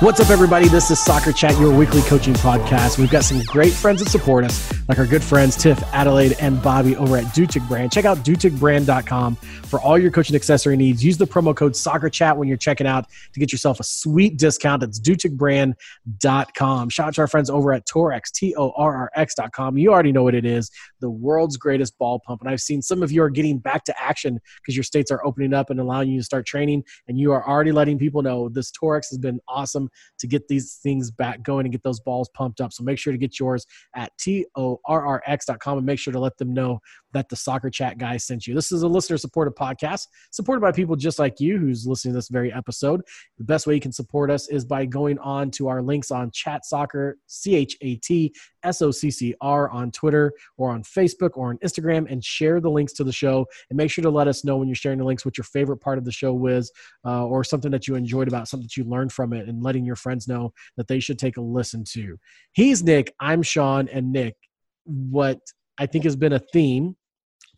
What's 0.00 0.18
up, 0.18 0.30
everybody? 0.30 0.66
This 0.66 0.90
is 0.90 0.98
Soccer 0.98 1.30
Chat, 1.30 1.60
your 1.60 1.76
weekly 1.76 2.00
coaching 2.00 2.32
podcast. 2.32 2.96
We've 2.96 3.10
got 3.10 3.22
some 3.22 3.42
great 3.42 3.74
friends 3.74 4.02
that 4.02 4.08
support 4.08 4.46
us, 4.46 4.72
like 4.88 4.98
our 4.98 5.04
good 5.04 5.22
friends 5.22 5.58
Tiff, 5.58 5.78
Adelaide, 5.92 6.36
and 6.40 6.62
Bobby 6.62 6.96
over 6.96 7.18
at 7.18 7.24
Dutic 7.34 7.68
Brand. 7.68 7.92
Check 7.92 8.06
out 8.06 8.16
duticbrand.com 8.24 9.36
for 9.36 9.78
all 9.78 9.98
your 9.98 10.10
coaching 10.10 10.34
accessory 10.34 10.78
needs. 10.78 11.04
Use 11.04 11.18
the 11.18 11.26
promo 11.26 11.54
code 11.54 11.76
Soccer 11.76 12.08
Chat 12.08 12.34
when 12.34 12.48
you're 12.48 12.56
checking 12.56 12.86
out 12.86 13.10
to 13.34 13.40
get 13.40 13.52
yourself 13.52 13.78
a 13.78 13.82
sweet 13.82 14.38
discount. 14.38 14.80
That's 14.80 14.98
duticbrand.com. 14.98 16.88
Shout 16.88 17.08
out 17.08 17.14
to 17.16 17.20
our 17.20 17.28
friends 17.28 17.50
over 17.50 17.74
at 17.74 17.86
Torrx, 17.86 18.32
T 18.32 18.54
O 18.56 18.70
R 18.70 18.96
R 18.96 19.10
X.com. 19.16 19.76
You 19.76 19.92
already 19.92 20.12
know 20.12 20.22
what 20.22 20.34
it 20.34 20.46
is 20.46 20.70
the 21.00 21.10
world's 21.10 21.56
greatest 21.56 21.98
ball 21.98 22.20
pump. 22.20 22.40
And 22.42 22.50
I've 22.50 22.60
seen 22.60 22.82
some 22.82 23.02
of 23.02 23.10
you 23.10 23.22
are 23.22 23.30
getting 23.30 23.58
back 23.58 23.84
to 23.84 24.02
action 24.02 24.38
because 24.62 24.76
your 24.76 24.84
states 24.84 25.10
are 25.10 25.24
opening 25.26 25.52
up 25.52 25.70
and 25.70 25.80
allowing 25.80 26.10
you 26.10 26.20
to 26.20 26.24
start 26.24 26.46
training. 26.46 26.84
And 27.08 27.18
you 27.18 27.32
are 27.32 27.46
already 27.46 27.72
letting 27.72 27.98
people 27.98 28.22
know 28.22 28.48
this 28.48 28.70
Torrx 28.70 29.10
has 29.10 29.18
been 29.18 29.40
awesome 29.48 29.89
to 30.18 30.26
get 30.26 30.48
these 30.48 30.78
things 30.82 31.10
back 31.10 31.42
going 31.42 31.66
and 31.66 31.72
get 31.72 31.82
those 31.82 32.00
balls 32.00 32.28
pumped 32.34 32.60
up. 32.60 32.72
So 32.72 32.84
make 32.84 32.98
sure 32.98 33.12
to 33.12 33.18
get 33.18 33.38
yours 33.38 33.66
at 33.94 34.12
torrx.com 34.18 35.78
and 35.78 35.86
make 35.86 35.98
sure 35.98 36.12
to 36.12 36.20
let 36.20 36.38
them 36.38 36.52
know 36.54 36.80
that 37.12 37.28
the 37.28 37.36
soccer 37.36 37.70
chat 37.70 37.98
guy 37.98 38.16
sent 38.16 38.46
you. 38.46 38.54
This 38.54 38.72
is 38.72 38.82
a 38.82 38.88
listener 38.88 39.16
supported 39.16 39.54
podcast 39.54 40.06
supported 40.30 40.60
by 40.60 40.72
people 40.72 40.96
just 40.96 41.18
like 41.18 41.40
you 41.40 41.58
who's 41.58 41.86
listening 41.86 42.12
to 42.12 42.18
this 42.18 42.28
very 42.28 42.52
episode. 42.52 43.02
The 43.38 43.44
best 43.44 43.66
way 43.66 43.74
you 43.74 43.80
can 43.80 43.92
support 43.92 44.30
us 44.30 44.48
is 44.48 44.64
by 44.64 44.86
going 44.86 45.18
on 45.18 45.50
to 45.52 45.68
our 45.68 45.82
links 45.82 46.10
on 46.10 46.30
Chat 46.30 46.64
Soccer, 46.64 47.18
C 47.26 47.56
H 47.56 47.76
A 47.80 47.96
T 47.96 48.34
S 48.62 48.82
O 48.82 48.90
C 48.90 49.10
C 49.10 49.34
R 49.40 49.70
on 49.70 49.90
Twitter 49.90 50.32
or 50.56 50.70
on 50.70 50.82
Facebook 50.82 51.30
or 51.34 51.50
on 51.50 51.58
Instagram 51.58 52.10
and 52.10 52.24
share 52.24 52.60
the 52.60 52.70
links 52.70 52.92
to 52.94 53.04
the 53.04 53.12
show. 53.12 53.46
And 53.68 53.76
make 53.76 53.90
sure 53.90 54.02
to 54.02 54.10
let 54.10 54.28
us 54.28 54.44
know 54.44 54.56
when 54.56 54.68
you're 54.68 54.74
sharing 54.74 54.98
the 54.98 55.04
links 55.04 55.24
what 55.24 55.38
your 55.38 55.44
favorite 55.44 55.78
part 55.78 55.98
of 55.98 56.04
the 56.04 56.12
show 56.12 56.32
was 56.32 56.70
uh, 57.04 57.26
or 57.26 57.44
something 57.44 57.70
that 57.70 57.88
you 57.88 57.94
enjoyed 57.94 58.28
about 58.28 58.48
something 58.48 58.64
that 58.66 58.76
you 58.76 58.84
learned 58.84 59.12
from 59.12 59.32
it 59.32 59.48
and 59.48 59.62
letting 59.62 59.84
your 59.84 59.96
friends 59.96 60.28
know 60.28 60.52
that 60.76 60.88
they 60.88 61.00
should 61.00 61.18
take 61.18 61.36
a 61.36 61.40
listen 61.40 61.84
to. 61.84 62.16
He's 62.52 62.82
Nick, 62.82 63.14
I'm 63.20 63.42
Sean, 63.42 63.88
and 63.88 64.12
Nick. 64.12 64.36
What 64.84 65.40
I 65.78 65.86
think 65.86 66.04
has 66.04 66.16
been 66.16 66.32
a 66.32 66.38
theme 66.38 66.96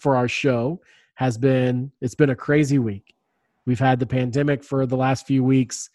for 0.03 0.17
our 0.17 0.29
show 0.29 0.81
has 1.15 1.39
been 1.39 1.93
it's 2.01 2.15
been 2.15 2.31
a 2.31 2.37
crazy 2.37 2.79
week. 2.79 3.15
We've 3.65 3.79
had 3.79 4.01
the 4.01 4.07
pandemic 4.07 4.65
for 4.65 4.87
the 4.87 4.97
last 4.97 5.27
few 5.27 5.45
weeks, 5.45 5.89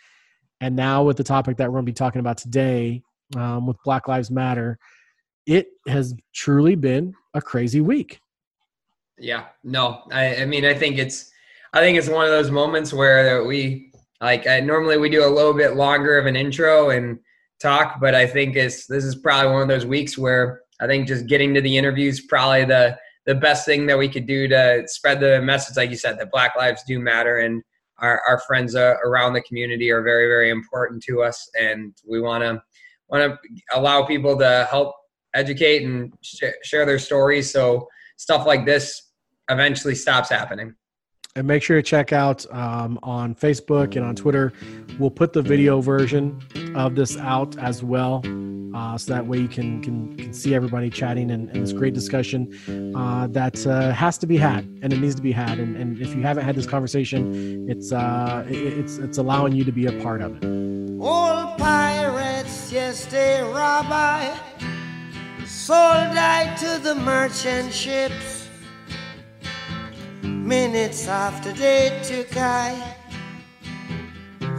and 0.62 0.76
now 0.76 1.04
with 1.04 1.18
the 1.18 1.24
topic 1.24 1.58
that 1.58 1.68
we're 1.68 1.76
going 1.76 1.86
to 1.86 1.92
be 1.92 1.94
talking 1.94 2.22
about 2.22 2.38
today, 2.38 3.04
um, 3.36 3.68
with 3.68 3.78
Black 3.84 4.08
Lives 4.08 4.32
Matter, 4.32 4.80
it 5.46 5.68
has 5.88 6.16
truly 6.34 6.76
been 6.76 7.14
a 7.34 7.42
crazy 7.42 7.82
week. 7.82 8.22
Yeah, 9.20 9.46
no, 9.64 10.04
I, 10.12 10.38
I 10.38 10.46
mean, 10.46 10.64
I 10.64 10.74
think 10.74 10.98
it's, 10.98 11.32
I 11.74 11.80
think 11.80 11.98
it's 11.98 12.08
one 12.08 12.24
of 12.24 12.32
those 12.32 12.52
moments 12.52 12.94
where 12.94 13.44
we 13.44 13.92
like 14.22 14.48
I, 14.48 14.62
normally 14.62 14.98
we 14.98 15.10
do 15.10 15.26
a 15.26 15.30
little 15.30 15.54
bit 15.54 15.76
longer 15.76 16.18
of 16.18 16.26
an 16.26 16.36
intro 16.36 16.92
and 16.92 17.20
talk, 17.60 18.00
but 18.00 18.16
I 18.16 18.26
think 18.26 18.56
it's 18.56 18.88
this 18.88 19.04
is 19.04 19.16
probably 19.16 19.52
one 19.52 19.62
of 19.64 19.68
those 19.68 19.86
weeks 19.86 20.18
where 20.18 20.62
I 20.80 20.88
think 20.88 21.08
just 21.08 21.28
getting 21.28 21.54
to 21.54 21.62
the 21.62 21.78
interviews 21.78 22.22
probably 22.22 22.66
the 22.66 22.98
the 23.28 23.36
best 23.36 23.66
thing 23.66 23.86
that 23.86 23.98
we 23.98 24.10
could 24.10 24.26
do 24.26 24.48
to 24.48 24.84
spread 24.88 25.20
the 25.20 25.42
message, 25.42 25.76
like 25.78 25.90
you 25.90 25.98
said, 25.98 26.18
that 26.18 26.32
Black 26.32 26.56
lives 26.56 26.82
do 26.88 26.98
matter 26.98 27.40
and 27.40 27.62
our, 28.00 28.22
our 28.28 28.40
friends 28.48 28.74
uh, 28.74 28.96
around 29.04 29.34
the 29.34 29.42
community 29.42 29.92
are 29.92 30.02
very, 30.02 30.28
very 30.28 30.50
important 30.50 31.04
to 31.04 31.22
us. 31.22 31.50
And 31.60 31.94
we 32.08 32.22
want 32.22 32.44
to 32.44 32.62
want 33.10 33.24
to 33.24 33.78
allow 33.78 34.04
people 34.06 34.38
to 34.38 34.68
help 34.70 34.96
educate 35.34 35.84
and 35.84 36.14
sh- 36.22 36.44
share 36.64 36.86
their 36.86 37.00
stories. 37.00 37.52
So 37.52 37.88
stuff 38.18 38.46
like 38.46 38.66
this 38.66 39.12
eventually 39.50 39.96
stops 39.96 40.30
happening 40.30 40.76
and 41.38 41.46
make 41.46 41.62
sure 41.62 41.78
to 41.78 41.84
check 41.84 42.12
out 42.12 42.52
um, 42.52 43.00
on 43.04 43.36
Facebook 43.36 43.96
and 43.96 44.04
on 44.04 44.16
Twitter. 44.16 44.54
We'll 44.98 45.12
put 45.12 45.34
the 45.34 45.44
video 45.44 45.82
version 45.82 46.42
of 46.76 46.96
this 46.96 47.16
out 47.18 47.58
as 47.60 47.84
well, 47.84 48.22
uh, 48.76 48.98
so 48.98 49.14
that 49.14 49.26
way 49.26 49.38
you 49.38 49.48
can 49.48 49.82
can, 49.82 50.16
can 50.18 50.34
see 50.34 50.56
everybody 50.56 50.90
chatting 50.90 51.32
and, 51.32 51.50
and 51.50 51.64
this 51.64 51.74
great 51.74 51.94
discussion 51.94 52.52
uh, 52.96 53.28
that 53.28 53.66
uh, 53.68 53.92
has 53.92 54.18
to 54.18 54.28
be 54.28 54.38
had 54.38 54.66
and 54.82 54.94
it 54.94 55.00
needs 55.00 55.16
to 55.16 55.22
be 55.22 55.32
had. 55.32 55.60
And, 55.60 55.76
and 55.76 56.00
if 56.00 56.16
you 56.16 56.22
haven't 56.22 56.46
had 56.46 56.56
this 56.56 56.66
conversation, 56.66 57.70
it's 57.70 57.92
uh, 57.92 58.46
it's 58.48 58.98
it's 58.98 59.18
allowing 59.18 59.54
you 59.54 59.64
to 59.64 59.72
be 59.72 59.86
a 59.86 60.04
part 60.04 60.22
of 60.22 60.38
it. 60.38 61.02
All 61.02 61.56
pirates, 61.58 62.72
yes, 62.72 63.06
they 63.06 63.42
rabbi, 63.44 64.36
sold 65.46 66.18
I 66.18 66.56
to 66.56 66.80
the 66.82 66.96
merchant 66.96 67.74
ships 67.74 68.38
minutes 70.24 71.08
after 71.10 71.52
they 71.52 72.00
took 72.04 72.36
I 72.38 72.98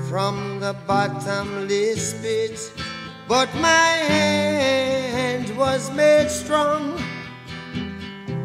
from 0.08 0.60
the 0.60 0.74
bottomless 0.86 2.14
pit. 2.20 2.87
But 3.28 3.54
my 3.56 3.90
hand 4.14 5.54
was 5.56 5.90
made 5.90 6.30
strong 6.30 6.96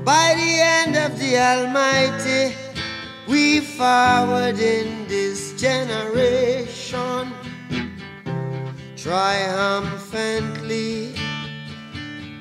by 0.04 0.34
the 0.36 0.58
hand 0.66 0.98
of 0.98 1.18
the 1.18 1.38
Almighty. 1.38 2.54
We 3.28 3.62
forward 3.62 4.60
in 4.60 5.08
this 5.08 5.54
generation 5.60 7.32
triumphantly. 8.98 11.16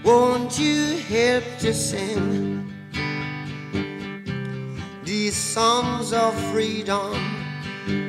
Won't 0.04 0.58
you 0.58 0.98
help 0.98 1.44
to 1.60 1.72
sing? 1.72 2.62
these 5.12 5.36
songs 5.36 6.12
of 6.12 6.32
freedom. 6.50 7.12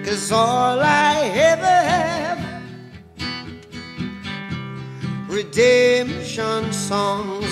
Cause 0.06 0.32
all 0.32 0.80
I 0.80 1.30
ever 1.34 1.66
have, 1.66 2.63
redemption 5.34 6.72
songs, 6.72 7.52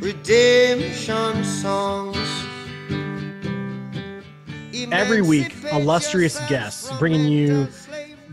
redemption 0.00 1.44
songs. 1.44 2.18
Every 4.90 5.22
week, 5.22 5.54
illustrious 5.70 6.40
guests 6.48 6.90
bringing 6.98 7.30
you 7.30 7.68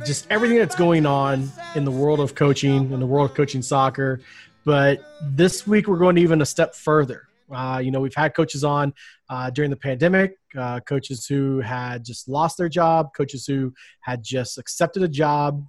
just 0.04 0.26
everything 0.32 0.58
that's 0.58 0.76
going 0.76 1.06
on 1.06 1.52
in 1.76 1.86
the 1.86 1.92
world 1.92 2.20
of 2.20 2.34
coaching, 2.34 2.92
in 2.92 3.00
the 3.00 3.06
world 3.06 3.30
of 3.30 3.38
coaching 3.38 3.62
soccer. 3.62 4.20
But 4.66 5.04
this 5.22 5.68
week, 5.68 5.88
we're 5.88 6.00
going 6.00 6.18
even 6.18 6.42
a 6.42 6.48
step 6.48 6.74
further. 6.74 7.28
Uh, 7.52 7.80
you 7.84 7.92
know, 7.92 8.00
we've 8.00 8.16
had 8.16 8.34
coaches 8.34 8.64
on 8.64 8.96
uh, 9.30 9.52
during 9.52 9.70
the 9.70 9.78
pandemic, 9.78 10.40
uh, 10.58 10.80
coaches 10.80 11.28
who 11.28 11.60
had 11.60 12.04
just 12.04 12.28
lost 12.28 12.58
their 12.58 12.70
job, 12.70 13.10
coaches 13.16 13.46
who 13.46 13.72
had 14.02 14.24
just 14.24 14.58
accepted 14.58 15.04
a 15.04 15.08
job, 15.08 15.64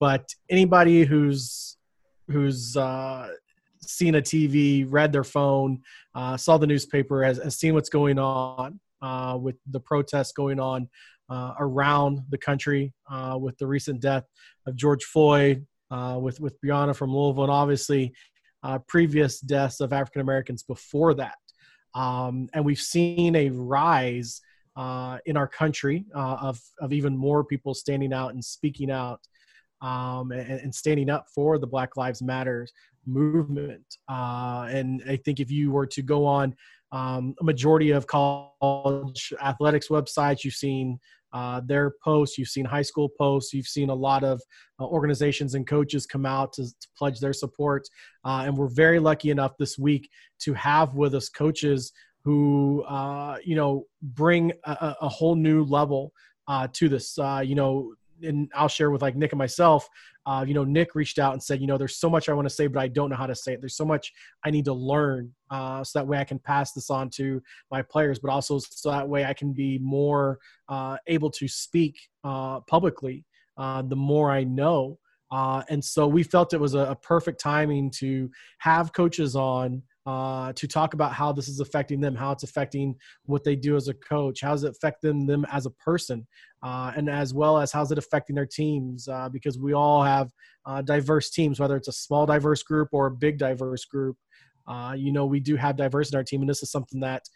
but 0.00 0.28
anybody 0.50 1.04
who's 1.04 1.76
who's 2.30 2.76
uh, 2.76 3.28
seen 3.80 4.16
a 4.16 4.22
TV, 4.22 4.86
read 4.88 5.12
their 5.12 5.24
phone, 5.24 5.80
uh, 6.14 6.36
saw 6.36 6.58
the 6.58 6.66
newspaper, 6.66 7.22
has, 7.22 7.38
has, 7.38 7.56
seen 7.56 7.72
what's 7.72 7.88
going 7.88 8.18
on 8.18 8.80
uh, 9.00 9.38
with 9.40 9.54
the 9.70 9.78
protests 9.78 10.32
going 10.32 10.58
on 10.58 10.88
around 11.60 12.20
the 12.30 12.38
country 12.38 12.92
with 13.38 13.56
the 13.58 13.66
recent 13.66 14.00
death 14.00 14.24
of 14.66 14.76
George 14.76 15.04
Floyd, 15.04 15.66
with 15.90 16.40
with 16.40 16.60
Breonna 16.60 16.94
from 16.94 17.14
Louisville, 17.14 17.44
and 17.44 17.52
obviously 17.52 18.12
uh, 18.66 18.78
previous 18.88 19.40
deaths 19.40 19.80
of 19.80 19.92
African 19.92 20.20
Americans 20.20 20.64
before 20.64 21.14
that. 21.14 21.36
Um, 21.94 22.48
and 22.52 22.64
we've 22.64 22.80
seen 22.80 23.36
a 23.36 23.48
rise 23.50 24.40
uh, 24.74 25.18
in 25.24 25.36
our 25.36 25.46
country 25.46 26.04
uh, 26.14 26.36
of, 26.40 26.60
of 26.80 26.92
even 26.92 27.16
more 27.16 27.44
people 27.44 27.74
standing 27.74 28.12
out 28.12 28.34
and 28.34 28.44
speaking 28.44 28.90
out 28.90 29.20
um, 29.80 30.32
and, 30.32 30.60
and, 30.60 30.74
standing 30.74 31.10
up 31.10 31.26
for 31.34 31.58
the 31.58 31.66
Black 31.66 31.96
Lives 31.96 32.22
Matter 32.22 32.66
movement. 33.06 33.84
Uh, 34.08 34.66
and 34.70 35.02
I 35.08 35.16
think 35.16 35.40
if 35.40 35.50
you 35.50 35.70
were 35.70 35.86
to 35.86 36.02
go 36.02 36.24
on 36.24 36.54
um, 36.92 37.34
a 37.40 37.44
majority 37.44 37.90
of 37.90 38.06
college 38.06 39.32
athletics 39.42 39.88
websites, 39.88 40.44
you've 40.44 40.54
seen 40.54 40.98
uh, 41.32 41.60
their 41.66 41.92
posts. 42.02 42.38
You've 42.38 42.48
seen 42.48 42.64
high 42.64 42.82
school 42.82 43.08
posts. 43.08 43.52
You've 43.52 43.66
seen 43.66 43.90
a 43.90 43.94
lot 43.94 44.24
of 44.24 44.40
uh, 44.80 44.86
organizations 44.86 45.54
and 45.54 45.66
coaches 45.66 46.06
come 46.06 46.24
out 46.24 46.52
to, 46.54 46.64
to 46.64 46.88
pledge 46.96 47.20
their 47.20 47.34
support. 47.34 47.86
Uh, 48.24 48.44
and 48.46 48.56
we're 48.56 48.68
very 48.68 48.98
lucky 48.98 49.30
enough 49.30 49.52
this 49.58 49.78
week 49.78 50.08
to 50.40 50.54
have 50.54 50.94
with 50.94 51.14
us 51.14 51.28
coaches 51.28 51.92
who, 52.24 52.82
uh, 52.88 53.36
you 53.44 53.54
know, 53.54 53.84
bring 54.02 54.52
a, 54.64 54.96
a, 55.02 55.08
whole 55.08 55.36
new 55.36 55.62
level 55.64 56.12
uh, 56.48 56.66
to 56.72 56.88
this. 56.88 57.18
Uh, 57.18 57.42
you 57.44 57.54
know, 57.54 57.94
and 58.22 58.50
I'll 58.54 58.68
share 58.68 58.90
with 58.90 59.02
like 59.02 59.16
Nick 59.16 59.32
and 59.32 59.38
myself 59.38 59.88
uh, 60.26 60.44
you 60.46 60.54
know, 60.54 60.64
Nick 60.64 60.96
reached 60.96 61.20
out 61.20 61.32
and 61.34 61.42
said, 61.42 61.60
you 61.60 61.68
know, 61.68 61.78
there's 61.78 61.98
so 61.98 62.10
much 62.10 62.28
I 62.28 62.32
want 62.32 62.48
to 62.48 62.54
say, 62.54 62.66
but 62.66 62.80
I 62.80 62.88
don't 62.88 63.10
know 63.10 63.16
how 63.16 63.28
to 63.28 63.34
say 63.34 63.52
it. 63.52 63.60
There's 63.60 63.76
so 63.76 63.84
much 63.84 64.12
I 64.44 64.50
need 64.50 64.64
to 64.64 64.72
learn, 64.72 65.32
uh, 65.50 65.84
so 65.84 65.98
that 65.98 66.06
way 66.06 66.18
I 66.18 66.24
can 66.24 66.40
pass 66.40 66.72
this 66.72 66.90
on 66.90 67.10
to 67.10 67.40
my 67.70 67.80
players, 67.82 68.18
but 68.18 68.30
also 68.30 68.58
so 68.58 68.90
that 68.90 69.08
way 69.08 69.24
I 69.24 69.32
can 69.32 69.52
be 69.52 69.78
more 69.78 70.38
uh, 70.68 70.96
able 71.06 71.30
to 71.30 71.46
speak 71.46 71.96
uh, 72.24 72.60
publicly. 72.60 73.24
Uh, 73.56 73.82
the 73.82 73.96
more 73.96 74.30
I 74.30 74.42
know, 74.42 74.98
uh, 75.30 75.62
and 75.68 75.82
so 75.82 76.08
we 76.08 76.24
felt 76.24 76.52
it 76.52 76.60
was 76.60 76.74
a, 76.74 76.80
a 76.80 76.96
perfect 76.96 77.40
timing 77.40 77.90
to 77.98 78.28
have 78.58 78.92
coaches 78.92 79.36
on 79.36 79.82
uh, 80.06 80.52
to 80.52 80.68
talk 80.68 80.94
about 80.94 81.12
how 81.12 81.32
this 81.32 81.48
is 81.48 81.58
affecting 81.58 82.00
them, 82.00 82.14
how 82.14 82.30
it's 82.30 82.44
affecting 82.44 82.94
what 83.24 83.42
they 83.42 83.56
do 83.56 83.74
as 83.74 83.88
a 83.88 83.94
coach, 83.94 84.40
how 84.40 84.52
does 84.52 84.62
it 84.62 84.70
affect 84.70 85.02
them, 85.02 85.44
as 85.50 85.66
a 85.66 85.70
person, 85.70 86.24
uh, 86.62 86.92
and 86.96 87.10
as 87.10 87.34
well 87.34 87.58
as 87.58 87.72
how's 87.72 87.90
it 87.90 87.98
affecting 87.98 88.36
their 88.36 88.46
teams 88.46 89.08
uh, 89.08 89.28
because 89.28 89.58
we 89.58 89.72
all 89.72 90.04
have 90.04 90.30
uh, 90.64 90.80
diverse 90.80 91.30
teams, 91.30 91.58
whether 91.58 91.76
it's 91.76 91.88
a 91.88 91.92
small 91.92 92.24
diverse 92.24 92.62
group 92.62 92.88
or 92.92 93.06
a 93.06 93.10
big 93.10 93.36
diverse 93.36 93.84
group. 93.84 94.16
Uh, 94.68 94.94
you 94.96 95.10
know, 95.10 95.26
we 95.26 95.40
do 95.40 95.56
have 95.56 95.76
diversity 95.76 96.14
in 96.14 96.18
our 96.18 96.24
team, 96.24 96.40
and 96.40 96.48
this 96.48 96.62
is 96.62 96.70
something 96.70 97.00
that, 97.00 97.28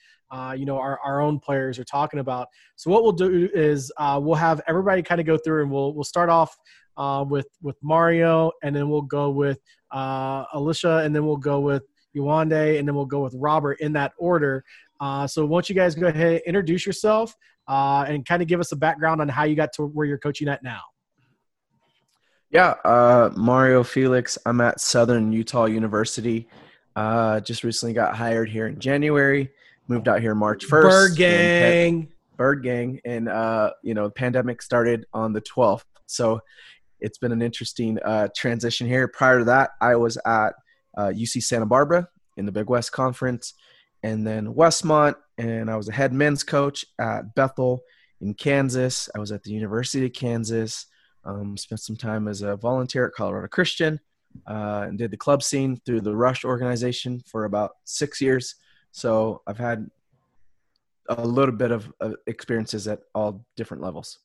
you 0.56 0.64
know, 0.64 0.78
our, 0.78 1.00
our 1.04 1.20
own 1.20 1.40
players 1.40 1.76
are 1.76 1.84
talking 1.84 2.20
about. 2.20 2.46
So 2.76 2.88
what 2.90 3.02
we'll 3.02 3.12
do 3.12 3.48
is 3.52 3.90
we'll 3.98 4.34
have 4.34 4.60
everybody 4.68 5.02
kind 5.02 5.20
of 5.20 5.26
go 5.26 5.36
through, 5.36 5.62
and 5.62 5.72
we'll 5.72 5.92
we'll 5.92 6.04
start 6.04 6.28
off 6.28 6.56
with 7.28 7.46
with 7.62 7.76
Mario, 7.82 8.52
and 8.62 8.74
then 8.74 8.88
we'll 8.88 9.02
go 9.02 9.30
with 9.30 9.60
Alicia, 9.92 10.98
and 10.98 11.14
then 11.14 11.24
we'll 11.26 11.36
go 11.36 11.60
with 11.60 11.82
Yewande, 12.16 12.78
and 12.78 12.86
then 12.86 12.94
we'll 12.94 13.06
go 13.06 13.20
with 13.20 13.34
Robert 13.36 13.80
in 13.80 13.92
that 13.94 14.12
order. 14.18 14.64
Uh, 15.00 15.26
so 15.26 15.46
once 15.46 15.68
you 15.68 15.74
guys 15.74 15.94
go 15.94 16.08
ahead, 16.08 16.42
introduce 16.46 16.84
yourself, 16.86 17.34
and 17.68 18.26
kind 18.26 18.42
of 18.42 18.48
give 18.48 18.60
us 18.60 18.72
a 18.72 18.76
background 18.76 19.20
on 19.20 19.28
how 19.28 19.44
you 19.44 19.54
got 19.54 19.72
to 19.74 19.86
where 19.86 20.06
you're 20.06 20.18
coaching 20.18 20.48
at 20.48 20.62
now. 20.62 20.80
Yeah, 22.50 22.70
uh, 22.84 23.30
Mario 23.36 23.84
Felix. 23.84 24.36
I'm 24.44 24.60
at 24.60 24.80
Southern 24.80 25.32
Utah 25.32 25.66
University. 25.66 26.48
Uh, 26.96 27.38
just 27.40 27.62
recently 27.62 27.92
got 27.92 28.16
hired 28.16 28.48
here 28.48 28.66
in 28.66 28.80
January. 28.80 29.50
Moved 29.86 30.08
out 30.08 30.20
here 30.20 30.34
March 30.34 30.66
1st. 30.66 30.82
Bird 30.82 31.16
Gang. 31.16 32.08
Bird 32.36 32.64
Gang. 32.64 33.00
And, 33.04 33.28
uh, 33.28 33.72
you 33.82 33.94
know, 33.94 34.04
the 34.04 34.12
pandemic 34.12 34.62
started 34.62 35.06
on 35.12 35.32
the 35.32 35.40
12th. 35.42 35.84
So 36.06 36.40
it's 36.98 37.18
been 37.18 37.30
an 37.30 37.40
interesting 37.40 37.98
uh, 38.04 38.28
transition 38.36 38.88
here. 38.88 39.06
Prior 39.06 39.38
to 39.38 39.44
that, 39.44 39.70
I 39.80 39.94
was 39.94 40.18
at 40.26 40.54
UC 40.98 41.36
uh, 41.36 41.40
Santa 41.40 41.66
Barbara 41.66 42.08
in 42.36 42.46
the 42.46 42.52
Big 42.52 42.68
West 42.68 42.92
Conference 42.92 43.54
and 44.02 44.26
then 44.26 44.54
Westmont. 44.54 45.14
And 45.38 45.70
I 45.70 45.76
was 45.76 45.88
a 45.88 45.92
head 45.92 46.12
men's 46.12 46.42
coach 46.42 46.84
at 46.98 47.34
Bethel 47.34 47.82
in 48.20 48.34
Kansas. 48.34 49.08
I 49.14 49.18
was 49.18 49.32
at 49.32 49.42
the 49.42 49.52
University 49.52 50.06
of 50.06 50.12
Kansas. 50.12 50.86
Um, 51.24 51.56
spent 51.56 51.80
some 51.80 51.96
time 51.96 52.28
as 52.28 52.40
a 52.42 52.56
volunteer 52.56 53.06
at 53.06 53.12
Colorado 53.12 53.48
Christian 53.48 54.00
uh, 54.46 54.86
and 54.88 54.98
did 54.98 55.10
the 55.10 55.16
club 55.16 55.42
scene 55.42 55.80
through 55.84 56.00
the 56.00 56.16
Rush 56.16 56.44
organization 56.44 57.22
for 57.26 57.44
about 57.44 57.72
six 57.84 58.20
years. 58.20 58.54
So 58.92 59.42
I've 59.46 59.58
had 59.58 59.90
a 61.08 61.26
little 61.26 61.54
bit 61.54 61.72
of 61.72 61.92
uh, 62.00 62.12
experiences 62.26 62.88
at 62.88 63.00
all 63.14 63.44
different 63.56 63.82
levels. 63.82 64.18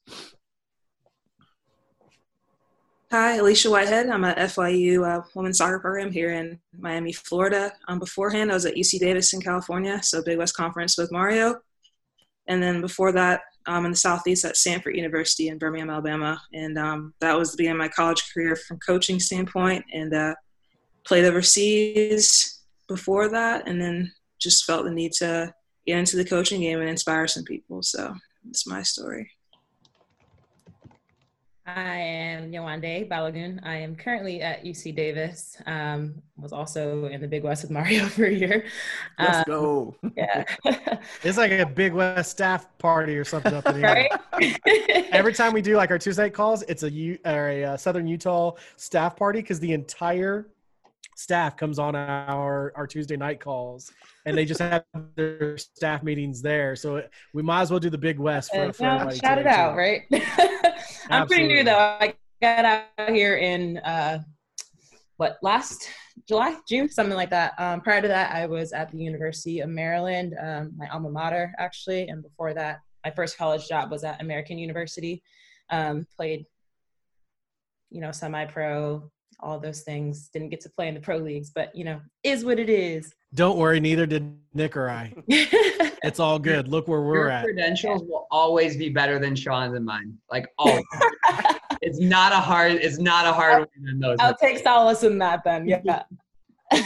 Hi, 3.12 3.36
Alicia 3.36 3.70
Whitehead. 3.70 4.10
I'm 4.10 4.26
at 4.26 4.38
FIU 4.38 5.08
uh, 5.08 5.22
women's 5.36 5.60
soccer 5.60 5.80
program 5.80 6.12
here 6.12 6.34
in 6.34 6.60
Miami, 6.76 7.14
Florida. 7.14 7.72
Um, 7.88 8.00
beforehand, 8.00 8.50
I 8.50 8.56
was 8.56 8.66
at 8.66 8.76
UC 8.76 9.00
Davis 9.00 9.32
in 9.32 9.42
California, 9.42 10.02
so 10.02 10.24
Big 10.24 10.40
West 10.40 10.58
Conference 10.58 10.98
with 10.98 11.12
Mario. 11.12 11.60
And 12.48 12.62
then 12.64 12.82
before 12.82 13.12
that, 13.12 13.42
um, 13.68 13.86
in 13.86 13.92
the 13.92 13.98
Southeast 13.98 14.44
at 14.44 14.56
Samford 14.56 14.96
University 14.96 15.50
in 15.50 15.60
Birmingham, 15.60 15.92
Alabama. 15.92 16.42
And 16.54 16.80
um, 16.80 17.14
that 17.20 17.38
was 17.38 17.52
the 17.52 17.58
beginning 17.58 17.80
of 17.80 17.86
my 17.86 17.90
college 17.90 18.24
career 18.34 18.56
from 18.56 18.80
coaching 18.80 19.20
standpoint 19.20 19.86
and 19.94 20.14
uh, 20.14 20.34
played 21.06 21.26
overseas 21.26 22.64
before 22.88 23.30
that 23.30 23.68
and 23.68 23.80
then 23.80 24.12
just 24.40 24.66
felt 24.66 24.86
the 24.86 24.92
need 24.92 25.12
to 25.14 25.54
get 25.86 26.00
into 26.00 26.18
the 26.18 26.26
coaching 26.26 26.62
game 26.62 26.80
and 26.80 26.90
inspire 26.90 27.28
some 27.28 27.44
people. 27.44 27.84
So 27.84 28.16
that's 28.44 28.68
my 28.68 28.82
story. 28.82 29.30
I 31.68 31.96
am 31.98 32.52
Yewande 32.52 33.10
Balogun. 33.10 33.60
I 33.64 33.78
am 33.78 33.96
currently 33.96 34.42
at 34.42 34.64
UC 34.64 34.96
Davis. 34.96 35.58
Um, 35.66 36.22
was 36.38 36.54
also 36.54 37.06
in 37.06 37.22
the 37.22 37.28
Big 37.28 37.44
West 37.44 37.64
with 37.64 37.72
Mario 37.72 38.06
for 38.10 38.26
a 38.26 38.34
year. 38.34 38.66
Let's 39.18 39.38
um, 39.38 39.44
go. 39.48 39.96
Yeah. 40.16 40.44
it's 41.24 41.40
like 41.40 41.52
a 41.52 41.66
Big 41.66 41.94
West 41.94 42.30
staff 42.30 42.68
party 42.78 43.18
or 43.18 43.24
something 43.24 43.54
up 43.54 43.66
in 43.68 43.78
here. 43.78 44.10
Right? 44.40 44.60
Every 45.12 45.34
time 45.34 45.54
we 45.54 45.64
do 45.64 45.76
like 45.76 45.90
our 45.90 45.98
Tuesday 45.98 46.30
calls, 46.30 46.62
it's 46.64 46.84
a, 46.84 46.92
U, 46.92 47.18
or 47.26 47.50
a 47.50 47.64
uh, 47.64 47.78
Southern 47.78 48.06
Utah 48.06 48.52
staff 48.76 49.16
party 49.16 49.42
because 49.42 49.60
the 49.60 49.74
entire 49.74 50.48
staff 51.16 51.56
comes 51.58 51.80
on 51.80 51.96
our 51.96 52.74
our 52.76 52.86
Tuesday 52.86 53.16
night 53.16 53.40
calls, 53.40 53.92
and 54.26 54.38
they 54.38 54.46
just 54.46 54.60
have 54.60 54.84
their 55.16 55.58
staff 55.58 56.04
meetings 56.04 56.42
there. 56.42 56.76
So 56.76 57.02
we 57.34 57.42
might 57.42 57.62
as 57.62 57.72
well 57.72 57.80
do 57.80 57.90
the 57.90 57.98
Big 57.98 58.20
West 58.20 58.52
for, 58.52 58.72
for 58.74 58.86
everybody. 58.86 59.18
Shout 59.18 59.40
it 59.40 59.48
out, 59.48 59.76
right? 59.76 60.04
I'm 61.10 61.28
pretty 61.28 61.48
new 61.48 61.64
though. 61.64 61.78
I 61.78 62.14
got 62.42 62.66
out 62.66 63.10
here 63.10 63.38
in 63.38 63.78
uh, 63.78 64.20
what 65.18 65.38
last 65.42 65.90
July, 66.28 66.58
June, 66.68 66.90
something 66.90 67.16
like 67.16 67.30
that. 67.30 67.54
Um, 67.58 67.82
prior 67.82 68.02
to 68.02 68.08
that, 68.08 68.34
I 68.34 68.46
was 68.48 68.74
at 68.74 68.92
the 68.92 68.98
University 68.98 69.60
of 69.60 69.70
Maryland, 69.70 70.36
um, 70.42 70.74
my 70.78 70.88
alma 70.88 71.10
mater 71.10 71.54
actually, 71.60 72.08
and 72.08 72.24
before 72.24 72.54
that, 72.54 72.80
my 73.04 73.12
first 73.12 73.38
college 73.38 73.68
job 73.68 73.92
was 73.92 74.04
at 74.04 74.22
American 74.22 74.58
University. 74.58 75.22
Um, 75.70 76.06
played, 76.16 76.46
you 77.90 78.02
know, 78.02 78.12
semi-pro, 78.12 79.12
all 79.40 79.60
those 79.60 79.82
things. 79.82 80.30
Didn't 80.34 80.50
get 80.50 80.62
to 80.62 80.70
play 80.70 80.88
in 80.88 80.96
the 80.96 81.02
pro 81.02 81.18
leagues, 81.18 81.52
but 81.54 81.76
you 81.76 81.84
know, 81.84 82.02
is 82.24 82.46
what 82.46 82.60
it 82.60 82.70
is. 82.70 83.14
Don't 83.34 83.58
worry, 83.58 83.80
neither 83.80 84.06
did 84.06 84.38
Nick 84.54 84.78
or 84.78 84.90
I. 84.90 85.14
it's 86.06 86.20
all 86.20 86.40
good. 86.40 86.68
Look 86.68 86.88
where 86.88 87.02
we're 87.02 87.16
Your 87.16 87.30
at. 87.30 87.44
Credentials 87.44 88.04
will 88.04 88.28
always 88.32 88.78
be 88.78 88.90
better 88.90 89.20
than 89.20 89.36
Sean's 89.36 89.76
and 89.76 89.86
mine. 89.86 90.18
Like 90.32 90.48
always. 90.58 90.84
it's 91.82 92.00
not 92.00 92.32
a 92.32 92.38
hard. 92.38 92.74
It's 92.74 93.00
not 93.00 93.26
a 93.26 93.34
hard 93.34 93.60
one 93.60 93.68
to 93.88 93.94
know. 93.96 94.16
I'll 94.20 94.36
take 94.36 94.60
solace 94.60 95.04
in 95.04 95.18
that 95.20 95.44
then. 95.44 95.68
Yeah. 95.68 96.04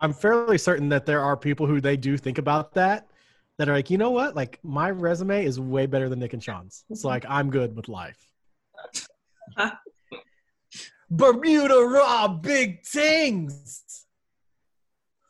I'm 0.00 0.12
fairly 0.12 0.58
certain 0.58 0.88
that 0.90 1.06
there 1.06 1.20
are 1.20 1.36
people 1.36 1.66
who 1.66 1.80
they 1.80 1.96
do 1.96 2.16
think 2.16 2.38
about 2.38 2.74
that 2.74 3.08
that 3.58 3.68
are 3.68 3.72
like, 3.72 3.90
you 3.90 3.98
know 3.98 4.10
what? 4.10 4.34
Like 4.36 4.58
my 4.62 4.90
resume 4.90 5.44
is 5.44 5.60
way 5.60 5.86
better 5.86 6.08
than 6.08 6.18
Nick 6.18 6.32
and 6.32 6.42
Sean's. 6.42 6.84
It's 6.90 7.00
mm-hmm. 7.00 7.08
like 7.08 7.24
I'm 7.28 7.50
good 7.50 7.74
with 7.74 7.88
life. 7.88 8.18
Bermuda 11.10 11.74
Raw, 11.74 12.28
big 12.28 12.84
things. 12.84 14.03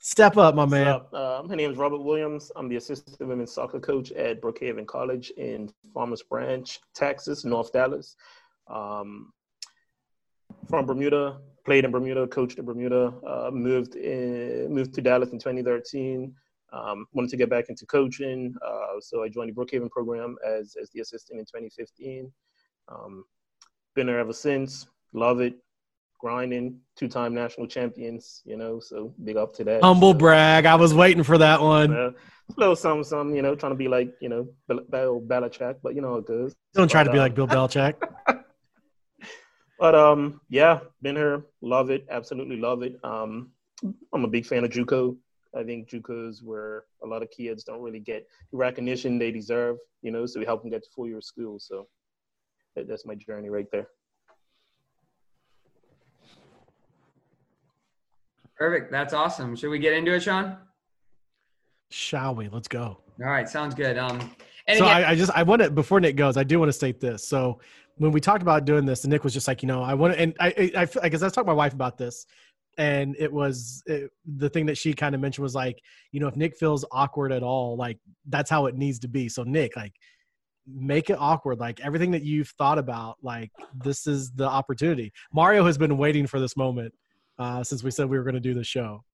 Step 0.07 0.37
up, 0.37 0.55
my 0.55 0.67
man. 0.67 1.01
Uh, 1.15 1.43
my 1.47 1.55
name 1.55 1.71
is 1.71 1.79
Robert 1.79 2.03
Williams. 2.03 2.53
I'm 2.57 2.69
the 2.69 2.77
assistant 2.77 3.27
women's 3.27 3.53
soccer 3.53 3.81
coach 3.81 4.13
at 4.13 4.39
Brookhaven 4.39 4.87
College 4.87 5.31
in 5.39 5.73
Farmers 5.95 6.21
Branch, 6.21 6.79
Texas, 6.95 7.47
North 7.47 7.73
Dallas. 7.73 8.15
Um, 8.69 9.33
from 10.69 10.85
Bermuda, 10.85 11.39
played 11.65 11.87
in 11.87 11.91
Bermuda, 11.91 12.27
coached 12.27 12.59
in 12.59 12.67
Bermuda, 12.67 13.15
uh, 13.27 13.51
moved 13.51 13.97
in, 13.97 14.71
moved 14.71 14.93
to 14.93 15.01
Dallas 15.01 15.31
in 15.31 15.39
2013. 15.39 16.35
Um, 16.75 17.07
wanted 17.15 17.31
to 17.31 17.39
get 17.39 17.49
back 17.49 17.71
into 17.71 17.87
coaching, 17.87 18.55
uh, 18.63 19.01
so 19.01 19.23
I 19.23 19.31
joined 19.31 19.57
the 19.57 19.59
Brookhaven 19.59 19.91
program 19.91 20.37
as 20.47 20.77
as 20.79 20.91
the 20.91 21.01
assistant 21.01 21.41
in 21.41 21.47
2015. 21.47 22.31
Um, 22.89 23.25
been 23.95 24.09
there 24.09 24.19
ever 24.19 24.35
since. 24.35 24.87
Love 25.15 25.41
it 25.41 25.64
grinding, 26.25 26.81
two 26.97 27.07
time 27.07 27.35
national 27.35 27.67
champions, 27.67 28.41
you 28.47 28.57
know, 28.57 28.81
so 28.81 29.13
big 29.25 29.37
up 29.37 29.53
to 29.53 29.63
that. 29.63 29.83
Humble 29.83 30.13
so, 30.13 30.19
brag. 30.19 30.65
I 30.65 30.75
was 30.75 30.95
waiting 30.95 31.23
for 31.23 31.37
that 31.37 31.61
one. 31.61 31.93
Uh, 31.93 32.13
a 32.49 32.55
little 32.57 32.75
something, 32.75 33.05
something, 33.05 33.37
you 33.37 33.43
know, 33.43 33.55
trying 33.55 33.73
to 33.73 33.77
be 33.77 33.89
like, 33.89 34.11
you 34.23 34.31
know, 34.31 34.49
Bill 34.67 35.21
Belichick, 35.21 35.77
but 35.83 35.95
you 35.95 36.01
know 36.01 36.15
it 36.15 36.27
goes. 36.27 36.55
Don't 36.73 36.91
try 36.91 37.05
to 37.05 37.13
be 37.13 37.19
like 37.19 37.35
Bill 37.35 37.47
Belichick. 37.47 37.97
but 39.79 39.95
um, 39.95 40.41
yeah, 40.49 40.79
been 41.03 41.15
here, 41.15 41.45
love 41.61 41.91
it, 41.91 42.07
absolutely 42.09 42.57
love 42.57 42.83
it. 42.83 42.97
Um, 43.05 43.51
I'm 44.15 44.25
a 44.25 44.29
big 44.29 44.47
fan 44.47 44.65
of 44.65 44.71
JUCO. 44.71 45.19
I 45.55 45.63
think 45.63 45.91
JUCOs 45.91 46.43
where 46.43 46.85
a 47.03 47.07
lot 47.07 47.23
of 47.23 47.31
kids 47.31 47.65
don't 47.65 47.83
really 47.83 48.01
get 48.01 48.27
the 48.51 48.57
recognition 48.57 49.19
they 49.19 49.31
deserve, 49.31 49.77
you 50.01 50.11
know, 50.11 50.25
so 50.25 50.41
we 50.41 50.47
help 50.47 50.63
them 50.63 50.71
get 50.71 50.85
to 50.85 50.91
full 50.97 51.07
year 51.07 51.21
school. 51.21 51.59
So 51.59 51.87
that, 52.77 52.89
that's 52.89 53.05
my 53.05 53.15
journey 53.15 53.51
right 53.51 53.71
there. 53.71 53.89
Perfect. 58.57 58.93
That's 58.93 59.13
awesome. 59.13 59.57
Should 59.57 59.71
we 59.71 59.79
get 59.79 59.93
into 59.93 60.13
it, 60.13 60.21
Sean? 60.21 60.57
Shall 61.91 62.35
we? 62.35 62.49
Let's 62.49 62.69
go. 62.69 62.99
All 63.23 63.31
right. 63.31 63.49
Sounds 63.49 63.75
good. 63.75 63.99
Um, 63.99 64.35
and 64.67 64.79
so 64.79 64.85
again- 64.85 65.05
I, 65.05 65.11
I, 65.11 65.15
just 65.15 65.33
I 65.33 65.43
want 65.43 65.63
to 65.63 65.71
before 65.71 66.01
Nick 66.01 66.17
goes, 66.17 66.37
I 66.37 66.45
do 66.45 66.59
want 66.59 66.69
to 66.69 66.73
state 66.73 67.01
this. 67.01 67.27
So 67.27 67.61
when 67.97 68.13
we 68.13 68.21
talked 68.21 68.43
about 68.43 68.65
doing 68.65 68.85
this, 68.85 69.05
and 69.05 69.13
Nick 69.13 69.23
was 69.25 69.33
just 69.33 69.47
like, 69.47 69.63
you 69.63 69.69
know, 69.69 69.83
I 69.83 69.95
want 69.95 70.15
to, 70.15 70.21
and 70.21 70.35
I, 70.41 70.73
I, 70.77 70.89
I, 71.03 71.09
guess 71.09 71.23
I 71.23 71.27
was 71.27 71.33
talking 71.33 71.47
to 71.47 71.53
my 71.53 71.53
wife 71.53 71.75
about 71.75 71.97
this, 71.97 72.27
and 72.77 73.15
it 73.19 73.33
was 73.33 73.83
it, 73.87 74.11
the 74.37 74.49
thing 74.49 74.67
that 74.67 74.77
she 74.77 74.93
kind 74.95 75.15
of 75.15 75.21
mentioned 75.21 75.45
was 75.45 75.55
like, 75.55 75.81
you 76.11 76.19
know, 76.19 76.27
if 76.27 76.35
Nick 76.35 76.57
feels 76.57 76.85
awkward 76.91 77.31
at 77.31 77.43
all, 77.45 77.77
like 77.77 77.99
that's 78.29 78.51
how 78.51 78.67
it 78.67 78.75
needs 78.75 78.99
to 79.01 79.09
be. 79.09 79.29
So 79.29 79.45
Nick, 79.45 79.77
like, 79.77 79.93
make 80.67 81.11
it 81.11 81.17
awkward. 81.21 81.61
Like 81.61 81.81
everything 81.81 82.11
that 82.13 82.23
you've 82.23 82.49
thought 82.59 82.79
about, 82.79 83.19
like 83.23 83.51
this 83.77 84.07
is 84.07 84.33
the 84.33 84.49
opportunity. 84.49 85.13
Mario 85.33 85.65
has 85.65 85.79
been 85.79 85.97
waiting 85.97 86.27
for 86.27 86.41
this 86.41 86.57
moment 86.57 86.93
uh, 87.39 87.63
since 87.65 87.83
we 87.83 87.91
said 87.91 88.09
we 88.09 88.19
were 88.19 88.25
going 88.25 88.35
to 88.35 88.41
do 88.41 88.55
the 88.55 88.65
show. 88.65 89.05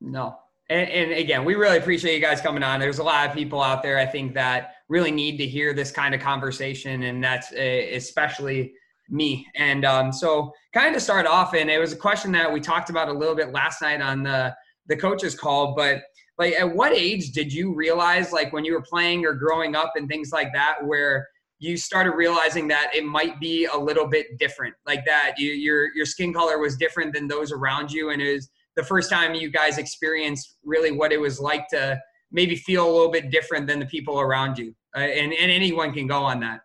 No. 0.00 0.36
And, 0.70 0.88
and, 0.88 1.12
again, 1.12 1.44
we 1.44 1.54
really 1.54 1.76
appreciate 1.76 2.14
you 2.14 2.20
guys 2.20 2.40
coming 2.40 2.62
on. 2.62 2.80
There's 2.80 2.98
a 2.98 3.02
lot 3.02 3.28
of 3.28 3.34
people 3.34 3.60
out 3.60 3.82
there, 3.82 3.98
I 3.98 4.06
think, 4.06 4.32
that 4.34 4.74
really 4.88 5.10
need 5.10 5.36
to 5.38 5.46
hear 5.46 5.74
this 5.74 5.90
kind 5.90 6.14
of 6.14 6.20
conversation. 6.20 7.02
And 7.02 7.22
that's 7.22 7.52
uh, 7.52 7.56
especially 7.56 8.72
me. 9.08 9.46
And 9.56 9.84
um, 9.84 10.12
so, 10.12 10.52
kind 10.72 10.96
of 10.96 11.02
start 11.02 11.26
off, 11.26 11.54
and 11.54 11.70
it 11.70 11.78
was 11.78 11.92
a 11.92 11.96
question 11.96 12.32
that 12.32 12.50
we 12.50 12.60
talked 12.60 12.90
about 12.90 13.08
a 13.08 13.12
little 13.12 13.34
bit 13.34 13.52
last 13.52 13.82
night 13.82 14.00
on 14.00 14.22
the 14.22 14.54
the 14.86 14.96
coaches 14.96 15.34
call. 15.34 15.74
But 15.74 16.02
like, 16.38 16.54
at 16.54 16.74
what 16.74 16.92
age 16.92 17.32
did 17.32 17.52
you 17.52 17.74
realize, 17.74 18.32
like, 18.32 18.52
when 18.52 18.64
you 18.64 18.72
were 18.72 18.82
playing 18.82 19.26
or 19.26 19.34
growing 19.34 19.76
up 19.76 19.92
and 19.96 20.08
things 20.08 20.30
like 20.32 20.52
that, 20.54 20.76
where 20.84 21.28
you 21.62 21.76
started 21.76 22.10
realizing 22.10 22.66
that 22.66 22.90
it 22.92 23.04
might 23.04 23.38
be 23.38 23.66
a 23.66 23.78
little 23.78 24.08
bit 24.08 24.36
different, 24.36 24.74
like 24.84 25.04
that 25.04 25.34
you, 25.38 25.52
your 25.52 25.94
your 25.94 26.04
skin 26.04 26.32
color 26.34 26.58
was 26.58 26.76
different 26.76 27.14
than 27.14 27.28
those 27.28 27.52
around 27.52 27.92
you, 27.92 28.10
and 28.10 28.20
it 28.20 28.34
was 28.34 28.50
the 28.74 28.82
first 28.82 29.08
time 29.08 29.32
you 29.32 29.48
guys 29.48 29.78
experienced 29.78 30.56
really 30.64 30.90
what 30.90 31.12
it 31.12 31.20
was 31.20 31.38
like 31.38 31.68
to 31.68 32.00
maybe 32.32 32.56
feel 32.56 32.84
a 32.84 32.92
little 32.92 33.12
bit 33.12 33.30
different 33.30 33.68
than 33.68 33.78
the 33.78 33.86
people 33.86 34.18
around 34.20 34.58
you, 34.58 34.74
uh, 34.96 35.00
and 35.00 35.32
and 35.32 35.52
anyone 35.52 35.92
can 35.92 36.08
go 36.08 36.20
on 36.20 36.40
that. 36.40 36.62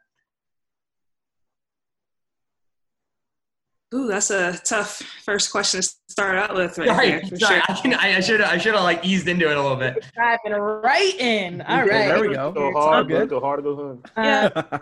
Ooh, 3.96 4.08
that's 4.08 4.32
a 4.32 4.60
tough 4.65 5.01
first 5.24 5.50
question 5.50 5.82
to 5.82 5.89
start 6.10 6.36
out 6.36 6.53
with. 6.53 6.77
Right 6.77 6.88
sorry, 6.89 7.10
there, 7.10 7.39
sorry. 7.39 7.39
sure. 7.39 7.62
I, 7.70 7.82
can, 7.82 7.94
I, 7.94 8.17
I 8.17 8.20
should 8.20 8.41
I 8.41 8.58
should 8.58 8.74
have 8.74 8.84
like 8.84 9.06
eased 9.06 9.29
into 9.29 9.50
it 9.50 9.56
a 9.56 9.62
little 9.62 9.77
bit. 9.77 10.06
Diving 10.13 10.60
right 10.60 11.15
in. 11.17 11.62
All 11.62 11.82
Okay, 11.84 12.08
there 12.08 12.20
we 12.20 12.34
go. 12.34 12.51
Go 12.51 12.72
hard, 12.74 13.08
good. 13.08 13.29
go 13.29 13.39
hard, 13.39 13.63
go 13.63 13.75
home. 13.75 14.03
Uh, 14.17 14.79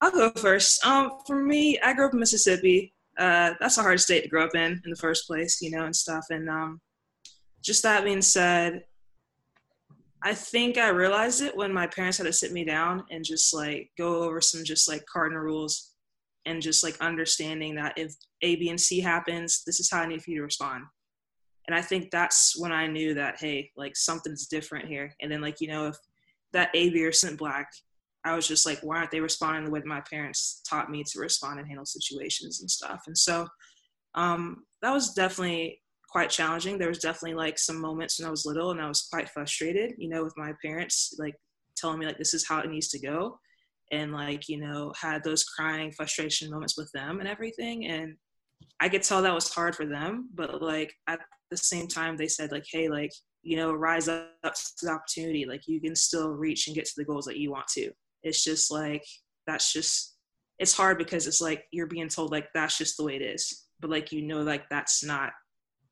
I'll 0.00 0.10
go 0.10 0.30
first. 0.30 0.84
Um, 0.84 1.12
for 1.26 1.40
me, 1.40 1.78
I 1.80 1.94
grew 1.94 2.06
up 2.06 2.12
in 2.12 2.18
Mississippi. 2.18 2.92
Uh, 3.16 3.54
that's 3.60 3.78
a 3.78 3.82
hard 3.82 4.00
state 4.00 4.22
to 4.22 4.28
grow 4.28 4.44
up 4.44 4.54
in 4.54 4.80
in 4.84 4.90
the 4.90 4.96
first 4.96 5.26
place, 5.28 5.60
you 5.62 5.70
know, 5.70 5.84
and 5.84 5.94
stuff. 5.94 6.24
And 6.30 6.48
um, 6.48 6.80
just 7.62 7.84
that 7.84 8.02
being 8.02 8.22
said, 8.22 8.82
I 10.24 10.34
think 10.34 10.76
I 10.76 10.88
realized 10.88 11.40
it 11.42 11.56
when 11.56 11.72
my 11.72 11.86
parents 11.86 12.18
had 12.18 12.26
to 12.26 12.32
sit 12.32 12.50
me 12.50 12.64
down 12.64 13.04
and 13.12 13.24
just 13.24 13.54
like 13.54 13.90
go 13.96 14.24
over 14.24 14.40
some 14.40 14.64
just 14.64 14.88
like 14.88 15.04
cardinal 15.06 15.42
rules 15.42 15.92
and 16.48 16.62
just 16.62 16.82
like 16.82 16.96
understanding 17.00 17.74
that 17.74 17.92
if 17.96 18.14
A, 18.42 18.56
B, 18.56 18.70
and 18.70 18.80
C 18.80 19.00
happens, 19.00 19.62
this 19.64 19.80
is 19.80 19.90
how 19.90 20.00
I 20.00 20.06
need 20.06 20.22
for 20.22 20.30
you 20.30 20.38
to 20.38 20.44
respond. 20.44 20.84
And 21.66 21.76
I 21.76 21.82
think 21.82 22.10
that's 22.10 22.58
when 22.58 22.72
I 22.72 22.86
knew 22.86 23.12
that, 23.14 23.36
hey, 23.38 23.70
like 23.76 23.94
something's 23.94 24.46
different 24.46 24.88
here. 24.88 25.14
And 25.20 25.30
then, 25.30 25.42
like, 25.42 25.60
you 25.60 25.68
know, 25.68 25.88
if 25.88 25.96
that 26.54 26.70
A, 26.74 26.88
B, 26.88 27.04
or 27.04 27.12
sent 27.12 27.38
black, 27.38 27.70
I 28.24 28.34
was 28.34 28.48
just 28.48 28.64
like, 28.64 28.80
why 28.80 28.96
aren't 28.96 29.10
they 29.10 29.20
responding 29.20 29.64
the 29.64 29.70
way 29.70 29.82
my 29.84 30.00
parents 30.00 30.62
taught 30.68 30.90
me 30.90 31.04
to 31.04 31.20
respond 31.20 31.58
and 31.58 31.68
handle 31.68 31.84
situations 31.84 32.60
and 32.60 32.70
stuff? 32.70 33.02
And 33.06 33.16
so 33.16 33.46
um, 34.14 34.64
that 34.80 34.92
was 34.92 35.12
definitely 35.12 35.82
quite 36.08 36.30
challenging. 36.30 36.78
There 36.78 36.88
was 36.88 36.98
definitely 36.98 37.36
like 37.36 37.58
some 37.58 37.80
moments 37.80 38.18
when 38.18 38.26
I 38.26 38.30
was 38.30 38.46
little 38.46 38.70
and 38.70 38.80
I 38.80 38.88
was 38.88 39.06
quite 39.12 39.28
frustrated, 39.28 39.92
you 39.98 40.08
know, 40.08 40.24
with 40.24 40.34
my 40.38 40.52
parents 40.64 41.14
like 41.18 41.34
telling 41.76 41.98
me 41.98 42.06
like 42.06 42.18
this 42.18 42.34
is 42.34 42.48
how 42.48 42.60
it 42.60 42.70
needs 42.70 42.88
to 42.88 42.98
go, 42.98 43.38
and 43.90 44.12
like 44.12 44.48
you 44.48 44.58
know 44.58 44.92
had 45.00 45.24
those 45.24 45.44
crying 45.44 45.92
frustration 45.92 46.50
moments 46.50 46.76
with 46.76 46.90
them 46.92 47.20
and 47.20 47.28
everything. 47.28 47.86
And 47.86 48.16
I 48.80 48.88
could 48.88 49.02
tell 49.02 49.22
that 49.22 49.34
was 49.34 49.52
hard 49.52 49.74
for 49.74 49.86
them, 49.86 50.30
but 50.34 50.62
like 50.62 50.92
at 51.08 51.20
the 51.50 51.56
same 51.56 51.88
time 51.88 52.16
they 52.16 52.28
said 52.28 52.52
like, 52.52 52.66
hey, 52.70 52.88
like 52.88 53.12
you 53.42 53.56
know, 53.56 53.72
rise 53.72 54.08
up 54.08 54.28
to 54.42 54.86
the 54.86 54.90
opportunity. 54.90 55.46
Like 55.46 55.62
you 55.66 55.80
can 55.80 55.94
still 55.94 56.30
reach 56.30 56.66
and 56.66 56.74
get 56.74 56.84
to 56.86 56.94
the 56.96 57.04
goals 57.04 57.24
that 57.26 57.38
you 57.38 57.50
want 57.50 57.68
to 57.68 57.90
it's 58.22 58.44
just 58.44 58.70
like 58.70 59.04
that's 59.46 59.72
just 59.72 60.16
it's 60.58 60.76
hard 60.76 60.98
because 60.98 61.26
it's 61.26 61.40
like 61.40 61.64
you're 61.70 61.86
being 61.86 62.08
told 62.08 62.30
like 62.30 62.48
that's 62.54 62.78
just 62.78 62.96
the 62.96 63.04
way 63.04 63.16
it 63.16 63.22
is 63.22 63.66
but 63.80 63.90
like 63.90 64.12
you 64.12 64.22
know 64.22 64.42
like 64.42 64.68
that's 64.68 65.04
not 65.04 65.30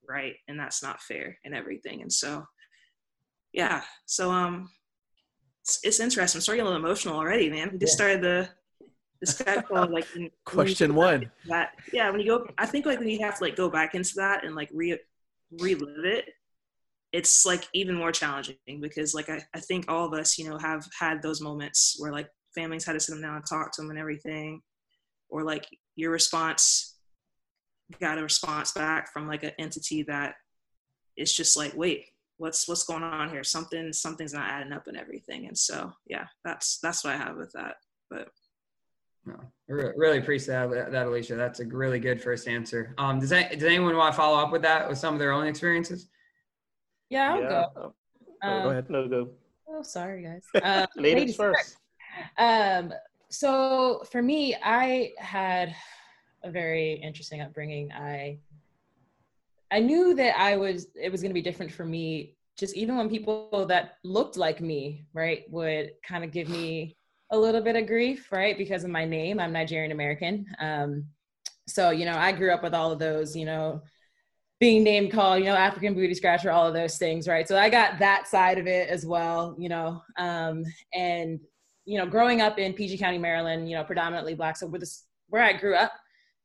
right 0.09 0.35
and 0.49 0.59
that's 0.59 0.83
not 0.83 1.01
fair 1.03 1.37
and 1.45 1.55
everything 1.55 2.03
and 2.03 2.13
so 2.13 2.45
yeah 3.53 3.83
so 4.07 4.31
um 4.31 4.69
it's, 5.67 5.81
it's 5.83 6.01
interesting. 6.01 6.39
I'm 6.39 6.43
starting 6.43 6.63
a 6.63 6.65
little 6.65 6.79
emotional 6.79 7.17
already 7.17 7.51
man. 7.51 7.71
We 7.73 7.79
just 7.79 7.93
started 7.95 8.23
the 8.23 8.49
the 9.21 9.27
skype 9.33 9.65
call 9.67 9.89
like 9.91 10.05
when- 10.15 10.23
when 10.23 10.23
you 10.25 10.31
Question 10.45 10.95
one. 10.95 11.31
that. 11.49 11.73
Yeah 11.93 12.11
when 12.11 12.21
you 12.21 12.27
go 12.27 12.47
i 12.59 12.67
think 12.67 12.85
like 12.87 12.99
when 12.99 13.09
you 13.09 13.19
have 13.21 13.39
to 13.39 13.45
like 13.45 13.57
go 13.57 13.71
back 13.71 13.95
into 13.95 14.13
that 14.17 14.45
and 14.45 14.55
like 14.55 14.69
re 14.75 14.99
relive 15.61 16.05
it 16.05 16.27
it's 17.13 17.47
like 17.47 17.67
even 17.73 17.95
more 17.95 18.13
challenging 18.13 18.57
because 18.81 19.15
like 19.15 19.31
I, 19.31 19.43
I 19.55 19.61
think 19.61 19.87
all 19.91 20.07
of 20.07 20.13
us 20.13 20.37
you 20.39 20.49
know 20.49 20.59
have 20.59 20.87
had 20.99 21.23
those 21.23 21.41
moments 21.41 21.97
where 21.99 22.13
like 22.13 22.29
families 22.55 22.85
had 22.85 22.93
to 22.93 23.01
sit 23.01 23.13
them 23.13 23.23
down 23.23 23.37
and 23.37 23.47
talk 23.47 23.73
to 23.73 23.81
them 23.83 23.91
and 23.91 23.99
everything 23.99 24.61
or 25.31 25.43
like 25.43 25.67
your 25.97 26.11
response 26.11 26.97
got 28.01 28.19
a 28.19 28.23
response 28.23 28.73
back 28.73 29.13
from 29.13 29.27
like 29.27 29.45
an 29.45 29.53
entity 29.59 30.03
that 30.03 30.35
is 31.17 31.33
just 31.33 31.57
like 31.57 31.75
wait 31.75 32.05
what's 32.39 32.69
what's 32.69 32.85
going 32.85 33.03
on 33.03 33.31
here 33.31 33.43
something 33.45 33.93
something's 33.93 34.35
not 34.35 34.49
adding 34.51 34.73
up 34.73 34.87
and 34.87 34.97
everything 34.97 35.47
and 35.47 35.57
so 35.57 35.93
yeah 36.07 36.27
that's 36.45 36.79
that's 36.81 37.03
what 37.05 37.15
i 37.15 37.17
have 37.17 37.37
with 37.37 37.51
that 37.53 37.77
but 38.11 38.29
No, 39.25 39.35
I 39.69 39.73
really 39.73 40.19
appreciate 40.19 40.55
that, 40.55 40.93
that, 40.93 41.07
Alicia. 41.09 41.35
That's 41.35 41.59
a 41.59 41.65
really 41.67 41.99
good 41.99 42.23
first 42.23 42.47
answer. 42.47 42.95
Um, 42.97 43.19
does 43.19 43.31
that, 43.31 43.51
does 43.51 43.65
anyone 43.65 43.97
want 43.97 44.13
to 44.13 44.17
follow 44.17 44.39
up 44.39 44.53
with 44.53 44.63
that 44.63 44.89
with 44.89 44.99
some 44.99 45.15
of 45.15 45.19
their 45.21 45.33
own 45.33 45.47
experiences? 45.49 46.09
yeah, 47.11 47.33
I'll 47.35 47.43
yeah. 47.43 47.49
go. 47.49 47.65
Oh, 47.77 48.49
Um, 48.49 48.63
Go 48.63 48.71
ahead. 48.71 48.91
No, 48.91 49.09
go. 49.09 49.31
Oh, 49.69 49.83
sorry, 49.83 50.23
guys. 50.23 50.45
Uh, 50.63 50.87
Ladies 50.97 51.21
ladies 51.21 51.37
first. 51.37 51.77
Um, 52.39 52.93
so 53.29 54.05
for 54.13 54.23
me, 54.23 54.55
I 54.63 55.13
had 55.19 55.75
a 56.45 56.51
very 56.51 56.93
interesting 57.03 57.41
upbringing. 57.41 57.91
I 57.93 58.39
I 59.71 59.81
knew 59.81 60.15
that 60.15 60.39
I 60.39 60.57
was 60.57 60.89
it 61.01 61.11
was 61.11 61.23
going 61.23 61.31
to 61.31 61.35
be 61.35 61.43
different 61.43 61.73
for 61.73 61.85
me. 61.85 62.37
Just 62.59 62.77
even 62.77 62.97
when 62.97 63.11
people 63.11 63.67
that 63.69 63.99
looked 64.05 64.37
like 64.37 64.61
me, 64.61 65.07
right, 65.13 65.45
would 65.51 65.91
kind 66.07 66.25
of 66.25 66.33
give 66.33 66.49
me 66.49 66.97
a 67.31 67.39
little 67.39 67.61
bit 67.61 67.77
of 67.77 67.87
grief, 67.87 68.31
right, 68.33 68.57
because 68.57 68.85
of 68.85 68.91
my 68.91 69.05
name. 69.05 69.41
I'm 69.41 69.53
Nigerian 69.53 69.93
American. 69.93 70.47
Um, 70.61 71.07
so 71.69 71.91
you 71.91 72.05
know, 72.05 72.17
I 72.17 72.33
grew 72.33 72.53
up 72.53 72.63
with 72.63 72.75
all 72.75 72.93
of 72.93 72.99
those, 72.99 73.37
you 73.37 73.45
know, 73.45 73.83
being 74.61 74.85
named 74.85 75.13
called, 75.13 75.41
you 75.41 75.47
know, 75.47 75.57
African 75.57 75.95
booty 75.95 76.15
scratcher, 76.15 76.51
all 76.51 76.67
of 76.67 76.75
those 76.75 76.97
things, 76.97 77.29
right? 77.29 77.47
So 77.47 77.59
I 77.59 77.69
got 77.69 77.99
that 77.99 78.27
side 78.27 78.59
of 78.59 78.67
it 78.67 78.89
as 78.89 79.05
well, 79.05 79.55
you 79.59 79.69
know, 79.69 80.01
um, 80.17 80.65
and 80.95 81.41
you 81.87 81.99
know, 81.99 82.07
growing 82.07 82.41
up 82.41 82.59
in 82.59 82.73
PG 82.73 82.99
County, 82.99 83.17
Maryland, 83.17 83.71
you 83.71 83.77
know, 83.77 83.85
predominantly 83.85 84.35
black. 84.35 84.57
So 84.57 84.67
where 84.67 84.81
this, 84.81 85.05
where 85.29 85.43
I 85.43 85.53
grew 85.53 85.77
up, 85.77 85.93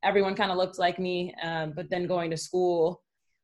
everyone 0.04 0.36
kind 0.36 0.51
of 0.51 0.58
looked 0.58 0.78
like 0.78 1.00
me. 1.00 1.34
Um, 1.42 1.74
but 1.75 1.90
then 1.90 2.06
going 2.06 2.30
to 2.30 2.38
school, 2.38 3.01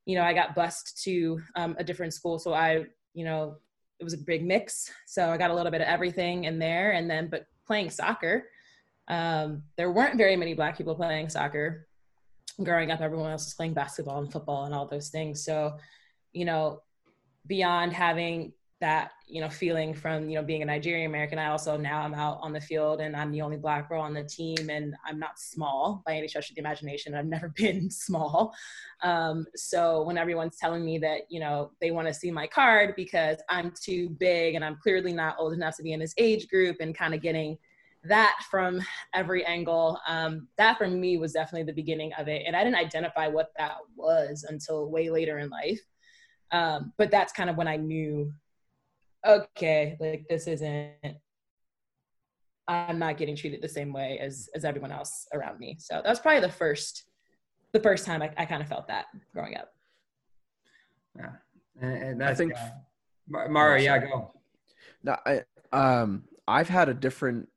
you 0.08 0.16
know, 0.16 0.24
I 0.24 0.34
got 0.34 0.56
bused 0.56 1.04
to 1.04 1.42
um, 1.58 1.76
a 1.78 1.84
different 1.84 2.14
school. 2.14 2.40
So 2.40 2.54
I, 2.54 2.86
you 3.14 3.26
know, 3.26 3.58
it 4.00 4.06
was 4.06 4.14
a 4.14 4.18
big 4.18 4.44
mix. 4.44 4.90
So 5.06 5.30
I 5.30 5.38
got 5.38 5.52
a 5.52 5.54
little 5.54 5.72
bit 5.72 5.82
of 5.82 5.88
everything 5.88 6.46
in 6.46 6.58
there. 6.58 6.92
And 6.94 7.10
then, 7.10 7.28
but 7.28 7.46
playing 7.66 7.90
soccer, 7.90 8.46
um, 9.10 9.64
there 9.76 9.92
weren't 9.92 10.16
very 10.16 10.38
many 10.38 10.54
black 10.54 10.78
people 10.78 10.96
playing 10.96 11.28
soccer. 11.28 11.88
Growing 12.64 12.90
up, 12.90 13.02
everyone 13.02 13.32
else 13.32 13.48
was 13.48 13.54
playing 13.54 13.74
basketball 13.74 14.20
and 14.20 14.32
football 14.32 14.64
and 14.64 14.74
all 14.74 14.88
those 14.88 15.10
things. 15.10 15.44
So, 15.44 15.78
you 16.32 16.46
know, 16.46 16.84
beyond 17.46 17.92
having 17.92 18.54
that 18.80 19.12
you 19.28 19.42
know 19.42 19.50
feeling 19.50 19.94
from 19.94 20.30
you 20.30 20.36
know 20.36 20.44
being 20.44 20.62
a 20.62 20.66
Nigerian 20.66 21.10
American. 21.10 21.40
I 21.40 21.48
also 21.48 21.78
now 21.78 22.02
I'm 22.02 22.14
out 22.14 22.40
on 22.42 22.54
the 22.54 22.62
field 22.62 23.02
and 23.02 23.16
I'm 23.16 23.32
the 23.32 23.42
only 23.42 23.58
black 23.58 23.90
girl 23.90 24.02
on 24.02 24.14
the 24.14 24.24
team 24.24 24.70
and 24.70 24.96
I'm 25.06 25.18
not 25.18 25.40
small 25.40 26.04
by 26.06 26.16
any 26.16 26.28
stretch 26.28 26.50
of 26.50 26.56
the 26.56 26.62
imagination. 26.62 27.16
I've 27.16 27.26
never 27.26 27.50
been 27.56 27.90
small. 27.90 28.54
Um, 29.02 29.46
so 29.56 30.04
when 30.04 30.18
everyone's 30.18 30.58
telling 30.58 30.86
me 30.86 31.00
that 31.00 31.22
you 31.30 31.40
know 31.40 31.72
they 31.82 31.92
want 31.92 32.08
to 32.08 32.14
see 32.14 32.30
my 32.30 32.46
card 32.46 32.96
because 32.96 33.38
I'm 33.50 33.74
too 33.82 34.10
big 34.20 34.56
and 34.56 34.64
I'm 34.64 34.78
clearly 34.82 35.14
not 35.14 35.38
old 35.40 35.54
enough 35.54 35.76
to 35.78 35.84
be 35.84 35.94
in 35.94 36.00
this 36.00 36.14
age 36.18 36.48
group 36.48 36.78
and 36.80 36.96
kind 36.96 37.14
of 37.16 37.22
getting 37.22 37.58
that 38.04 38.38
from 38.50 38.80
every 39.14 39.44
angle 39.46 40.00
um, 40.08 40.48
that 40.58 40.78
for 40.78 40.88
me 40.88 41.18
was 41.18 41.34
definitely 41.34 41.64
the 41.64 41.74
beginning 41.74 42.14
of 42.14 42.28
it 42.28 42.44
and 42.46 42.56
i 42.56 42.64
didn't 42.64 42.78
identify 42.78 43.28
what 43.28 43.52
that 43.58 43.78
was 43.96 44.46
until 44.48 44.90
way 44.90 45.10
later 45.10 45.40
in 45.40 45.50
life 45.50 45.82
um, 46.52 46.94
but 46.98 47.12
that's 47.12 47.34
kind 47.34 47.50
of 47.50 47.58
when 47.58 47.68
i 47.68 47.76
knew 47.76 48.32
okay, 49.28 49.98
like 50.00 50.26
this 50.30 50.48
isn't 50.48 51.18
I'm 52.68 53.00
not 53.00 53.18
getting 53.18 53.36
treated 53.36 53.62
the 53.62 53.70
same 53.70 53.94
way 53.94 54.20
as 54.20 54.50
as 54.54 54.66
everyone 54.66 54.92
else 54.92 55.28
around 55.34 55.60
me. 55.60 55.78
So 55.80 55.96
that 55.96 56.10
was 56.10 56.20
probably 56.20 56.42
the 56.42 56.52
first 56.54 57.06
the 57.74 57.80
first 57.80 58.06
time 58.06 58.22
I, 58.22 58.32
I 58.38 58.46
kind 58.46 58.62
of 58.62 58.68
felt 58.68 58.88
that 58.88 59.06
growing 59.34 59.56
up. 59.56 59.74
Yeah, 61.16 61.32
and, 61.82 62.04
and 62.04 62.22
that's, 62.22 62.32
I 62.32 62.36
think 62.36 62.54
uh, 62.56 63.48
Mara, 63.50 63.82
yeah, 63.82 64.00
go. 64.00 64.34
No, 65.04 65.18
I 65.26 65.44
um 65.72 66.24
I've 66.48 66.70
had 66.70 66.90
a 66.90 66.94
different 66.94 67.50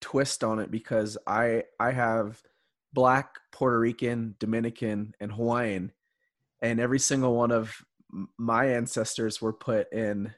twist 0.00 0.44
on 0.44 0.58
it 0.58 0.70
because 0.70 1.16
I 1.26 1.64
I 1.80 1.92
have 1.92 2.42
black, 2.92 3.36
Puerto 3.52 3.78
Rican, 3.78 4.34
Dominican, 4.38 5.14
and 5.20 5.32
Hawaiian, 5.32 5.92
and 6.62 6.80
every 6.80 6.98
single 6.98 7.34
one 7.34 7.50
of 7.50 7.74
my 8.38 8.66
ancestors 8.66 9.40
were 9.40 9.52
put 9.52 9.92
in 9.92 10.32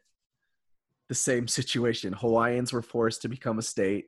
the 1.10 1.14
same 1.14 1.46
situation. 1.46 2.14
Hawaiians 2.14 2.72
were 2.72 2.80
forced 2.80 3.20
to 3.22 3.28
become 3.28 3.58
a 3.58 3.62
state. 3.62 4.06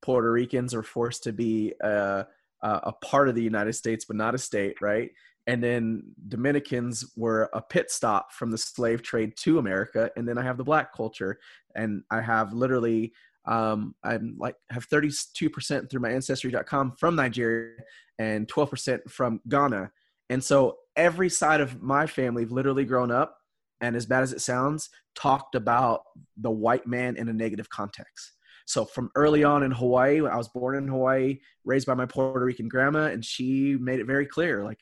Puerto 0.00 0.30
Ricans 0.32 0.74
were 0.74 0.82
forced 0.82 1.24
to 1.24 1.32
be 1.32 1.74
a, 1.82 2.24
a, 2.62 2.70
a 2.84 2.92
part 3.04 3.28
of 3.28 3.34
the 3.34 3.42
United 3.42 3.74
States, 3.74 4.06
but 4.06 4.16
not 4.16 4.34
a 4.34 4.38
state, 4.38 4.80
right? 4.80 5.10
And 5.46 5.62
then 5.62 6.04
Dominicans 6.28 7.12
were 7.16 7.50
a 7.52 7.60
pit 7.60 7.90
stop 7.90 8.32
from 8.32 8.50
the 8.50 8.58
slave 8.58 9.02
trade 9.02 9.32
to 9.38 9.58
America. 9.58 10.10
And 10.16 10.26
then 10.26 10.38
I 10.38 10.42
have 10.44 10.56
the 10.58 10.64
black 10.64 10.94
culture, 10.94 11.38
and 11.74 12.02
I 12.10 12.20
have 12.22 12.52
literally 12.52 13.12
Um, 13.46 13.94
I'm 14.04 14.36
like 14.38 14.56
have 14.70 14.88
32% 14.88 15.88
through 15.88 16.00
my 16.00 16.10
ancestry.com 16.10 16.92
from 16.98 17.16
Nigeria 17.16 17.82
and 18.18 18.46
12% 18.46 19.10
from 19.10 19.40
Ghana. 19.48 19.90
And 20.28 20.44
so 20.44 20.76
every 20.96 21.30
side 21.30 21.62
of 21.62 21.82
my 21.82 22.06
family 22.06 22.42
have 22.42 22.52
literally 22.52 22.84
grown 22.84 23.10
up 23.10 23.37
and 23.80 23.96
as 23.96 24.06
bad 24.06 24.22
as 24.22 24.32
it 24.32 24.40
sounds, 24.40 24.90
talked 25.14 25.54
about 25.54 26.02
the 26.36 26.50
white 26.50 26.86
man 26.86 27.16
in 27.16 27.28
a 27.28 27.32
negative 27.32 27.68
context. 27.70 28.32
So 28.66 28.84
from 28.84 29.10
early 29.14 29.44
on 29.44 29.62
in 29.62 29.70
Hawaii, 29.70 30.20
I 30.26 30.36
was 30.36 30.48
born 30.48 30.76
in 30.76 30.88
Hawaii, 30.88 31.38
raised 31.64 31.86
by 31.86 31.94
my 31.94 32.06
Puerto 32.06 32.44
Rican 32.44 32.68
grandma, 32.68 33.06
and 33.06 33.24
she 33.24 33.76
made 33.80 33.98
it 33.98 34.06
very 34.06 34.26
clear, 34.26 34.62
like 34.62 34.80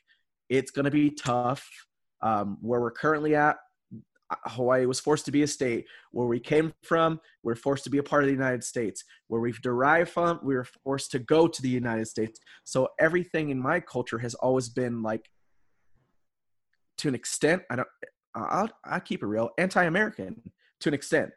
it's 0.49 0.71
going 0.71 0.85
to 0.85 0.91
be 0.91 1.09
tough. 1.11 1.67
Um, 2.21 2.57
where 2.61 2.81
we're 2.81 2.91
currently 2.91 3.35
at, 3.35 3.57
Hawaii 4.45 4.85
was 4.85 4.99
forced 4.99 5.25
to 5.25 5.31
be 5.31 5.43
a 5.43 5.47
state. 5.47 5.85
Where 6.11 6.27
we 6.27 6.39
came 6.39 6.73
from, 6.83 7.21
we're 7.43 7.55
forced 7.55 7.83
to 7.85 7.89
be 7.89 7.99
a 7.99 8.03
part 8.03 8.23
of 8.23 8.27
the 8.27 8.33
United 8.33 8.63
States. 8.63 9.03
Where 9.27 9.39
we've 9.39 9.61
derived 9.61 10.09
from, 10.09 10.39
we 10.43 10.55
were 10.55 10.67
forced 10.83 11.11
to 11.11 11.19
go 11.19 11.47
to 11.47 11.61
the 11.61 11.69
United 11.69 12.07
States. 12.07 12.39
So 12.63 12.89
everything 12.99 13.49
in 13.49 13.59
my 13.59 13.79
culture 13.79 14.17
has 14.19 14.33
always 14.35 14.67
been 14.67 15.01
like, 15.01 15.29
to 16.97 17.07
an 17.07 17.15
extent, 17.15 17.61
I 17.69 17.77
don't. 17.77 17.87
I'll, 18.45 18.69
I'll 18.83 18.99
keep 18.99 19.23
it 19.23 19.27
real, 19.27 19.49
anti-American 19.57 20.41
to 20.81 20.89
an 20.89 20.93
extent. 20.93 21.31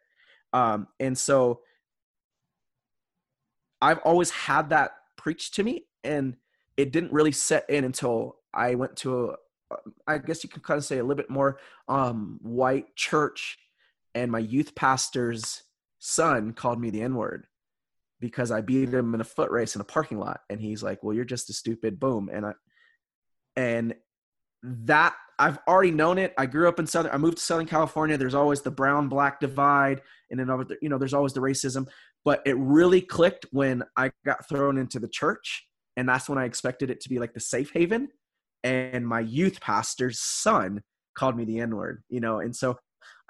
Um, 0.52 0.88
and 0.98 1.16
so 1.16 1.60
I've 3.80 3.98
always 3.98 4.30
had 4.30 4.70
that 4.70 4.92
preached 5.16 5.54
to 5.54 5.62
me, 5.62 5.86
and 6.04 6.36
it 6.76 6.92
didn't 6.92 7.12
really 7.12 7.32
set 7.32 7.68
in 7.70 7.84
until 7.84 8.36
I 8.52 8.74
went 8.74 8.96
to 8.96 9.30
a, 9.30 9.36
I 10.06 10.18
guess 10.18 10.42
you 10.42 10.50
could 10.50 10.62
kind 10.62 10.78
of 10.78 10.84
say 10.84 10.98
a 10.98 11.02
little 11.02 11.16
bit 11.16 11.30
more 11.30 11.58
um, 11.88 12.38
white 12.42 12.94
church, 12.96 13.58
and 14.14 14.32
my 14.32 14.40
youth 14.40 14.74
pastor's 14.74 15.62
son 15.98 16.52
called 16.52 16.80
me 16.80 16.90
the 16.90 17.02
N 17.02 17.14
word 17.14 17.46
because 18.18 18.50
I 18.50 18.60
beat 18.60 18.88
him 18.88 19.14
in 19.14 19.20
a 19.20 19.24
foot 19.24 19.50
race 19.50 19.76
in 19.76 19.80
a 19.80 19.84
parking 19.84 20.18
lot, 20.18 20.40
and 20.50 20.60
he's 20.60 20.82
like, 20.82 21.02
"Well, 21.02 21.14
you're 21.14 21.24
just 21.24 21.50
a 21.50 21.54
stupid 21.54 22.00
boom," 22.00 22.28
and 22.32 22.46
I, 22.46 22.54
and 23.56 23.94
that 24.62 25.14
I've 25.40 25.58
already 25.66 25.90
known 25.90 26.18
it. 26.18 26.34
I 26.36 26.44
grew 26.44 26.68
up 26.68 26.78
in 26.78 26.86
Southern, 26.86 27.12
I 27.12 27.16
moved 27.16 27.38
to 27.38 27.42
Southern 27.42 27.66
California. 27.66 28.18
There's 28.18 28.34
always 28.34 28.60
the 28.60 28.70
brown 28.70 29.08
black 29.08 29.40
divide, 29.40 30.02
and 30.30 30.38
then 30.38 30.48
you 30.82 30.90
know, 30.90 30.98
there's 30.98 31.14
always 31.14 31.32
the 31.32 31.40
racism. 31.40 31.88
But 32.24 32.42
it 32.44 32.56
really 32.58 33.00
clicked 33.00 33.46
when 33.50 33.82
I 33.96 34.12
got 34.26 34.46
thrown 34.46 34.76
into 34.76 35.00
the 35.00 35.08
church, 35.08 35.66
and 35.96 36.06
that's 36.06 36.28
when 36.28 36.38
I 36.38 36.44
expected 36.44 36.90
it 36.90 37.00
to 37.00 37.08
be 37.08 37.18
like 37.18 37.32
the 37.32 37.40
safe 37.40 37.72
haven. 37.72 38.08
And 38.62 39.08
my 39.08 39.20
youth 39.20 39.60
pastor's 39.62 40.20
son 40.20 40.82
called 41.14 41.38
me 41.38 41.46
the 41.46 41.60
N 41.60 41.74
word, 41.74 42.04
you 42.10 42.20
know, 42.20 42.40
and 42.40 42.54
so 42.54 42.78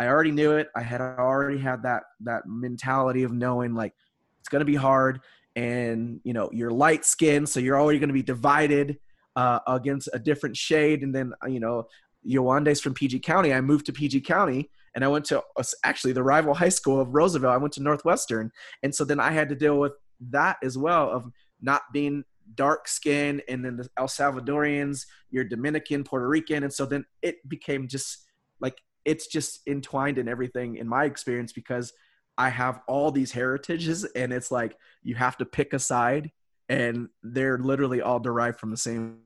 I 0.00 0.08
already 0.08 0.32
knew 0.32 0.52
it. 0.52 0.68
I 0.74 0.82
had 0.82 1.00
already 1.00 1.58
had 1.58 1.84
that 1.84 2.02
that 2.24 2.42
mentality 2.46 3.22
of 3.22 3.32
knowing 3.32 3.74
like 3.74 3.94
it's 4.40 4.48
going 4.48 4.60
to 4.60 4.66
be 4.66 4.74
hard, 4.74 5.20
and 5.54 6.20
you 6.24 6.32
know, 6.32 6.50
you're 6.52 6.72
light 6.72 7.04
skinned, 7.04 7.48
so 7.48 7.60
you're 7.60 7.80
already 7.80 8.00
going 8.00 8.08
to 8.08 8.14
be 8.14 8.22
divided 8.22 8.98
uh, 9.36 9.60
against 9.66 10.08
a 10.12 10.18
different 10.18 10.56
shade. 10.56 11.02
And 11.02 11.14
then, 11.14 11.32
uh, 11.42 11.48
you 11.48 11.60
know, 11.60 11.86
Yewande's 12.26 12.80
from 12.80 12.94
PG 12.94 13.20
County. 13.20 13.52
I 13.52 13.60
moved 13.60 13.86
to 13.86 13.92
PG 13.92 14.22
County 14.22 14.70
and 14.94 15.04
I 15.04 15.08
went 15.08 15.24
to 15.26 15.42
uh, 15.56 15.62
actually 15.84 16.12
the 16.12 16.22
rival 16.22 16.54
high 16.54 16.68
school 16.68 17.00
of 17.00 17.14
Roosevelt. 17.14 17.54
I 17.54 17.58
went 17.58 17.72
to 17.74 17.82
Northwestern. 17.82 18.50
And 18.82 18.94
so 18.94 19.04
then 19.04 19.20
I 19.20 19.30
had 19.30 19.48
to 19.48 19.54
deal 19.54 19.78
with 19.78 19.92
that 20.30 20.58
as 20.62 20.76
well 20.76 21.10
of 21.10 21.30
not 21.60 21.82
being 21.92 22.24
dark 22.54 22.88
skin 22.88 23.40
and 23.48 23.64
then 23.64 23.76
the 23.76 23.88
El 23.96 24.08
Salvadorians, 24.08 25.06
you're 25.30 25.44
Dominican, 25.44 26.04
Puerto 26.04 26.28
Rican. 26.28 26.64
And 26.64 26.72
so 26.72 26.84
then 26.84 27.04
it 27.22 27.48
became 27.48 27.88
just 27.88 28.24
like 28.60 28.76
it's 29.04 29.26
just 29.26 29.60
entwined 29.66 30.18
in 30.18 30.28
everything 30.28 30.76
in 30.76 30.88
my 30.88 31.04
experience 31.04 31.52
because 31.52 31.92
I 32.36 32.48
have 32.48 32.80
all 32.88 33.10
these 33.10 33.32
heritages 33.32 34.04
and 34.04 34.32
it's 34.32 34.50
like 34.50 34.76
you 35.02 35.14
have 35.14 35.36
to 35.38 35.44
pick 35.44 35.72
a 35.72 35.78
side 35.78 36.30
and 36.70 37.08
they're 37.24 37.58
literally 37.58 38.00
all 38.00 38.20
derived 38.20 38.60
from 38.60 38.70
the 38.70 38.76
same 38.76 39.18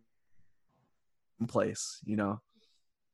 place, 1.47 2.01
you 2.05 2.17
know. 2.17 2.41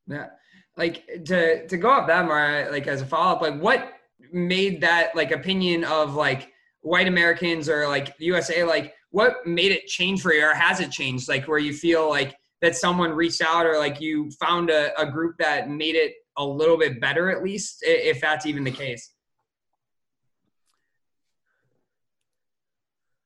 Yeah. 0.07 0.29
Like 0.77 1.05
to 1.27 1.66
to 1.66 1.77
go 1.77 1.90
off 1.90 2.07
that 2.07 2.25
more 2.25 2.69
like 2.71 2.87
as 2.87 3.03
a 3.03 3.07
follow 3.07 3.33
up, 3.33 3.43
like 3.43 3.61
what 3.61 3.93
made 4.33 4.81
that 4.83 5.16
like 5.16 5.33
opinion 5.33 5.85
of 5.85 6.14
like 6.14 6.53
white 6.83 7.09
Americans 7.09 7.69
or 7.69 7.88
like 7.88 8.14
USA, 8.21 8.62
like 8.62 8.95
what 9.11 9.45
made 9.45 9.73
it 9.73 9.88
change 9.88 10.23
for 10.23 10.33
you 10.33 10.47
or 10.47 10.55
has 10.55 10.79
it 10.79 10.93
changed? 10.93 11.29
Like 11.29 11.49
where 11.49 11.59
you 11.59 11.73
feel 11.73 12.09
like 12.09 12.37
that 12.62 12.77
someone 12.77 13.11
reached 13.11 13.43
out 13.43 13.66
or 13.66 13.79
like 13.79 14.01
you 14.01 14.31
found 14.40 14.71
a, 14.71 14.99
a 14.99 15.11
group 15.11 15.37
that 15.38 15.69
made 15.69 15.97
it 15.97 16.12
a 16.37 16.45
little 16.45 16.79
bit 16.79 17.01
better 17.01 17.31
at 17.31 17.43
least, 17.43 17.79
if 17.83 18.21
that's 18.21 18.47
even 18.47 18.62
the 18.62 18.71
case. 18.71 19.11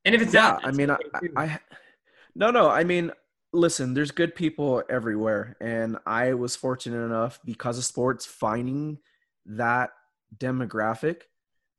And 0.05 0.14
if 0.14 0.23
it's 0.23 0.35
yeah, 0.35 0.59
I 0.62 0.71
mean, 0.71 0.90
I, 0.90 0.99
I, 1.37 1.59
no, 2.35 2.51
no, 2.51 2.69
I 2.69 2.85
mean, 2.85 3.11
listen, 3.53 3.95
there's 3.95 4.11
good 4.11 4.35
people 4.35 4.83
everywhere, 4.88 5.57
and 5.61 5.97
I 6.07 6.35
was 6.35 6.57
fortunate 6.57 7.05
enough 7.05 7.40
because 7.45 7.79
of 7.79 7.85
sports 7.85 8.27
finding 8.27 8.99
that 9.47 9.90
demographic, 10.37 11.23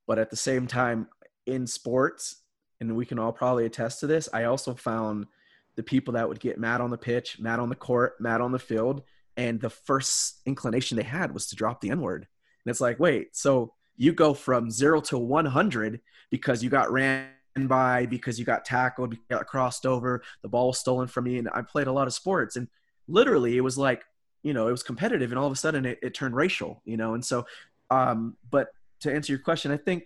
but 0.07 0.17
at 0.17 0.29
the 0.29 0.37
same 0.37 0.65
time, 0.65 1.07
in 1.45 1.67
sports, 1.67 2.37
and 2.79 2.95
we 2.95 3.05
can 3.05 3.19
all 3.19 3.31
probably 3.31 3.65
attest 3.65 3.99
to 3.99 4.07
this, 4.07 4.27
I 4.33 4.45
also 4.45 4.73
found 4.73 5.27
the 5.75 5.83
people 5.83 6.13
that 6.13 6.27
would 6.27 6.39
get 6.39 6.57
mad 6.57 6.81
on 6.81 6.89
the 6.89 6.97
pitch, 6.97 7.39
mad 7.39 7.59
on 7.59 7.69
the 7.69 7.75
court, 7.75 8.15
mad 8.19 8.41
on 8.41 8.51
the 8.51 8.59
field, 8.59 9.03
and 9.37 9.59
the 9.59 9.69
first 9.69 10.41
inclination 10.45 10.97
they 10.97 11.03
had 11.03 11.33
was 11.33 11.47
to 11.47 11.55
drop 11.55 11.81
the 11.81 11.89
N 11.89 12.01
word. 12.01 12.27
And 12.65 12.71
it's 12.71 12.81
like, 12.81 12.99
wait, 12.99 13.35
so 13.35 13.73
you 13.97 14.13
go 14.13 14.33
from 14.33 14.71
zero 14.71 15.01
to 15.01 15.17
100 15.17 15.99
because 16.31 16.63
you 16.63 16.69
got 16.69 16.91
ran 16.91 17.27
by 17.63 18.05
because 18.05 18.37
you 18.37 18.45
got 18.45 18.65
tackled, 18.65 19.13
you 19.13 19.19
got 19.29 19.47
crossed 19.47 19.85
over, 19.85 20.21
the 20.41 20.49
ball 20.49 20.67
was 20.67 20.79
stolen 20.79 21.07
from 21.07 21.25
you. 21.25 21.39
And 21.39 21.49
I 21.53 21.61
played 21.61 21.87
a 21.87 21.91
lot 21.91 22.07
of 22.07 22.13
sports, 22.13 22.57
and 22.57 22.67
literally 23.07 23.57
it 23.57 23.61
was 23.61 23.77
like, 23.77 24.03
you 24.43 24.53
know, 24.53 24.67
it 24.67 24.71
was 24.71 24.83
competitive, 24.83 25.31
and 25.31 25.39
all 25.39 25.47
of 25.47 25.53
a 25.53 25.55
sudden 25.55 25.85
it, 25.85 25.99
it 26.03 26.13
turned 26.13 26.35
racial, 26.35 26.81
you 26.85 26.97
know. 26.97 27.13
And 27.13 27.23
so, 27.23 27.47
um, 27.89 28.35
but 28.51 28.69
to 29.01 29.13
answer 29.13 29.31
your 29.31 29.39
question, 29.39 29.71
I 29.71 29.77
think 29.77 30.03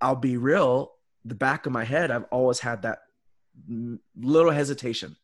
I'll 0.00 0.16
be 0.16 0.36
real. 0.36 0.92
The 1.24 1.34
back 1.34 1.66
of 1.66 1.72
my 1.72 1.84
head, 1.84 2.10
I've 2.10 2.26
always 2.30 2.58
had 2.58 2.82
that 2.82 2.98
little 4.16 4.52
hesitation, 4.52 5.16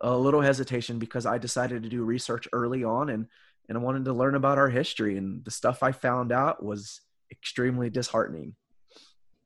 a 0.00 0.16
little 0.16 0.40
hesitation 0.40 0.98
because 0.98 1.24
I 1.24 1.38
decided 1.38 1.84
to 1.84 1.88
do 1.88 2.02
research 2.02 2.48
early 2.52 2.84
on, 2.84 3.08
and 3.10 3.26
and 3.68 3.78
I 3.78 3.80
wanted 3.80 4.04
to 4.06 4.12
learn 4.12 4.34
about 4.34 4.58
our 4.58 4.68
history, 4.68 5.16
and 5.16 5.44
the 5.44 5.50
stuff 5.52 5.82
I 5.82 5.92
found 5.92 6.32
out 6.32 6.64
was 6.64 7.00
extremely 7.30 7.88
disheartening. 7.90 8.56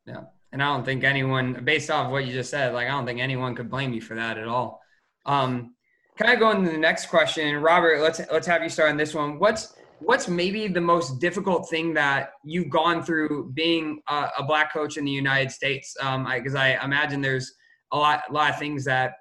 Yeah. 0.07 0.22
And 0.55 0.62
I 0.62 0.73
don't 0.73 0.85
think 0.85 1.03
anyone, 1.03 1.64
based 1.64 1.90
off 1.90 2.12
what 2.12 2.25
you 2.25 2.33
just 2.33 2.49
said, 2.49 2.75
like 2.75 2.87
I 2.87 2.90
don't 2.93 3.05
think 3.05 3.19
anyone 3.19 3.57
could 3.57 3.69
blame 3.69 3.93
you 3.93 4.01
for 4.01 4.14
that 4.14 4.38
at 4.38 4.47
all. 4.47 4.81
Um, 5.27 5.75
kind 6.17 6.33
of 6.33 6.38
going 6.38 6.64
to 6.64 6.71
the 6.71 6.79
next 6.79 7.07
question, 7.07 7.57
Robert. 7.57 8.01
Let's 8.01 8.21
let's 8.31 8.47
have 8.47 8.62
you 8.62 8.69
start 8.69 8.90
on 8.90 8.97
this 8.97 9.14
one. 9.14 9.40
What's 9.40 9.75
what's 9.99 10.29
maybe 10.29 10.69
the 10.69 10.81
most 10.81 11.19
difficult 11.19 11.69
thing 11.69 11.93
that 11.95 12.35
you've 12.45 12.71
gone 12.71 13.03
through 13.03 13.51
being 13.55 14.01
a, 14.09 14.29
a 14.38 14.45
black 14.45 14.73
coach 14.73 14.97
in 14.97 15.05
the 15.05 15.11
United 15.11 15.51
States? 15.51 15.97
Because 15.99 16.55
um, 16.55 16.57
I, 16.57 16.77
I, 16.77 16.85
imagine 16.85 17.21
there's 17.21 17.53
a 17.90 17.99
lot 17.99 18.23
a 18.31 18.33
lot 18.33 18.51
of 18.51 18.57
things 18.57 18.85
that 18.85 19.14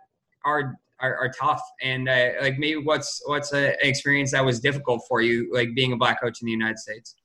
are 0.46 0.76
are, 1.00 1.18
are 1.18 1.32
tough, 1.32 1.64
and 1.82 2.10
uh, 2.10 2.30
like 2.42 2.60
maybe 2.60 2.78
what's 2.78 3.24
what's 3.26 3.54
an 3.54 3.74
experience 3.82 4.34
that 4.34 4.46
was 4.46 4.60
difficult 4.60 5.02
for 5.10 5.22
you, 5.22 5.50
like 5.52 5.74
being 5.74 5.94
a 5.94 5.98
black 5.98 6.22
coach 6.22 6.44
in 6.44 6.46
the 6.46 6.52
United 6.52 6.78
States. 6.78 7.16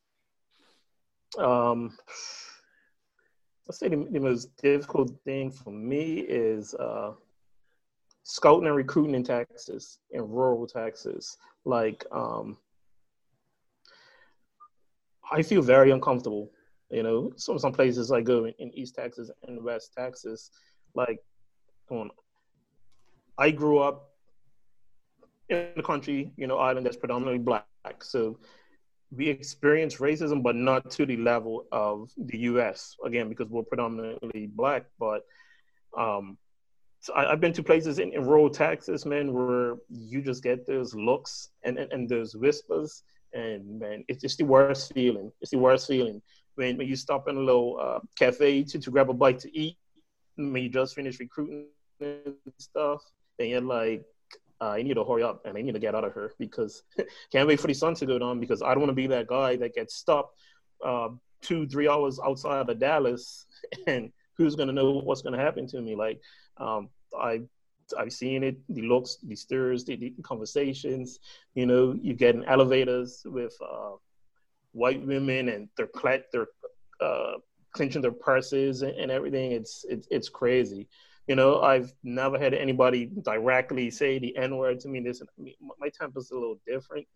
Um, 1.37 1.95
I 3.69 3.75
say 3.75 3.89
the, 3.89 4.07
the, 4.11 4.21
most 4.21 4.57
difficult 4.57 5.13
thing 5.25 5.51
for 5.51 5.71
me 5.71 6.21
is 6.21 6.75
uh, 6.75 7.13
scouting 8.23 8.67
and 8.67 8.77
recruiting 8.77 9.15
in 9.15 9.23
Texas, 9.23 9.99
in 10.11 10.23
rural 10.23 10.67
Texas. 10.67 11.37
Like, 11.67 12.07
um, 12.11 12.57
I 15.31 15.43
feel 15.43 15.61
very 15.61 15.91
uncomfortable. 15.91 16.51
You 16.91 17.03
know, 17.03 17.33
some 17.37 17.59
some 17.59 17.73
places 17.73 18.11
I 18.11 18.23
go 18.23 18.47
in, 18.47 18.55
in 18.59 18.73
East 18.73 18.95
Texas 18.95 19.31
and 19.47 19.63
West 19.63 19.93
Texas, 19.97 20.51
like, 20.95 21.19
come 21.89 21.99
on. 21.99 22.11
I 23.37 23.51
grew 23.51 23.79
up 23.79 24.15
in 25.51 25.69
the 25.77 25.83
country, 25.83 26.33
you 26.37 26.47
know, 26.47 26.57
island 26.59 26.87
that's 26.87 26.97
predominantly 26.97 27.39
black. 27.39 27.67
So 28.03 28.39
we 29.11 29.29
experience 29.29 29.97
racism, 29.97 30.43
but 30.43 30.55
not 30.55 30.91
to 30.93 31.07
the 31.07 31.17
level 31.17 31.67
of 31.73 32.11
the 32.17 32.39
U.S. 32.39 32.95
Again, 33.05 33.29
because 33.29 33.49
we're 33.49 33.63
predominantly 33.63 34.47
black. 34.47 34.85
But 34.99 35.25
um, 35.97 36.37
so 37.01 37.15
I, 37.15 37.31
have 37.31 37.41
been 37.41 37.53
to 37.55 37.63
places 37.63 37.99
in, 37.99 38.13
in, 38.13 38.27
rural 38.27 38.51
Texas, 38.51 39.07
man, 39.07 39.33
where 39.33 39.77
you 39.89 40.21
just 40.21 40.43
get 40.43 40.67
those 40.67 40.95
looks 40.95 41.51
and, 41.63 41.79
and, 41.79 41.93
and 41.93 42.09
those 42.09 42.37
whispers, 42.37 43.03
and 43.33 43.79
man, 43.79 44.05
it's 44.09 44.37
the 44.37 44.45
worst 44.45 44.93
feeling. 44.93 45.33
It's 45.41 45.53
the 45.53 45.59
worst 45.59 45.87
feeling 45.87 46.21
when, 46.59 46.77
when 46.77 46.89
you 46.89 46.97
stop 46.97 47.29
in 47.29 47.37
a 47.37 47.41
little 47.41 47.79
uh, 47.81 48.01
cafe 48.19 48.65
to, 48.65 48.79
to 48.79 48.91
grab 48.91 49.09
a 49.09 49.15
bite 49.15 49.39
to 49.41 49.59
eat, 49.59 49.77
when 50.37 50.57
you 50.57 50.69
just 50.69 50.95
finish 50.95 51.19
recruiting 51.21 51.67
and 52.01 52.35
stuff, 52.59 53.01
and 53.39 53.49
you're 53.49 53.61
like, 53.61 54.05
uh, 54.61 54.71
I 54.71 54.83
need 54.83 54.95
to 54.95 55.05
hurry 55.05 55.23
up 55.23 55.43
and 55.45 55.57
I 55.57 55.63
need 55.63 55.75
to 55.75 55.79
get 55.79 55.95
out 55.95 56.05
of 56.05 56.13
here 56.15 56.33
because 56.39 56.83
can't 57.33 57.47
wait 57.49 57.61
for 57.61 57.69
the 57.69 57.75
sun 57.75 57.95
to 57.95 58.07
go 58.07 58.19
down 58.19 58.41
because 58.41 58.63
I 58.63 58.71
don't 58.71 58.81
want 58.81 58.91
to 58.91 58.95
be 58.95 59.07
that 59.09 59.27
guy 59.27 59.57
that 59.57 59.75
gets 59.75 59.95
stopped 59.95 60.39
uh, 60.85 61.09
two, 61.41 61.67
three 61.67 61.89
hours 61.89 62.19
outside 62.25 62.69
of 62.69 62.79
Dallas, 62.79 63.47
and 63.87 64.13
who's 64.37 64.55
gonna 64.55 64.73
know 64.73 64.93
what's 64.93 65.23
gonna 65.23 65.39
happen 65.39 65.67
to 65.69 65.81
me? 65.81 65.95
Like, 65.95 66.21
um, 66.59 66.89
I 67.19 67.43
I've 67.97 68.13
seen 68.13 68.45
it, 68.45 68.59
the 68.69 68.83
looks, 68.83 69.17
the 69.23 69.35
stirs, 69.35 69.85
the, 69.85 69.97
the 69.97 70.15
conversations. 70.23 71.21
You 71.55 71.67
know, 71.67 71.97
you 72.01 72.15
get 72.15 72.35
in 72.35 72.45
elevators 72.45 73.23
with 73.25 73.57
uh, 73.63 73.93
white 74.73 75.05
women 75.07 75.49
and 75.49 75.69
they're 75.77 75.89
they're 76.33 76.49
uh, 77.01 77.35
clenching 77.73 78.03
their 78.03 78.13
purses 78.13 78.83
and, 78.83 78.93
and 78.93 79.11
everything. 79.11 79.53
It's, 79.53 79.85
it's 79.89 80.07
it's 80.11 80.29
crazy. 80.29 80.89
You 81.29 81.37
know, 81.37 81.61
I've 81.61 81.93
never 82.03 82.39
had 82.39 82.55
anybody 82.55 83.11
directly 83.23 83.91
say 83.91 84.19
the 84.19 84.35
N 84.37 84.57
word 84.57 84.81
to 84.81 84.89
me. 84.89 85.01
This 85.01 85.21
I 85.23 85.43
mean, 85.43 85.55
my 85.79 85.91
temper's 85.91 86.31
a 86.31 86.35
little 86.35 86.59
different. 86.67 87.07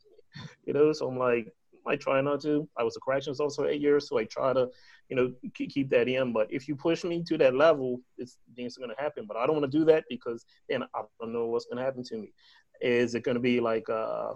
You 0.64 0.75
know, 0.75 0.92
so 0.92 1.09
I'm 1.09 1.18
like, 1.18 1.53
I 1.87 1.96
try 1.96 2.20
not 2.20 2.40
to. 2.42 2.68
I 2.79 2.85
was 2.85 2.96
a 2.96 3.01
corrections 3.01 3.40
officer 3.40 3.66
eight 3.66 3.81
years, 3.81 4.09
so 4.09 4.18
I 4.18 4.25
try 4.25 4.53
to, 4.53 4.68
you 5.09 5.16
know, 5.16 5.33
keep 5.55 5.90
that 5.90 6.09
in. 6.09 6.33
But 6.33 6.48
if 6.51 6.68
you 6.68 6.77
push 6.77 7.05
me 7.05 7.25
to 7.27 7.38
that 7.38 7.55
level, 7.55 8.01
it's 8.18 8.37
things 8.55 8.77
are 8.77 8.81
going 8.81 8.94
to 8.94 9.03
happen. 9.03 9.25
But 9.27 9.37
I 9.37 9.46
don't 9.46 9.57
want 9.59 9.70
to 9.70 9.79
do 9.79 9.85
that 9.87 10.05
because 10.09 10.44
then 10.68 10.83
I 10.83 11.03
don't 11.20 11.33
know 11.33 11.46
what's 11.46 11.64
going 11.64 11.79
to 11.79 11.85
happen 11.85 12.05
to 12.05 12.18
me. 12.18 12.33
Is 12.81 13.14
it 13.14 13.25
going 13.25 13.37
to 13.37 13.40
be 13.40 13.61
like 13.61 13.88
a 13.88 14.35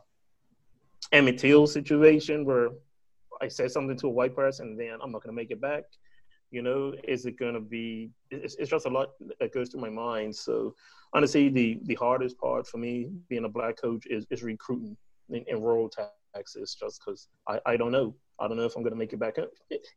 Emmett 1.12 1.38
Till 1.38 1.66
situation 1.66 2.44
where 2.44 2.70
I 3.42 3.48
said 3.48 3.70
something 3.70 3.96
to 3.98 4.06
a 4.06 4.10
white 4.10 4.34
person 4.34 4.68
and 4.68 4.80
then 4.80 4.98
I'm 5.02 5.12
not 5.12 5.22
going 5.22 5.34
to 5.34 5.36
make 5.36 5.50
it 5.50 5.60
back? 5.60 5.84
You 6.50 6.62
know, 6.62 6.94
is 7.04 7.26
it 7.26 7.38
going 7.38 7.54
to 7.54 7.60
be? 7.60 8.10
It's, 8.30 8.54
it's 8.56 8.70
just 8.70 8.86
a 8.86 8.90
lot 8.90 9.10
that 9.40 9.52
goes 9.52 9.70
through 9.70 9.80
my 9.80 9.90
mind. 9.90 10.34
So 10.34 10.74
honestly, 11.12 11.48
the 11.48 11.80
the 11.84 11.94
hardest 11.96 12.38
part 12.38 12.66
for 12.66 12.78
me 12.78 13.08
being 13.28 13.44
a 13.44 13.48
black 13.48 13.80
coach 13.80 14.06
is 14.06 14.26
is 14.30 14.42
recruiting 14.42 14.96
in, 15.30 15.44
in 15.48 15.60
rural 15.60 15.90
Texas, 16.34 16.74
just 16.74 17.00
because 17.04 17.28
I 17.48 17.60
I 17.66 17.76
don't 17.76 17.92
know. 17.92 18.14
I 18.40 18.48
don't 18.48 18.56
know 18.56 18.64
if 18.64 18.76
I'm 18.76 18.82
going 18.82 18.92
to 18.92 18.98
make 18.98 19.12
it 19.12 19.18
back 19.18 19.38
up. 19.38 19.48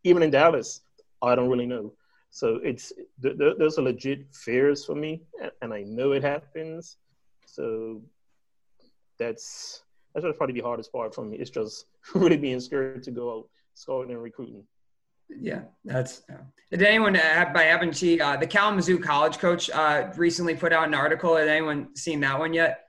Even 0.03 0.23
in 0.23 0.31
Dallas, 0.31 0.81
I 1.21 1.35
don't 1.35 1.49
really 1.49 1.65
know. 1.65 1.93
So 2.31 2.59
it's 2.63 2.93
th- 3.21 3.37
th- 3.37 3.55
there's 3.57 3.77
a 3.77 3.81
legit 3.81 4.33
fears 4.33 4.85
for 4.85 4.95
me, 4.95 5.21
and 5.61 5.73
I 5.73 5.83
know 5.83 6.13
it 6.13 6.23
happens. 6.23 6.97
So 7.45 8.01
that's 9.17 9.83
that's 10.13 10.25
probably 10.37 10.55
the 10.59 10.65
hardest 10.67 10.91
part 10.91 11.13
for 11.13 11.25
me. 11.25 11.37
It's 11.37 11.49
just 11.49 11.85
really 12.15 12.37
being 12.37 12.59
scared 12.59 13.03
to 13.03 13.11
go 13.11 13.31
out 13.31 13.49
scouting 13.73 14.11
and 14.11 14.21
recruiting. 14.21 14.63
Yeah, 15.29 15.61
that's. 15.85 16.23
Uh, 16.29 16.37
did 16.71 16.83
anyone 16.83 17.15
uh, 17.15 17.51
by 17.53 17.63
happen 17.63 17.91
to 17.91 18.19
uh, 18.19 18.37
the 18.37 18.47
Kalamazoo 18.47 18.99
college 18.99 19.37
coach 19.37 19.69
uh, 19.71 20.11
recently 20.15 20.55
put 20.55 20.71
out 20.71 20.87
an 20.87 20.93
article? 20.93 21.35
Has 21.35 21.47
anyone 21.47 21.95
seen 21.95 22.19
that 22.21 22.37
one 22.37 22.53
yet? 22.53 22.85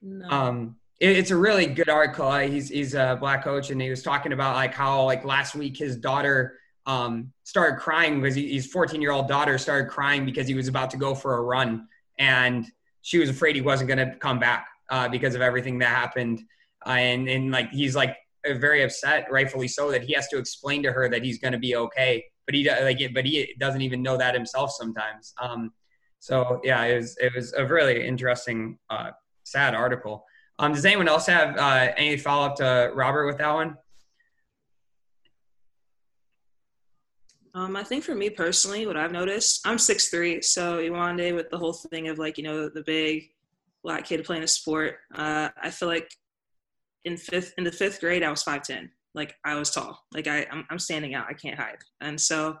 No. 0.00 0.28
Um, 0.28 0.76
it, 1.00 1.16
it's 1.16 1.30
a 1.30 1.36
really 1.36 1.66
good 1.66 1.88
article. 1.88 2.28
Uh, 2.28 2.40
he's 2.40 2.68
he's 2.68 2.94
a 2.94 3.16
black 3.18 3.44
coach, 3.44 3.70
and 3.70 3.80
he 3.80 3.90
was 3.90 4.02
talking 4.02 4.32
about 4.32 4.56
like 4.56 4.74
how 4.74 5.04
like 5.04 5.24
last 5.24 5.54
week 5.54 5.76
his 5.76 5.96
daughter 5.96 6.58
um, 6.86 7.32
started 7.44 7.78
crying 7.78 8.20
because 8.20 8.34
he, 8.34 8.52
his 8.52 8.66
14 8.66 9.00
year 9.00 9.12
old 9.12 9.28
daughter 9.28 9.58
started 9.58 9.88
crying 9.88 10.24
because 10.24 10.46
he 10.46 10.54
was 10.54 10.68
about 10.68 10.90
to 10.90 10.96
go 10.96 11.14
for 11.14 11.36
a 11.36 11.42
run, 11.42 11.88
and 12.18 12.66
she 13.02 13.18
was 13.18 13.28
afraid 13.28 13.54
he 13.54 13.62
wasn't 13.62 13.88
going 13.88 13.98
to 13.98 14.16
come 14.16 14.38
back 14.38 14.68
uh, 14.90 15.08
because 15.08 15.34
of 15.34 15.40
everything 15.40 15.78
that 15.78 15.88
happened. 15.88 16.42
Uh, 16.86 16.90
and 16.90 17.28
and 17.28 17.50
like 17.50 17.70
he's 17.70 17.94
like 17.94 18.16
very 18.44 18.82
upset, 18.82 19.26
rightfully 19.30 19.68
so, 19.68 19.90
that 19.90 20.02
he 20.02 20.12
has 20.14 20.28
to 20.28 20.38
explain 20.38 20.82
to 20.82 20.92
her 20.92 21.08
that 21.08 21.24
he's 21.24 21.38
going 21.38 21.52
to 21.52 21.58
be 21.58 21.76
okay. 21.76 22.24
But 22.46 22.54
he 22.54 22.68
like, 22.68 23.00
but 23.14 23.24
he 23.24 23.54
doesn't 23.58 23.82
even 23.82 24.02
know 24.02 24.16
that 24.16 24.34
himself 24.34 24.72
sometimes. 24.72 25.32
Um, 25.40 25.72
so 26.18 26.60
yeah, 26.64 26.82
it 26.84 26.96
was 26.96 27.16
it 27.18 27.32
was 27.34 27.52
a 27.52 27.64
really 27.64 28.06
interesting, 28.06 28.78
uh, 28.90 29.10
sad 29.44 29.74
article. 29.74 30.24
Um, 30.58 30.72
does 30.72 30.84
anyone 30.84 31.08
else 31.08 31.26
have 31.26 31.56
uh, 31.56 31.92
any 31.96 32.16
follow 32.16 32.46
up 32.46 32.56
to 32.56 32.92
Robert 32.94 33.26
with 33.26 33.38
that 33.38 33.52
one? 33.52 33.76
Um, 37.54 37.76
I 37.76 37.84
think 37.84 38.02
for 38.02 38.14
me 38.14 38.30
personally, 38.30 38.86
what 38.86 38.96
I've 38.96 39.12
noticed, 39.12 39.66
I'm 39.66 39.78
six 39.78 40.08
three, 40.08 40.40
so 40.40 40.78
Yewande 40.78 41.34
with 41.34 41.50
the 41.50 41.58
whole 41.58 41.74
thing 41.74 42.08
of 42.08 42.18
like 42.18 42.38
you 42.38 42.44
know 42.44 42.68
the 42.68 42.82
big 42.82 43.30
black 43.82 44.04
kid 44.04 44.24
playing 44.24 44.42
a 44.42 44.48
sport. 44.48 44.96
Uh, 45.14 45.50
I 45.60 45.70
feel 45.70 45.88
like 45.88 46.10
in 47.04 47.16
fifth 47.16 47.54
in 47.58 47.64
the 47.64 47.72
fifth 47.72 48.00
grade, 48.00 48.22
I 48.22 48.30
was 48.30 48.42
five 48.42 48.62
ten. 48.62 48.90
Like 49.14 49.34
I 49.44 49.54
was 49.54 49.70
tall. 49.70 49.98
Like 50.12 50.26
I 50.26 50.46
I'm, 50.50 50.64
I'm 50.70 50.78
standing 50.78 51.14
out. 51.14 51.26
I 51.28 51.34
can't 51.34 51.58
hide. 51.58 51.78
And 52.00 52.20
so 52.20 52.56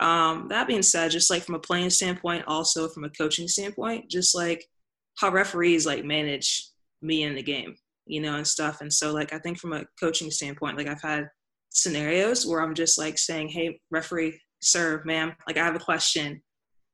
um, 0.00 0.48
that 0.48 0.66
being 0.66 0.82
said, 0.82 1.10
just 1.10 1.30
like 1.30 1.42
from 1.42 1.54
a 1.54 1.60
playing 1.60 1.90
standpoint, 1.90 2.44
also 2.46 2.88
from 2.88 3.04
a 3.04 3.10
coaching 3.10 3.46
standpoint, 3.46 4.10
just 4.10 4.34
like 4.34 4.64
how 5.18 5.30
referees 5.30 5.86
like 5.86 6.04
manage 6.04 6.66
me 7.02 7.22
in 7.22 7.34
the 7.34 7.42
game, 7.42 7.74
you 8.06 8.20
know, 8.20 8.36
and 8.36 8.46
stuff. 8.46 8.80
And 8.80 8.92
so 8.92 9.12
like 9.12 9.32
I 9.34 9.38
think 9.38 9.58
from 9.58 9.74
a 9.74 9.84
coaching 10.00 10.30
standpoint, 10.30 10.78
like 10.78 10.88
I've 10.88 11.02
had 11.02 11.28
scenarios 11.68 12.46
where 12.46 12.62
I'm 12.62 12.74
just 12.74 12.98
like 12.98 13.18
saying, 13.18 13.48
Hey, 13.48 13.78
referee, 13.90 14.40
sir, 14.62 15.02
ma'am, 15.04 15.34
like 15.46 15.58
I 15.58 15.64
have 15.64 15.76
a 15.76 15.80
question 15.80 16.42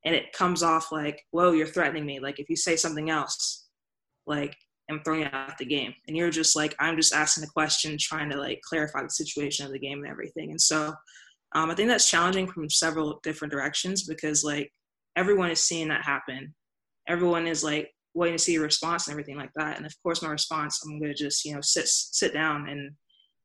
and 0.05 0.13
it 0.13 0.33
comes 0.33 0.61
off 0.61 0.91
like, 0.91 1.23
Whoa, 1.31 1.53
you're 1.53 1.65
threatening 1.65 2.05
me. 2.05 2.19
Like 2.19 2.39
if 2.39 2.49
you 2.49 2.57
say 2.57 2.75
something 2.75 3.09
else, 3.09 3.67
like 4.25 4.55
am 4.89 5.01
throwing 5.03 5.25
out 5.25 5.57
the 5.57 5.65
game. 5.65 5.93
And 6.07 6.15
you're 6.15 6.29
just 6.29 6.55
like, 6.55 6.75
I'm 6.79 6.95
just 6.95 7.13
asking 7.13 7.43
a 7.43 7.47
question, 7.47 7.97
trying 7.99 8.29
to 8.29 8.37
like 8.37 8.61
clarify 8.61 9.03
the 9.03 9.09
situation 9.09 9.65
of 9.65 9.71
the 9.71 9.79
game 9.79 9.99
and 9.99 10.07
everything. 10.07 10.51
And 10.51 10.61
so 10.61 10.93
um, 11.53 11.69
I 11.69 11.75
think 11.75 11.89
that's 11.89 12.09
challenging 12.09 12.47
from 12.47 12.69
several 12.69 13.19
different 13.23 13.51
directions 13.51 14.03
because 14.03 14.43
like 14.43 14.71
everyone 15.15 15.51
is 15.51 15.63
seeing 15.63 15.87
that 15.89 16.03
happen. 16.03 16.53
Everyone 17.07 17.47
is 17.47 17.63
like 17.63 17.91
waiting 18.13 18.37
to 18.37 18.43
see 18.43 18.55
a 18.55 18.61
response 18.61 19.07
and 19.07 19.13
everything 19.13 19.37
like 19.37 19.51
that. 19.55 19.77
And 19.77 19.85
of 19.85 19.93
course, 20.03 20.21
my 20.21 20.29
response, 20.29 20.81
I'm 20.83 20.99
going 20.99 21.11
to 21.11 21.17
just, 21.17 21.45
you 21.45 21.53
know, 21.53 21.61
sit, 21.61 21.87
sit 21.87 22.33
down 22.33 22.67
and 22.67 22.91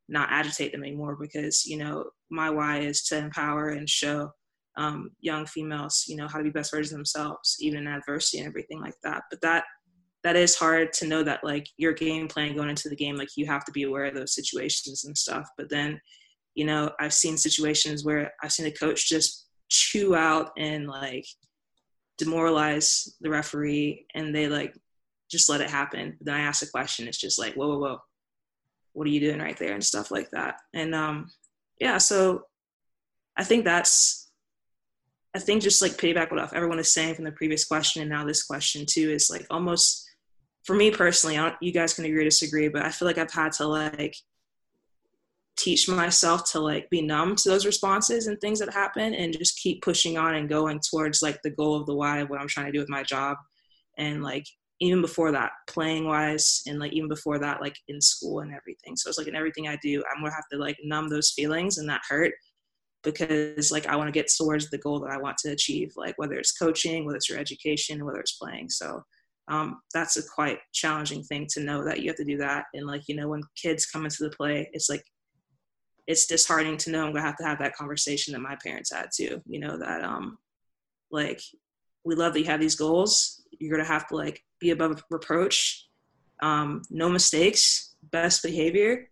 not 0.09 0.31
agitate 0.31 0.71
them 0.71 0.83
anymore 0.83 1.17
because, 1.19 1.65
you 1.65 1.77
know, 1.77 2.05
my 2.29 2.49
why 2.49 2.79
is 2.79 3.03
to 3.03 3.17
empower 3.17 3.69
and 3.69 3.89
show 3.89 4.31
um, 4.75 5.11
young 5.19 5.45
females, 5.45 6.05
you 6.07 6.15
know, 6.15 6.27
how 6.27 6.39
to 6.39 6.43
be 6.43 6.49
best 6.49 6.71
versions 6.71 6.91
of 6.91 6.97
themselves, 6.97 7.57
even 7.59 7.81
in 7.81 7.87
adversity 7.87 8.39
and 8.39 8.47
everything 8.47 8.81
like 8.81 8.95
that. 9.03 9.23
But 9.29 9.41
that 9.41 9.65
that 10.23 10.35
is 10.35 10.55
hard 10.55 10.93
to 10.93 11.07
know 11.07 11.23
that 11.23 11.43
like 11.43 11.67
your 11.77 11.93
game 11.93 12.27
plan 12.27 12.55
going 12.55 12.69
into 12.69 12.89
the 12.89 12.95
game 12.95 13.15
like 13.15 13.29
you 13.35 13.45
have 13.45 13.65
to 13.65 13.71
be 13.71 13.83
aware 13.83 14.05
of 14.05 14.15
those 14.15 14.33
situations 14.33 15.03
and 15.05 15.17
stuff. 15.17 15.47
But 15.57 15.69
then 15.69 15.99
you 16.55 16.65
know 16.65 16.91
i've 16.99 17.13
seen 17.13 17.35
situations 17.35 18.05
where 18.05 18.31
i've 18.43 18.51
seen 18.51 18.67
a 18.67 18.71
coach 18.71 19.09
just 19.09 19.47
chew 19.69 20.15
out 20.15 20.51
and 20.55 20.87
like 20.87 21.25
demoralize 22.19 23.11
the 23.21 23.29
referee 23.29 24.05
and 24.13 24.35
they 24.35 24.47
like 24.47 24.77
just 25.31 25.49
let 25.49 25.61
it 25.61 25.69
happen. 25.69 26.15
But 26.19 26.25
then 26.27 26.35
i 26.35 26.41
ask 26.41 26.61
a 26.61 26.69
question 26.69 27.07
it's 27.07 27.17
just 27.17 27.39
like 27.39 27.55
whoa 27.55 27.67
whoa 27.69 27.79
whoa. 27.79 27.97
What 28.93 29.07
are 29.07 29.09
you 29.09 29.19
doing 29.19 29.39
right 29.39 29.57
there? 29.57 29.73
and 29.73 29.83
stuff 29.83 30.11
like 30.11 30.29
that. 30.31 30.55
And 30.73 30.93
um 30.93 31.29
yeah 31.79 31.97
so 31.97 32.43
i 33.35 33.43
think 33.43 33.65
that's 33.65 34.31
i 35.35 35.39
think 35.39 35.61
just 35.61 35.81
like 35.81 35.93
payback 35.93 36.31
what 36.31 36.53
everyone 36.53 36.79
is 36.79 36.93
saying 36.93 37.15
from 37.15 37.25
the 37.25 37.31
previous 37.31 37.65
question 37.65 38.01
and 38.01 38.11
now 38.11 38.23
this 38.23 38.43
question 38.43 38.85
too 38.87 39.11
is 39.11 39.29
like 39.29 39.45
almost 39.49 40.07
for 40.63 40.75
me 40.75 40.91
personally, 40.91 41.39
you 41.61 41.71
guys 41.71 41.93
can 41.93 42.05
agree 42.05 42.21
or 42.21 42.23
disagree, 42.23 42.69
but 42.69 42.83
I 42.83 42.89
feel 42.89 43.07
like 43.07 43.17
I've 43.17 43.31
had 43.31 43.51
to 43.53 43.67
like 43.67 44.15
teach 45.55 45.87
myself 45.87 46.51
to 46.51 46.59
like 46.59 46.89
be 46.89 47.01
numb 47.01 47.35
to 47.35 47.49
those 47.49 47.65
responses 47.65 48.27
and 48.27 48.39
things 48.39 48.59
that 48.59 48.73
happen 48.73 49.13
and 49.13 49.37
just 49.37 49.59
keep 49.59 49.83
pushing 49.83 50.17
on 50.17 50.35
and 50.35 50.49
going 50.49 50.79
towards 50.79 51.21
like 51.21 51.39
the 51.43 51.49
goal 51.49 51.75
of 51.75 51.85
the 51.85 51.93
why 51.93 52.19
of 52.19 52.29
what 52.29 52.39
I'm 52.39 52.47
trying 52.47 52.67
to 52.67 52.71
do 52.71 52.79
with 52.79 52.89
my 52.89 53.03
job. 53.03 53.37
And 53.97 54.23
like 54.23 54.45
even 54.79 55.01
before 55.01 55.31
that, 55.31 55.51
playing 55.67 56.07
wise 56.07 56.63
and 56.65 56.79
like 56.79 56.93
even 56.93 57.09
before 57.09 57.39
that, 57.39 57.61
like 57.61 57.75
in 57.87 58.01
school 58.01 58.39
and 58.39 58.53
everything. 58.53 58.95
So 58.95 59.09
it's 59.09 59.17
like 59.17 59.27
in 59.27 59.35
everything 59.35 59.67
I 59.67 59.77
do, 59.81 60.03
I'm 60.09 60.23
gonna 60.23 60.33
have 60.33 60.47
to 60.51 60.57
like 60.57 60.77
numb 60.83 61.09
those 61.09 61.31
feelings 61.31 61.77
and 61.77 61.87
that 61.89 62.01
hurt 62.07 62.33
because 63.03 63.71
like 63.71 63.85
I 63.85 63.95
want 63.95 64.07
to 64.07 64.17
get 64.17 64.31
towards 64.35 64.69
the 64.69 64.77
goal 64.77 65.01
that 65.01 65.11
I 65.11 65.17
want 65.17 65.37
to 65.39 65.51
achieve, 65.51 65.91
like 65.97 66.17
whether 66.17 66.35
it's 66.35 66.57
coaching, 66.57 67.05
whether 67.05 67.17
it's 67.17 67.29
your 67.29 67.39
education, 67.39 68.05
whether 68.05 68.19
it's 68.19 68.37
playing. 68.37 68.69
So 68.69 69.03
um, 69.47 69.81
that's 69.93 70.17
a 70.17 70.23
quite 70.35 70.59
challenging 70.71 71.23
thing 71.23 71.47
to 71.51 71.61
know 71.61 71.83
that 71.83 71.99
you 71.99 72.07
have 72.07 72.17
to 72.17 72.23
do 72.23 72.37
that. 72.37 72.65
And 72.73 72.87
like, 72.87 73.03
you 73.07 73.15
know, 73.15 73.27
when 73.27 73.41
kids 73.55 73.85
come 73.85 74.05
into 74.05 74.23
the 74.23 74.35
play, 74.35 74.69
it's 74.73 74.89
like, 74.89 75.03
it's 76.07 76.25
disheartening 76.25 76.77
to 76.77 76.91
know 76.91 77.05
I'm 77.05 77.13
gonna 77.13 77.25
have 77.25 77.37
to 77.37 77.45
have 77.45 77.59
that 77.59 77.75
conversation 77.75 78.33
that 78.33 78.39
my 78.39 78.57
parents 78.63 78.91
had 78.93 79.07
too. 79.15 79.41
You 79.45 79.59
know, 79.59 79.77
that 79.77 80.03
um 80.03 80.37
like 81.11 81.41
we 82.03 82.15
love 82.15 82.33
that 82.33 82.39
you 82.39 82.45
have 82.45 82.59
these 82.59 82.75
goals. 82.75 83.41
You're 83.51 83.77
gonna 83.77 83.87
have 83.87 84.07
to 84.09 84.15
like 84.15 84.43
be 84.59 84.71
above 84.71 85.03
reproach, 85.09 85.87
um, 86.41 86.81
no 86.89 87.09
mistakes, 87.09 87.95
best 88.11 88.43
behavior. 88.43 89.09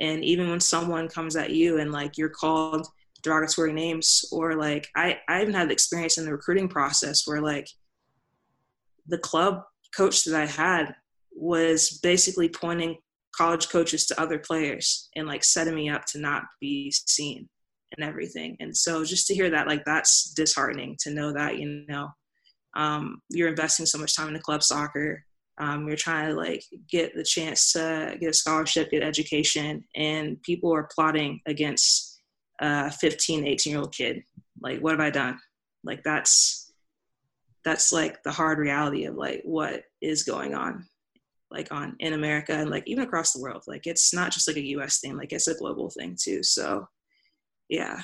And 0.00 0.24
even 0.24 0.48
when 0.48 0.60
someone 0.60 1.08
comes 1.08 1.36
at 1.36 1.50
you 1.50 1.78
and 1.78 1.92
like 1.92 2.16
you're 2.16 2.30
called 2.30 2.86
derogatory 3.22 3.74
names 3.74 4.24
or 4.32 4.54
like 4.54 4.88
I, 4.96 5.18
I 5.28 5.42
even 5.42 5.52
had 5.52 5.68
the 5.68 5.74
experience 5.74 6.16
in 6.16 6.24
the 6.24 6.32
recruiting 6.32 6.68
process 6.68 7.26
where 7.26 7.42
like 7.42 7.68
the 9.06 9.18
club 9.18 9.62
coach 9.96 10.24
that 10.24 10.40
I 10.40 10.46
had 10.46 10.94
was 11.32 11.98
basically 12.02 12.48
pointing 12.48 12.98
college 13.36 13.68
coaches 13.68 14.06
to 14.06 14.20
other 14.20 14.38
players 14.38 15.08
and 15.16 15.26
like 15.26 15.44
setting 15.44 15.74
me 15.74 15.88
up 15.88 16.04
to 16.04 16.18
not 16.18 16.42
be 16.60 16.90
seen 16.90 17.48
and 17.96 18.06
everything. 18.06 18.56
And 18.60 18.76
so 18.76 19.04
just 19.04 19.26
to 19.28 19.34
hear 19.34 19.50
that, 19.50 19.66
like 19.66 19.84
that's 19.84 20.32
disheartening 20.34 20.96
to 21.00 21.10
know 21.10 21.32
that, 21.32 21.58
you 21.58 21.84
know, 21.88 22.08
um, 22.74 23.20
you're 23.30 23.48
investing 23.48 23.86
so 23.86 23.98
much 23.98 24.14
time 24.14 24.28
into 24.28 24.40
club 24.40 24.62
soccer. 24.62 25.24
Um, 25.58 25.86
you're 25.86 25.96
trying 25.96 26.28
to 26.28 26.34
like 26.34 26.64
get 26.90 27.14
the 27.14 27.24
chance 27.24 27.72
to 27.72 28.16
get 28.20 28.30
a 28.30 28.34
scholarship, 28.34 28.90
get 28.90 29.02
education, 29.02 29.84
and 29.94 30.40
people 30.42 30.72
are 30.74 30.88
plotting 30.94 31.40
against 31.46 32.20
a 32.60 32.90
15, 32.90 33.46
18 33.46 33.70
year 33.70 33.80
old 33.80 33.94
kid. 33.94 34.22
Like, 34.60 34.80
what 34.80 34.92
have 34.92 35.00
I 35.00 35.10
done? 35.10 35.38
Like, 35.84 36.02
that's 36.02 36.59
that's 37.64 37.92
like 37.92 38.22
the 38.22 38.30
hard 38.30 38.58
reality 38.58 39.04
of 39.04 39.14
like 39.14 39.42
what 39.44 39.82
is 40.00 40.22
going 40.22 40.54
on 40.54 40.86
like 41.50 41.72
on 41.72 41.96
in 41.98 42.12
america 42.12 42.52
and 42.52 42.70
like 42.70 42.84
even 42.86 43.02
across 43.02 43.32
the 43.32 43.40
world. 43.40 43.62
Like 43.66 43.86
it's 43.86 44.14
not 44.14 44.32
just 44.32 44.46
like 44.46 44.56
a 44.56 44.60
us 44.60 45.00
thing 45.00 45.16
like 45.16 45.32
it's 45.32 45.48
a 45.48 45.54
global 45.54 45.90
thing 45.90 46.16
too. 46.20 46.42
So 46.42 46.86
yeah. 47.68 48.02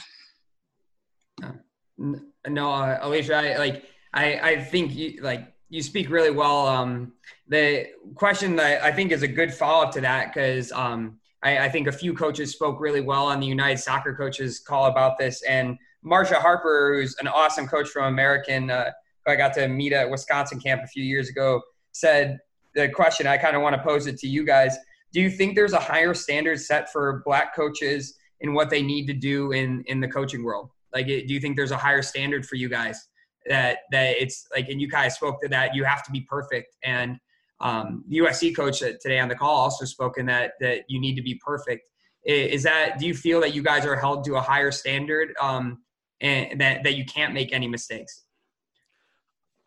No 1.98 2.72
uh, 2.72 2.98
alicia 3.00 3.34
I, 3.34 3.56
like 3.56 3.84
i 4.12 4.38
i 4.50 4.60
think 4.60 4.94
you 4.94 5.20
like 5.22 5.52
you 5.68 5.82
speak 5.82 6.10
really 6.10 6.30
well. 6.30 6.66
Um 6.66 7.12
the 7.48 7.86
question 8.14 8.56
that 8.56 8.82
i 8.82 8.92
think 8.92 9.12
is 9.12 9.22
a 9.22 9.28
good 9.28 9.52
follow-up 9.52 9.92
to 9.92 10.00
that 10.00 10.32
because 10.32 10.72
um 10.72 11.18
I, 11.42 11.66
I 11.66 11.68
think 11.68 11.86
a 11.86 11.92
few 11.92 12.14
coaches 12.14 12.52
spoke 12.52 12.80
really 12.80 13.00
well 13.00 13.26
on 13.26 13.40
the 13.40 13.46
united 13.46 13.78
soccer 13.78 14.14
coaches 14.14 14.58
call 14.58 14.86
about 14.86 15.18
this. 15.18 15.42
And 15.42 15.78
marsha 16.04 16.34
harper 16.34 16.94
who's 16.94 17.16
an 17.20 17.28
awesome 17.28 17.66
coach 17.66 17.88
from 17.88 18.04
american 18.04 18.70
uh, 18.70 18.90
who 19.26 19.32
i 19.32 19.36
got 19.36 19.52
to 19.52 19.68
meet 19.68 19.92
at 19.92 20.08
wisconsin 20.08 20.58
camp 20.58 20.80
a 20.82 20.86
few 20.86 21.04
years 21.04 21.28
ago 21.28 21.60
said 21.92 22.38
the 22.76 22.88
question 22.90 23.26
I 23.26 23.38
kind 23.38 23.56
of 23.56 23.62
want 23.62 23.74
to 23.74 23.82
pose 23.82 24.06
it 24.06 24.18
to 24.18 24.28
you 24.28 24.44
guys. 24.44 24.76
Do 25.12 25.20
you 25.20 25.30
think 25.30 25.56
there's 25.56 25.72
a 25.72 25.80
higher 25.80 26.14
standard 26.14 26.60
set 26.60 26.92
for 26.92 27.22
black 27.24 27.56
coaches 27.56 28.14
in 28.40 28.52
what 28.52 28.68
they 28.70 28.82
need 28.82 29.06
to 29.06 29.14
do 29.14 29.52
in 29.52 29.82
in 29.86 30.00
the 30.00 30.08
coaching 30.08 30.44
world? 30.44 30.70
Like, 30.94 31.06
do 31.06 31.24
you 31.26 31.40
think 31.40 31.56
there's 31.56 31.72
a 31.72 31.76
higher 31.76 32.02
standard 32.02 32.46
for 32.46 32.56
you 32.56 32.68
guys 32.68 33.08
that 33.48 33.78
that 33.92 34.20
it's 34.22 34.46
like, 34.54 34.68
and 34.68 34.80
you 34.80 34.88
guys 34.88 35.14
spoke 35.14 35.40
to 35.42 35.48
that 35.48 35.74
you 35.74 35.84
have 35.84 36.04
to 36.04 36.12
be 36.12 36.20
perfect, 36.20 36.76
and 36.84 37.18
um, 37.60 38.04
USC 38.12 38.54
coach 38.54 38.80
today 38.80 39.18
on 39.18 39.28
the 39.28 39.34
call 39.34 39.56
also 39.56 39.86
spoken 39.86 40.26
that 40.26 40.52
that 40.60 40.84
you 40.88 41.00
need 41.00 41.16
to 41.16 41.22
be 41.22 41.40
perfect. 41.44 41.82
Is 42.24 42.62
that 42.64 42.98
do 42.98 43.06
you 43.06 43.14
feel 43.14 43.40
that 43.40 43.54
you 43.54 43.62
guys 43.62 43.86
are 43.86 43.96
held 43.96 44.24
to 44.24 44.34
a 44.34 44.40
higher 44.40 44.70
standard 44.70 45.32
um, 45.40 45.78
and 46.20 46.60
that 46.60 46.84
that 46.84 46.96
you 46.96 47.06
can't 47.06 47.32
make 47.32 47.54
any 47.54 47.68
mistakes? 47.68 48.25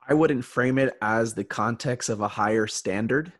I 0.10 0.16
wouldn't 0.16 0.44
frame 0.44 0.80
it 0.80 0.98
as 1.04 1.36
the 1.36 1.44
context 1.44 2.10
of 2.10 2.20
a 2.20 2.28
higher 2.28 2.66
standard. 2.66 3.32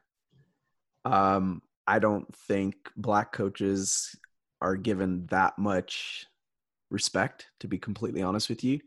Um, 1.04 1.64
I 1.88 1.98
don't 1.98 2.32
think 2.36 2.76
black 2.96 3.32
coaches 3.34 4.16
are 4.62 4.76
given 4.76 5.26
that 5.32 5.58
much 5.58 6.28
respect, 6.92 7.48
to 7.62 7.68
be 7.68 7.80
completely 7.80 8.22
honest 8.22 8.50
with 8.50 8.64
you. 8.64 8.80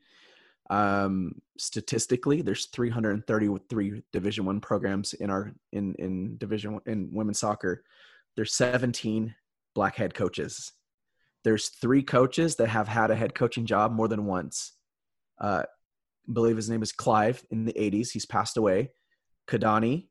Um, 0.70 1.42
statistically, 1.58 2.40
there's 2.40 2.66
333 2.66 4.02
Division 4.12 4.44
One 4.44 4.60
programs 4.60 5.12
in 5.14 5.28
our 5.28 5.52
in 5.72 5.96
in 5.96 6.36
Division 6.38 6.78
in 6.86 7.10
women's 7.12 7.40
soccer. 7.40 7.82
There's 8.36 8.54
17 8.54 9.34
black 9.74 9.96
head 9.96 10.14
coaches. 10.14 10.72
There's 11.42 11.68
three 11.68 12.04
coaches 12.04 12.54
that 12.56 12.68
have 12.68 12.86
had 12.86 13.10
a 13.10 13.16
head 13.16 13.34
coaching 13.34 13.66
job 13.66 13.90
more 13.90 14.06
than 14.06 14.24
once. 14.24 14.72
Uh, 15.40 15.64
believe 16.30 16.56
his 16.56 16.70
name 16.70 16.82
is 16.82 16.92
Clive 16.92 17.44
in 17.50 17.64
the 17.64 17.72
80s. 17.72 18.10
He's 18.10 18.26
passed 18.26 18.56
away. 18.56 18.90
Keidane, 19.48 20.06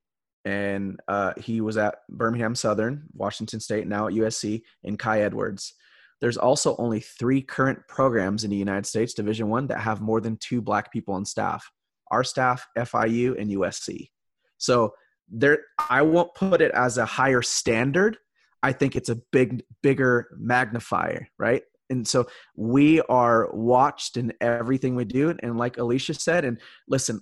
and 0.45 0.99
uh, 1.07 1.33
he 1.37 1.61
was 1.61 1.77
at 1.77 1.99
Birmingham 2.09 2.55
Southern, 2.55 3.03
Washington 3.13 3.59
State, 3.59 3.87
now 3.87 4.07
at 4.07 4.13
USC, 4.13 4.61
and 4.83 4.97
Kai 4.97 5.21
Edwards. 5.21 5.73
There's 6.19 6.37
also 6.37 6.75
only 6.77 6.99
three 6.99 7.41
current 7.41 7.79
programs 7.87 8.43
in 8.43 8.51
the 8.51 8.57
United 8.57 8.85
States, 8.85 9.13
Division 9.13 9.49
One, 9.49 9.67
that 9.67 9.79
have 9.79 10.01
more 10.01 10.21
than 10.21 10.37
two 10.37 10.61
black 10.61 10.91
people 10.91 11.15
on 11.15 11.25
staff. 11.25 11.69
Our 12.11 12.23
staff, 12.23 12.67
FIU, 12.77 13.39
and 13.39 13.49
USC. 13.51 14.09
So 14.57 14.93
there, 15.29 15.59
I 15.89 16.01
won't 16.03 16.35
put 16.35 16.61
it 16.61 16.71
as 16.73 16.97
a 16.97 17.05
higher 17.05 17.41
standard. 17.41 18.17
I 18.61 18.73
think 18.73 18.95
it's 18.95 19.09
a 19.09 19.19
big, 19.31 19.63
bigger 19.81 20.27
magnifier, 20.37 21.27
right? 21.39 21.63
And 21.91 22.07
so 22.07 22.25
we 22.55 23.01
are 23.01 23.49
watched 23.53 24.17
in 24.17 24.33
everything 24.41 24.95
we 24.95 25.05
do 25.05 25.35
and 25.43 25.57
like 25.57 25.77
alicia 25.77 26.13
said 26.13 26.45
and 26.45 26.59
listen 26.87 27.21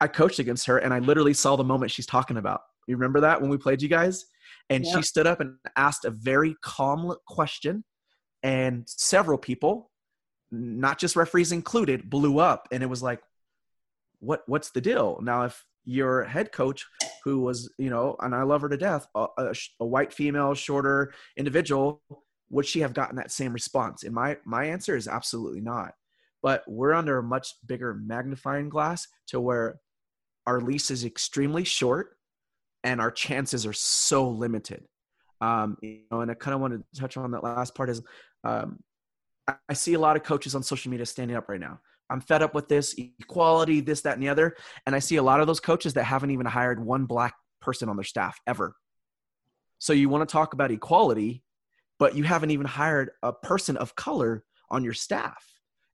i 0.00 0.08
coached 0.08 0.38
against 0.38 0.66
her 0.66 0.78
and 0.78 0.94
i 0.94 0.98
literally 0.98 1.34
saw 1.34 1.56
the 1.56 1.64
moment 1.64 1.90
she's 1.90 2.06
talking 2.06 2.36
about. 2.38 2.60
You 2.86 2.96
remember 2.96 3.20
that 3.20 3.40
when 3.40 3.50
we 3.50 3.58
played 3.58 3.82
you 3.82 3.88
guys? 3.88 4.26
And 4.70 4.86
she 4.86 5.02
stood 5.02 5.26
up 5.26 5.40
and 5.40 5.56
asked 5.76 6.04
a 6.04 6.10
very 6.10 6.56
calm 6.62 7.14
question 7.26 7.84
and 8.42 8.84
several 8.86 9.38
people 9.38 9.90
not 10.52 10.98
just 10.98 11.16
referees 11.16 11.50
included 11.50 12.08
blew 12.08 12.38
up 12.38 12.68
and 12.70 12.82
it 12.82 12.86
was 12.86 13.02
like 13.02 13.20
what 14.20 14.42
what's 14.46 14.70
the 14.70 14.80
deal? 14.80 15.18
Now 15.22 15.44
if 15.44 15.64
your 15.84 16.24
head 16.24 16.52
coach 16.52 16.84
who 17.22 17.40
was 17.40 17.72
you 17.78 17.88
know 17.88 18.16
and 18.20 18.34
i 18.34 18.42
love 18.42 18.60
her 18.60 18.68
to 18.68 18.76
death 18.76 19.06
a, 19.14 19.26
a, 19.38 19.54
a 19.78 19.86
white 19.86 20.12
female 20.12 20.52
shorter 20.52 21.12
individual 21.36 22.02
would 22.50 22.66
she 22.66 22.80
have 22.80 22.94
gotten 22.94 23.16
that 23.16 23.32
same 23.32 23.52
response? 23.52 24.04
And 24.04 24.14
my 24.14 24.36
my 24.44 24.66
answer 24.66 24.96
is 24.96 25.08
absolutely 25.08 25.60
not. 25.60 25.92
But 26.42 26.62
we're 26.66 26.92
under 26.92 27.18
a 27.18 27.22
much 27.22 27.54
bigger 27.66 27.94
magnifying 27.94 28.68
glass 28.68 29.08
to 29.28 29.40
where 29.40 29.80
our 30.46 30.60
lease 30.60 30.90
is 30.90 31.04
extremely 31.04 31.64
short 31.64 32.16
and 32.84 33.00
our 33.00 33.10
chances 33.10 33.66
are 33.66 33.72
so 33.72 34.28
limited. 34.28 34.84
Um, 35.40 35.76
you 35.82 36.02
know, 36.10 36.20
and 36.20 36.30
I 36.30 36.34
kind 36.34 36.54
of 36.54 36.60
want 36.60 36.74
to 36.74 37.00
touch 37.00 37.16
on 37.16 37.30
that 37.32 37.42
last 37.42 37.74
part 37.74 37.90
is 37.90 38.00
um, 38.44 38.78
I, 39.48 39.56
I 39.68 39.72
see 39.74 39.94
a 39.94 39.98
lot 39.98 40.16
of 40.16 40.22
coaches 40.22 40.54
on 40.54 40.62
social 40.62 40.90
media 40.90 41.04
standing 41.04 41.36
up 41.36 41.48
right 41.48 41.60
now. 41.60 41.80
I'm 42.08 42.20
fed 42.20 42.42
up 42.42 42.54
with 42.54 42.68
this 42.68 42.94
equality, 42.96 43.80
this, 43.80 44.02
that, 44.02 44.14
and 44.14 44.22
the 44.22 44.28
other. 44.28 44.56
And 44.86 44.94
I 44.94 45.00
see 45.00 45.16
a 45.16 45.22
lot 45.22 45.40
of 45.40 45.46
those 45.46 45.60
coaches 45.60 45.94
that 45.94 46.04
haven't 46.04 46.30
even 46.30 46.46
hired 46.46 46.84
one 46.84 47.06
black 47.06 47.34
person 47.60 47.88
on 47.88 47.96
their 47.96 48.04
staff 48.04 48.38
ever. 48.46 48.76
So 49.78 49.92
you 49.92 50.08
want 50.08 50.26
to 50.26 50.32
talk 50.32 50.52
about 50.52 50.70
equality, 50.70 51.42
but 51.98 52.14
you 52.14 52.24
haven't 52.24 52.50
even 52.50 52.66
hired 52.66 53.10
a 53.22 53.32
person 53.32 53.76
of 53.76 53.94
color 53.96 54.44
on 54.70 54.84
your 54.84 54.92
staff. 54.92 55.44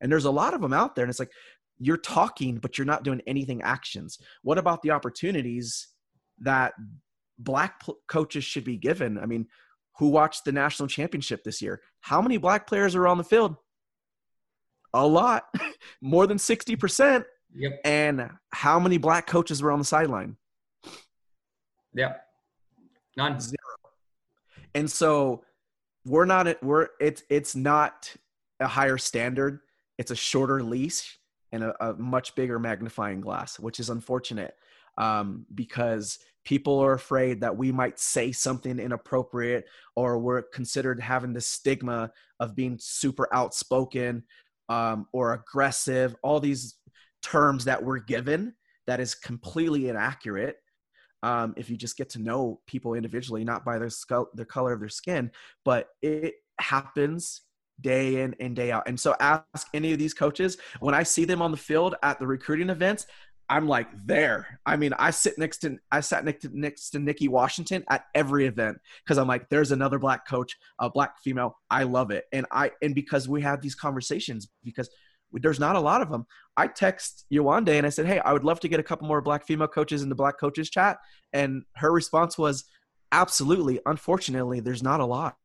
And 0.00 0.10
there's 0.10 0.24
a 0.24 0.30
lot 0.30 0.54
of 0.54 0.60
them 0.60 0.72
out 0.72 0.94
there. 0.94 1.04
And 1.04 1.10
it's 1.10 1.20
like, 1.20 1.32
you're 1.78 1.96
talking, 1.96 2.56
but 2.56 2.78
you're 2.78 2.84
not 2.84 3.04
doing 3.04 3.20
anything 3.26 3.62
actions. 3.62 4.18
What 4.42 4.58
about 4.58 4.82
the 4.82 4.90
opportunities 4.90 5.88
that 6.38 6.72
black 7.38 7.82
coaches 8.08 8.44
should 8.44 8.64
be 8.64 8.76
given? 8.76 9.18
I 9.18 9.26
mean, 9.26 9.46
who 9.98 10.08
watched 10.08 10.44
the 10.44 10.52
national 10.52 10.88
championship 10.88 11.44
this 11.44 11.60
year? 11.60 11.80
How 12.00 12.20
many 12.22 12.36
black 12.36 12.66
players 12.66 12.94
are 12.94 13.06
on 13.06 13.18
the 13.18 13.24
field? 13.24 13.56
A 14.94 15.06
lot, 15.06 15.44
more 16.00 16.26
than 16.26 16.38
60%. 16.38 17.24
Yep. 17.54 17.80
And 17.84 18.30
how 18.52 18.78
many 18.78 18.98
black 18.98 19.26
coaches 19.26 19.62
were 19.62 19.70
on 19.70 19.78
the 19.78 19.84
sideline? 19.84 20.36
Yep. 21.94 22.22
None. 23.16 23.40
Zero. 23.40 23.56
And 24.74 24.90
so 24.90 25.44
we're 26.04 26.24
not 26.24 26.62
we're 26.62 26.88
it's 27.00 27.22
it's 27.30 27.54
not 27.54 28.14
a 28.60 28.66
higher 28.66 28.98
standard. 28.98 29.60
It's 29.98 30.10
a 30.10 30.16
shorter 30.16 30.62
leash 30.62 31.18
and 31.52 31.62
a, 31.62 31.90
a 31.90 31.94
much 31.94 32.34
bigger 32.34 32.58
magnifying 32.58 33.20
glass 33.20 33.58
which 33.58 33.78
is 33.78 33.90
unfortunate 33.90 34.54
um, 34.98 35.46
because 35.54 36.18
people 36.44 36.80
are 36.80 36.94
afraid 36.94 37.40
that 37.40 37.56
we 37.56 37.70
might 37.70 37.98
say 38.00 38.32
something 38.32 38.78
inappropriate 38.78 39.64
or 39.94 40.18
we're 40.18 40.42
considered 40.42 41.00
having 41.00 41.32
the 41.32 41.40
stigma 41.40 42.10
of 42.40 42.56
being 42.56 42.76
super 42.80 43.28
outspoken 43.32 44.24
um, 44.68 45.06
or 45.12 45.34
aggressive 45.34 46.16
all 46.22 46.40
these 46.40 46.76
terms 47.22 47.64
that 47.64 47.82
we're 47.82 48.00
given 48.00 48.54
that 48.86 48.98
is 48.98 49.14
completely 49.14 49.88
inaccurate 49.88 50.56
um, 51.22 51.54
if 51.56 51.70
you 51.70 51.76
just 51.76 51.96
get 51.96 52.10
to 52.10 52.18
know 52.20 52.60
people 52.66 52.94
individually, 52.94 53.44
not 53.44 53.64
by 53.64 53.78
their 53.78 53.90
skull, 53.90 54.28
the 54.34 54.44
color 54.44 54.72
of 54.72 54.80
their 54.80 54.88
skin, 54.88 55.30
but 55.64 55.88
it 56.02 56.34
happens 56.58 57.42
day 57.80 58.22
in 58.22 58.34
and 58.40 58.54
day 58.56 58.70
out. 58.70 58.84
And 58.86 58.98
so 58.98 59.14
ask 59.20 59.68
any 59.74 59.92
of 59.92 59.98
these 59.98 60.14
coaches 60.14 60.58
when 60.80 60.94
I 60.94 61.02
see 61.02 61.24
them 61.24 61.42
on 61.42 61.50
the 61.50 61.56
field 61.56 61.94
at 62.02 62.18
the 62.18 62.26
recruiting 62.26 62.70
events, 62.70 63.06
I'm 63.48 63.68
like 63.68 63.88
there. 64.06 64.60
I 64.64 64.76
mean, 64.76 64.94
I 64.94 65.10
sit 65.10 65.36
next 65.36 65.58
to 65.58 65.76
I 65.90 66.00
sat 66.00 66.24
next 66.24 66.42
to 66.42 66.58
next 66.58 66.90
to 66.90 66.98
Nikki 66.98 67.28
Washington 67.28 67.84
at 67.90 68.04
every 68.14 68.46
event 68.46 68.78
because 69.04 69.18
I'm 69.18 69.28
like, 69.28 69.48
there's 69.50 69.72
another 69.72 69.98
black 69.98 70.26
coach, 70.26 70.56
a 70.78 70.88
black 70.88 71.18
female. 71.22 71.58
I 71.70 71.82
love 71.82 72.10
it, 72.10 72.24
and 72.32 72.46
I 72.50 72.70
and 72.80 72.94
because 72.94 73.28
we 73.28 73.42
have 73.42 73.60
these 73.60 73.74
conversations 73.74 74.48
because 74.64 74.88
there's 75.32 75.60
not 75.60 75.76
a 75.76 75.80
lot 75.80 76.02
of 76.02 76.10
them. 76.10 76.26
I 76.56 76.66
text 76.66 77.24
Yewande 77.32 77.70
and 77.70 77.86
I 77.86 77.90
said, 77.90 78.06
Hey, 78.06 78.18
I 78.20 78.32
would 78.32 78.44
love 78.44 78.60
to 78.60 78.68
get 78.68 78.80
a 78.80 78.82
couple 78.82 79.08
more 79.08 79.20
black 79.20 79.46
female 79.46 79.68
coaches 79.68 80.02
in 80.02 80.08
the 80.08 80.14
black 80.14 80.38
coaches 80.38 80.70
chat. 80.70 80.98
And 81.32 81.62
her 81.76 81.90
response 81.90 82.36
was, 82.36 82.64
Absolutely. 83.10 83.80
Unfortunately, 83.86 84.60
there's 84.60 84.82
not 84.82 85.00
a 85.00 85.06
lot. 85.06 85.36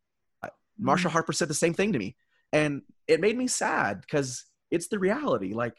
Mm-hmm. 0.43 0.89
Marsha 0.89 1.09
Harper 1.09 1.33
said 1.33 1.47
the 1.47 1.53
same 1.53 1.73
thing 1.73 1.93
to 1.93 1.99
me. 1.99 2.15
And 2.53 2.81
it 3.07 3.19
made 3.19 3.37
me 3.37 3.47
sad 3.47 4.01
because 4.01 4.45
it's 4.71 4.87
the 4.87 4.99
reality. 4.99 5.53
Like, 5.53 5.73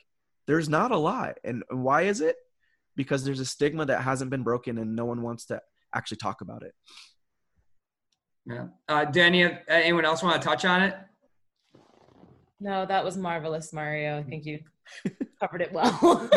there's 0.46 0.68
not 0.68 0.90
a 0.90 0.96
lot. 0.96 1.38
And 1.44 1.62
why 1.70 2.02
is 2.02 2.20
it? 2.20 2.36
Because 2.96 3.24
there's 3.24 3.40
a 3.40 3.44
stigma 3.44 3.86
that 3.86 4.02
hasn't 4.02 4.30
been 4.30 4.42
broken 4.42 4.78
and 4.78 4.96
no 4.96 5.04
one 5.04 5.22
wants 5.22 5.46
to 5.46 5.60
actually 5.94 6.16
talk 6.16 6.40
about 6.40 6.62
it. 6.62 6.74
Yeah. 8.46 8.66
Uh, 8.88 9.04
Danny, 9.04 9.48
anyone 9.68 10.04
else 10.04 10.22
want 10.22 10.40
to 10.40 10.46
touch 10.46 10.64
on 10.64 10.82
it? 10.82 10.96
No, 12.60 12.86
that 12.86 13.04
was 13.04 13.16
marvelous, 13.16 13.72
Mario. 13.72 14.18
I 14.18 14.22
think 14.22 14.44
you 14.44 14.60
covered 15.40 15.62
it 15.62 15.72
well. 15.72 16.28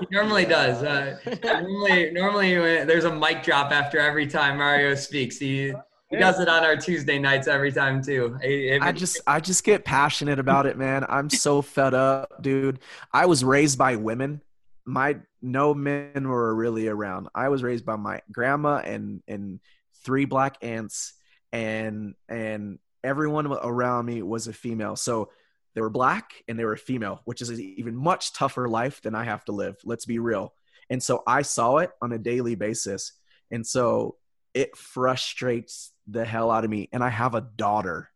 he 0.00 0.06
normally 0.10 0.44
does. 0.44 0.82
Uh, 0.82 1.18
normally, 1.44 2.10
normally 2.10 2.54
there's 2.84 3.04
a 3.04 3.14
mic 3.14 3.42
drop 3.42 3.72
after 3.72 3.98
every 3.98 4.26
time 4.26 4.58
Mario 4.58 4.94
speaks. 4.94 5.38
He 5.38 5.72
he 6.10 6.16
does 6.16 6.40
it 6.40 6.48
on 6.48 6.64
our 6.64 6.76
Tuesday 6.76 7.18
nights 7.18 7.48
every 7.48 7.70
time 7.70 8.02
too. 8.02 8.38
I 8.80 8.92
just 8.92 9.20
I 9.26 9.40
just 9.40 9.62
get 9.62 9.84
passionate 9.84 10.38
about 10.38 10.66
it, 10.66 10.78
man. 10.78 11.04
I'm 11.08 11.28
so 11.28 11.60
fed 11.60 11.92
up, 11.92 12.42
dude. 12.42 12.80
I 13.12 13.26
was 13.26 13.44
raised 13.44 13.76
by 13.76 13.96
women. 13.96 14.40
My 14.86 15.18
no 15.42 15.74
men 15.74 16.28
were 16.28 16.54
really 16.54 16.88
around. 16.88 17.28
I 17.34 17.50
was 17.50 17.62
raised 17.62 17.84
by 17.84 17.96
my 17.96 18.22
grandma 18.32 18.76
and 18.78 19.22
and 19.28 19.60
three 20.02 20.24
black 20.24 20.56
aunts 20.62 21.12
and 21.52 22.14
and 22.28 22.78
everyone 23.04 23.46
around 23.46 24.06
me 24.06 24.22
was 24.22 24.48
a 24.48 24.52
female. 24.52 24.96
So 24.96 25.30
they 25.74 25.80
were 25.80 25.90
black 25.90 26.32
and 26.48 26.58
they 26.58 26.64
were 26.64 26.76
female, 26.76 27.20
which 27.24 27.42
is 27.42 27.50
an 27.50 27.60
even 27.60 27.94
much 27.94 28.32
tougher 28.32 28.68
life 28.68 29.00
than 29.02 29.14
I 29.14 29.24
have 29.24 29.44
to 29.46 29.52
live. 29.52 29.76
Let's 29.84 30.04
be 30.04 30.18
real. 30.18 30.54
And 30.90 31.02
so 31.02 31.22
I 31.26 31.42
saw 31.42 31.78
it 31.78 31.90
on 32.00 32.12
a 32.12 32.18
daily 32.18 32.54
basis. 32.54 33.12
And 33.50 33.66
so 33.66 34.16
it 34.54 34.76
frustrates 34.76 35.92
the 36.06 36.24
hell 36.24 36.50
out 36.50 36.64
of 36.64 36.70
me. 36.70 36.88
And 36.92 37.04
I 37.04 37.10
have 37.10 37.34
a 37.34 37.42
daughter. 37.42 38.10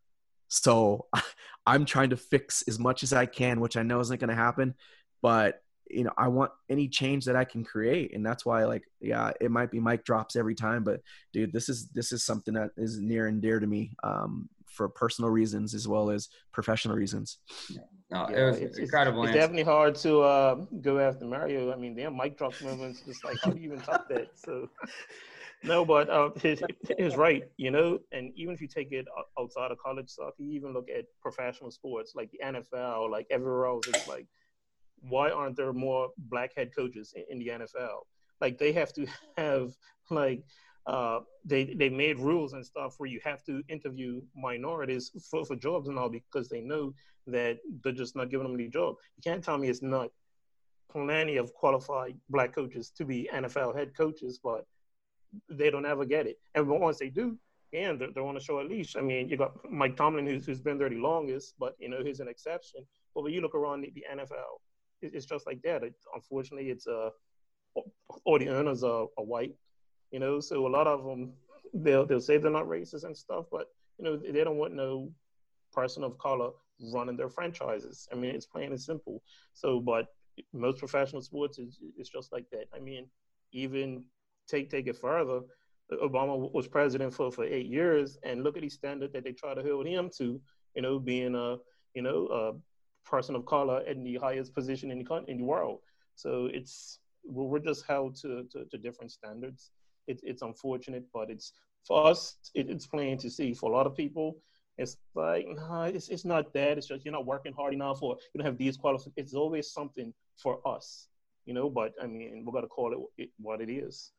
So 0.49 1.07
I'm 1.67 1.85
trying 1.85 2.11
to 2.11 2.17
fix 2.17 2.63
as 2.67 2.79
much 2.79 3.03
as 3.03 3.13
I 3.13 3.27
can, 3.27 3.61
which 3.61 3.77
I 3.77 3.83
know 3.83 4.01
isn't 4.01 4.21
going 4.21 4.31
to 4.31 4.35
happen. 4.35 4.75
But 5.21 5.63
you 5.89 6.05
know, 6.05 6.13
I 6.17 6.29
want 6.29 6.53
any 6.71 6.89
change 6.89 7.27
that 7.27 7.37
I 7.37 7.45
can 7.45 7.65
create. 7.65 8.15
And 8.15 8.25
that's 8.25 8.47
why 8.47 8.65
like, 8.65 8.85
yeah, 9.01 9.33
it 9.41 9.51
might 9.51 9.71
be 9.71 9.79
mic 9.79 10.05
drops 10.05 10.37
every 10.37 10.55
time, 10.55 10.85
but 10.85 11.01
dude, 11.33 11.53
this 11.53 11.69
is, 11.69 11.89
this 11.89 12.13
is 12.13 12.25
something 12.25 12.55
that 12.55 12.71
is 12.79 12.99
near 12.99 13.27
and 13.27 13.43
dear 13.43 13.61
to 13.61 13.67
me 13.67 13.95
um, 14.03 14.49
for 14.73 14.89
personal 14.89 15.31
reasons 15.31 15.75
as 15.75 15.87
well 15.87 16.11
as 16.11 16.29
professional 16.53 16.97
reasons. 16.97 17.39
No, 18.11 18.27
it 18.27 18.45
was 18.45 18.59
it's, 18.59 18.79
incredible. 18.79 19.23
It's, 19.25 19.31
it's 19.31 19.39
definitely 19.39 19.65
hard 19.65 19.95
to 19.97 20.21
uh, 20.21 20.55
go 20.81 20.99
after 20.99 21.25
Mario. 21.25 21.73
I 21.73 21.77
mean, 21.77 21.95
damn, 21.95 22.17
mic 22.17 22.37
drop 22.37 22.55
moments, 22.63 23.03
just 23.07 23.25
like, 23.25 23.37
how 23.43 23.51
do 23.51 23.61
you 23.61 23.67
even 23.73 23.81
top 23.81 24.09
that? 24.09 24.29
So, 24.35 24.69
no, 25.63 25.85
but 25.85 26.11
uh, 26.11 26.31
his, 26.43 26.63
his 26.99 27.17
right, 27.17 27.45
you 27.57 27.71
know, 27.71 27.99
and 28.13 28.33
even 28.35 28.55
if 28.55 28.61
you 28.61 28.69
take 28.69 28.93
it 28.93 29.07
outside 29.39 29.71
of 29.71 29.79
college 29.79 30.11
stuff, 30.11 30.35
you 30.39 30.53
even 30.53 30.73
look 30.73 30.89
at 30.91 31.05
professional 31.21 31.71
sports 31.71 32.13
like 32.15 32.31
the 32.31 32.41
NFL, 32.45 33.11
like 33.11 33.27
everywhere 33.31 33.67
else, 33.67 33.87
it's 33.89 34.09
like, 34.09 34.27
why 35.01 35.31
aren't 35.31 35.57
there 35.57 35.73
more 35.73 36.09
black 36.17 36.53
head 36.57 36.71
coaches 36.75 37.15
in, 37.17 37.25
in 37.31 37.39
the 37.39 37.49
NFL? 37.49 38.01
Like 38.41 38.59
they 38.59 38.73
have 38.73 38.93
to 38.95 39.07
have 39.37 39.73
like 40.11 40.45
uh, 40.87 41.21
they 41.45 41.65
they 41.65 41.89
made 41.89 42.19
rules 42.19 42.55
and 42.55 42.65
stuff 42.65 42.95
where 42.99 43.09
you 43.09 43.21
have 43.25 43.45
to 43.45 43.63
interview 43.69 44.21
minorities 44.37 45.11
for, 45.31 45.45
for 45.45 45.57
jobs 45.57 45.89
and 45.89 45.99
all 45.99 46.09
because 46.09 46.49
they 46.49 46.61
know 46.61 46.93
that 47.27 47.59
they're 47.85 47.93
just 47.93 48.17
not 48.17 48.31
giving 48.31 48.47
them 48.47 48.57
the 48.57 48.69
job. 48.69 48.97
You 49.17 49.23
can't 49.23 49.45
tell 49.45 49.59
me 49.59 49.69
it's 49.69 49.83
not 49.83 50.11
plenty 50.91 51.37
of 51.37 51.55
qualified 51.55 52.17
black 52.29 52.55
coaches 52.55 52.91
to 52.97 53.05
be 53.05 53.31
NFL 53.33 53.77
head 53.77 53.97
coaches, 53.97 54.41
but 54.43 54.67
they 55.49 55.71
don't 55.71 55.87
ever 55.87 56.05
get 56.05 56.27
it. 56.27 56.39
And 56.55 56.69
once 56.69 56.99
they 56.99 57.09
do, 57.09 57.39
and 57.73 57.99
they're, 57.99 58.09
they're 58.15 58.25
on 58.25 58.37
a 58.37 58.63
leash. 58.63 58.97
I 58.97 59.01
mean, 59.01 59.29
you 59.29 59.37
got 59.37 59.53
Mike 59.71 59.97
Tomlin, 59.97 60.27
who's, 60.27 60.45
who's 60.45 60.61
been 60.61 60.79
there 60.79 60.91
the 60.91 60.97
longest, 60.97 61.55
but 61.59 61.75
you 61.79 61.89
know 61.89 62.03
he's 62.05 62.21
an 62.21 62.29
exception. 62.29 62.85
But 63.15 63.25
when 63.25 63.33
you 63.33 63.41
look 63.41 63.55
around 63.55 63.83
the, 63.83 63.93
the 63.95 64.05
NFL, 64.13 64.61
it's 65.01 65.27
just 65.27 65.47
like 65.47 65.63
that. 65.63 65.83
It, 65.83 65.95
unfortunately, 66.15 66.71
it's 66.71 66.87
uh, 66.87 67.11
all 68.25 68.39
the 68.39 68.49
owners 68.49 68.85
are, 68.85 69.07
are 69.17 69.25
white, 69.25 69.55
you 70.13 70.21
know. 70.21 70.41
So 70.41 70.67
a 70.67 70.69
lot 70.69 70.87
of 70.87 71.05
them 71.05 71.33
they'll 71.75 72.07
they'll 72.07 72.21
say 72.21 72.37
they're 72.37 72.51
not 72.51 72.67
racist 72.67 73.05
and 73.05 73.17
stuff, 73.17 73.47
but 73.51 73.67
you 73.99 74.05
know 74.05 74.17
they 74.17 74.45
don't 74.45 74.59
want 74.59 74.75
no 74.75 75.11
person 75.73 76.05
of 76.05 76.19
color 76.19 76.51
running 76.93 77.17
their 77.17 77.29
franchises. 77.29 78.09
I 78.13 78.17
mean, 78.17 78.35
it's 78.35 78.47
plain 78.47 78.71
and 78.71 78.81
simple. 78.81 79.23
So, 79.55 79.81
but 79.81 80.07
most 80.53 80.79
professional 80.79 81.23
sports 81.23 81.59
is 81.59 81.79
it's 81.97 82.11
just 82.11 82.33
like 82.33 82.47
that. 82.53 82.67
I 82.75 82.79
mean, 82.79 83.07
even 83.53 84.05
take 84.49 84.71
take 84.71 84.87
it 84.87 84.97
further. 84.97 85.41
Obama 85.93 86.51
was 86.53 86.69
president 86.69 87.13
for, 87.13 87.31
for 87.31 87.45
eight 87.45 87.67
years, 87.67 88.19
and 88.23 88.43
look 88.43 88.57
at 88.57 88.63
the 88.63 88.69
standard 88.69 89.13
that 89.13 89.25
they 89.25 89.33
try 89.33 89.55
to 89.55 89.63
hold 89.63 89.87
him 89.87 90.11
to. 90.19 90.41
You 90.75 90.83
know, 90.83 90.99
being 90.99 91.35
a 91.35 91.57
you 91.95 92.03
know 92.03 92.27
a 92.27 93.09
person 93.09 93.35
of 93.35 93.45
color 93.47 93.81
in 93.83 94.05
the 94.05 94.17
highest 94.17 94.55
position 94.55 94.91
in 94.91 95.03
the 95.03 95.25
in 95.29 95.39
the 95.39 95.45
world. 95.45 95.81
So 96.15 96.49
it's 96.53 97.01
we're 97.25 97.61
just 97.61 97.87
held 97.87 98.17
to, 98.17 98.45
to, 98.51 98.65
to 98.65 98.79
different 98.79 99.13
standards. 99.13 99.71
It, 100.07 100.21
it's 100.23 100.43
unfortunate, 100.43 101.05
but 101.13 101.31
it's 101.31 101.53
for 101.87 102.07
us. 102.07 102.37
It, 102.55 102.71
it's 102.71 102.87
plain 102.87 103.19
to 103.19 103.31
see. 103.31 103.55
For 103.55 103.71
a 103.71 103.75
lot 103.75 103.87
of 103.87 103.97
people, 103.97 104.37
it's 104.79 104.97
like 105.15 105.47
no, 105.49 105.83
it's 105.83 106.09
it's 106.09 106.25
not 106.25 106.53
that. 106.55 106.79
It's 106.79 106.87
just 106.87 107.05
you're 107.05 107.13
not 107.13 107.27
working 107.27 107.53
hard 107.53 107.75
enough, 107.75 108.03
or 108.03 108.17
you 108.33 108.39
don't 108.39 108.47
have 108.47 108.59
these 108.59 108.77
qualities. 108.77 109.09
It's 109.17 109.35
always 109.35 109.71
something 109.71 110.13
for 110.37 110.61
us, 110.67 111.09
you 111.45 111.55
know. 111.55 111.69
But 111.69 111.93
I 112.03 112.07
mean, 112.07 112.45
we're 112.45 112.53
gonna 112.53 112.67
call 112.67 112.93
it, 112.93 113.23
it 113.23 113.31
what 113.39 113.61
it 113.61 113.71
is. 113.71 114.13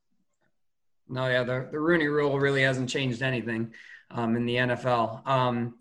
No, 1.09 1.27
yeah, 1.27 1.43
the 1.43 1.67
the 1.71 1.79
Rooney 1.79 2.07
Rule 2.07 2.39
really 2.39 2.61
hasn't 2.61 2.89
changed 2.89 3.21
anything 3.21 3.73
um, 4.11 4.35
in 4.35 4.45
the 4.45 4.55
NFL. 4.55 5.27
Um, 5.27 5.75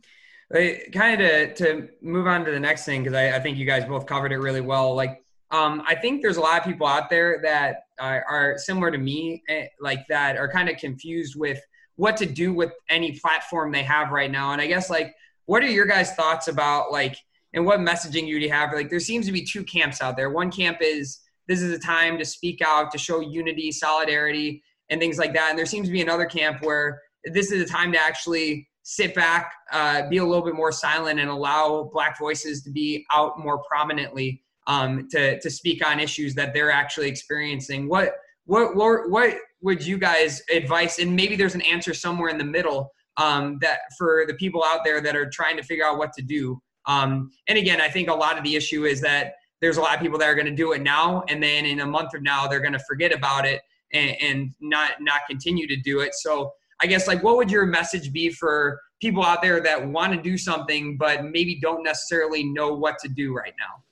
kind 0.93 1.21
of 1.21 1.55
to, 1.55 1.55
to 1.55 1.89
move 2.03 2.27
on 2.27 2.45
to 2.45 2.51
the 2.51 2.61
next 2.61 2.85
thing 2.85 3.03
because 3.03 3.17
I, 3.17 3.37
I, 3.37 3.41
think 3.41 3.57
you 3.57 3.65
guys 3.65 3.87
both 3.87 4.05
covered 4.05 4.33
it 4.33 4.39
really 4.39 4.61
well 4.61 4.95
like 4.95 5.22
um, 5.53 5.83
i 5.87 5.95
think 5.95 6.23
there's 6.23 6.39
a 6.39 6.41
lot 6.41 6.59
of 6.59 6.65
people 6.65 6.87
out 6.87 7.09
there 7.09 7.41
that 7.43 7.85
are, 8.01 8.25
are 8.29 8.59
similar 8.59 8.91
to 8.91 8.99
me 8.99 9.43
eh, 9.49 9.67
like 9.81 10.05
that 10.09 10.37
are 10.37 10.51
kind 10.51 10.69
of 10.69 10.77
confused 10.77 11.37
with 11.37 11.61
what 11.97 12.17
to 12.17 12.27
do 12.27 12.53
with 12.53 12.73
any 12.89 13.13
platform 13.21 13.71
they 13.71 13.83
have 13.83 14.11
right 14.11 14.31
now. 14.31 14.53
And 14.53 14.61
i 14.61 14.67
guess 14.67 14.91
like 14.91 15.15
what 15.47 15.63
are 15.63 15.69
your 15.69 15.87
guys 15.87 16.13
thoughts 16.15 16.49
about 16.49 16.91
like 16.91 17.17
and 17.55 17.67
what 17.67 17.81
messaging 17.81 18.27
you 18.27 18.51
have? 18.51 18.73
Like 18.73 18.89
there 18.89 19.01
seems 19.01 19.27
to 19.27 19.33
be 19.33 19.45
two 19.45 19.65
camps 19.65 20.01
out 20.01 20.17
there. 20.17 20.31
One 20.31 20.51
camp 20.51 20.79
is 20.81 21.21
this 21.49 21.61
is 21.61 21.73
a 21.73 21.79
time 21.79 22.19
to 22.19 22.25
speak 22.25 22.63
out 22.65 22.91
to 22.93 22.99
show 22.99 23.21
unity 23.21 23.71
solidarity 23.71 24.63
and 24.89 25.01
things 25.01 25.19
like 25.19 25.35
that. 25.35 25.51
And 25.51 25.59
there 25.59 25.67
seems 25.67 25.89
to 25.89 25.93
be 25.93 26.01
another 26.01 26.27
camp 26.27 26.63
where 26.63 27.01
this 27.25 27.53
is 27.53 27.63
a 27.63 27.73
time 27.73 27.93
to 27.93 27.99
actually 27.99 28.69
sit 28.85 29.15
back, 29.15 29.53
uh, 29.71 30.09
be 30.09 30.17
a 30.17 30.25
little 30.25 30.45
bit 30.45 30.55
more 30.55 30.73
silent, 30.73 31.21
and 31.21 31.29
allow 31.29 31.91
Black 31.93 32.19
voices 32.19 32.63
to 32.63 32.71
be 32.71 33.05
out 33.13 33.39
more 33.39 33.63
prominently 33.65 34.43
um, 34.67 35.09
to 35.11 35.41
to 35.41 35.51
speak 35.51 35.87
on 35.87 36.01
issues 36.01 36.35
that 36.35 36.55
they're 36.55 36.71
actually 36.71 37.09
experiencing. 37.09 37.89
What 37.89 38.15
what 38.45 38.77
what 38.77 39.11
what 39.11 39.35
would 39.63 39.85
you 39.85 39.99
guys 39.99 40.43
advise? 40.53 40.99
And 40.99 41.15
maybe 41.15 41.37
there's 41.37 41.55
an 41.55 41.63
answer 41.63 41.95
somewhere 41.95 42.29
in 42.29 42.39
the 42.39 42.45
middle 42.45 42.91
um, 43.17 43.59
that 43.61 43.81
for 43.99 44.25
the 44.27 44.35
people 44.35 44.65
out 44.65 44.81
there 44.85 45.01
that 45.01 45.17
are 45.17 45.29
trying 45.31 45.57
to 45.57 45.63
figure 45.63 45.85
out 45.85 45.99
what 45.99 46.13
to 46.15 46.23
do. 46.23 46.61
Um, 46.87 47.31
and 47.49 47.59
again, 47.59 47.81
I 47.81 47.89
think 47.89 48.09
a 48.09 48.15
lot 48.15 48.39
of 48.39 48.45
the 48.45 48.57
issue 48.57 48.85
is 48.85 49.01
that 49.03 49.35
there's 49.61 49.77
a 49.77 49.81
lot 49.81 49.95
of 49.95 50.01
people 50.01 50.19
that 50.19 50.29
are 50.29 50.35
going 50.35 50.47
to 50.47 50.55
do 50.55 50.73
it 50.73 50.83
now, 50.83 51.23
and 51.29 51.41
then 51.41 51.65
in 51.65 51.81
a 51.81 51.87
month 51.87 52.11
from 52.11 52.25
now 52.25 52.49
they're 52.49 52.61
going 52.61 52.73
to 52.73 52.85
forget 52.89 53.13
about 53.13 53.47
it 53.47 53.61
and, 53.93 54.17
and 54.21 54.51
not 54.61 54.93
not 55.01 55.21
continue 55.29 55.67
to 55.69 55.77
do 55.77 56.01
it. 56.01 56.15
So 56.15 56.53
I 56.83 56.87
guess 56.87 57.07
like 57.07 57.23
what 57.23 57.37
would 57.37 57.51
your 57.51 57.67
message 57.67 58.13
be 58.13 58.31
for 58.31 58.81
people 59.01 59.25
out 59.25 59.43
there 59.43 59.61
that 59.61 59.89
want 59.89 60.13
to 60.13 60.21
do 60.21 60.37
something 60.37 60.97
but 60.97 61.25
maybe 61.25 61.59
don't 61.61 61.83
necessarily 61.83 62.45
know 62.45 62.73
what 62.75 62.97
to 63.03 63.09
do 63.09 63.35
right 63.35 63.55
now? 63.59 63.83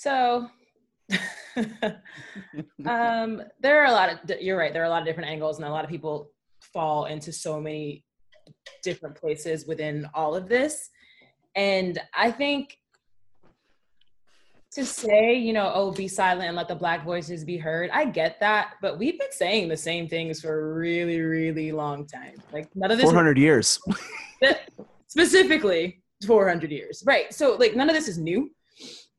So 0.00 0.48
um, 2.86 3.42
there 3.60 3.82
are 3.82 3.84
a 3.84 3.92
lot 3.92 4.08
of 4.08 4.40
you're 4.40 4.56
right 4.56 4.72
there 4.72 4.80
are 4.80 4.86
a 4.86 4.88
lot 4.88 5.02
of 5.02 5.06
different 5.06 5.28
angles 5.28 5.58
and 5.58 5.66
a 5.66 5.70
lot 5.70 5.84
of 5.84 5.90
people 5.90 6.30
fall 6.72 7.04
into 7.04 7.30
so 7.34 7.60
many 7.60 8.02
different 8.82 9.14
places 9.14 9.66
within 9.66 10.08
all 10.14 10.34
of 10.34 10.48
this 10.48 10.88
and 11.54 12.00
i 12.14 12.30
think 12.30 12.78
to 14.72 14.84
say, 14.84 15.34
you 15.34 15.52
know, 15.52 15.72
oh, 15.74 15.90
be 15.90 16.06
silent 16.06 16.46
and 16.46 16.56
let 16.56 16.68
the 16.68 16.76
black 16.76 17.04
voices 17.04 17.44
be 17.44 17.56
heard. 17.56 17.90
I 17.90 18.04
get 18.04 18.38
that, 18.38 18.74
but 18.80 19.00
we've 19.00 19.18
been 19.18 19.32
saying 19.32 19.68
the 19.68 19.76
same 19.76 20.06
things 20.06 20.40
for 20.40 20.60
a 20.60 20.74
really, 20.74 21.20
really 21.20 21.72
long 21.72 22.06
time. 22.06 22.34
Like 22.52 22.68
none 22.76 22.92
of 22.92 22.98
this 22.98 23.02
400 23.04 23.36
years. 23.36 23.80
specifically 25.08 26.04
400 26.24 26.70
years. 26.70 27.02
Right. 27.04 27.34
So 27.34 27.56
like 27.56 27.74
none 27.74 27.90
of 27.90 27.96
this 27.96 28.06
is 28.06 28.16
new. 28.16 28.48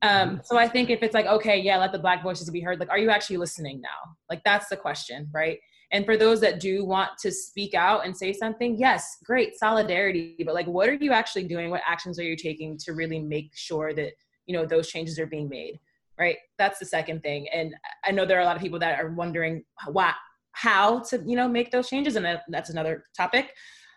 Um, 0.03 0.29
mm-hmm. 0.29 0.37
so 0.43 0.57
I 0.57 0.67
think 0.67 0.89
if 0.89 1.03
it's 1.03 1.13
like, 1.13 1.27
okay, 1.27 1.59
yeah, 1.59 1.77
let 1.77 1.91
the 1.91 1.99
black 1.99 2.23
voices 2.23 2.49
be 2.49 2.61
heard, 2.61 2.79
like, 2.79 2.89
are 2.89 2.97
you 2.97 3.09
actually 3.09 3.37
listening 3.37 3.81
now? 3.81 4.15
Like 4.29 4.43
that's 4.43 4.67
the 4.69 4.77
question, 4.77 5.29
right? 5.33 5.59
And 5.91 6.05
for 6.05 6.15
those 6.15 6.39
that 6.41 6.59
do 6.59 6.85
want 6.85 7.11
to 7.19 7.31
speak 7.31 7.73
out 7.73 8.05
and 8.05 8.15
say 8.15 8.31
something, 8.31 8.77
yes, 8.77 9.17
great, 9.25 9.59
solidarity. 9.59 10.37
But 10.45 10.55
like, 10.55 10.67
what 10.67 10.87
are 10.87 10.93
you 10.93 11.11
actually 11.11 11.43
doing? 11.43 11.69
What 11.69 11.81
actions 11.85 12.17
are 12.17 12.23
you 12.23 12.37
taking 12.37 12.77
to 12.79 12.93
really 12.93 13.19
make 13.19 13.51
sure 13.53 13.93
that 13.93 14.13
you 14.51 14.57
know 14.57 14.65
those 14.65 14.89
changes 14.89 15.19
are 15.19 15.25
being 15.25 15.47
made 15.47 15.79
right 16.19 16.37
that's 16.57 16.79
the 16.79 16.85
second 16.85 17.21
thing 17.21 17.47
and 17.53 17.73
i 18.05 18.11
know 18.11 18.25
there 18.25 18.37
are 18.37 18.41
a 18.41 18.45
lot 18.45 18.55
of 18.55 18.61
people 18.61 18.79
that 18.79 18.99
are 18.99 19.09
wondering 19.11 19.63
why 19.87 20.13
how 20.51 20.99
to 20.99 21.23
you 21.25 21.35
know 21.35 21.47
make 21.47 21.71
those 21.71 21.89
changes 21.89 22.15
and 22.15 22.39
that's 22.49 22.69
another 22.69 23.05
topic 23.15 23.53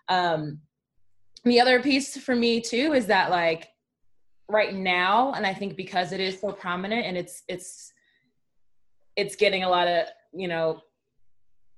um 0.08 0.60
the 1.44 1.60
other 1.60 1.80
piece 1.80 2.16
for 2.16 2.36
me 2.36 2.60
too 2.60 2.92
is 2.92 3.06
that 3.06 3.30
like 3.30 3.68
right 4.48 4.74
now 4.74 5.32
and 5.32 5.46
i 5.46 5.54
think 5.54 5.76
because 5.76 6.12
it 6.12 6.20
is 6.20 6.40
so 6.40 6.52
prominent 6.52 7.06
and 7.06 7.16
it's 7.16 7.42
it's 7.48 7.92
it's 9.16 9.36
getting 9.36 9.64
a 9.64 9.68
lot 9.68 9.88
of 9.88 10.06
you 10.32 10.48
know 10.48 10.80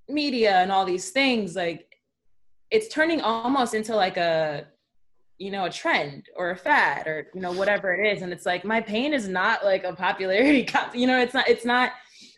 media 0.08 0.56
and 0.56 0.72
all 0.72 0.84
these 0.84 1.10
things 1.10 1.54
like 1.54 1.96
it's 2.70 2.88
turning 2.88 3.20
almost 3.20 3.74
into 3.74 3.94
like 3.94 4.16
a 4.16 4.66
you 5.38 5.50
know 5.50 5.66
a 5.66 5.70
trend 5.70 6.28
or 6.36 6.50
a 6.50 6.56
fad 6.56 7.06
or 7.06 7.28
you 7.34 7.40
know 7.40 7.52
whatever 7.52 7.94
it 7.94 8.06
is. 8.06 8.22
And 8.22 8.32
it's 8.32 8.46
like 8.46 8.64
my 8.64 8.80
pain 8.80 9.12
is 9.12 9.28
not 9.28 9.64
like 9.64 9.84
a 9.84 9.92
popularity 9.92 10.66
you 10.94 11.06
know 11.06 11.20
it's 11.20 11.34
not 11.34 11.48
it's 11.48 11.64
not 11.64 11.92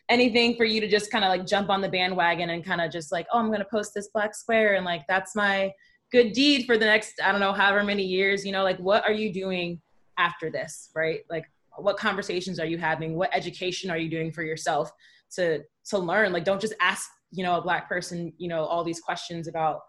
anything 0.08 0.56
for 0.56 0.64
you 0.64 0.80
to 0.80 0.88
just 0.88 1.10
kind 1.10 1.24
of 1.24 1.28
like 1.28 1.46
jump 1.46 1.68
on 1.68 1.80
the 1.80 1.88
bandwagon 1.88 2.50
and 2.50 2.64
kind 2.64 2.80
of 2.80 2.90
just 2.90 3.12
like, 3.12 3.26
oh, 3.30 3.38
I'm 3.38 3.48
going 3.48 3.58
to 3.58 3.66
post 3.66 3.92
this 3.94 4.08
black 4.08 4.34
square 4.34 4.74
and 4.74 4.84
like 4.84 5.02
that's 5.06 5.36
my 5.36 5.70
good 6.10 6.32
deed 6.32 6.64
for 6.64 6.78
the 6.78 6.86
next, 6.86 7.20
I 7.22 7.30
don't 7.30 7.42
know, 7.42 7.52
however 7.52 7.84
many 7.84 8.04
years, 8.04 8.46
you 8.46 8.50
know, 8.50 8.64
like 8.64 8.78
what 8.78 9.04
are 9.04 9.12
you 9.12 9.30
doing 9.30 9.82
after 10.18 10.50
this, 10.50 10.90
right? 10.94 11.20
Like 11.30 11.46
what 11.76 11.96
conversations 11.96 12.58
are 12.58 12.66
you 12.66 12.78
having? 12.78 13.16
What 13.16 13.34
education 13.34 13.90
are 13.90 13.98
you 13.98 14.10
doing 14.10 14.32
for 14.32 14.42
yourself 14.42 14.90
to 15.36 15.62
to 15.90 15.98
learn? 15.98 16.32
Like 16.32 16.44
don't 16.44 16.60
just 16.60 16.74
ask, 16.80 17.08
you 17.30 17.44
know, 17.44 17.56
a 17.56 17.62
black 17.62 17.88
person, 17.88 18.32
you 18.38 18.48
know, 18.48 18.64
all 18.64 18.84
these 18.84 19.00
questions 19.00 19.48
about, 19.48 19.80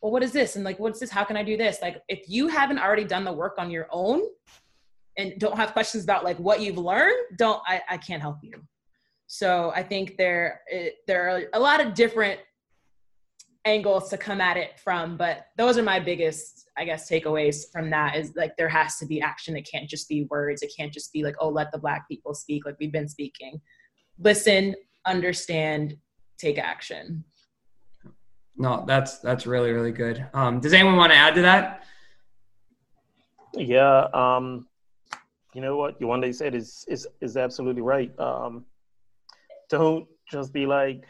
well, 0.00 0.10
what 0.12 0.22
is 0.22 0.32
this? 0.32 0.56
And 0.56 0.64
like, 0.64 0.78
what's 0.78 1.00
this? 1.00 1.10
How 1.10 1.24
can 1.24 1.36
I 1.36 1.42
do 1.42 1.56
this? 1.56 1.78
Like 1.82 2.02
if 2.08 2.28
you 2.28 2.48
haven't 2.48 2.78
already 2.78 3.04
done 3.04 3.24
the 3.24 3.32
work 3.32 3.54
on 3.58 3.70
your 3.70 3.86
own 3.90 4.22
and 5.16 5.34
don't 5.38 5.56
have 5.56 5.72
questions 5.72 6.04
about 6.04 6.24
like 6.24 6.38
what 6.38 6.60
you've 6.60 6.78
learned, 6.78 7.16
don't 7.36 7.62
I, 7.66 7.80
I 7.88 7.96
can't 7.98 8.22
help 8.22 8.38
you. 8.42 8.62
So 9.26 9.72
I 9.74 9.82
think 9.82 10.16
there 10.16 10.60
it, 10.66 10.96
there 11.06 11.28
are 11.28 11.42
a 11.54 11.60
lot 11.60 11.84
of 11.84 11.94
different 11.94 12.40
angles 13.64 14.10
to 14.10 14.18
come 14.18 14.40
at 14.40 14.56
it 14.56 14.78
from, 14.78 15.16
but 15.16 15.46
those 15.56 15.78
are 15.78 15.82
my 15.82 15.98
biggest, 15.98 16.68
I 16.76 16.84
guess, 16.84 17.08
takeaways 17.08 17.64
from 17.72 17.90
that 17.90 18.16
is 18.16 18.34
like 18.36 18.56
there 18.56 18.68
has 18.68 18.98
to 18.98 19.06
be 19.06 19.20
action. 19.20 19.56
It 19.56 19.68
can't 19.70 19.88
just 19.88 20.08
be 20.08 20.24
words. 20.30 20.62
It 20.62 20.72
can't 20.76 20.92
just 20.92 21.12
be 21.12 21.22
like, 21.22 21.36
oh, 21.40 21.48
let 21.48 21.72
the 21.72 21.78
black 21.78 22.06
people 22.08 22.34
speak 22.34 22.66
like 22.66 22.76
we've 22.78 22.92
been 22.92 23.08
speaking. 23.08 23.60
Listen, 24.18 24.74
understand, 25.06 25.96
take 26.38 26.58
action. 26.58 27.24
No, 28.56 28.84
that's 28.86 29.18
that's 29.18 29.46
really 29.46 29.72
really 29.72 29.90
good. 29.90 30.24
Um, 30.32 30.60
does 30.60 30.72
anyone 30.72 30.96
want 30.96 31.12
to 31.12 31.18
add 31.18 31.34
to 31.34 31.42
that? 31.42 31.84
Yeah, 33.52 34.06
um, 34.14 34.68
you 35.54 35.60
know 35.60 35.76
what 35.76 36.00
Yewande 36.00 36.34
said 36.34 36.54
is 36.54 36.84
is 36.88 37.06
is 37.20 37.36
absolutely 37.36 37.82
right. 37.82 38.16
Um, 38.20 38.64
don't 39.68 40.06
just 40.30 40.52
be 40.52 40.66
like 40.66 41.04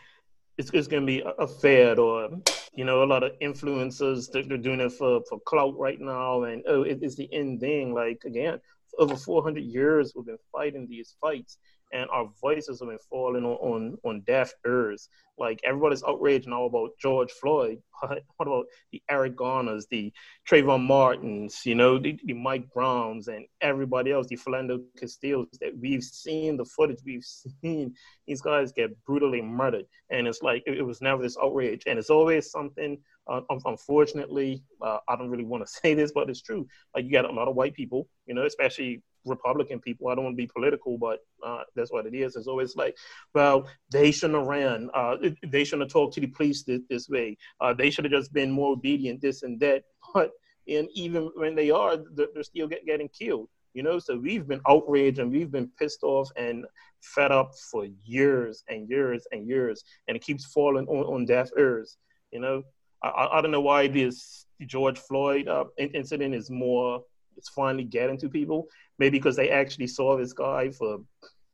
it's, 0.59 0.70
it's 0.72 0.88
going 0.88 1.02
to 1.02 1.07
be 1.07 1.22
a 1.38 1.46
fad 1.46 1.98
or 1.98 2.30
you 2.74 2.84
know 2.84 3.02
a 3.02 3.07
lot 3.07 3.22
of 3.22 3.32
influencers 3.40 4.30
they're, 4.30 4.42
they're 4.44 4.57
doing 4.59 4.80
it 4.80 4.92
for 4.92 5.20
for 5.28 5.38
clout 5.46 5.78
right 5.78 6.00
now 6.00 6.44
and 6.44 6.62
oh 6.66 6.82
it, 6.82 6.98
it's 7.02 7.16
the 7.16 7.32
end 7.32 7.61
thing. 7.61 7.94
Like 7.94 8.22
again 8.24 8.61
over 8.98 9.16
400 9.16 9.61
years 9.61 10.12
we've 10.14 10.26
been 10.26 10.38
fighting 10.52 10.86
these 10.88 11.16
fights 11.20 11.59
and 11.95 12.11
our 12.11 12.28
voices 12.40 12.80
have 12.80 12.88
been 12.88 12.99
falling 13.09 13.45
on, 13.45 13.53
on, 13.53 13.97
on 14.05 14.20
deaf 14.26 14.53
ears. 14.66 15.09
Like 15.38 15.61
everybody's 15.64 16.03
outraged 16.03 16.49
now 16.49 16.64
about 16.64 16.90
George 17.01 17.30
Floyd. 17.30 17.78
what 18.01 18.49
about 18.49 18.66
the 18.92 19.01
Eric 19.09 19.36
Garners, 19.36 19.86
the 19.90 20.12
Trayvon 20.49 20.84
Martins, 20.86 21.62
you 21.64 21.74
know, 21.74 21.99
the, 21.99 22.18
the 22.24 22.34
Mike 22.34 22.68
Browns, 22.72 23.28
and 23.28 23.47
everybody 23.61 24.12
else, 24.12 24.26
the 24.26 24.36
Philando 24.36 24.82
Castillos 24.97 25.47
that 25.61 25.76
we've 25.80 26.03
seen 26.03 26.57
the 26.57 26.64
footage, 26.64 26.99
we've 27.05 27.24
seen 27.62 27.95
these 28.26 28.42
guys 28.42 28.72
get 28.72 28.90
brutally 29.05 29.40
murdered, 29.42 29.86
and 30.11 30.26
it's 30.26 30.42
like 30.42 30.62
it, 30.66 30.78
it 30.78 30.82
was 30.82 31.01
never 31.01 31.22
this 31.22 31.36
outrage, 31.42 31.82
and 31.86 31.99
it's 31.99 32.11
always 32.11 32.51
something. 32.51 32.99
Uh, 33.26 33.40
unfortunately, 33.64 34.62
uh, 34.82 34.99
I 35.09 35.16
don't 35.16 35.30
really 35.30 35.45
want 35.45 35.64
to 35.66 35.72
say 35.82 35.95
this, 35.95 36.12
but 36.12 36.28
it's 36.28 36.42
true. 36.42 36.66
Like 36.95 37.05
you 37.07 37.12
got 37.12 37.24
a 37.24 37.32
lot 37.32 37.49
of 37.49 37.55
white 37.55 37.74
people, 37.74 38.09
you 38.26 38.34
know, 38.34 38.45
especially 38.45 39.03
Republican 39.25 39.81
people. 39.81 40.09
I 40.09 40.14
don't 40.14 40.25
want 40.25 40.35
to 40.35 40.43
be 40.43 40.47
political, 40.47 40.99
but 40.99 41.20
uh, 41.45 41.62
that's 41.75 41.93
what 41.93 42.07
it 42.07 42.14
is. 42.14 42.37
It's 42.37 42.47
always 42.47 42.77
like, 42.77 42.97
well, 43.35 43.66
they 43.91 44.11
shouldn't 44.11 44.39
have 44.39 44.49
ran. 44.49 44.91
Uh, 44.95 45.16
they 45.47 45.64
shouldn't 45.64 45.83
have 45.83 45.93
talked 45.93 46.14
to 46.14 46.20
the 46.20 46.27
police 46.27 46.62
this, 46.62 46.81
this 46.89 47.09
way. 47.09 47.37
Uh, 47.61 47.75
they 47.75 47.91
should 47.91 48.05
have 48.05 48.12
just 48.12 48.33
been 48.33 48.51
more 48.51 48.72
obedient, 48.72 49.20
this 49.20 49.43
and 49.43 49.59
that. 49.61 49.85
But 50.12 50.31
and 50.68 50.89
even 50.95 51.31
when 51.35 51.55
they 51.55 51.70
are, 51.70 51.99
they're 52.14 52.43
still 52.43 52.68
get, 52.68 52.87
getting 52.87 53.09
killed. 53.09 53.49
You 53.75 53.83
know, 53.83 53.99
so 53.99 54.16
we've 54.16 54.47
been 54.47 54.61
outraged 54.68 55.18
and 55.18 55.33
we've 55.33 55.51
been 55.51 55.68
pissed 55.79 56.05
off 56.05 56.31
and 56.37 56.64
fed 57.03 57.33
up 57.33 57.51
for 57.70 57.87
years 58.05 58.62
and 58.68 58.89
years 58.89 59.27
and 59.33 59.49
years, 59.49 59.83
and 60.07 60.16
it 60.16 60.22
keeps 60.22 60.45
falling 60.47 60.87
on, 60.87 61.05
on 61.05 61.27
deaf 61.27 61.51
ears. 61.59 61.97
You 62.31 62.41
know, 62.41 62.62
I, 63.03 63.29
I 63.33 63.41
don't 63.41 63.51
know 63.51 63.61
why 63.61 63.89
this 63.89 64.47
George 64.64 64.99
Floyd 64.99 65.49
uh, 65.49 65.64
incident 65.77 66.35
is 66.35 66.51
more 66.51 67.03
it's 67.37 67.49
finally 67.49 67.85
getting 67.85 68.18
to 68.18 68.28
people. 68.28 68.66
Maybe 68.99 69.18
because 69.18 69.37
they 69.37 69.51
actually 69.51 69.89
saw 69.89 70.16
this 70.16 70.32
guy 70.32 70.70
for 70.70 70.99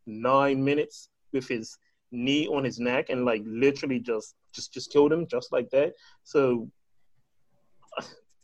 nine 0.06 0.62
minutes 0.62 1.08
with 1.32 1.48
his 1.48 1.76
knee 2.12 2.48
on 2.48 2.64
his 2.64 2.78
neck 2.80 3.08
and 3.08 3.24
like 3.24 3.42
literally 3.46 4.00
just 4.00 4.34
just 4.52 4.74
just 4.74 4.92
killed 4.92 5.12
him 5.12 5.26
just 5.26 5.52
like 5.52 5.70
that. 5.70 5.92
So, 6.24 6.68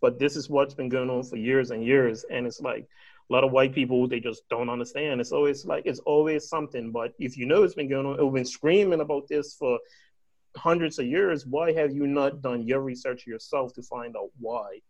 but 0.00 0.18
this 0.18 0.36
is 0.36 0.48
what's 0.48 0.74
been 0.74 0.88
going 0.88 1.10
on 1.10 1.24
for 1.24 1.36
years 1.36 1.70
and 1.70 1.84
years, 1.84 2.24
and 2.30 2.46
it's 2.46 2.60
like 2.60 2.86
a 3.28 3.32
lot 3.32 3.44
of 3.44 3.52
white 3.52 3.74
people 3.74 4.06
they 4.06 4.20
just 4.20 4.48
don't 4.48 4.70
understand. 4.70 5.20
It's 5.20 5.32
always 5.32 5.66
like 5.66 5.84
it's 5.86 6.00
always 6.00 6.48
something. 6.48 6.92
But 6.92 7.12
if 7.18 7.36
you 7.36 7.46
know 7.46 7.64
it's 7.64 7.74
been 7.74 7.88
going 7.88 8.06
on, 8.06 8.22
we've 8.22 8.32
been 8.32 8.44
screaming 8.44 9.00
about 9.00 9.26
this 9.28 9.54
for 9.54 9.78
hundreds 10.56 10.98
of 10.98 11.06
years. 11.06 11.46
Why 11.46 11.72
have 11.72 11.92
you 11.92 12.06
not 12.06 12.40
done 12.40 12.66
your 12.66 12.80
research 12.80 13.26
yourself 13.26 13.72
to 13.74 13.82
find 13.82 14.16
out 14.16 14.30
why? 14.38 14.80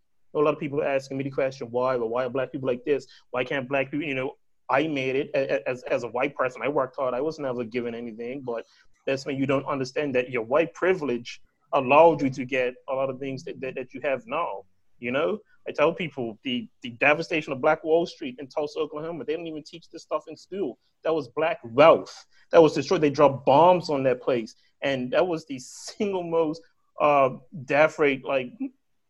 A 0.41 0.45
lot 0.45 0.55
of 0.55 0.61
people 0.61 0.83
asking 0.83 1.19
me 1.19 1.25
the 1.25 1.31
question, 1.31 1.69
why? 1.71 1.97
But 1.97 2.09
why 2.09 2.25
are 2.25 2.31
black 2.31 2.53
people 2.53 2.69
like 2.69 2.85
this? 2.85 3.07
Why 3.31 3.45
can't 3.45 3.69
black 3.69 3.91
people, 3.91 4.07
you 4.07 4.15
know, 4.15 4.33
I 4.69 4.89
made 4.89 5.17
it 5.17 5.35
as, 5.35 5.83
as 5.85 6.03
a 6.03 6.09
white 6.09 6.35
person. 6.35 6.63
I 6.63 6.69
worked 6.69 6.97
hard. 6.97 7.15
I 7.15 7.21
was 7.21 7.39
never 7.39 7.65
given 7.65 7.95
anything, 7.95 8.43
but 8.43 8.65
that's 9.07 9.25
when 9.25 9.37
you 9.37 9.47
don't 9.47 9.67
understand 9.67 10.15
that 10.17 10.31
your 10.31 10.43
white 10.43 10.75
privilege 10.75 11.41
allowed 11.73 12.23
you 12.23 12.31
to 12.31 12.45
get 12.45 12.75
a 12.89 12.95
lot 12.95 13.11
of 13.11 13.21
things 13.21 13.45
that, 13.45 13.61
that, 13.61 13.77
that 13.77 13.95
you 13.95 14.01
have 14.03 14.23
now. 14.27 14.63
You 14.99 15.13
know, 15.13 15.39
I 15.69 15.73
tell 15.73 15.93
people 15.93 16.39
the, 16.43 16.69
the 16.83 16.91
devastation 16.91 17.53
of 17.53 17.61
Black 17.61 17.85
Wall 17.85 18.07
Street 18.07 18.37
in 18.39 18.49
Tulsa, 18.49 18.81
Oklahoma, 18.81 19.25
they 19.25 19.37
don't 19.37 19.47
even 19.47 19.63
teach 19.63 19.89
this 19.91 20.03
stuff 20.03 20.25
in 20.27 20.37
school. 20.37 20.79
That 21.05 21.15
was 21.15 21.29
black 21.29 21.59
wealth 21.63 22.27
that 22.53 22.63
was 22.63 22.75
destroyed. 22.75 23.01
They 23.01 23.11
dropped 23.11 23.45
bombs 23.45 23.91
on 23.91 24.03
that 24.05 24.23
place. 24.23 24.55
And 24.83 25.11
that 25.13 25.27
was 25.27 25.47
the 25.47 25.59
single 25.59 26.23
most 26.23 26.63
uh, 27.01 27.31
death 27.65 27.99
rate, 27.99 28.25
like 28.25 28.53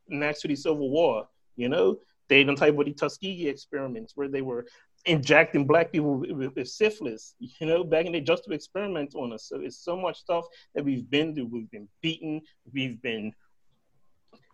next 0.08 0.40
to 0.42 0.48
the 0.48 0.56
Civil 0.56 0.90
War. 0.90 1.28
You 1.56 1.68
know, 1.68 1.98
they 2.28 2.44
done 2.44 2.56
type 2.56 2.78
of 2.78 2.84
the 2.84 2.92
Tuskegee 2.92 3.48
experiments 3.48 4.12
where 4.16 4.28
they 4.28 4.42
were 4.42 4.66
injecting 5.06 5.66
black 5.66 5.92
people 5.92 6.16
with, 6.16 6.52
with, 6.54 6.68
syphilis. 6.68 7.34
You 7.38 7.66
know, 7.66 7.84
back 7.84 8.06
in 8.06 8.12
the 8.12 8.20
day 8.20 8.24
just 8.24 8.44
to 8.44 8.52
experiment 8.52 9.14
on 9.14 9.32
us. 9.32 9.44
So 9.44 9.60
it's 9.60 9.78
so 9.78 9.96
much 9.96 10.18
stuff 10.18 10.44
that 10.74 10.84
we've 10.84 11.08
been 11.08 11.34
through. 11.34 11.46
We've 11.46 11.70
been 11.70 11.88
beaten. 12.00 12.42
We've 12.72 13.00
been 13.00 13.32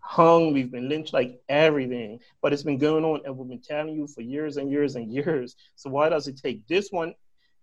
hung. 0.00 0.53
We've 0.53 0.70
been 0.70 0.88
lynched, 0.88 1.12
like 1.12 1.40
everything. 1.48 2.20
But 2.40 2.53
it's 2.53 2.62
been 2.62 2.78
going 2.78 3.05
on, 3.05 3.22
and 3.24 3.36
we've 3.36 3.48
been 3.48 3.61
telling 3.61 3.94
you 3.94 4.07
for 4.07 4.20
years 4.20 4.57
and 4.57 4.70
years 4.70 4.96
and 4.96 5.11
years. 5.12 5.57
So 5.76 5.90
why 5.90 6.09
does 6.09 6.28
it 6.28 6.40
take 6.40 6.66
this 6.68 6.90
one 6.90 7.14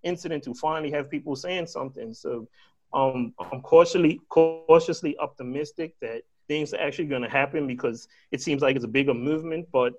incident 0.03 0.43
to 0.45 0.53
finally 0.53 0.91
have 0.91 1.09
people 1.09 1.35
saying 1.35 1.67
something? 1.67 2.13
So 2.13 2.47
um, 2.93 3.33
I'm 3.51 3.61
cautiously 3.61 4.19
cautiously 4.29 5.17
optimistic 5.19 5.93
that 6.01 6.23
things 6.49 6.73
are 6.73 6.81
actually 6.81 7.05
going 7.05 7.21
to 7.21 7.29
happen 7.29 7.67
because 7.67 8.09
it 8.31 8.41
seems 8.41 8.61
like 8.61 8.75
it's 8.75 8.83
a 8.83 8.89
bigger 8.99 9.13
movement. 9.13 9.69
But 9.71 9.93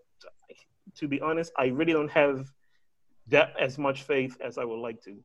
to 0.96 1.08
be 1.08 1.20
honest, 1.22 1.52
I 1.56 1.66
really 1.68 1.94
don't 1.94 2.10
have 2.10 2.52
that 3.28 3.54
as 3.58 3.78
much 3.78 4.02
faith 4.02 4.36
as 4.44 4.58
I 4.58 4.64
would 4.64 4.80
like 4.80 5.00
to. 5.04 5.16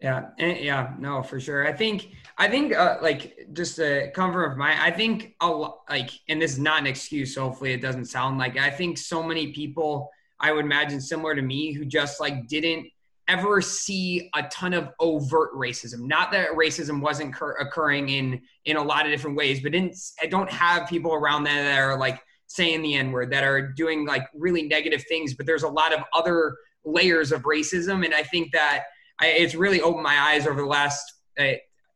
Yeah, 0.00 0.28
yeah, 0.38 0.94
no, 0.98 1.22
for 1.22 1.38
sure. 1.40 1.66
I 1.66 1.72
think, 1.72 2.12
I 2.38 2.48
think, 2.48 2.74
uh, 2.74 2.96
like, 3.02 3.48
just 3.52 3.78
a 3.78 4.10
cover 4.14 4.46
of 4.46 4.56
my, 4.56 4.72
I 4.82 4.90
think, 4.90 5.34
a 5.42 5.48
lot, 5.48 5.80
like, 5.90 6.10
and 6.28 6.40
this 6.40 6.52
is 6.52 6.58
not 6.58 6.80
an 6.80 6.86
excuse. 6.86 7.34
So 7.34 7.42
hopefully, 7.42 7.74
it 7.74 7.82
doesn't 7.82 8.06
sound 8.06 8.38
like. 8.38 8.56
I 8.56 8.70
think 8.70 8.96
so 8.96 9.22
many 9.22 9.52
people, 9.52 10.10
I 10.38 10.52
would 10.52 10.64
imagine, 10.64 11.02
similar 11.02 11.34
to 11.34 11.42
me, 11.42 11.72
who 11.74 11.84
just 11.84 12.18
like 12.18 12.48
didn't 12.48 12.86
ever 13.30 13.60
see 13.60 14.28
a 14.34 14.42
ton 14.44 14.74
of 14.74 14.90
overt 14.98 15.54
racism. 15.54 16.00
Not 16.00 16.32
that 16.32 16.50
racism 16.50 17.00
wasn't 17.00 17.32
cur- 17.32 17.56
occurring 17.60 18.08
in 18.08 18.42
in 18.64 18.76
a 18.76 18.82
lot 18.82 19.06
of 19.06 19.12
different 19.12 19.36
ways, 19.36 19.60
but 19.62 19.72
didn't 19.72 19.96
I 20.20 20.26
don't 20.26 20.50
have 20.50 20.88
people 20.88 21.14
around 21.14 21.44
there 21.44 21.62
that 21.62 21.78
are 21.78 21.98
like 21.98 22.20
saying 22.48 22.82
the 22.82 22.96
N 22.96 23.12
word, 23.12 23.30
that 23.30 23.44
are 23.44 23.72
doing 23.72 24.04
like 24.04 24.26
really 24.34 24.62
negative 24.62 25.04
things. 25.08 25.34
But 25.34 25.46
there's 25.46 25.62
a 25.62 25.68
lot 25.68 25.94
of 25.94 26.00
other 26.12 26.56
layers 26.84 27.30
of 27.30 27.42
racism, 27.42 28.04
and 28.04 28.12
I 28.12 28.24
think 28.24 28.52
that 28.52 28.84
I, 29.20 29.28
it's 29.28 29.54
really 29.54 29.80
opened 29.80 30.02
my 30.02 30.18
eyes 30.18 30.46
over 30.46 30.60
the 30.60 30.66
last 30.66 31.04
uh, 31.38 31.52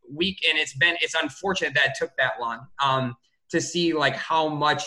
week, 0.09 0.39
and 0.49 0.57
it's 0.57 0.77
been 0.77 0.97
it's 1.01 1.15
unfortunate 1.21 1.75
that 1.75 1.91
it 1.91 1.93
took 1.99 2.17
that 2.17 2.35
long 2.41 2.67
um, 2.83 3.17
to 3.51 3.61
see 3.61 3.93
like 3.93 4.15
how 4.15 4.49
much 4.49 4.85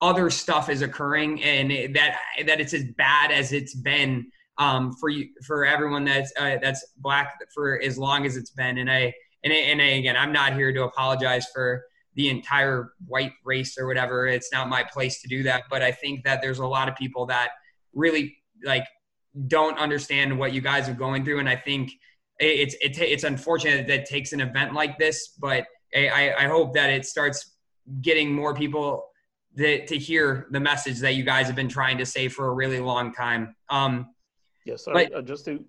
other 0.00 0.30
stuff 0.30 0.68
is 0.68 0.82
occurring 0.82 1.42
and 1.42 1.94
that 1.94 2.16
that 2.46 2.60
it's 2.60 2.74
as 2.74 2.84
bad 2.96 3.30
as 3.30 3.52
it's 3.52 3.74
been 3.74 4.26
um, 4.58 4.92
for 5.00 5.08
you 5.08 5.28
for 5.44 5.64
everyone 5.64 6.04
that's 6.04 6.32
uh, 6.38 6.56
that's 6.62 6.84
black 6.98 7.36
for 7.54 7.80
as 7.82 7.98
long 7.98 8.26
as 8.26 8.36
it's 8.36 8.50
been. 8.50 8.78
And 8.78 8.90
I 8.90 9.12
and 9.42 9.52
I, 9.52 9.56
and 9.56 9.82
I, 9.82 9.84
again, 9.84 10.16
I'm 10.16 10.32
not 10.32 10.54
here 10.54 10.72
to 10.72 10.84
apologize 10.84 11.46
for 11.52 11.84
the 12.14 12.28
entire 12.30 12.92
white 13.06 13.32
race 13.44 13.76
or 13.76 13.86
whatever. 13.86 14.26
It's 14.26 14.52
not 14.52 14.68
my 14.68 14.84
place 14.84 15.20
to 15.22 15.28
do 15.28 15.42
that. 15.42 15.64
But 15.68 15.82
I 15.82 15.92
think 15.92 16.24
that 16.24 16.40
there's 16.40 16.60
a 16.60 16.66
lot 16.66 16.88
of 16.88 16.96
people 16.96 17.26
that 17.26 17.50
really 17.92 18.36
like 18.64 18.86
don't 19.48 19.76
understand 19.78 20.38
what 20.38 20.52
you 20.52 20.60
guys 20.60 20.88
are 20.88 20.94
going 20.94 21.24
through, 21.24 21.40
and 21.40 21.48
I 21.48 21.56
think 21.56 21.92
it's 22.38 22.74
it, 22.80 22.98
it's 22.98 23.24
unfortunate 23.24 23.86
that 23.86 24.00
it 24.00 24.06
takes 24.06 24.32
an 24.32 24.40
event 24.40 24.74
like 24.74 24.98
this, 24.98 25.34
but 25.38 25.66
I, 25.94 26.34
I 26.36 26.46
hope 26.46 26.74
that 26.74 26.90
it 26.90 27.06
starts 27.06 27.52
getting 28.00 28.32
more 28.32 28.54
people 28.54 29.04
to, 29.56 29.86
to 29.86 29.96
hear 29.96 30.48
the 30.50 30.60
message 30.60 30.98
that 31.00 31.14
you 31.14 31.22
guys 31.22 31.46
have 31.46 31.56
been 31.56 31.68
trying 31.68 31.98
to 31.98 32.06
say 32.06 32.28
for 32.28 32.48
a 32.48 32.52
really 32.52 32.80
long 32.80 33.12
time. 33.12 33.54
Um, 33.68 34.13
yeah, 34.64 34.76
sorry. 34.76 35.06
But, 35.06 35.18
uh, 35.18 35.22
just 35.22 35.44
to 35.46 35.64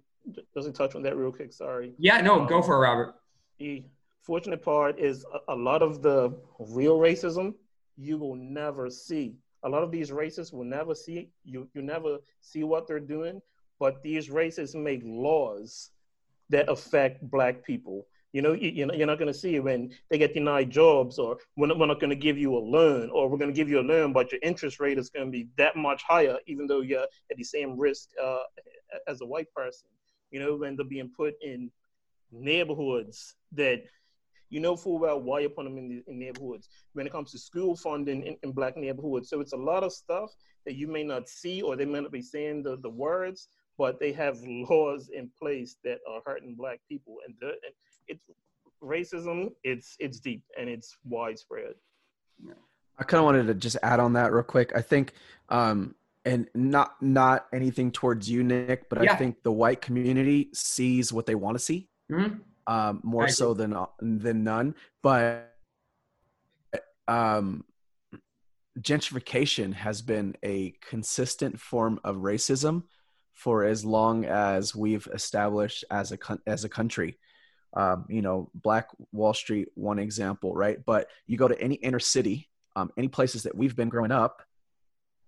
doesn't 0.53 0.73
touch 0.73 0.95
on 0.95 1.03
that 1.03 1.15
real 1.15 1.31
quick. 1.31 1.53
Sorry. 1.53 1.93
Yeah, 1.97 2.21
no, 2.21 2.41
um, 2.41 2.47
go 2.47 2.61
for 2.61 2.75
it, 2.75 2.79
Robert. 2.79 3.15
The 3.59 3.83
fortunate 4.21 4.61
part 4.63 4.99
is 4.99 5.25
a, 5.47 5.53
a 5.53 5.55
lot 5.55 5.81
of 5.81 6.01
the 6.01 6.33
real 6.59 6.97
racism 6.97 7.53
you 7.97 8.17
will 8.17 8.35
never 8.35 8.89
see. 8.89 9.35
A 9.63 9.69
lot 9.69 9.83
of 9.83 9.91
these 9.91 10.11
racists 10.11 10.51
will 10.53 10.65
never 10.65 10.93
see 10.93 11.29
you. 11.43 11.67
You 11.73 11.81
never 11.81 12.17
see 12.41 12.63
what 12.63 12.87
they're 12.87 12.99
doing, 12.99 13.41
but 13.79 14.03
these 14.03 14.29
racists 14.29 14.75
make 14.75 15.01
laws 15.03 15.91
that 16.49 16.69
affect 16.69 17.29
black 17.29 17.63
people. 17.63 18.05
You 18.35 18.41
know, 18.41 18.51
you, 18.51 18.69
you're 18.69 19.07
not 19.07 19.17
going 19.17 19.31
to 19.31 19.39
see 19.39 19.61
when 19.61 19.93
they 20.09 20.17
get 20.17 20.33
denied 20.33 20.69
jobs, 20.69 21.19
or 21.19 21.37
we're 21.55 21.67
not, 21.67 21.79
not 21.79 22.01
going 22.01 22.09
to 22.09 22.17
give 22.17 22.37
you 22.37 22.57
a 22.57 22.59
loan, 22.59 23.09
or 23.11 23.29
we're 23.29 23.37
going 23.37 23.49
to 23.49 23.55
give 23.55 23.69
you 23.69 23.79
a 23.79 23.89
loan, 23.93 24.11
but 24.11 24.29
your 24.29 24.41
interest 24.43 24.81
rate 24.81 24.97
is 24.97 25.09
going 25.09 25.27
to 25.27 25.31
be 25.31 25.47
that 25.57 25.77
much 25.77 26.03
higher, 26.03 26.37
even 26.45 26.67
though 26.67 26.81
you're 26.81 27.07
at 27.31 27.37
the 27.37 27.45
same 27.45 27.79
risk 27.79 28.09
uh, 28.21 28.39
as 29.07 29.21
a 29.21 29.25
white 29.25 29.47
person. 29.53 29.87
You 30.31 30.41
know, 30.41 30.57
when 30.57 30.75
they're 30.75 30.85
being 30.85 31.09
put 31.15 31.35
in 31.41 31.71
neighborhoods 32.29 33.35
that 33.53 33.83
you 34.49 34.59
know 34.59 34.75
full 34.75 34.99
well 34.99 35.21
why 35.21 35.39
you 35.39 35.47
put 35.47 35.63
them 35.63 35.77
in, 35.77 35.87
the, 35.87 36.03
in 36.11 36.19
neighborhoods 36.19 36.67
when 36.91 37.07
it 37.07 37.13
comes 37.13 37.31
to 37.31 37.39
school 37.39 37.73
funding 37.77 38.21
in, 38.23 38.35
in, 38.43 38.51
black 38.51 38.75
neighborhoods. 38.75 39.29
So 39.29 39.39
it's 39.39 39.53
a 39.53 39.57
lot 39.71 39.85
of 39.85 39.93
stuff 39.93 40.29
that 40.65 40.75
you 40.75 40.89
may 40.89 41.05
not 41.05 41.29
see 41.29 41.61
or 41.61 41.77
they 41.77 41.85
may 41.85 42.01
not 42.01 42.11
be 42.11 42.21
saying 42.21 42.63
the, 42.63 42.75
the 42.75 42.89
words, 42.89 43.47
but 43.77 43.97
they 43.97 44.11
have 44.11 44.41
laws 44.45 45.09
in 45.13 45.31
place 45.39 45.77
that 45.85 45.99
are 46.05 46.19
hurting 46.25 46.55
black 46.55 46.81
people. 46.89 47.15
And, 47.25 47.35
and 47.41 47.73
it's 48.07 48.23
racism, 48.83 49.51
it's 49.63 49.95
it's 49.99 50.19
deep 50.19 50.43
and 50.59 50.69
it's 50.69 50.97
widespread. 51.03 51.73
I 52.97 53.03
kind 53.03 53.19
of 53.19 53.25
wanted 53.25 53.47
to 53.47 53.53
just 53.53 53.77
add 53.83 53.99
on 53.99 54.13
that 54.13 54.31
real 54.31 54.43
quick. 54.43 54.71
I 54.75 54.81
think 54.81 55.13
um, 55.49 55.95
and 56.25 56.47
not 56.55 56.95
not 57.01 57.45
anything 57.53 57.91
towards 57.91 58.29
you 58.29 58.43
nick 58.43 58.89
but 58.89 59.03
yeah. 59.03 59.13
i 59.13 59.15
think 59.15 59.41
the 59.43 59.51
white 59.51 59.79
community 59.79 60.49
sees 60.53 61.13
what 61.13 61.25
they 61.25 61.35
want 61.35 61.55
to 61.55 61.63
see 61.63 61.87
mm-hmm. 62.11 62.35
um, 62.73 62.99
more 63.03 63.29
so 63.29 63.53
than 63.53 63.75
than 63.99 64.43
none 64.43 64.75
but 65.01 65.51
um, 67.07 67.63
gentrification 68.79 69.73
has 69.73 70.01
been 70.01 70.35
a 70.43 70.73
consistent 70.81 71.59
form 71.59 71.99
of 72.03 72.17
racism 72.17 72.83
for 73.33 73.63
as 73.63 73.85
long 73.85 74.25
as 74.25 74.75
we've 74.75 75.07
established 75.13 75.85
as 75.91 76.11
a 76.11 76.17
as 76.47 76.63
a 76.63 76.69
country 76.69 77.17
um, 77.75 78.05
you 78.09 78.21
know 78.21 78.49
black 78.53 78.87
wall 79.11 79.33
street 79.33 79.67
one 79.75 79.99
example 79.99 80.53
right 80.53 80.85
but 80.85 81.09
you 81.27 81.37
go 81.37 81.47
to 81.47 81.59
any 81.61 81.75
inner 81.75 81.99
city 81.99 82.49
um, 82.75 82.91
any 82.97 83.07
places 83.07 83.43
that 83.43 83.55
we've 83.55 83.75
been 83.75 83.89
growing 83.89 84.11
up 84.11 84.41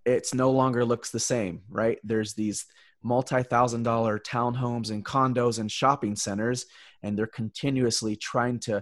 it's 0.07 0.33
no 0.33 0.51
longer 0.51 0.85
looks 0.85 1.11
the 1.11 1.19
same, 1.19 1.61
right? 1.69 1.99
There's 2.03 2.33
these 2.33 2.65
multi-thousand 3.03 3.83
dollar 3.83 4.17
townhomes 4.17 4.89
and 4.89 5.05
condos 5.05 5.59
and 5.59 5.71
shopping 5.71 6.15
centers, 6.15 6.65
and 7.03 7.17
they're 7.17 7.27
continuously 7.27 8.15
trying 8.15 8.59
to 8.61 8.81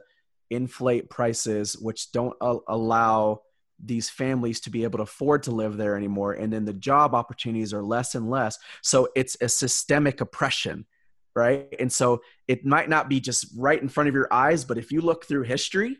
inflate 0.52 1.10
prices, 1.10 1.76
which 1.78 2.12
don't 2.12 2.36
allow 2.68 3.42
these 3.84 4.10
families 4.10 4.62
to 4.62 4.70
be 4.70 4.84
able 4.84 5.00
to 5.00 5.04
afford 5.04 5.44
to 5.44 5.52
live 5.52 5.76
there 5.76 5.98
anymore. 5.98 6.34
And 6.34 6.54
then 6.54 6.64
the 6.64 6.74
job 6.74 7.14
opportunities 7.14 7.74
are 7.74 7.84
less 7.84 8.16
and 8.16 8.30
less. 8.30 8.58
So 8.84 9.10
it's 9.16 9.36
a 9.42 9.50
systemic 9.50 10.22
oppression, 10.22 10.86
right? 11.36 11.68
And 11.80 11.92
so 11.92 12.22
it 12.48 12.66
might 12.66 12.90
not 12.90 13.10
be 13.10 13.20
just 13.20 13.48
right 13.58 13.82
in 13.82 13.90
front 13.90 14.08
of 14.08 14.16
your 14.16 14.32
eyes, 14.32 14.64
but 14.64 14.78
if 14.78 14.92
you 14.92 15.02
look 15.02 15.26
through 15.26 15.44
history, 15.44 15.98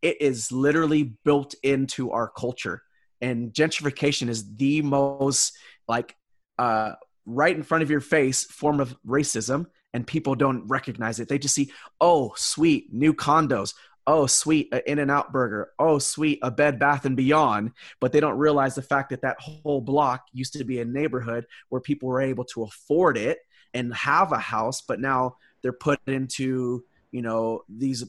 it 0.00 0.20
is 0.20 0.52
literally 0.52 1.14
built 1.24 1.54
into 1.62 2.12
our 2.12 2.28
culture. 2.28 2.82
And 3.20 3.52
gentrification 3.52 4.28
is 4.28 4.54
the 4.56 4.82
most 4.82 5.56
like 5.88 6.14
uh, 6.58 6.92
right 7.26 7.56
in 7.56 7.62
front 7.62 7.82
of 7.82 7.90
your 7.90 8.00
face 8.00 8.44
form 8.44 8.80
of 8.80 8.94
racism 9.06 9.66
and 9.92 10.06
people 10.06 10.34
don't 10.34 10.66
recognize 10.66 11.20
it. 11.20 11.28
They 11.28 11.38
just 11.38 11.54
see 11.54 11.72
oh 12.00 12.32
sweet 12.36 12.92
new 12.92 13.14
condos. 13.14 13.74
Oh 14.06 14.26
sweet 14.26 14.68
an 14.72 14.82
in 14.86 14.98
and 14.98 15.10
out 15.10 15.32
burger. 15.32 15.70
Oh 15.78 15.98
sweet 15.98 16.38
a 16.42 16.50
bed 16.50 16.78
bath 16.78 17.06
and 17.06 17.16
beyond. 17.16 17.72
But 18.00 18.12
they 18.12 18.20
don't 18.20 18.36
realize 18.36 18.74
the 18.74 18.82
fact 18.82 19.10
that 19.10 19.22
that 19.22 19.40
whole 19.40 19.80
block 19.80 20.26
used 20.32 20.52
to 20.54 20.64
be 20.64 20.80
a 20.80 20.84
neighborhood 20.84 21.46
where 21.70 21.80
people 21.80 22.08
were 22.08 22.20
able 22.20 22.44
to 22.46 22.64
afford 22.64 23.16
it 23.16 23.38
and 23.74 23.94
have 23.94 24.32
a 24.32 24.38
house 24.38 24.80
but 24.80 25.00
now 25.00 25.36
they're 25.62 25.72
put 25.72 26.00
into 26.06 26.84
you 27.10 27.22
know 27.22 27.62
these 27.68 28.04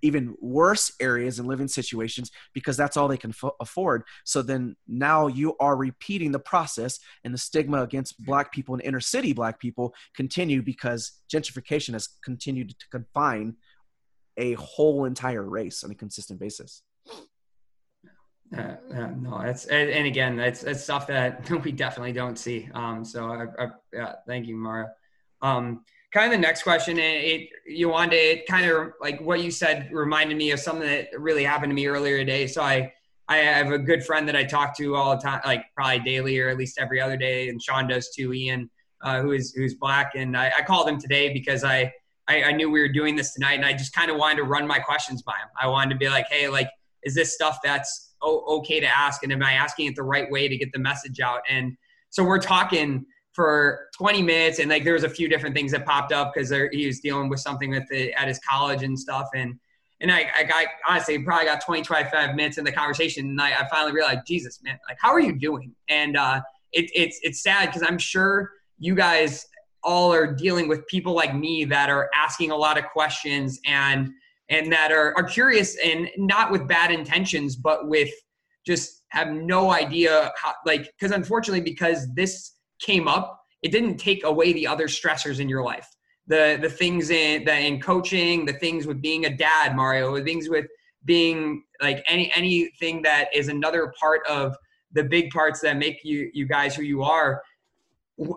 even 0.00 0.36
worse 0.40 0.92
areas 1.00 1.38
and 1.38 1.48
living 1.48 1.68
situations 1.68 2.30
because 2.52 2.76
that's 2.76 2.96
all 2.96 3.08
they 3.08 3.16
can 3.16 3.30
f- 3.30 3.52
afford. 3.60 4.04
So 4.24 4.42
then 4.42 4.76
now 4.86 5.26
you 5.26 5.56
are 5.58 5.76
repeating 5.76 6.32
the 6.32 6.38
process, 6.38 6.98
and 7.24 7.34
the 7.34 7.38
stigma 7.38 7.82
against 7.82 8.24
black 8.24 8.52
people 8.52 8.74
and 8.74 8.82
inner 8.84 9.00
city 9.00 9.32
black 9.32 9.58
people 9.58 9.94
continue 10.14 10.62
because 10.62 11.20
gentrification 11.32 11.92
has 11.94 12.08
continued 12.22 12.78
to 12.78 12.88
confine 12.90 13.56
a 14.36 14.54
whole 14.54 15.04
entire 15.04 15.42
race 15.42 15.84
on 15.84 15.90
a 15.90 15.94
consistent 15.94 16.40
basis. 16.40 16.82
Uh, 18.56 18.76
uh, 18.94 19.06
no, 19.18 19.40
that's 19.42 19.64
and, 19.66 19.88
and, 19.88 20.06
again, 20.06 20.36
that's 20.36 20.60
that's 20.60 20.82
stuff 20.82 21.06
that 21.06 21.48
we 21.64 21.72
definitely 21.72 22.12
don't 22.12 22.38
see. 22.38 22.68
Um, 22.74 23.02
so 23.02 23.30
I, 23.30 23.64
I, 23.64 23.68
yeah, 23.92 24.12
thank 24.26 24.46
you, 24.46 24.56
Mara. 24.56 24.90
Um, 25.42 25.84
kind 26.12 26.26
of 26.26 26.32
the 26.32 26.42
next 26.42 26.62
question, 26.62 26.98
it, 26.98 27.48
it 27.66 27.86
wanted 27.86 28.14
it 28.14 28.46
kind 28.46 28.70
of 28.70 28.92
like 29.00 29.20
what 29.20 29.42
you 29.42 29.50
said 29.50 29.90
reminded 29.92 30.36
me 30.36 30.50
of 30.52 30.60
something 30.60 30.86
that 30.86 31.08
really 31.18 31.44
happened 31.44 31.70
to 31.70 31.74
me 31.74 31.86
earlier 31.86 32.18
today. 32.18 32.46
So 32.46 32.62
I, 32.62 32.92
I 33.28 33.36
have 33.38 33.72
a 33.72 33.78
good 33.78 34.04
friend 34.04 34.28
that 34.28 34.36
I 34.36 34.44
talk 34.44 34.76
to 34.76 34.94
all 34.94 35.16
the 35.16 35.22
time, 35.22 35.40
like 35.44 35.64
probably 35.74 36.00
daily 36.00 36.38
or 36.38 36.48
at 36.48 36.56
least 36.56 36.78
every 36.78 37.00
other 37.00 37.16
day, 37.16 37.48
and 37.48 37.62
Sean 37.62 37.88
does 37.88 38.10
too. 38.10 38.32
Ian, 38.32 38.70
uh, 39.02 39.22
who 39.22 39.32
is 39.32 39.52
who's 39.52 39.74
black, 39.74 40.12
and 40.14 40.36
I, 40.36 40.52
I 40.58 40.62
called 40.62 40.88
him 40.88 41.00
today 41.00 41.32
because 41.32 41.64
I, 41.64 41.92
I, 42.28 42.44
I 42.44 42.52
knew 42.52 42.70
we 42.70 42.80
were 42.80 42.88
doing 42.92 43.16
this 43.16 43.32
tonight, 43.32 43.54
and 43.54 43.64
I 43.64 43.72
just 43.72 43.94
kind 43.94 44.10
of 44.10 44.16
wanted 44.16 44.36
to 44.36 44.44
run 44.44 44.66
my 44.66 44.78
questions 44.78 45.22
by 45.22 45.32
him. 45.32 45.48
I 45.60 45.66
wanted 45.66 45.94
to 45.94 45.98
be 45.98 46.08
like, 46.08 46.26
hey, 46.30 46.48
like, 46.48 46.68
is 47.04 47.14
this 47.14 47.34
stuff 47.34 47.58
that's 47.64 48.14
okay 48.22 48.80
to 48.80 48.86
ask, 48.86 49.22
and 49.22 49.32
am 49.32 49.42
I 49.42 49.52
asking 49.52 49.86
it 49.86 49.96
the 49.96 50.02
right 50.02 50.30
way 50.30 50.46
to 50.46 50.56
get 50.56 50.70
the 50.72 50.78
message 50.78 51.18
out? 51.20 51.40
And 51.48 51.76
so 52.10 52.22
we're 52.22 52.38
talking 52.38 53.06
for 53.32 53.88
20 53.96 54.22
minutes 54.22 54.58
and 54.58 54.68
like 54.68 54.84
there 54.84 54.92
was 54.92 55.04
a 55.04 55.08
few 55.08 55.28
different 55.28 55.54
things 55.54 55.72
that 55.72 55.86
popped 55.86 56.12
up 56.12 56.32
because 56.34 56.50
he 56.72 56.86
was 56.86 57.00
dealing 57.00 57.28
with 57.28 57.40
something 57.40 57.70
with 57.70 57.90
it 57.90 58.12
at 58.16 58.28
his 58.28 58.38
college 58.48 58.82
and 58.82 58.98
stuff 58.98 59.28
and 59.34 59.54
and 60.00 60.10
I, 60.10 60.28
I 60.36 60.42
got 60.42 60.66
honestly 60.88 61.18
probably 61.20 61.46
got 61.46 61.64
20 61.64 61.82
25 61.82 62.34
minutes 62.34 62.58
in 62.58 62.64
the 62.64 62.72
conversation 62.72 63.26
and 63.26 63.40
I, 63.40 63.52
I 63.52 63.68
finally 63.68 63.92
realized 63.92 64.20
jesus 64.26 64.60
man 64.62 64.78
like 64.88 64.98
how 65.00 65.12
are 65.12 65.20
you 65.20 65.38
doing? 65.38 65.74
And 65.88 66.16
uh, 66.16 66.40
it, 66.72 66.90
it's 66.94 67.20
it's 67.22 67.42
sad 67.42 67.66
because 67.66 67.82
i'm 67.86 67.98
sure 67.98 68.50
you 68.78 68.94
guys 68.94 69.46
all 69.84 70.12
are 70.12 70.32
dealing 70.32 70.68
with 70.68 70.86
people 70.86 71.14
like 71.14 71.34
me 71.34 71.64
that 71.64 71.90
are 71.90 72.08
asking 72.14 72.50
a 72.50 72.56
lot 72.56 72.78
of 72.78 72.84
questions 72.86 73.60
and 73.66 74.10
and 74.48 74.72
that 74.72 74.92
are, 74.92 75.14
are 75.16 75.24
curious 75.24 75.76
and 75.84 76.08
not 76.16 76.50
with 76.50 76.66
bad 76.68 76.90
intentions 76.90 77.56
but 77.56 77.88
with 77.88 78.10
just 78.66 79.02
have 79.08 79.32
no 79.32 79.72
idea 79.72 80.32
how 80.36 80.52
like 80.66 80.92
because 80.98 81.12
unfortunately 81.12 81.60
because 81.60 82.12
this 82.14 82.51
came 82.82 83.08
up, 83.08 83.40
it 83.62 83.72
didn't 83.72 83.96
take 83.96 84.24
away 84.24 84.52
the 84.52 84.66
other 84.66 84.88
stressors 84.88 85.40
in 85.40 85.48
your 85.48 85.62
life. 85.62 85.88
The 86.26 86.58
the 86.60 86.70
things 86.70 87.10
in 87.10 87.44
that 87.44 87.58
in 87.58 87.80
coaching, 87.80 88.44
the 88.44 88.52
things 88.54 88.86
with 88.86 89.00
being 89.00 89.26
a 89.26 89.36
dad, 89.36 89.74
Mario, 89.74 90.16
the 90.16 90.24
things 90.24 90.48
with 90.48 90.66
being 91.04 91.64
like 91.80 92.02
any 92.06 92.32
anything 92.34 93.02
that 93.02 93.28
is 93.34 93.48
another 93.48 93.92
part 93.98 94.20
of 94.28 94.56
the 94.92 95.04
big 95.04 95.30
parts 95.30 95.60
that 95.60 95.76
make 95.76 96.04
you 96.04 96.30
you 96.32 96.46
guys 96.46 96.76
who 96.76 96.82
you 96.82 97.02
are 97.02 97.42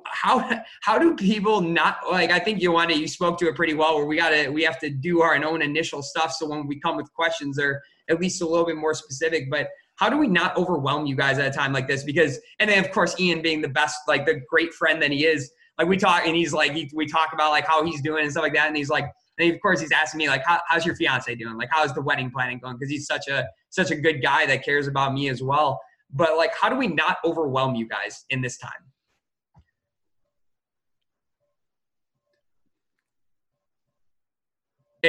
how 0.06 0.50
how 0.82 0.98
do 0.98 1.16
people 1.16 1.62
not 1.62 1.98
like 2.10 2.32
i 2.32 2.40
think 2.40 2.62
you 2.62 2.72
want 2.72 2.90
to 2.90 2.98
you 2.98 3.08
spoke 3.08 3.38
to 3.38 3.48
it 3.48 3.56
pretty 3.56 3.74
well 3.74 3.96
where 3.96 4.06
we 4.06 4.16
gotta 4.16 4.50
we 4.50 4.64
have 4.64 4.80
to 4.80 4.90
do 4.90 5.22
our 5.22 5.36
own 5.44 5.62
initial 5.62 6.02
stuff 6.02 6.32
so 6.32 6.48
when 6.48 6.66
we 6.66 6.80
come 6.80 6.96
with 6.96 7.12
questions 7.14 7.58
they're 7.58 7.82
at 8.10 8.20
least 8.20 8.42
a 8.42 8.48
little 8.48 8.66
bit 8.66 8.78
more 8.78 8.94
specific 8.94 9.50
but 9.52 9.68
how 9.96 10.10
do 10.10 10.18
we 10.18 10.28
not 10.28 10.56
overwhelm 10.58 11.06
you 11.06 11.16
guys 11.16 11.40
at 11.40 11.46
a 11.48 11.52
time 11.52 11.72
like 11.72 11.88
this? 11.88 12.04
Because, 12.04 12.40
and 12.60 12.70
then 12.70 12.84
of 12.84 12.92
course, 12.92 13.20
Ian 13.20 13.42
being 13.42 13.62
the 13.62 13.70
best, 13.70 14.00
like 14.08 14.26
the 14.26 14.42
great 14.50 14.74
friend 14.74 15.02
that 15.02 15.12
he 15.12 15.26
is, 15.26 15.52
like 15.78 15.88
we 15.88 15.98
talk 15.98 16.26
and 16.26 16.36
he's 16.36 16.54
like, 16.54 16.72
he, 16.74 16.90
we 16.94 17.06
talk 17.06 17.34
about 17.34 17.52
like 17.52 17.66
how 17.66 17.84
he's 17.84 18.02
doing 18.02 18.24
and 18.24 18.32
stuff 18.32 18.44
like 18.44 18.54
that. 18.54 18.68
and 18.68 18.78
he's 18.78 18.90
like, 18.90 19.06
and 19.38 19.54
of 19.54 19.62
course 19.62 19.80
he's 19.80 19.92
asking 19.92 20.20
me 20.20 20.28
like, 20.28 20.44
how, 20.46 20.60
how's 20.68 20.86
your 20.86 20.96
fiance 20.96 21.34
doing? 21.36 21.58
Like, 21.58 21.70
how's 21.72 21.94
the 21.94 22.02
wedding 22.02 22.32
planning 22.32 22.60
going? 22.60 22.78
Cause 22.78 22.90
he's 22.90 23.06
such 23.06 23.28
a, 23.28 23.46
such 23.70 23.92
a 23.92 23.96
good 23.96 24.22
guy 24.22 24.46
that 24.46 24.64
cares 24.64 24.88
about 24.88 25.14
me 25.14 25.30
as 25.30 25.42
well. 25.42 25.82
But 26.12 26.38
like, 26.38 26.54
how 26.60 26.70
do 26.70 26.76
we 26.76 26.88
not 26.88 27.18
overwhelm 27.26 27.76
you 27.76 27.88
guys 27.88 28.26
in 28.30 28.42
this 28.42 28.58
time? 28.58 28.72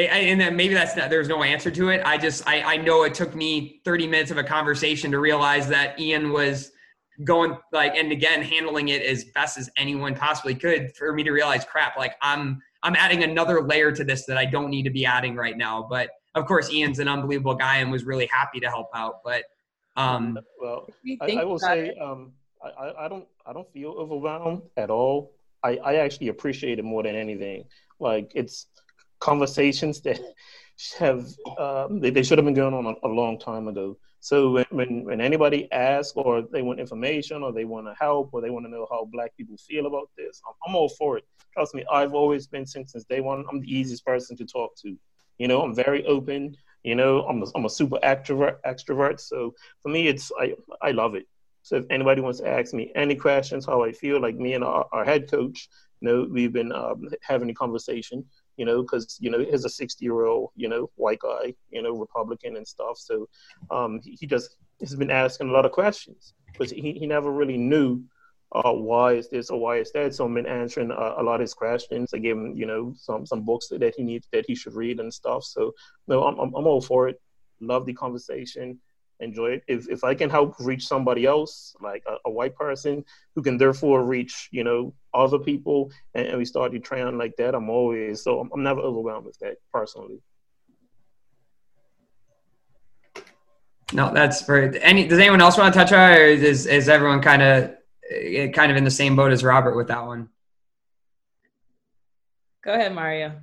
And 0.04 0.40
then 0.40 0.56
maybe 0.56 0.74
that's 0.74 0.96
not 0.96 1.10
there's 1.10 1.28
no 1.28 1.42
answer 1.42 1.70
to 1.70 1.88
it. 1.90 2.02
I 2.04 2.18
just 2.18 2.46
I, 2.46 2.62
I 2.62 2.76
know 2.76 3.02
it 3.04 3.14
took 3.14 3.34
me 3.34 3.80
30 3.84 4.06
minutes 4.06 4.30
of 4.30 4.38
a 4.38 4.44
conversation 4.44 5.10
to 5.10 5.18
realize 5.18 5.68
that 5.68 5.98
ian 6.00 6.32
was 6.32 6.72
going 7.24 7.56
like 7.72 7.94
and 7.96 8.12
again 8.12 8.42
handling 8.42 8.88
it 8.88 9.02
as 9.02 9.24
best 9.24 9.56
as 9.56 9.70
anyone 9.76 10.14
possibly 10.14 10.54
could 10.54 10.94
for 10.94 11.12
me 11.14 11.22
to 11.22 11.30
realize 11.30 11.64
crap 11.64 11.96
like 11.96 12.14
i'm 12.20 12.60
i'm 12.82 12.94
adding 12.94 13.22
another 13.22 13.62
layer 13.62 13.90
to 13.90 14.04
this 14.04 14.26
that 14.26 14.36
i 14.36 14.44
don't 14.44 14.68
need 14.68 14.82
to 14.82 14.90
be 14.90 15.06
adding 15.06 15.34
right 15.34 15.56
now. 15.56 15.86
But 15.88 16.10
of 16.34 16.46
course 16.46 16.70
ian's 16.70 16.98
an 16.98 17.08
unbelievable 17.08 17.54
guy 17.54 17.78
and 17.78 17.90
was 17.90 18.04
really 18.04 18.26
happy 18.26 18.60
to 18.60 18.68
help 18.68 18.88
out. 18.94 19.22
But 19.24 19.44
um 19.96 20.38
well 20.60 20.86
i, 21.22 21.32
I 21.40 21.44
will 21.44 21.58
say 21.58 21.94
um 22.02 22.32
I, 22.62 23.04
I 23.04 23.08
don't 23.08 23.26
i 23.46 23.52
don't 23.52 23.70
feel 23.72 23.92
overwhelmed 23.92 24.62
at 24.76 24.90
all. 24.90 25.32
I, 25.62 25.78
I 25.78 25.94
actually 25.96 26.28
appreciate 26.28 26.78
it 26.78 26.84
more 26.84 27.02
than 27.02 27.16
anything. 27.16 27.64
Like 27.98 28.32
it's 28.34 28.66
conversations 29.20 30.00
that 30.02 30.20
have 30.98 31.26
um, 31.58 32.00
they, 32.00 32.10
they 32.10 32.22
should 32.22 32.38
have 32.38 32.44
been 32.44 32.54
going 32.54 32.74
on 32.74 32.86
a, 32.86 33.06
a 33.06 33.08
long 33.08 33.38
time 33.38 33.68
ago. 33.68 33.96
So 34.20 34.50
when, 34.50 34.66
when, 34.70 35.04
when 35.04 35.20
anybody 35.20 35.70
asks 35.72 36.14
or 36.16 36.42
they 36.42 36.62
want 36.62 36.80
information 36.80 37.42
or 37.42 37.52
they 37.52 37.64
want 37.64 37.86
to 37.86 37.94
help 37.98 38.30
or 38.32 38.40
they 38.40 38.50
want 38.50 38.66
to 38.66 38.70
know 38.70 38.86
how 38.90 39.04
black 39.04 39.36
people 39.36 39.56
feel 39.56 39.86
about 39.86 40.10
this, 40.18 40.42
I'm, 40.46 40.54
I'm, 40.66 40.74
all 40.74 40.88
for 40.88 41.18
it. 41.18 41.24
Trust 41.52 41.74
me, 41.74 41.84
I've 41.92 42.12
always 42.12 42.46
been 42.46 42.66
since, 42.66 42.92
since 42.92 43.04
day 43.04 43.20
one. 43.20 43.44
I'm 43.50 43.60
the 43.60 43.72
easiest 43.72 44.04
person 44.04 44.36
to 44.38 44.44
talk 44.44 44.76
to. 44.82 44.96
You 45.38 45.48
know, 45.48 45.62
I'm 45.62 45.74
very 45.74 46.04
open. 46.06 46.56
You 46.82 46.96
know, 46.96 47.24
I'm 47.26 47.42
a, 47.42 47.46
I'm 47.54 47.66
a 47.66 47.70
super 47.70 47.98
extrovert. 48.02 48.56
Extrovert. 48.66 49.20
So 49.20 49.54
for 49.82 49.90
me, 49.90 50.08
it's 50.08 50.32
I 50.40 50.54
I 50.82 50.90
love 50.90 51.14
it. 51.14 51.26
So 51.62 51.76
if 51.76 51.84
anybody 51.90 52.20
wants 52.20 52.40
to 52.40 52.48
ask 52.48 52.72
me 52.72 52.92
any 52.94 53.16
questions, 53.16 53.66
how 53.66 53.82
I 53.82 53.92
feel, 53.92 54.20
like 54.20 54.36
me 54.36 54.54
and 54.54 54.62
our, 54.62 54.86
our 54.92 55.04
head 55.04 55.30
coach, 55.30 55.68
you 56.00 56.08
know, 56.08 56.28
we've 56.30 56.52
been 56.52 56.70
um, 56.72 57.08
having 57.22 57.50
a 57.50 57.54
conversation 57.54 58.24
you 58.56 58.64
know, 58.64 58.82
because 58.82 59.16
you 59.20 59.30
know 59.30 59.38
he's 59.38 59.64
a 59.64 59.68
60 59.68 60.04
year 60.04 60.24
old, 60.24 60.50
you 60.56 60.68
know, 60.68 60.90
white 60.96 61.20
guy, 61.20 61.54
you 61.70 61.82
know, 61.82 61.92
Republican 61.92 62.56
and 62.56 62.66
stuff. 62.66 62.98
So 62.98 63.28
um, 63.70 64.00
he, 64.02 64.16
he 64.20 64.26
just 64.26 64.56
has 64.80 64.94
been 64.94 65.10
asking 65.10 65.48
a 65.48 65.52
lot 65.52 65.64
of 65.64 65.72
questions, 65.72 66.34
but 66.58 66.70
he, 66.70 66.92
he 66.92 67.06
never 67.06 67.32
really 67.32 67.56
knew 67.56 68.02
uh, 68.52 68.72
why 68.72 69.14
is 69.14 69.28
this 69.28 69.50
or 69.50 69.58
why 69.58 69.76
is 69.78 69.92
that. 69.92 70.14
So 70.14 70.26
I've 70.26 70.34
been 70.34 70.46
answering 70.46 70.90
uh, 70.90 71.14
a 71.18 71.22
lot 71.22 71.36
of 71.36 71.40
his 71.42 71.54
questions. 71.54 72.14
I 72.14 72.18
gave 72.18 72.36
him, 72.36 72.54
you 72.54 72.66
know, 72.66 72.94
some 72.96 73.26
some 73.26 73.42
books 73.42 73.68
that, 73.68 73.94
he 73.96 74.02
needs 74.02 74.28
that 74.32 74.44
he 74.46 74.54
should 74.54 74.74
read 74.74 75.00
and 75.00 75.12
stuff. 75.12 75.44
So 75.44 75.72
no, 76.06 76.24
I'm, 76.24 76.38
I'm 76.38 76.66
all 76.66 76.80
for 76.80 77.08
it. 77.08 77.20
Love 77.60 77.86
the 77.86 77.94
conversation 77.94 78.78
enjoy 79.20 79.52
it. 79.52 79.64
If 79.66 79.88
if 79.88 80.04
I 80.04 80.14
can 80.14 80.30
help 80.30 80.54
reach 80.60 80.86
somebody 80.86 81.26
else, 81.26 81.74
like 81.80 82.02
a, 82.06 82.16
a 82.26 82.30
white 82.30 82.54
person, 82.54 83.04
who 83.34 83.42
can 83.42 83.58
therefore 83.58 84.04
reach 84.04 84.48
you 84.50 84.64
know 84.64 84.94
other 85.14 85.38
people, 85.38 85.90
and, 86.14 86.26
and 86.26 86.38
we 86.38 86.44
start 86.44 86.72
to 86.72 86.78
train 86.78 87.18
like 87.18 87.36
that, 87.36 87.54
I'm 87.54 87.70
always 87.70 88.22
so 88.22 88.40
I'm, 88.40 88.50
I'm 88.52 88.62
never 88.62 88.80
overwhelmed 88.80 89.26
with 89.26 89.38
that 89.40 89.56
personally. 89.72 90.20
No, 93.92 94.12
that's 94.12 94.42
very. 94.42 94.80
Any 94.82 95.06
does 95.06 95.18
anyone 95.18 95.40
else 95.40 95.56
want 95.56 95.72
to 95.72 95.78
touch 95.78 95.92
on, 95.92 96.12
it, 96.12 96.18
or 96.18 96.26
is 96.26 96.66
is 96.66 96.88
everyone 96.88 97.22
kind 97.22 97.42
of 97.42 97.74
eh, 98.10 98.48
kind 98.48 98.70
of 98.70 98.76
in 98.76 98.84
the 98.84 98.90
same 98.90 99.14
boat 99.14 99.32
as 99.32 99.44
Robert 99.44 99.76
with 99.76 99.88
that 99.88 100.04
one? 100.04 100.28
Go 102.64 102.72
ahead, 102.72 102.92
Mario. 102.92 103.40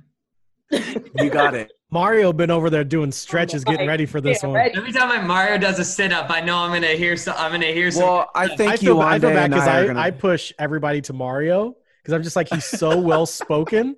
you 1.18 1.30
got 1.30 1.54
it. 1.54 1.72
Mario 1.94 2.32
been 2.32 2.50
over 2.50 2.70
there 2.70 2.82
doing 2.82 3.12
stretches, 3.12 3.62
getting 3.62 3.86
ready 3.86 4.04
for 4.04 4.20
this 4.20 4.42
one. 4.42 4.56
Every 4.56 4.90
time 4.90 5.08
my 5.08 5.20
Mario 5.20 5.58
does 5.58 5.78
a 5.78 5.84
sit 5.84 6.12
up, 6.12 6.28
I 6.28 6.40
know 6.40 6.56
I'm 6.56 6.72
gonna 6.72 6.88
hear. 6.88 7.16
So 7.16 7.32
I'm 7.32 7.52
gonna 7.52 7.66
hear. 7.66 7.88
Well, 7.94 8.30
I 8.34 8.48
think 8.56 8.72
I 8.72 8.76
feel, 8.76 9.00
I 9.00 9.20
feel 9.20 9.30
bad 9.30 9.50
because 9.50 9.68
I, 9.68 9.86
gonna... 9.86 10.00
I 10.00 10.10
push 10.10 10.52
everybody 10.58 11.00
to 11.02 11.12
Mario 11.12 11.76
because 12.02 12.14
I'm 12.14 12.24
just 12.24 12.34
like 12.34 12.48
he's 12.48 12.64
so 12.64 12.98
well 13.00 13.26
spoken, 13.26 13.94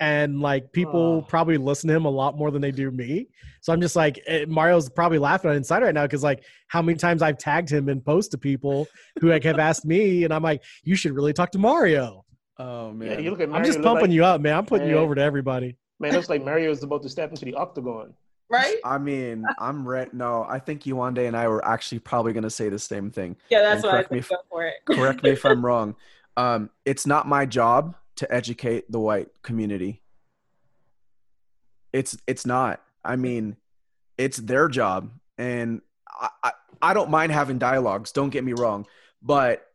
and 0.00 0.40
like 0.40 0.72
people 0.72 1.22
oh. 1.22 1.22
probably 1.28 1.58
listen 1.58 1.88
to 1.88 1.94
him 1.94 2.06
a 2.06 2.10
lot 2.10 2.38
more 2.38 2.50
than 2.50 2.62
they 2.62 2.70
do 2.70 2.90
me. 2.90 3.28
So 3.60 3.74
I'm 3.74 3.80
just 3.82 3.94
like 3.94 4.22
eh, 4.26 4.46
Mario's 4.48 4.88
probably 4.88 5.18
laughing 5.18 5.50
on 5.50 5.56
inside 5.56 5.82
right 5.82 5.94
now 5.94 6.04
because 6.04 6.22
like 6.22 6.44
how 6.68 6.80
many 6.80 6.96
times 6.96 7.20
I've 7.20 7.36
tagged 7.36 7.70
him 7.70 7.90
in 7.90 8.00
posts 8.00 8.30
to 8.30 8.38
people 8.38 8.88
who 9.20 9.28
like 9.28 9.44
have 9.44 9.58
asked 9.58 9.84
me, 9.84 10.24
and 10.24 10.32
I'm 10.32 10.42
like, 10.42 10.62
you 10.82 10.96
should 10.96 11.12
really 11.12 11.34
talk 11.34 11.50
to 11.52 11.58
Mario. 11.58 12.24
Oh 12.58 12.90
man, 12.90 13.10
yeah, 13.10 13.18
you 13.18 13.30
look 13.30 13.40
at 13.40 13.50
Mario, 13.50 13.66
I'm 13.66 13.70
just 13.70 13.82
pumping 13.82 14.04
like, 14.04 14.12
you 14.12 14.24
up, 14.24 14.40
man. 14.40 14.54
I'm 14.54 14.64
putting 14.64 14.86
man. 14.86 14.96
you 14.96 15.02
over 15.02 15.14
to 15.14 15.20
everybody. 15.20 15.76
Man, 16.00 16.12
it 16.12 16.16
looks 16.16 16.28
like 16.28 16.44
Mario 16.44 16.70
is 16.70 16.82
about 16.82 17.02
to 17.02 17.08
step 17.08 17.30
into 17.30 17.44
the 17.44 17.54
octagon. 17.54 18.14
Right? 18.50 18.76
I 18.84 18.98
mean, 18.98 19.44
I'm 19.58 19.88
ready. 19.88 20.10
No, 20.12 20.44
I 20.48 20.58
think 20.58 20.82
Yewande 20.82 21.26
and 21.26 21.36
I 21.36 21.48
were 21.48 21.64
actually 21.64 22.00
probably 22.00 22.32
going 22.32 22.44
to 22.44 22.50
say 22.50 22.68
the 22.68 22.78
same 22.78 23.10
thing. 23.10 23.36
Yeah, 23.48 23.62
that's 23.62 23.82
and 23.82 23.92
what 23.92 23.94
I 23.94 24.02
think. 24.08 24.20
If, 24.20 24.30
for 24.50 24.66
it. 24.66 24.74
correct 24.84 25.22
me 25.22 25.30
if 25.30 25.44
I'm 25.44 25.64
wrong. 25.64 25.96
Um, 26.36 26.70
it's 26.84 27.06
not 27.06 27.26
my 27.26 27.46
job 27.46 27.94
to 28.16 28.32
educate 28.32 28.90
the 28.90 29.00
white 29.00 29.28
community. 29.42 30.02
It's 31.92 32.16
it's 32.26 32.44
not. 32.44 32.82
I 33.04 33.16
mean, 33.16 33.56
it's 34.18 34.36
their 34.36 34.68
job, 34.68 35.10
and 35.38 35.80
I, 36.08 36.28
I, 36.42 36.52
I 36.82 36.94
don't 36.94 37.10
mind 37.10 37.32
having 37.32 37.58
dialogues. 37.58 38.12
Don't 38.12 38.30
get 38.30 38.44
me 38.44 38.52
wrong, 38.52 38.86
but 39.22 39.66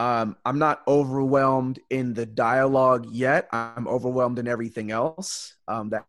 um, 0.00 0.34
I'm 0.46 0.58
not 0.58 0.80
overwhelmed 0.88 1.78
in 1.90 2.14
the 2.14 2.24
dialogue 2.24 3.06
yet. 3.10 3.48
I'm 3.52 3.86
overwhelmed 3.86 4.38
in 4.38 4.48
everything 4.48 4.90
else. 4.90 5.54
Um, 5.68 5.90
that, 5.90 6.06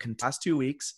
can 0.00 0.16
last 0.20 0.42
two 0.42 0.56
weeks. 0.56 0.94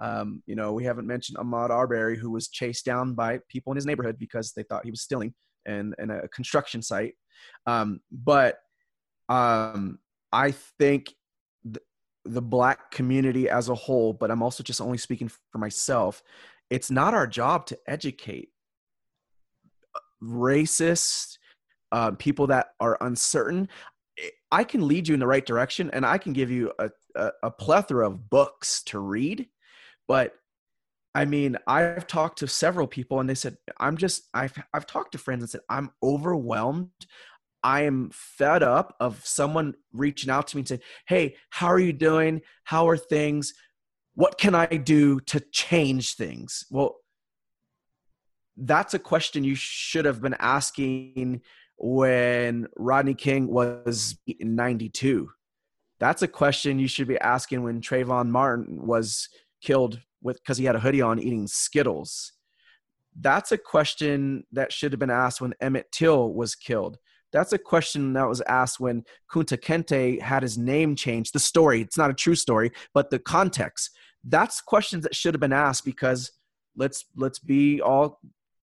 Um, 0.00 0.42
you 0.46 0.56
know, 0.56 0.72
we 0.72 0.84
haven't 0.84 1.06
mentioned 1.06 1.36
Ahmaud 1.36 1.68
Arbery, 1.68 2.16
who 2.16 2.30
was 2.30 2.48
chased 2.48 2.86
down 2.86 3.12
by 3.12 3.40
people 3.50 3.74
in 3.74 3.76
his 3.76 3.84
neighborhood 3.84 4.16
because 4.18 4.52
they 4.52 4.62
thought 4.62 4.86
he 4.86 4.90
was 4.90 5.02
stealing 5.02 5.34
in, 5.66 5.92
in 5.98 6.10
a 6.10 6.26
construction 6.28 6.80
site. 6.80 7.12
Um, 7.66 8.00
but 8.10 8.56
um, 9.28 9.98
I 10.32 10.52
think 10.78 11.12
the, 11.62 11.82
the 12.24 12.42
black 12.42 12.90
community 12.90 13.50
as 13.50 13.68
a 13.68 13.74
whole, 13.74 14.14
but 14.14 14.30
I'm 14.30 14.42
also 14.42 14.62
just 14.62 14.80
only 14.80 14.96
speaking 14.96 15.28
for 15.28 15.58
myself, 15.58 16.22
it's 16.70 16.90
not 16.90 17.12
our 17.12 17.26
job 17.26 17.66
to 17.66 17.78
educate 17.86 18.48
racist, 20.24 21.38
uh, 21.92 22.12
people 22.12 22.46
that 22.48 22.68
are 22.80 22.98
uncertain, 23.00 23.68
I 24.50 24.64
can 24.64 24.86
lead 24.86 25.08
you 25.08 25.14
in 25.14 25.20
the 25.20 25.26
right 25.26 25.44
direction 25.44 25.90
and 25.92 26.06
I 26.06 26.18
can 26.18 26.32
give 26.32 26.50
you 26.50 26.72
a, 26.78 26.90
a, 27.16 27.30
a 27.44 27.50
plethora 27.50 28.06
of 28.06 28.30
books 28.30 28.82
to 28.84 28.98
read. 28.98 29.48
But 30.06 30.34
I 31.14 31.24
mean, 31.24 31.56
I've 31.66 32.06
talked 32.06 32.38
to 32.40 32.48
several 32.48 32.86
people 32.86 33.20
and 33.20 33.28
they 33.28 33.34
said, 33.34 33.56
I'm 33.78 33.96
just, 33.96 34.28
I've, 34.34 34.52
I've 34.72 34.86
talked 34.86 35.12
to 35.12 35.18
friends 35.18 35.42
and 35.42 35.50
said, 35.50 35.60
I'm 35.68 35.90
overwhelmed. 36.02 36.90
I 37.62 37.82
am 37.82 38.10
fed 38.12 38.62
up 38.62 38.96
of 39.00 39.24
someone 39.24 39.74
reaching 39.92 40.30
out 40.30 40.48
to 40.48 40.56
me 40.56 40.60
and 40.60 40.68
saying, 40.68 40.80
Hey, 41.06 41.36
how 41.50 41.68
are 41.68 41.78
you 41.78 41.92
doing? 41.92 42.42
How 42.64 42.88
are 42.88 42.96
things? 42.96 43.54
What 44.14 44.38
can 44.38 44.54
I 44.54 44.66
do 44.66 45.20
to 45.20 45.40
change 45.52 46.14
things? 46.14 46.64
Well, 46.70 46.96
that's 48.56 48.94
a 48.94 48.98
question 48.98 49.44
you 49.44 49.54
should 49.54 50.04
have 50.04 50.20
been 50.20 50.36
asking 50.38 51.42
when 51.76 52.68
Rodney 52.76 53.14
King 53.14 53.48
was 53.48 54.16
in 54.26 54.54
92. 54.54 55.28
That's 55.98 56.22
a 56.22 56.28
question 56.28 56.78
you 56.78 56.88
should 56.88 57.08
be 57.08 57.18
asking 57.18 57.62
when 57.62 57.80
Trayvon 57.80 58.28
Martin 58.28 58.86
was 58.86 59.28
killed 59.62 60.00
with 60.22 60.36
because 60.36 60.58
he 60.58 60.64
had 60.64 60.76
a 60.76 60.80
hoodie 60.80 61.02
on 61.02 61.18
eating 61.18 61.46
Skittles. 61.46 62.32
That's 63.18 63.52
a 63.52 63.58
question 63.58 64.44
that 64.52 64.72
should 64.72 64.92
have 64.92 64.98
been 64.98 65.10
asked 65.10 65.40
when 65.40 65.54
Emmett 65.60 65.90
Till 65.92 66.32
was 66.32 66.54
killed. 66.54 66.98
That's 67.32 67.52
a 67.52 67.58
question 67.58 68.12
that 68.12 68.28
was 68.28 68.40
asked 68.42 68.78
when 68.78 69.04
Kunta 69.32 69.58
Kinte 69.58 70.20
had 70.20 70.42
his 70.42 70.56
name 70.56 70.94
changed. 70.94 71.32
The 71.32 71.40
story, 71.40 71.80
it's 71.80 71.98
not 71.98 72.10
a 72.10 72.14
true 72.14 72.36
story, 72.36 72.70
but 72.92 73.10
the 73.10 73.18
context. 73.18 73.90
That's 74.22 74.60
questions 74.60 75.02
that 75.02 75.16
should 75.16 75.34
have 75.34 75.40
been 75.40 75.52
asked 75.52 75.84
because 75.84 76.30
let's 76.76 77.04
let's 77.16 77.38
be 77.38 77.80
all 77.80 78.20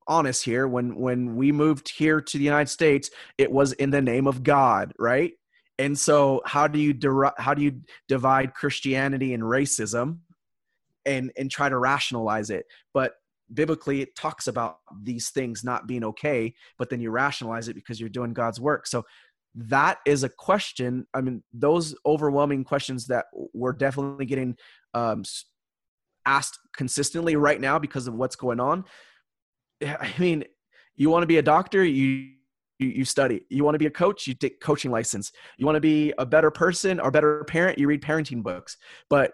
honest 0.07 0.43
here 0.43 0.67
when 0.67 0.95
when 0.95 1.35
we 1.35 1.51
moved 1.51 1.89
here 1.89 2.19
to 2.19 2.37
the 2.37 2.43
united 2.43 2.69
states 2.69 3.11
it 3.37 3.51
was 3.51 3.73
in 3.73 3.91
the 3.91 4.01
name 4.01 4.27
of 4.27 4.43
god 4.43 4.93
right? 4.99 5.33
And 5.81 5.97
so 5.97 6.43
how 6.45 6.67
do 6.67 6.77
you 6.77 6.93
deri- 6.93 7.31
how 7.37 7.55
do 7.55 7.63
you 7.63 7.81
divide 8.07 8.53
christianity 8.53 9.33
and 9.33 9.41
racism 9.41 10.19
and 11.05 11.31
and 11.35 11.49
try 11.49 11.69
to 11.69 11.77
rationalize 11.77 12.51
it? 12.51 12.65
But 12.93 13.13
biblically 13.51 14.01
it 14.01 14.15
talks 14.15 14.47
about 14.47 14.77
these 15.01 15.29
things 15.29 15.63
not 15.63 15.85
being 15.87 16.05
okay 16.05 16.53
but 16.77 16.89
then 16.89 17.01
you 17.01 17.11
rationalize 17.11 17.67
it 17.67 17.73
because 17.73 17.99
you're 17.99 18.09
doing 18.09 18.31
god's 18.31 18.61
work. 18.61 18.85
So 18.85 19.03
that 19.53 19.97
is 20.05 20.23
a 20.23 20.29
question 20.29 21.05
i 21.13 21.19
mean 21.19 21.43
those 21.51 21.93
overwhelming 22.05 22.63
questions 22.63 23.07
that 23.07 23.25
we're 23.53 23.73
definitely 23.73 24.25
getting 24.25 24.55
um, 24.93 25.25
asked 26.25 26.57
consistently 26.73 27.35
right 27.35 27.59
now 27.59 27.77
because 27.77 28.07
of 28.07 28.13
what's 28.13 28.37
going 28.37 28.61
on 28.61 28.85
I 29.83 30.13
mean, 30.19 30.43
you 30.95 31.09
want 31.09 31.23
to 31.23 31.27
be 31.27 31.37
a 31.37 31.41
doctor, 31.41 31.83
you 31.83 32.31
you, 32.81 33.05
study. 33.05 33.45
You 33.49 33.63
want 33.63 33.75
to 33.75 33.79
be 33.79 33.85
a 33.85 33.91
coach, 33.91 34.25
you 34.27 34.33
take 34.33 34.59
coaching 34.59 34.91
license. 34.91 35.31
You 35.57 35.65
want 35.65 35.75
to 35.75 35.81
be 35.81 36.13
a 36.17 36.25
better 36.25 36.49
person 36.49 36.99
or 36.99 37.11
better 37.11 37.43
parent, 37.43 37.77
you 37.77 37.87
read 37.87 38.01
parenting 38.01 38.41
books. 38.41 38.77
But 39.09 39.33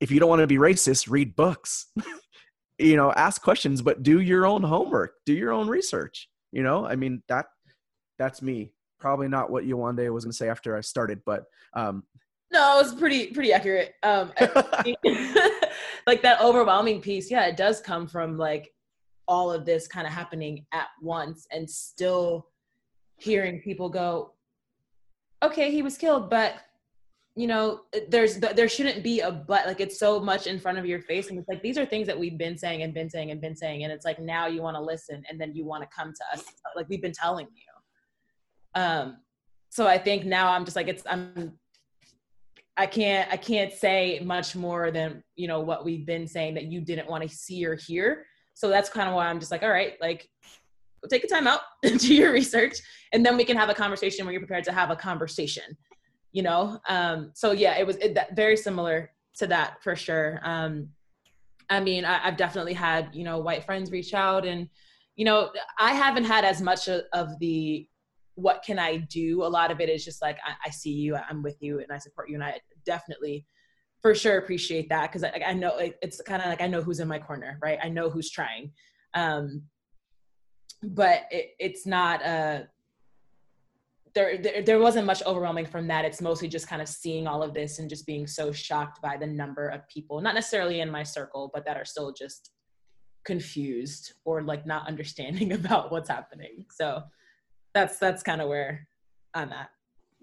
if 0.00 0.10
you 0.10 0.20
don't 0.20 0.28
want 0.28 0.40
to 0.40 0.46
be 0.46 0.56
racist, 0.58 1.08
read 1.10 1.34
books. 1.34 1.86
you 2.78 2.96
know, 2.96 3.12
ask 3.12 3.40
questions, 3.40 3.80
but 3.80 4.02
do 4.02 4.20
your 4.20 4.46
own 4.46 4.62
homework, 4.62 5.14
do 5.24 5.32
your 5.32 5.52
own 5.52 5.68
research. 5.68 6.28
You 6.52 6.62
know, 6.62 6.84
I 6.84 6.96
mean 6.96 7.22
that 7.28 7.46
that's 8.18 8.42
me. 8.42 8.72
Probably 9.00 9.28
not 9.28 9.50
what 9.50 9.64
Yewande 9.64 10.12
was 10.12 10.24
going 10.24 10.32
to 10.32 10.36
say 10.36 10.48
after 10.48 10.76
I 10.76 10.80
started, 10.80 11.20
but 11.26 11.44
um, 11.74 12.04
no, 12.52 12.78
it 12.78 12.82
was 12.82 12.94
pretty 12.94 13.28
pretty 13.28 13.52
accurate. 13.52 13.94
Um, 14.02 14.32
like 16.06 16.22
that 16.22 16.40
overwhelming 16.40 17.00
piece, 17.00 17.30
yeah, 17.30 17.46
it 17.46 17.56
does 17.56 17.80
come 17.80 18.06
from 18.06 18.38
like 18.38 18.70
all 19.26 19.52
of 19.52 19.64
this 19.64 19.86
kind 19.86 20.06
of 20.06 20.12
happening 20.12 20.64
at 20.72 20.88
once 21.00 21.46
and 21.50 21.68
still 21.68 22.46
hearing 23.16 23.60
people 23.60 23.88
go 23.88 24.32
okay 25.42 25.70
he 25.70 25.82
was 25.82 25.96
killed 25.96 26.28
but 26.28 26.54
you 27.36 27.46
know 27.46 27.80
there's 28.08 28.38
there 28.38 28.68
shouldn't 28.68 29.02
be 29.02 29.20
a 29.20 29.30
but 29.30 29.66
like 29.66 29.80
it's 29.80 29.98
so 29.98 30.20
much 30.20 30.46
in 30.46 30.58
front 30.58 30.78
of 30.78 30.86
your 30.86 31.00
face 31.00 31.30
and 31.30 31.38
it's 31.38 31.48
like 31.48 31.62
these 31.62 31.78
are 31.78 31.86
things 31.86 32.06
that 32.06 32.18
we've 32.18 32.38
been 32.38 32.56
saying 32.56 32.82
and 32.82 32.94
been 32.94 33.10
saying 33.10 33.30
and 33.30 33.40
been 33.40 33.56
saying 33.56 33.82
and 33.82 33.92
it's 33.92 34.04
like 34.04 34.20
now 34.20 34.46
you 34.46 34.62
want 34.62 34.76
to 34.76 34.82
listen 34.82 35.22
and 35.28 35.40
then 35.40 35.52
you 35.54 35.64
want 35.64 35.82
to 35.82 35.88
come 35.94 36.12
to 36.12 36.38
us 36.38 36.44
like 36.76 36.88
we've 36.88 37.02
been 37.02 37.12
telling 37.12 37.46
you 37.46 38.80
um 38.80 39.16
so 39.74 39.88
I 39.88 39.98
think 39.98 40.24
now 40.24 40.52
I'm 40.52 40.64
just 40.64 40.76
like 40.76 40.86
it's 40.86 41.02
I'm 41.10 41.58
I 42.76 42.86
can't 42.86 43.28
I 43.32 43.36
can't 43.36 43.72
say 43.72 44.20
much 44.24 44.54
more 44.54 44.92
than 44.92 45.24
you 45.34 45.48
know 45.48 45.58
what 45.58 45.84
we've 45.84 46.06
been 46.06 46.28
saying 46.28 46.54
that 46.54 46.66
you 46.66 46.80
didn't 46.80 47.10
want 47.10 47.28
to 47.28 47.28
see 47.28 47.66
or 47.66 47.74
hear. 47.74 48.24
So 48.54 48.68
that's 48.68 48.88
kind 48.88 49.08
of 49.08 49.14
why 49.14 49.26
I'm 49.28 49.40
just 49.40 49.50
like, 49.50 49.62
all 49.62 49.70
right, 49.70 49.94
like 50.00 50.28
take 51.10 51.24
a 51.24 51.28
time 51.28 51.46
out, 51.46 51.60
do 51.82 52.14
your 52.14 52.32
research, 52.32 52.78
and 53.12 53.24
then 53.24 53.36
we 53.36 53.44
can 53.44 53.56
have 53.56 53.68
a 53.68 53.74
conversation 53.74 54.24
where 54.24 54.32
you're 54.32 54.40
prepared 54.40 54.64
to 54.64 54.72
have 54.72 54.90
a 54.90 54.96
conversation. 54.96 55.76
You 56.32 56.42
know, 56.42 56.80
um, 56.88 57.30
so 57.34 57.52
yeah, 57.52 57.76
it 57.78 57.86
was 57.86 57.96
it, 57.96 58.14
that, 58.14 58.34
very 58.34 58.56
similar 58.56 59.12
to 59.36 59.46
that 59.48 59.82
for 59.82 59.94
sure. 59.94 60.40
Um, 60.42 60.88
I 61.70 61.80
mean, 61.80 62.04
I, 62.04 62.18
have 62.18 62.36
definitely 62.36 62.74
had 62.74 63.10
you 63.12 63.24
know 63.24 63.38
white 63.38 63.64
friends 63.64 63.90
reach 63.90 64.14
out, 64.14 64.44
and 64.44 64.68
you 65.16 65.24
know, 65.24 65.50
I 65.78 65.94
haven't 65.94 66.24
had 66.24 66.44
as 66.44 66.60
much 66.60 66.88
of, 66.88 67.02
of 67.12 67.38
the 67.38 67.86
what 68.36 68.62
can 68.64 68.78
I 68.78 68.96
do? 68.96 69.44
A 69.44 69.46
lot 69.46 69.70
of 69.70 69.80
it 69.80 69.88
is 69.88 70.04
just 70.04 70.20
like, 70.20 70.38
I, 70.44 70.54
I 70.66 70.70
see 70.70 70.90
you, 70.90 71.16
I'm 71.16 71.42
with 71.42 71.56
you, 71.60 71.78
and 71.78 71.92
I 71.92 71.98
support 71.98 72.28
you. 72.28 72.34
And 72.34 72.44
I 72.44 72.60
definitely, 72.84 73.46
for 74.04 74.14
sure, 74.14 74.36
appreciate 74.36 74.90
that 74.90 75.10
because 75.10 75.24
I, 75.24 75.32
I, 75.46 75.54
know 75.54 75.78
it's 75.78 76.20
kind 76.20 76.42
of 76.42 76.48
like 76.48 76.60
I 76.60 76.66
know 76.66 76.82
who's 76.82 77.00
in 77.00 77.08
my 77.08 77.18
corner, 77.18 77.58
right? 77.62 77.78
I 77.82 77.88
know 77.88 78.10
who's 78.10 78.30
trying. 78.30 78.70
Um, 79.14 79.62
but 80.82 81.22
it, 81.30 81.52
it's 81.58 81.86
not 81.86 82.20
a, 82.20 82.26
uh, 82.26 82.62
there, 84.14 84.36
there, 84.36 84.60
there 84.60 84.78
wasn't 84.78 85.06
much 85.06 85.22
overwhelming 85.24 85.64
from 85.64 85.88
that. 85.88 86.04
It's 86.04 86.20
mostly 86.20 86.48
just 86.48 86.68
kind 86.68 86.82
of 86.82 86.88
seeing 86.88 87.26
all 87.26 87.42
of 87.42 87.54
this 87.54 87.78
and 87.78 87.88
just 87.88 88.04
being 88.04 88.26
so 88.26 88.52
shocked 88.52 89.00
by 89.00 89.16
the 89.16 89.26
number 89.26 89.68
of 89.68 89.88
people, 89.88 90.20
not 90.20 90.34
necessarily 90.34 90.80
in 90.80 90.90
my 90.90 91.02
circle, 91.02 91.50
but 91.54 91.64
that 91.64 91.78
are 91.78 91.86
still 91.86 92.12
just 92.12 92.50
confused 93.24 94.12
or 94.26 94.42
like 94.42 94.66
not 94.66 94.86
understanding 94.86 95.52
about 95.54 95.90
what's 95.90 96.10
happening. 96.10 96.66
So 96.70 97.04
that's 97.72 97.96
that's 97.96 98.22
kind 98.22 98.42
of 98.42 98.50
where 98.50 98.86
I'm 99.32 99.50
at. 99.50 99.70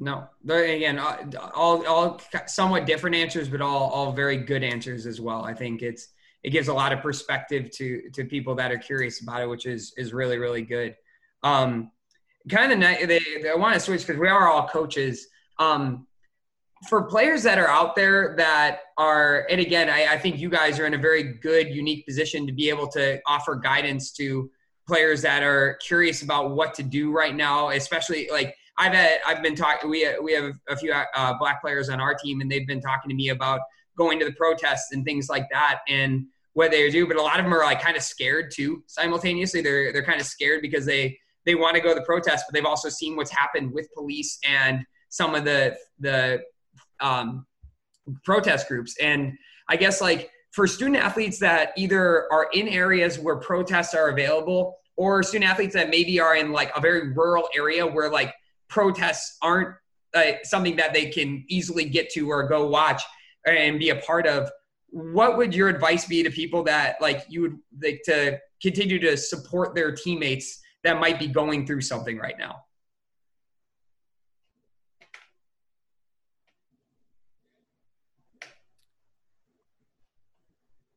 No, 0.04 0.28
again, 0.50 0.98
all 0.98 1.86
all 1.86 2.20
somewhat 2.48 2.88
different 2.88 3.16
answers, 3.16 3.48
but 3.48 3.62
all 3.62 3.92
all 3.92 4.12
very 4.12 4.36
good 4.36 4.64
answers 4.64 5.06
as 5.06 5.22
well. 5.22 5.46
I 5.46 5.54
think 5.54 5.84
it's 5.84 6.08
it 6.44 6.50
gives 6.50 6.70
a 6.70 6.74
lot 6.74 6.92
of 6.92 7.02
perspective 7.02 7.70
to 7.78 8.10
to 8.16 8.26
people 8.26 8.56
that 8.56 8.72
are 8.72 8.80
curious 8.80 9.22
about 9.22 9.44
it, 9.44 9.46
which 9.48 9.68
is 9.68 9.94
is 9.98 10.12
really 10.12 10.40
really 10.40 10.64
good. 10.64 10.96
Um, 11.44 11.92
kind 12.50 12.72
of 12.74 12.80
they, 12.80 13.06
they, 13.06 13.50
I 13.52 13.54
want 13.54 13.76
to 13.76 13.80
switch 13.80 14.02
because 14.08 14.20
we 14.20 14.28
are 14.28 14.50
all 14.50 14.68
coaches. 14.68 15.28
Um, 15.60 16.08
for 16.90 17.04
players 17.04 17.44
that 17.44 17.60
are 17.60 17.68
out 17.68 17.96
there 17.96 18.34
that 18.38 18.80
are, 18.98 19.46
and 19.52 19.62
again, 19.62 19.88
I, 19.88 20.14
I 20.14 20.18
think 20.18 20.40
you 20.40 20.50
guys 20.50 20.80
are 20.80 20.88
in 20.88 20.96
a 20.96 20.98
very 20.98 21.22
good, 21.22 21.70
unique 21.70 22.08
position 22.08 22.48
to 22.48 22.52
be 22.52 22.70
able 22.70 22.88
to 22.88 23.22
offer 23.28 23.54
guidance 23.54 24.12
to 24.14 24.50
players 24.88 25.22
that 25.22 25.44
are 25.44 25.76
curious 25.76 26.24
about 26.24 26.56
what 26.56 26.74
to 26.74 26.82
do 26.82 27.12
right 27.12 27.36
now, 27.36 27.70
especially 27.70 28.30
like 28.32 28.56
I've 28.82 28.94
had, 28.94 29.20
I've 29.28 29.44
been 29.44 29.56
talking, 29.56 29.92
we, 29.92 30.08
we 30.24 30.34
have 30.34 30.56
a 30.68 30.76
few 30.76 30.92
uh, 30.92 31.38
black 31.38 31.62
players 31.62 31.88
on 31.88 32.02
our 32.02 32.16
team 32.16 32.42
and 32.42 32.52
they've 32.52 32.66
been 32.66 32.82
talking 32.82 33.10
to 33.10 33.16
me 33.16 33.30
about 33.30 33.62
going 33.96 34.18
to 34.18 34.26
the 34.26 34.32
protests 34.32 34.92
and 34.92 35.06
things 35.06 35.30
like 35.30 35.48
that 35.52 35.82
and 35.88 36.26
what 36.54 36.72
they 36.72 36.90
do. 36.90 37.06
But 37.06 37.18
a 37.18 37.22
lot 37.22 37.40
of 37.40 37.46
them 37.46 37.54
are 37.54 37.64
like 37.64 37.80
kind 37.80 37.96
of 37.96 38.02
scared 38.02 38.50
too 38.52 38.84
simultaneously. 38.88 39.62
They're, 39.62 39.94
they're 39.94 40.04
kind 40.04 40.20
of 40.20 40.26
scared 40.26 40.64
because 40.64 40.84
they, 40.84 41.16
they 41.46 41.54
want 41.54 41.76
to 41.76 41.82
go 41.82 41.90
to 41.90 41.96
the 42.00 42.06
protest, 42.08 42.46
but 42.48 42.56
they've 42.56 42.66
also 42.66 42.90
seen 42.90 43.16
what's 43.16 43.30
happened 43.30 43.72
with 43.72 43.88
police 43.94 44.40
and 44.50 44.84
some 45.10 45.36
of 45.36 45.46
the, 45.46 45.78
the 46.00 46.42
um, 47.02 47.46
protest 48.26 48.68
groups. 48.68 48.96
And 49.00 49.38
I 49.70 49.76
guess 49.76 50.02
like 50.02 50.32
for 50.54 50.66
student 50.66 50.98
athletes 50.98 51.38
that 51.38 51.74
either 51.78 52.34
are 52.34 52.48
in 52.52 52.68
areas 52.68 53.20
where 53.20 53.36
protests 53.36 53.94
are 53.94 54.10
available 54.10 54.78
or 54.96 55.22
student 55.22 55.52
athletes 55.52 55.76
that 55.76 55.92
maybe 55.92 56.20
are 56.20 56.36
in 56.36 56.52
like 56.52 56.72
a 56.76 56.82
very 56.82 57.14
rural 57.14 57.48
area 57.56 57.86
where 57.86 58.10
like 58.10 58.34
protests 58.72 59.38
aren't 59.42 59.76
uh, 60.16 60.24
something 60.44 60.76
that 60.78 60.94
they 60.94 61.10
can 61.10 61.46
easily 61.48 61.86
get 61.86 62.10
to 62.10 62.28
or 62.30 62.48
go 62.48 62.68
watch 62.68 63.04
and 63.46 63.78
be 63.78 63.90
a 63.90 63.98
part 63.98 64.26
of 64.26 64.50
what 64.90 65.38
would 65.38 65.54
your 65.54 65.70
advice 65.70 66.06
be 66.06 66.24
to 66.24 66.32
people 66.32 66.64
that 66.64 66.96
like 67.00 67.26
you 67.30 67.42
would 67.42 67.58
like 67.84 68.02
to 68.04 68.40
continue 68.62 69.00
to 69.00 69.16
support 69.16 69.76
their 69.76 69.94
teammates 69.94 70.60
that 70.84 71.00
might 71.00 71.20
be 71.20 71.28
going 71.28 71.66
through 71.68 71.82
something 71.82 72.18
right 72.18 72.36
now 72.40 72.64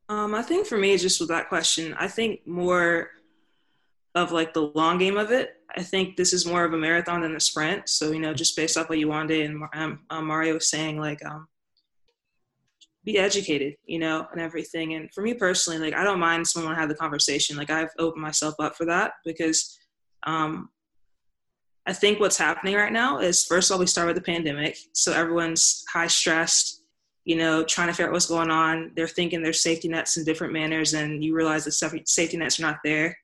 Um, 0.07 0.35
I 0.35 0.43
think 0.43 0.67
for 0.67 0.77
me, 0.77 0.97
just 0.99 1.19
with 1.19 1.31
that 1.31 1.49
question, 1.49 1.95
I 1.99 2.09
think 2.09 2.47
more 2.47 3.09
of 4.15 4.33
like 4.33 4.53
the 4.53 4.71
long 4.75 4.99
game 4.99 5.17
of 5.17 5.33
it. 5.33 5.57
I 5.77 5.83
think 5.83 6.17
this 6.17 6.33
is 6.33 6.47
more 6.47 6.65
of 6.65 6.73
a 6.73 6.77
marathon 6.77 7.23
than 7.23 7.37
a 7.37 7.41
sprint. 7.41 7.89
So 7.89 8.13
you 8.13 8.21
know, 8.21 8.35
just 8.35 8.57
based 8.57 8.77
off 8.77 8.89
what 8.89 8.99
Yewande 8.99 9.45
and 9.45 9.63
um, 9.75 10.01
um, 10.11 10.27
Mario 10.27 10.55
was 10.55 10.69
saying, 10.69 10.99
like, 10.99 11.25
um, 11.25 11.49
be 13.05 13.19
educated, 13.19 13.77
you 13.85 13.99
know, 13.99 14.27
and 14.33 14.41
everything. 14.41 14.95
And 14.95 15.13
for 15.13 15.23
me 15.23 15.35
personally, 15.35 15.79
like, 15.79 15.95
I 15.95 16.05
don't 16.05 16.21
mind 16.21 16.47
someone 16.47 16.75
have 16.75 16.89
the 16.89 16.95
conversation. 16.95 17.57
Like, 17.57 17.71
I've 17.71 17.91
opened 17.99 18.23
myself 18.23 18.55
up 18.59 18.77
for 18.77 18.87
that 18.87 19.13
because 19.25 19.79
um, 20.27 20.71
I 21.87 21.93
think 21.93 22.19
what's 22.19 22.39
happening 22.39 22.75
right 22.77 22.93
now 22.93 23.19
is 23.19 23.45
first 23.45 23.71
of 23.71 23.75
all, 23.75 23.81
we 23.81 23.87
start 23.87 24.07
with 24.07 24.17
the 24.17 24.23
pandemic, 24.23 24.79
so 24.93 25.13
everyone's 25.13 25.85
high 25.93 26.07
stressed 26.07 26.85
you 27.25 27.37
know, 27.37 27.65
trying 27.65 27.89
to 27.89 27.95
figure 27.95 28.07
out 28.07 28.13
what's 28.13 28.27
going 28.27 28.51
on. 28.51 28.93
They're 28.95 29.09
thinking 29.09 29.43
there's 29.43 29.63
safety 29.63 29.89
nets 29.89 30.17
in 30.17 30.25
different 30.25 30.53
manners, 30.53 30.93
and 30.95 31.25
you 31.25 31.35
realize 31.35 31.65
the 31.65 31.73
safety 31.73 32.37
nets 32.37 32.59
are 32.59 32.63
not 32.63 32.81
there 32.85 33.17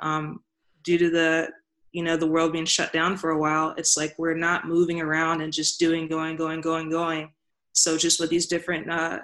um, 0.00 0.40
due 0.84 0.98
to 0.98 1.10
the, 1.10 1.48
you 1.92 2.02
know, 2.02 2.16
the 2.16 2.26
world 2.26 2.52
being 2.52 2.64
shut 2.64 2.92
down 2.92 3.16
for 3.16 3.30
a 3.30 3.38
while. 3.38 3.74
It's 3.76 3.96
like 3.96 4.14
we're 4.18 4.34
not 4.34 4.66
moving 4.66 5.00
around 5.00 5.40
and 5.40 5.52
just 5.52 5.78
doing, 5.78 6.08
going, 6.08 6.36
going, 6.36 6.60
going, 6.60 6.90
going. 6.90 7.32
So 7.72 7.96
just 7.96 8.20
with 8.20 8.30
these 8.30 8.46
different, 8.46 8.90
uh, 8.90 9.20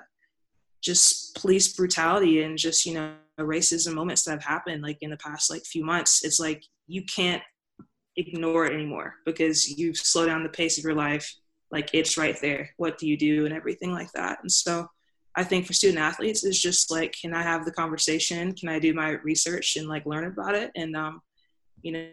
just 0.81 1.35
police 1.35 1.69
brutality 1.73 2.43
and 2.43 2.59
just 2.59 2.85
you 2.85 2.95
know 2.95 3.15
racism 3.41 3.95
moments 3.95 4.23
that 4.23 4.33
have 4.33 4.45
happened 4.45 4.83
like 4.83 4.99
in 5.01 5.11
the 5.11 5.17
past 5.17 5.51
like 5.51 5.65
few 5.65 5.85
months, 5.85 6.25
it's 6.25 6.39
like 6.39 6.63
you 6.87 7.03
can't 7.05 7.43
ignore 8.17 8.67
it 8.67 8.73
anymore 8.73 9.15
because 9.25 9.69
you've 9.69 9.97
slowed 9.97 10.29
down 10.29 10.43
the 10.43 10.49
pace 10.49 10.79
of 10.79 10.85
your 10.85 10.95
life 10.95 11.35
like 11.73 11.91
it's 11.93 12.17
right 12.17 12.41
there 12.41 12.71
what 12.77 12.97
do 12.97 13.09
you 13.09 13.17
do 13.17 13.45
and 13.45 13.53
everything 13.53 13.91
like 13.91 14.07
that 14.13 14.39
and 14.43 14.53
so 14.53 14.87
i 15.35 15.43
think 15.43 15.67
for 15.67 15.73
student 15.73 15.99
athletes 15.99 16.45
it's 16.45 16.63
just 16.63 16.93
like 16.93 17.13
can 17.21 17.35
i 17.35 17.43
have 17.43 17.65
the 17.65 17.73
conversation 17.73 18.55
can 18.55 18.69
i 18.69 18.79
do 18.79 18.95
my 18.95 19.09
research 19.25 19.75
and 19.75 19.89
like 19.89 20.07
learn 20.07 20.27
about 20.27 20.55
it 20.55 20.71
and 20.77 20.95
um 20.95 21.21
you 21.85 21.93
know, 21.93 22.01
you 22.01 22.09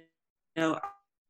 know 0.55 0.79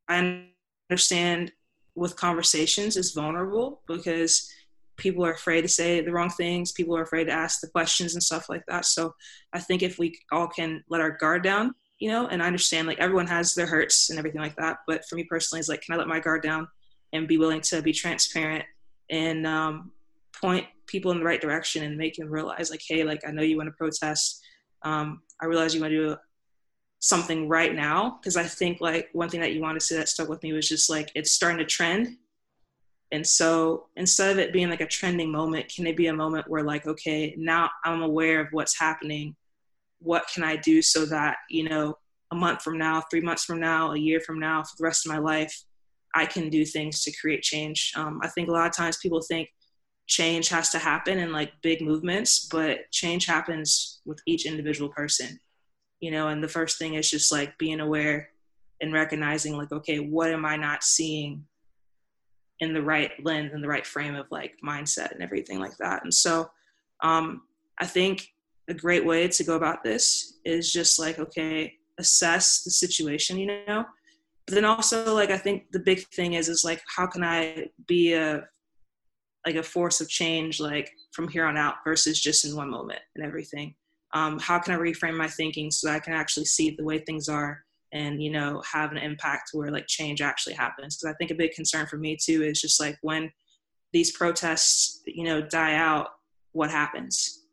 i 0.08 0.44
understand 0.90 1.52
with 1.96 2.16
conversations 2.16 2.98
is 2.98 3.12
vulnerable 3.12 3.82
because 3.88 4.50
people 4.98 5.26
are 5.26 5.34
afraid 5.34 5.62
to 5.62 5.68
say 5.68 6.02
the 6.02 6.12
wrong 6.12 6.30
things 6.30 6.72
people 6.72 6.96
are 6.96 7.02
afraid 7.02 7.26
to 7.26 7.32
ask 7.32 7.60
the 7.62 7.68
questions 7.68 8.14
and 8.14 8.24
stuff 8.24 8.50
like 8.50 8.64
that. 8.68 8.86
So 8.86 9.14
i 9.54 9.60
think 9.60 9.84
if 9.84 9.98
we 10.00 10.18
all 10.32 10.48
can 10.48 10.84
let 10.90 11.02
our 11.02 11.12
guard 11.12 11.44
down 11.44 11.74
you 12.00 12.10
know 12.10 12.28
and 12.28 12.42
i 12.42 12.48
understand 12.48 12.88
like 12.88 13.00
everyone 13.00 13.28
has 13.28 13.54
their 13.54 13.68
hurts 13.68 14.10
and 14.10 14.20
everything 14.20 14.42
like 14.42 14.56
that 14.56 14.78
but 14.88 15.04
for 15.08 15.16
me 15.16 15.24
personally 15.24 15.60
it's 15.60 15.70
like 15.70 15.82
can 15.82 15.96
i 15.96 15.98
let 15.98 16.08
my 16.08 16.20
guard 16.20 16.44
down 16.44 16.68
and 17.14 17.28
be 17.28 17.38
willing 17.38 17.62
to 17.62 17.82
be 17.82 17.94
transparent 17.94 18.64
and 19.10 19.46
um, 19.46 19.92
point 20.40 20.66
people 20.88 21.12
in 21.12 21.20
the 21.20 21.26
right 21.26 21.42
direction 21.42 21.84
and 21.84 21.98
make 21.98 22.16
them 22.16 22.30
realize 22.30 22.72
like 22.72 22.82
hey 22.88 23.04
like 23.04 23.22
i 23.28 23.32
know 23.32 23.44
you 23.44 23.58
want 23.58 23.68
to 23.68 23.74
protest. 23.74 24.42
Um, 24.84 25.22
i 25.42 25.46
realize 25.46 25.76
you 25.76 25.82
want 25.82 25.92
to 25.92 25.98
do 25.98 26.18
something 27.02 27.50
right 27.50 27.76
now 27.76 28.18
because 28.20 28.38
i 28.38 28.44
think 28.44 28.80
like 28.80 29.10
one 29.14 29.28
thing 29.28 29.42
that 29.42 29.54
you 29.54 29.62
want 29.62 29.78
to 29.78 29.86
say 29.86 29.98
that 29.98 30.08
stuck 30.08 30.30
with 30.30 30.42
me 30.44 30.54
was 30.54 30.70
just 30.70 30.90
like 30.90 31.12
it's 31.16 31.32
starting 31.32 31.58
to 31.58 31.66
trend. 31.66 32.18
And 33.14 33.28
so 33.28 33.88
instead 33.98 34.32
of 34.32 34.40
it 34.40 34.54
being 34.54 34.70
like 34.70 34.80
a 34.80 34.88
trending 34.88 35.34
moment 35.34 35.68
can 35.68 35.86
it 35.86 35.98
be 35.98 36.08
a 36.08 36.14
moment 36.14 36.50
where 36.50 36.64
like 36.64 36.88
okay 36.88 37.36
now 37.38 37.70
i'm 37.84 38.02
aware 38.02 38.40
of 38.40 38.48
what's 38.52 38.80
happening. 38.80 39.36
What 40.00 40.24
can 40.34 40.44
i 40.44 40.56
do 40.56 40.82
so 40.82 41.06
that 41.08 41.38
you 41.50 41.68
know 41.68 41.98
a 42.32 42.36
month 42.36 42.62
from 42.62 42.78
now 42.78 43.02
three 43.02 43.20
months 43.20 43.44
from 43.44 43.60
now 43.60 43.92
a 43.92 43.98
year 43.98 44.22
from 44.22 44.40
now 44.40 44.64
for 44.64 44.76
the 44.78 44.86
rest 44.86 45.06
of 45.06 45.12
my 45.12 45.20
life 45.20 45.54
I 46.14 46.26
can 46.26 46.50
do 46.50 46.66
things 46.66 47.04
to 47.04 47.12
create 47.12 47.42
change. 47.42 47.94
Um, 47.96 48.20
I 48.22 48.28
think 48.28 48.50
a 48.50 48.52
lot 48.52 48.68
of 48.68 48.76
times 48.76 48.98
people 48.98 49.22
think 49.22 49.50
change 50.08 50.50
has 50.50 50.70
to 50.72 50.80
happen 50.80 51.20
in 51.20 51.32
like 51.32 51.52
big 51.62 51.82
movements, 51.82 52.48
but 52.48 52.80
change 52.92 53.26
happens 53.26 54.02
with 54.06 54.20
each 54.26 54.46
individual 54.46 54.90
person, 54.90 55.40
you 56.02 56.12
know. 56.12 56.28
And 56.28 56.44
the 56.44 56.50
first 56.50 56.78
thing 56.78 56.96
is 56.96 57.10
just 57.10 57.32
like 57.32 57.58
being 57.58 57.80
aware 57.80 58.30
and 58.82 58.92
recognizing, 58.92 59.56
like, 59.56 59.72
okay, 59.72 60.00
what 60.00 60.32
am 60.32 60.46
I 60.46 60.58
not 60.58 60.84
seeing 60.84 61.46
in 62.60 62.74
the 62.74 62.82
right 62.82 63.12
lens 63.24 63.52
and 63.54 63.64
the 63.64 63.68
right 63.68 63.88
frame 63.88 64.16
of 64.16 64.28
like 64.30 64.54
mindset 64.64 65.12
and 65.12 65.24
everything 65.24 65.60
like 65.60 65.76
that. 65.78 66.04
And 66.04 66.14
so, 66.14 66.52
um, 67.02 67.44
I 67.80 67.88
think 67.88 68.28
a 68.68 68.74
great 68.74 69.06
way 69.06 69.28
to 69.28 69.44
go 69.44 69.56
about 69.56 69.84
this 69.84 70.38
is 70.46 70.72
just 70.72 71.00
like, 71.00 71.18
okay, 71.18 71.74
assess 71.98 72.62
the 72.64 72.70
situation, 72.70 73.40
you 73.40 73.48
know, 73.68 73.86
but 74.46 74.56
then 74.56 74.66
also 74.66 75.14
like 75.14 75.32
i 75.32 75.38
think 75.38 75.72
the 75.72 75.80
big 75.80 76.00
thing 76.10 76.34
is 76.34 76.50
is 76.50 76.64
like 76.64 76.82
how 76.96 77.08
can 77.08 77.24
i 77.24 77.66
be 77.88 78.14
a 78.14 78.44
like 79.46 79.56
a 79.56 79.64
force 79.64 80.02
of 80.02 80.10
change 80.10 80.60
like 80.60 80.92
from 81.14 81.28
here 81.28 81.46
on 81.46 81.58
out 81.58 81.76
versus 81.84 82.20
just 82.20 82.46
in 82.46 82.56
one 82.56 82.70
moment 82.70 83.00
and 83.16 83.26
everything 83.26 83.74
um, 84.14 84.40
how 84.40 84.60
can 84.60 84.74
i 84.74 84.78
reframe 84.78 85.18
my 85.18 85.28
thinking 85.28 85.72
so 85.72 85.90
i 85.90 86.00
can 86.00 86.14
actually 86.14 86.46
see 86.46 86.72
the 86.72 86.84
way 86.84 87.00
things 87.00 87.30
are 87.30 87.64
and 87.94 88.22
you 88.22 88.32
know 88.32 88.62
have 88.72 88.92
an 88.92 88.98
impact 88.98 89.52
where 89.54 89.72
like 89.72 89.88
change 89.88 90.22
actually 90.22 90.54
happens? 90.54 90.98
Because 90.98 91.14
i 91.14 91.18
think 91.18 91.32
a 91.32 91.36
big 91.36 91.52
concern 91.52 91.86
for 91.88 91.98
me 91.98 92.18
too 92.22 92.44
is 92.44 92.62
just 92.62 92.80
like 92.80 92.98
when 93.02 93.32
these 93.94 94.16
protests 94.16 95.02
you 95.06 95.24
know 95.24 95.42
die 95.42 95.76
out 95.76 96.08
what 96.54 96.70
happens? 96.70 97.46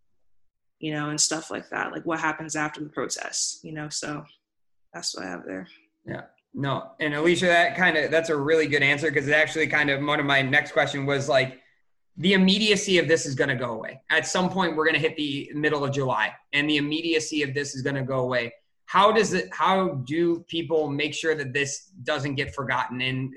You 0.81 0.93
know 0.93 1.11
and 1.11 1.21
stuff 1.21 1.51
like 1.51 1.69
that 1.71 1.93
like 1.93 2.05
what 2.07 2.21
happens 2.21 2.55
after 2.57 2.81
the 2.81 2.89
protests 2.89 3.61
you 3.63 3.73
know? 3.73 3.89
So 3.89 4.25
that's 4.93 5.15
what 5.15 5.27
i 5.27 5.29
have 5.29 5.45
there. 5.45 5.67
Yeah. 6.07 6.23
No 6.55 6.93
and 7.01 7.15
alicia 7.15 7.47
that 7.47 7.77
kind 7.77 7.97
of 7.97 8.11
that's 8.11 8.31
a 8.31 8.37
really 8.37 8.67
good 8.67 8.83
answer 8.83 9.11
because 9.11 9.29
it 9.29 9.33
actually 9.33 9.67
kind 9.67 9.91
of 9.91 10.03
one 10.05 10.21
of 10.21 10.27
my 10.27 10.43
next 10.43 10.73
question 10.73 11.05
was 11.05 11.29
like 11.29 11.61
the 12.19 12.33
immediacy 12.33 12.99
of 12.99 13.07
this 13.07 13.25
is 13.25 13.35
going 13.37 13.49
to 13.49 13.55
go 13.55 13.71
away. 13.71 14.03
At 14.11 14.27
some 14.27 14.51
point 14.51 14.77
we're 14.77 14.85
going 14.85 15.01
to 15.01 15.01
hit 15.01 15.17
the 15.17 15.51
middle 15.55 15.85
of 15.85 15.93
july 15.93 16.33
and 16.53 16.69
the 16.69 16.77
immediacy 16.77 17.43
of 17.43 17.55
this 17.55 17.75
is 17.75 17.83
going 17.83 17.97
to 17.97 18.03
go 18.03 18.21
away. 18.21 18.53
How 18.87 19.13
does 19.13 19.35
it 19.35 19.49
how 19.53 20.03
do 20.07 20.41
people 20.49 20.89
make 20.89 21.15
sure 21.15 21.35
that 21.35 21.53
this 21.53 21.91
doesn't 22.03 22.35
get 22.35 22.55
forgotten? 22.55 23.01
And 23.01 23.33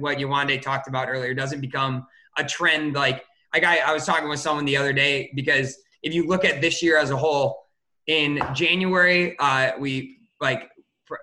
what 0.00 0.18
Yewande 0.18 0.62
talked 0.62 0.88
about 0.88 1.08
earlier 1.08 1.34
doesn't 1.34 1.60
become 1.60 2.06
a 2.38 2.44
trend 2.44 2.94
like 2.94 3.24
I, 3.52 3.82
I 3.86 3.92
was 3.92 4.06
talking 4.06 4.30
with 4.30 4.40
someone 4.40 4.64
the 4.64 4.78
other 4.78 4.94
day 4.94 5.30
because 5.34 5.76
if 6.02 6.14
you 6.14 6.26
look 6.26 6.44
at 6.44 6.62
this 6.62 6.82
year 6.82 6.96
as 6.96 7.10
a 7.10 7.16
whole 7.16 7.66
in 8.06 8.40
January 8.54 9.36
uh, 9.38 9.72
we 9.78 10.20
like 10.40 10.70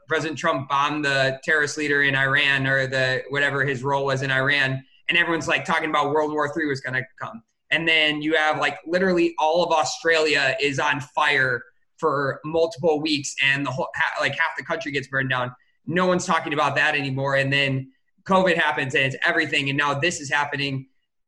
President 0.08 0.38
Trump 0.38 0.70
bombed 0.70 1.06
the 1.06 1.40
terrorist 1.44 1.76
leader 1.76 2.04
in 2.04 2.16
Iran 2.16 2.68
or 2.68 2.86
the 2.86 3.24
whatever 3.30 3.66
his 3.66 3.82
role 3.82 4.06
was 4.06 4.22
in 4.22 4.30
Iran 4.30 4.84
and 5.10 5.18
everyone's 5.18 5.48
like 5.48 5.66
talking 5.66 5.90
about 5.90 6.12
World 6.12 6.32
War 6.32 6.52
III 6.56 6.68
was 6.68 6.80
going 6.80 6.94
to 6.94 7.04
come 7.20 7.44
and 7.72 7.88
then 7.88 8.22
you 8.22 8.36
have 8.36 8.60
like 8.60 8.80
literally 8.86 9.36
all 9.38 9.64
of 9.64 9.72
Australia 9.72 10.56
is 10.60 10.80
on 10.80 11.00
fire 11.00 11.64
for 11.98 12.40
multiple 12.46 13.02
weeks 13.02 13.36
and 13.44 13.66
the 13.66 13.72
whole 13.72 13.90
like 14.20 14.34
half 14.34 14.56
the 14.58 14.64
country 14.64 14.92
gets 14.92 15.08
burned 15.08 15.30
down. 15.30 15.54
No 15.86 16.08
one's 16.08 16.26
talking 16.26 16.54
about 16.54 16.76
that 16.76 16.96
anymore. 16.96 17.36
And 17.36 17.52
then 17.52 17.92
COVID 18.24 18.56
happens 18.56 18.96
and 18.96 19.04
it's 19.04 19.16
everything. 19.26 19.70
And 19.70 19.78
now 19.78 19.94
this 20.00 20.20
is 20.20 20.30
happening. 20.30 20.88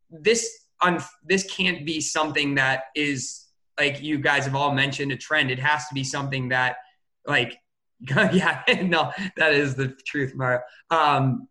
This 0.09 0.49
un- 0.81 1.03
this 1.23 1.43
can't 1.43 1.85
be 1.85 2.01
something 2.01 2.55
that 2.55 2.85
is 2.95 3.47
like 3.79 4.01
you 4.01 4.17
guys 4.17 4.45
have 4.45 4.55
all 4.55 4.73
mentioned 4.73 5.11
a 5.11 5.17
trend. 5.17 5.51
It 5.51 5.59
has 5.59 5.87
to 5.87 5.93
be 5.93 6.03
something 6.03 6.49
that 6.49 6.77
like 7.25 7.57
yeah 8.01 8.63
no 8.83 9.11
that 9.37 9.53
is 9.53 9.75
the 9.75 9.89
truth 10.05 10.33
Mario. 10.35 10.61
Um, 10.89 11.47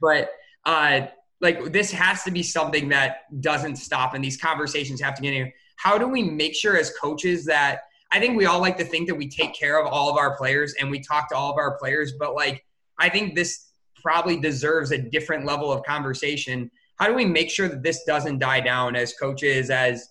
but 0.00 0.30
uh, 0.64 1.06
like 1.40 1.72
this 1.72 1.90
has 1.90 2.22
to 2.24 2.30
be 2.30 2.42
something 2.42 2.88
that 2.88 3.18
doesn't 3.40 3.76
stop 3.76 4.14
and 4.14 4.24
these 4.24 4.36
conversations 4.36 5.00
have 5.00 5.14
to 5.14 5.22
get 5.22 5.28
in. 5.28 5.34
Here. 5.34 5.52
How 5.76 5.98
do 5.98 6.08
we 6.08 6.22
make 6.22 6.54
sure 6.54 6.76
as 6.76 6.92
coaches 7.00 7.44
that 7.46 7.80
I 8.12 8.20
think 8.20 8.36
we 8.36 8.46
all 8.46 8.60
like 8.60 8.76
to 8.78 8.84
think 8.84 9.08
that 9.08 9.14
we 9.14 9.28
take 9.28 9.54
care 9.54 9.80
of 9.80 9.86
all 9.86 10.08
of 10.08 10.16
our 10.16 10.36
players 10.36 10.74
and 10.80 10.90
we 10.90 11.00
talk 11.00 11.28
to 11.30 11.36
all 11.36 11.50
of 11.50 11.58
our 11.58 11.76
players, 11.76 12.14
but 12.18 12.34
like 12.34 12.64
I 12.98 13.08
think 13.08 13.34
this 13.34 13.66
probably 14.02 14.38
deserves 14.38 14.92
a 14.92 14.98
different 14.98 15.44
level 15.44 15.72
of 15.72 15.82
conversation. 15.82 16.70
How 16.96 17.06
do 17.06 17.14
we 17.14 17.24
make 17.24 17.50
sure 17.50 17.68
that 17.68 17.82
this 17.82 18.04
doesn't 18.04 18.38
die 18.38 18.60
down 18.60 18.96
as 18.96 19.12
coaches, 19.14 19.68
as 19.68 20.08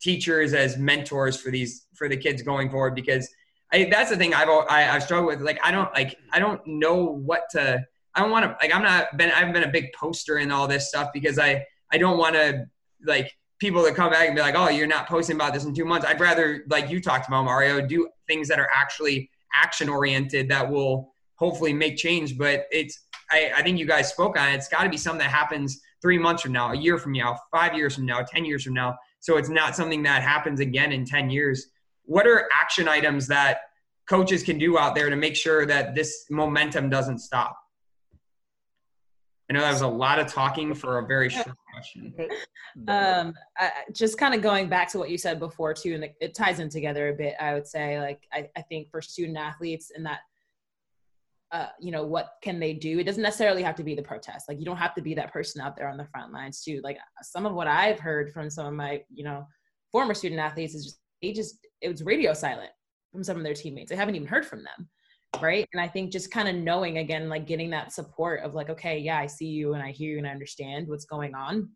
teachers, 0.00 0.54
as 0.54 0.78
mentors 0.78 1.36
for 1.40 1.50
these 1.50 1.86
for 1.94 2.08
the 2.08 2.16
kids 2.16 2.40
going 2.42 2.70
forward? 2.70 2.94
Because 2.94 3.28
I, 3.72 3.88
that's 3.90 4.10
the 4.10 4.16
thing 4.16 4.32
I've 4.34 4.48
I, 4.48 4.82
have 4.82 5.02
struggled 5.02 5.26
with. 5.26 5.40
Like 5.40 5.58
I 5.62 5.70
don't 5.70 5.92
like 5.94 6.16
I 6.32 6.38
don't 6.38 6.64
know 6.66 7.04
what 7.04 7.42
to. 7.50 7.84
I 8.14 8.20
don't 8.20 8.30
want 8.30 8.44
to 8.44 8.56
like 8.60 8.74
I'm 8.74 8.82
not 8.82 9.16
been 9.16 9.30
I've 9.30 9.52
been 9.52 9.64
a 9.64 9.70
big 9.70 9.92
poster 9.92 10.38
in 10.38 10.50
all 10.50 10.68
this 10.68 10.88
stuff 10.88 11.10
because 11.12 11.38
I 11.38 11.64
I 11.90 11.98
don't 11.98 12.18
want 12.18 12.34
to 12.34 12.66
like 13.04 13.32
people 13.62 13.80
that 13.84 13.94
come 13.94 14.10
back 14.10 14.26
and 14.26 14.34
be 14.34 14.42
like, 14.42 14.56
oh, 14.56 14.68
you're 14.68 14.88
not 14.88 15.06
posting 15.06 15.36
about 15.36 15.54
this 15.54 15.64
in 15.64 15.72
two 15.72 15.84
months. 15.84 16.04
I'd 16.04 16.18
rather, 16.18 16.64
like 16.68 16.90
you 16.90 17.00
talked 17.00 17.28
about, 17.28 17.44
Mario, 17.44 17.80
do 17.86 18.08
things 18.26 18.48
that 18.48 18.58
are 18.58 18.68
actually 18.74 19.30
action 19.54 19.88
oriented 19.88 20.48
that 20.48 20.68
will 20.68 21.14
hopefully 21.36 21.72
make 21.72 21.96
change. 21.96 22.36
But 22.36 22.64
it's, 22.72 23.06
I, 23.30 23.52
I 23.54 23.62
think 23.62 23.78
you 23.78 23.86
guys 23.86 24.10
spoke 24.10 24.36
on 24.36 24.48
it. 24.48 24.54
It's 24.56 24.66
got 24.66 24.82
to 24.82 24.88
be 24.88 24.96
something 24.96 25.20
that 25.20 25.30
happens 25.30 25.80
three 26.02 26.18
months 26.18 26.42
from 26.42 26.50
now, 26.50 26.72
a 26.72 26.76
year 26.76 26.98
from 26.98 27.12
now, 27.12 27.38
five 27.52 27.76
years 27.76 27.94
from 27.94 28.04
now, 28.04 28.22
10 28.22 28.44
years 28.44 28.64
from 28.64 28.74
now. 28.74 28.96
So 29.20 29.36
it's 29.36 29.48
not 29.48 29.76
something 29.76 30.02
that 30.02 30.24
happens 30.24 30.58
again 30.58 30.90
in 30.90 31.04
10 31.04 31.30
years. 31.30 31.68
What 32.04 32.26
are 32.26 32.48
action 32.60 32.88
items 32.88 33.28
that 33.28 33.60
coaches 34.08 34.42
can 34.42 34.58
do 34.58 34.76
out 34.76 34.96
there 34.96 35.08
to 35.08 35.14
make 35.14 35.36
sure 35.36 35.66
that 35.66 35.94
this 35.94 36.24
momentum 36.30 36.90
doesn't 36.90 37.20
stop? 37.20 37.56
I 39.52 39.54
know 39.54 39.60
that 39.60 39.72
was 39.72 39.82
a 39.82 39.86
lot 39.86 40.18
of 40.18 40.28
talking 40.28 40.72
for 40.72 40.98
a 40.98 41.06
very 41.06 41.28
short 41.28 41.54
question. 41.74 42.14
Um, 42.88 43.34
I, 43.58 43.70
just 43.92 44.16
kind 44.16 44.34
of 44.34 44.40
going 44.40 44.70
back 44.70 44.90
to 44.92 44.98
what 44.98 45.10
you 45.10 45.18
said 45.18 45.38
before 45.38 45.74
too, 45.74 45.92
and 45.92 46.04
it, 46.04 46.14
it 46.22 46.34
ties 46.34 46.58
in 46.58 46.70
together 46.70 47.10
a 47.10 47.12
bit. 47.12 47.34
I 47.38 47.52
would 47.52 47.66
say, 47.66 48.00
like, 48.00 48.26
I, 48.32 48.48
I 48.56 48.62
think 48.62 48.90
for 48.90 49.02
student 49.02 49.36
athletes 49.36 49.92
and 49.94 50.06
that, 50.06 50.20
uh, 51.50 51.66
you 51.78 51.90
know, 51.90 52.06
what 52.06 52.36
can 52.42 52.58
they 52.58 52.72
do? 52.72 52.98
It 52.98 53.04
doesn't 53.04 53.22
necessarily 53.22 53.62
have 53.62 53.74
to 53.74 53.84
be 53.84 53.94
the 53.94 54.02
protest. 54.02 54.48
Like, 54.48 54.58
you 54.58 54.64
don't 54.64 54.78
have 54.78 54.94
to 54.94 55.02
be 55.02 55.12
that 55.16 55.34
person 55.34 55.60
out 55.60 55.76
there 55.76 55.90
on 55.90 55.98
the 55.98 56.06
front 56.06 56.32
lines 56.32 56.62
too. 56.62 56.80
Like, 56.82 56.96
some 57.20 57.44
of 57.44 57.52
what 57.52 57.68
I've 57.68 58.00
heard 58.00 58.32
from 58.32 58.48
some 58.48 58.64
of 58.64 58.72
my, 58.72 59.02
you 59.12 59.22
know, 59.22 59.46
former 59.90 60.14
student 60.14 60.40
athletes 60.40 60.74
is 60.74 60.84
just 60.84 60.98
they 61.20 61.32
just 61.32 61.58
it 61.82 61.90
was 61.90 62.02
radio 62.02 62.32
silent 62.32 62.70
from 63.12 63.22
some 63.22 63.36
of 63.36 63.44
their 63.44 63.52
teammates. 63.52 63.92
I 63.92 63.96
haven't 63.96 64.14
even 64.14 64.28
heard 64.28 64.46
from 64.46 64.64
them 64.64 64.88
right? 65.40 65.68
And 65.72 65.80
i 65.80 65.88
think 65.88 66.12
just 66.12 66.30
kind 66.30 66.48
of 66.48 66.54
knowing 66.54 66.98
again 66.98 67.28
like 67.28 67.46
getting 67.46 67.70
that 67.70 67.92
support 67.92 68.40
of 68.42 68.54
like 68.54 68.68
okay 68.70 68.98
yeah 68.98 69.18
i 69.18 69.26
see 69.26 69.46
you 69.46 69.74
and 69.74 69.82
i 69.82 69.90
hear 69.90 70.12
you 70.12 70.18
and 70.18 70.26
i 70.26 70.30
understand 70.30 70.88
what's 70.88 71.06
going 71.06 71.34
on 71.34 71.70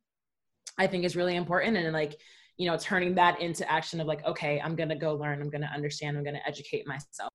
i 0.78 0.86
think 0.86 1.04
is 1.04 1.16
really 1.16 1.36
important 1.36 1.76
and 1.76 1.92
like 1.92 2.16
you 2.58 2.66
know 2.66 2.76
turning 2.76 3.14
that 3.14 3.40
into 3.40 3.70
action 3.70 4.00
of 4.00 4.06
like 4.06 4.24
okay 4.26 4.60
i'm 4.60 4.76
to 4.76 4.94
go 4.94 5.14
learn 5.14 5.40
i'm 5.40 5.50
to 5.50 5.68
understand 5.68 6.18
i'm 6.18 6.24
to 6.24 6.46
educate 6.46 6.86
myself 6.86 7.32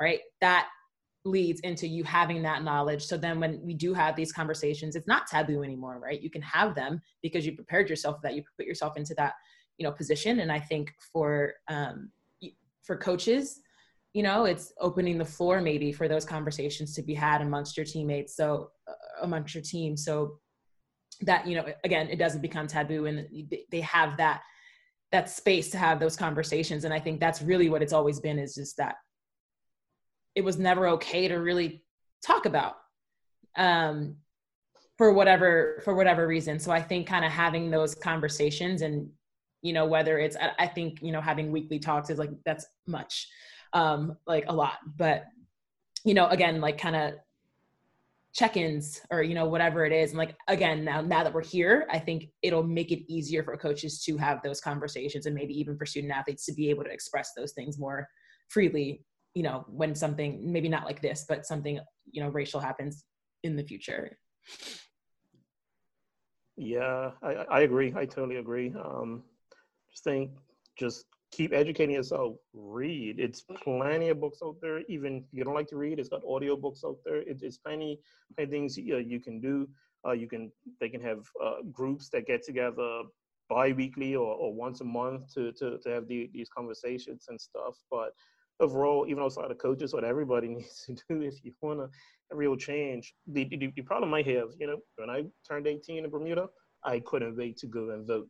right? 0.00 0.20
That 0.40 0.68
leads 1.26 1.60
into 1.60 1.86
you 1.86 2.02
having 2.02 2.42
that 2.42 2.64
knowledge. 2.64 3.04
So 3.04 3.18
then 3.18 3.38
when 3.38 3.60
we 3.62 3.74
do 3.74 3.92
have 3.92 4.16
these 4.16 4.32
conversations 4.32 4.96
it's 4.96 5.06
not 5.06 5.26
taboo 5.26 5.62
anymore 5.62 6.00
right? 6.02 6.20
You 6.20 6.30
can 6.30 6.42
have 6.42 6.74
them 6.74 7.00
because 7.22 7.44
you 7.44 7.54
prepared 7.54 7.90
yourself 7.90 8.16
for 8.16 8.22
that. 8.22 8.34
You 8.34 8.42
put 8.56 8.66
yourself 8.66 8.96
into 8.96 9.14
that 9.16 9.34
you 9.76 9.84
know 9.84 9.92
position 9.92 10.40
and 10.40 10.52
i 10.52 10.58
think 10.60 10.92
for 11.10 11.54
um 11.68 12.10
for 12.82 12.96
coaches 12.98 13.60
you 14.12 14.22
know 14.22 14.44
it's 14.44 14.72
opening 14.80 15.18
the 15.18 15.24
floor 15.24 15.60
maybe 15.60 15.92
for 15.92 16.08
those 16.08 16.24
conversations 16.24 16.94
to 16.94 17.02
be 17.02 17.14
had 17.14 17.40
amongst 17.40 17.76
your 17.76 17.86
teammates 17.86 18.34
so 18.34 18.70
uh, 18.88 18.92
amongst 19.22 19.54
your 19.54 19.62
team. 19.62 19.96
So 19.96 20.38
that 21.22 21.46
you 21.46 21.54
know 21.54 21.66
again 21.84 22.08
it 22.08 22.18
doesn't 22.18 22.40
become 22.40 22.66
taboo 22.66 23.06
and 23.06 23.26
they 23.70 23.80
have 23.80 24.16
that 24.16 24.40
that 25.12 25.28
space 25.28 25.70
to 25.70 25.78
have 25.78 26.00
those 26.00 26.16
conversations. 26.16 26.84
And 26.84 26.94
i 26.94 27.00
think 27.00 27.20
that's 27.20 27.42
really 27.42 27.68
what 27.68 27.82
it's 27.82 27.92
always 27.92 28.20
been 28.20 28.38
is 28.38 28.54
just 28.54 28.76
that 28.78 28.96
it 30.34 30.42
was 30.42 30.58
never 30.58 30.88
okay 30.88 31.28
to 31.28 31.36
really 31.36 31.84
talk 32.24 32.46
about 32.46 32.76
um 33.56 34.16
for 34.96 35.12
whatever 35.12 35.80
for 35.84 35.94
whatever 35.94 36.26
reason. 36.26 36.58
So 36.58 36.70
i 36.70 36.80
think 36.80 37.06
kind 37.06 37.24
of 37.24 37.32
having 37.32 37.70
those 37.70 37.94
conversations 37.94 38.82
and 38.82 39.10
you 39.62 39.74
know 39.74 39.84
whether 39.84 40.18
it's 40.18 40.36
i 40.58 40.66
think 40.66 41.02
you 41.02 41.12
know 41.12 41.20
having 41.20 41.52
weekly 41.52 41.78
talks 41.78 42.08
is 42.08 42.18
like 42.18 42.30
that's 42.46 42.66
much 42.86 43.28
um, 43.72 44.16
like 44.26 44.44
a 44.48 44.52
lot. 44.52 44.78
But 44.96 45.24
you 46.04 46.14
know, 46.14 46.26
again, 46.28 46.60
like 46.60 46.78
kind 46.78 46.96
of 46.96 47.14
check-ins 48.32 49.00
or 49.10 49.24
you 49.24 49.34
know 49.34 49.46
whatever 49.46 49.84
it 49.84 49.92
is 49.92 50.10
and 50.10 50.18
like 50.18 50.36
again 50.46 50.84
now 50.84 51.00
now 51.00 51.24
that 51.24 51.34
we're 51.34 51.42
here 51.42 51.84
i 51.90 51.98
think 51.98 52.28
it'll 52.42 52.62
make 52.62 52.92
it 52.92 53.02
easier 53.12 53.42
for 53.42 53.56
coaches 53.56 54.04
to 54.04 54.16
have 54.16 54.40
those 54.44 54.60
conversations 54.60 55.26
and 55.26 55.34
maybe 55.34 55.52
even 55.52 55.76
for 55.76 55.84
student 55.84 56.12
athletes 56.12 56.46
to 56.46 56.52
be 56.52 56.70
able 56.70 56.84
to 56.84 56.92
express 56.92 57.32
those 57.36 57.50
things 57.54 57.76
more 57.76 58.06
freely 58.48 59.04
you 59.34 59.42
know 59.42 59.64
when 59.68 59.94
something 59.94 60.40
maybe 60.52 60.68
not 60.68 60.84
like 60.84 61.00
this 61.00 61.24
but 61.28 61.46
something 61.46 61.80
you 62.10 62.22
know 62.22 62.28
racial 62.28 62.60
happens 62.60 63.04
in 63.42 63.56
the 63.56 63.64
future. 63.64 64.16
Yeah 66.56 67.12
i, 67.22 67.32
I 67.32 67.60
agree. 67.60 67.94
I 67.96 68.04
totally 68.04 68.36
agree. 68.36 68.74
Um 68.84 69.22
just 69.90 70.04
think 70.04 70.32
just 70.78 71.06
keep 71.30 71.52
educating 71.52 71.94
yourself. 71.94 72.36
Read. 72.52 73.18
It's 73.18 73.42
plenty 73.42 74.08
of 74.08 74.20
books 74.20 74.38
out 74.44 74.56
there. 74.60 74.80
Even 74.88 75.18
if 75.18 75.24
you 75.32 75.44
don't 75.44 75.54
like 75.54 75.68
to 75.68 75.76
read, 75.76 75.98
it's 75.98 76.08
got 76.08 76.22
audio 76.28 76.56
books 76.56 76.82
out 76.84 76.96
there. 77.04 77.16
It, 77.16 77.40
it's 77.42 77.58
plenty, 77.58 78.00
plenty 78.36 78.50
things 78.50 78.76
you, 78.76 78.98
you 78.98 79.20
can 79.20 79.40
do. 79.40 79.68
Uh, 80.06 80.12
you 80.12 80.26
can 80.26 80.50
they 80.80 80.88
can 80.88 81.00
have 81.02 81.18
uh, 81.44 81.56
groups 81.70 82.08
that 82.08 82.26
get 82.26 82.42
together 82.42 83.02
bi-weekly 83.50 84.14
or, 84.14 84.34
or 84.34 84.54
once 84.54 84.80
a 84.80 84.84
month 84.84 85.34
to, 85.34 85.52
to, 85.52 85.76
to 85.78 85.90
have 85.90 86.06
the, 86.08 86.30
these 86.32 86.48
conversations 86.48 87.26
and 87.28 87.38
stuff. 87.38 87.74
But 87.90 88.14
overall, 88.60 89.06
even 89.08 89.22
outside 89.22 89.50
of 89.50 89.58
coaches, 89.58 89.92
what 89.92 90.04
everybody 90.04 90.48
needs 90.54 90.84
to 90.86 90.94
do 91.08 91.20
if 91.22 91.44
you 91.44 91.52
want 91.60 91.80
a 91.80 91.88
real 92.34 92.56
change, 92.56 93.12
the, 93.26 93.44
the, 93.44 93.72
the 93.74 93.82
problem 93.82 94.14
I 94.14 94.22
have, 94.22 94.50
you 94.58 94.68
know, 94.68 94.78
when 94.96 95.10
I 95.10 95.24
turned 95.46 95.66
18 95.66 96.04
in 96.04 96.10
Bermuda, 96.10 96.48
I 96.84 97.00
couldn't 97.00 97.36
wait 97.36 97.56
to 97.58 97.66
go 97.66 97.90
and 97.90 98.06
vote 98.06 98.28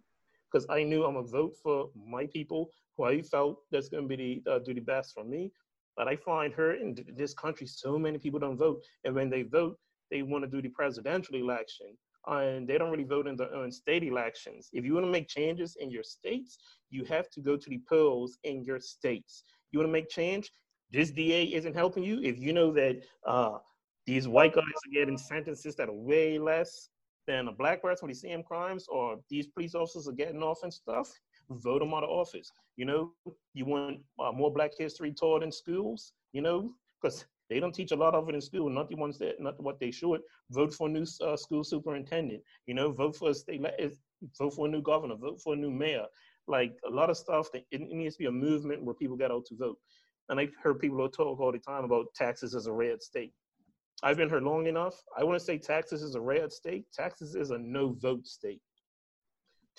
because 0.51 0.67
I 0.69 0.83
knew 0.83 1.05
I'm 1.05 1.15
gonna 1.15 1.27
vote 1.27 1.55
for 1.63 1.91
my 1.95 2.27
people 2.27 2.71
who 3.01 3.07
I 3.07 3.23
felt 3.23 3.63
that's 3.71 3.89
gonna 3.89 4.07
be 4.07 4.43
the, 4.45 4.51
uh, 4.51 4.59
do 4.59 4.75
the 4.75 4.81
best 4.81 5.15
for 5.15 5.25
me. 5.25 5.51
But 5.97 6.09
I 6.09 6.17
find 6.17 6.53
her 6.55 6.75
in 6.75 6.97
this 7.17 7.35
country, 7.35 7.67
so 7.67 7.99
many 7.99 8.19
people 8.19 8.41
don't 8.41 8.57
vote, 8.57 8.83
and 9.05 9.15
when 9.15 9.31
they 9.31 9.43
vote, 9.43 9.79
they 10.11 10.23
want 10.23 10.45
to 10.45 10.51
do 10.51 10.63
the 10.63 10.69
presidential 10.69 11.37
election, 11.37 11.97
and 12.27 12.69
they 12.69 12.79
don't 12.79 12.91
really 12.91 13.05
vote 13.05 13.27
in 13.27 13.37
their 13.37 13.53
own 13.55 13.71
state 13.73 14.03
elections. 14.03 14.69
If 14.73 14.85
you 14.85 14.95
want 14.95 15.07
to 15.07 15.11
make 15.11 15.29
changes 15.29 15.77
in 15.81 15.91
your 15.91 16.03
states, 16.03 16.59
you 16.91 17.05
have 17.05 17.31
to 17.31 17.41
go 17.41 17.57
to 17.57 17.71
the 17.71 17.81
polls 17.89 18.39
in 18.45 18.65
your 18.65 18.81
states. 18.81 19.45
You 19.73 19.79
want 19.79 19.89
to 19.89 19.93
make 19.93 20.09
change, 20.09 20.51
this 20.91 21.11
DA 21.11 21.45
isn't 21.45 21.75
helping 21.75 22.03
you, 22.03 22.21
if 22.23 22.39
you 22.39 22.53
know 22.53 22.73
that 22.73 23.03
uh, 23.27 23.59
these 24.07 24.27
white 24.27 24.55
guys 24.55 24.65
are 24.65 24.93
getting 24.93 25.19
sentences 25.19 25.77
that 25.77 25.89
are 25.89 26.01
way 26.13 26.39
less 26.39 26.89
than 27.27 27.49
a 27.49 27.53
black 27.53 27.83
person 27.83 28.09
with 28.09 28.21
the 28.21 28.29
same 28.29 28.43
crimes, 28.43 28.87
or 28.89 29.19
these 29.29 29.47
police 29.47 29.75
officers 29.75 30.09
are 30.09 30.13
getting 30.13 30.43
off 30.43 30.63
and 30.63 30.73
stuff, 30.73 31.13
vote 31.51 31.81
them 31.81 31.95
out 31.95 32.05
of 32.05 32.11
office. 32.11 32.51
You 32.77 32.87
know, 32.87 33.13
you 33.55 33.65
want 33.67 33.99
uh, 34.19 34.33
more 34.33 34.53
Black 34.53 34.73
history 34.77 35.13
taught 35.13 35.43
in 35.43 35.53
schools. 35.53 36.13
You 36.33 36.43
know, 36.43 36.71
because 37.01 37.25
they 37.51 37.59
don't 37.59 37.75
teach 37.75 37.91
a 37.91 37.97
lot 37.97 38.15
of 38.15 38.29
it 38.29 38.35
in 38.35 38.41
school, 38.41 38.71
not 38.71 38.89
the 38.89 38.97
ones 38.97 39.19
that, 39.19 39.41
not 39.41 39.61
what 39.61 39.81
they 39.81 39.91
should. 39.91 40.21
Vote 40.51 40.73
for 40.73 40.89
a 40.89 40.91
new 40.91 41.05
uh, 41.21 41.37
school 41.37 41.65
superintendent. 41.65 42.43
You 42.67 42.75
know, 42.75 42.93
vote 42.93 43.17
for 43.17 43.31
a 43.31 43.35
state, 43.35 43.61
vote 44.39 44.55
for 44.55 44.67
a 44.67 44.71
new 44.71 44.81
governor, 44.81 45.17
vote 45.17 45.41
for 45.43 45.55
a 45.55 45.57
new 45.57 45.71
mayor. 45.71 46.07
Like 46.47 46.75
a 46.87 46.91
lot 46.91 47.11
of 47.11 47.17
stuff 47.17 47.51
that 47.53 47.65
it, 47.73 47.81
needs 47.81 48.15
to 48.17 48.21
be 48.21 48.27
a 48.27 48.33
movement 48.33 48.85
where 48.85 48.95
people 48.95 49.17
get 49.17 49.33
out 49.33 49.47
to 49.47 49.57
vote. 49.57 49.79
And 50.29 50.39
I've 50.39 50.53
heard 50.63 50.79
people 50.79 51.09
talk 51.09 51.41
all 51.41 51.51
the 51.51 51.59
time 51.59 51.83
about 51.85 52.07
Texas 52.15 52.55
as 52.55 52.67
a 52.67 52.73
red 52.73 53.03
state. 53.03 53.33
I've 54.03 54.17
been 54.17 54.31
here 54.31 54.41
long 54.41 54.67
enough. 54.67 54.95
I 55.19 55.25
want 55.25 55.39
to 55.39 55.45
say 55.45 55.59
Texas 55.59 56.03
is 56.03 56.15
a 56.15 56.21
red 56.21 56.53
state. 56.53 56.87
Texas 56.95 57.35
is 57.35 57.51
a 57.51 57.59
no 57.59 57.97
vote 58.01 58.27
state. 58.27 58.61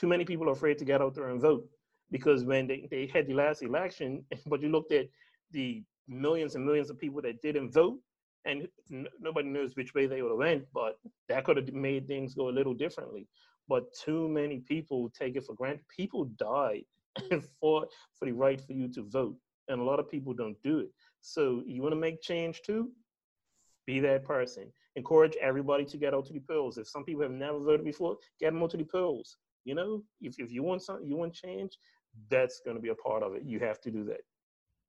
Too 0.01 0.07
many 0.07 0.25
people 0.25 0.49
are 0.49 0.53
afraid 0.53 0.79
to 0.79 0.85
get 0.85 0.99
out 0.99 1.13
there 1.13 1.29
and 1.29 1.39
vote 1.39 1.69
because 2.09 2.43
when 2.43 2.65
they, 2.65 2.87
they 2.89 3.05
had 3.05 3.27
the 3.27 3.35
last 3.35 3.61
election, 3.61 4.25
but 4.47 4.59
you 4.59 4.69
looked 4.69 4.91
at 4.91 5.05
the 5.51 5.83
millions 6.07 6.55
and 6.55 6.65
millions 6.65 6.89
of 6.89 6.97
people 6.97 7.21
that 7.21 7.39
didn't 7.43 7.71
vote, 7.71 7.99
and 8.45 8.67
n- 8.91 9.05
nobody 9.19 9.47
knows 9.49 9.75
which 9.75 9.93
way 9.93 10.07
they 10.07 10.23
would 10.23 10.31
have 10.31 10.39
went, 10.39 10.65
but 10.73 10.97
that 11.29 11.43
could 11.43 11.55
have 11.57 11.71
made 11.71 12.07
things 12.07 12.33
go 12.33 12.49
a 12.49 12.57
little 12.57 12.73
differently. 12.73 13.27
But 13.67 13.93
too 13.93 14.27
many 14.27 14.57
people 14.61 15.11
take 15.11 15.35
it 15.35 15.45
for 15.45 15.53
granted. 15.53 15.85
People 15.95 16.25
died 16.35 16.85
and 17.29 17.45
fought 17.59 17.87
for 18.17 18.25
the 18.25 18.31
right 18.31 18.59
for 18.59 18.73
you 18.73 18.87
to 18.93 19.03
vote, 19.03 19.35
and 19.67 19.79
a 19.79 19.83
lot 19.83 19.99
of 19.99 20.09
people 20.09 20.33
don't 20.33 20.59
do 20.63 20.79
it. 20.79 20.89
So 21.21 21.61
you 21.67 21.83
want 21.83 21.93
to 21.93 21.99
make 21.99 22.23
change 22.23 22.63
too? 22.63 22.89
Be 23.85 23.99
that 23.99 24.23
person. 24.23 24.73
Encourage 24.95 25.35
everybody 25.39 25.85
to 25.85 25.97
get 25.97 26.15
out 26.15 26.25
to 26.25 26.33
the 26.33 26.39
polls. 26.39 26.79
If 26.79 26.87
some 26.87 27.03
people 27.03 27.21
have 27.21 27.31
never 27.31 27.59
voted 27.59 27.85
before, 27.85 28.17
get 28.39 28.51
them 28.51 28.63
out 28.63 28.71
to 28.71 28.77
the 28.77 28.83
polls. 28.83 29.37
You 29.65 29.75
know, 29.75 30.03
if, 30.21 30.35
if 30.39 30.51
you 30.51 30.63
want 30.63 30.81
something, 30.81 31.07
you 31.07 31.15
want 31.15 31.33
change, 31.33 31.77
that's 32.29 32.61
going 32.63 32.75
to 32.75 32.81
be 32.81 32.89
a 32.89 32.95
part 32.95 33.23
of 33.23 33.35
it. 33.35 33.43
You 33.45 33.59
have 33.59 33.79
to 33.81 33.91
do 33.91 34.03
that. 34.05 34.21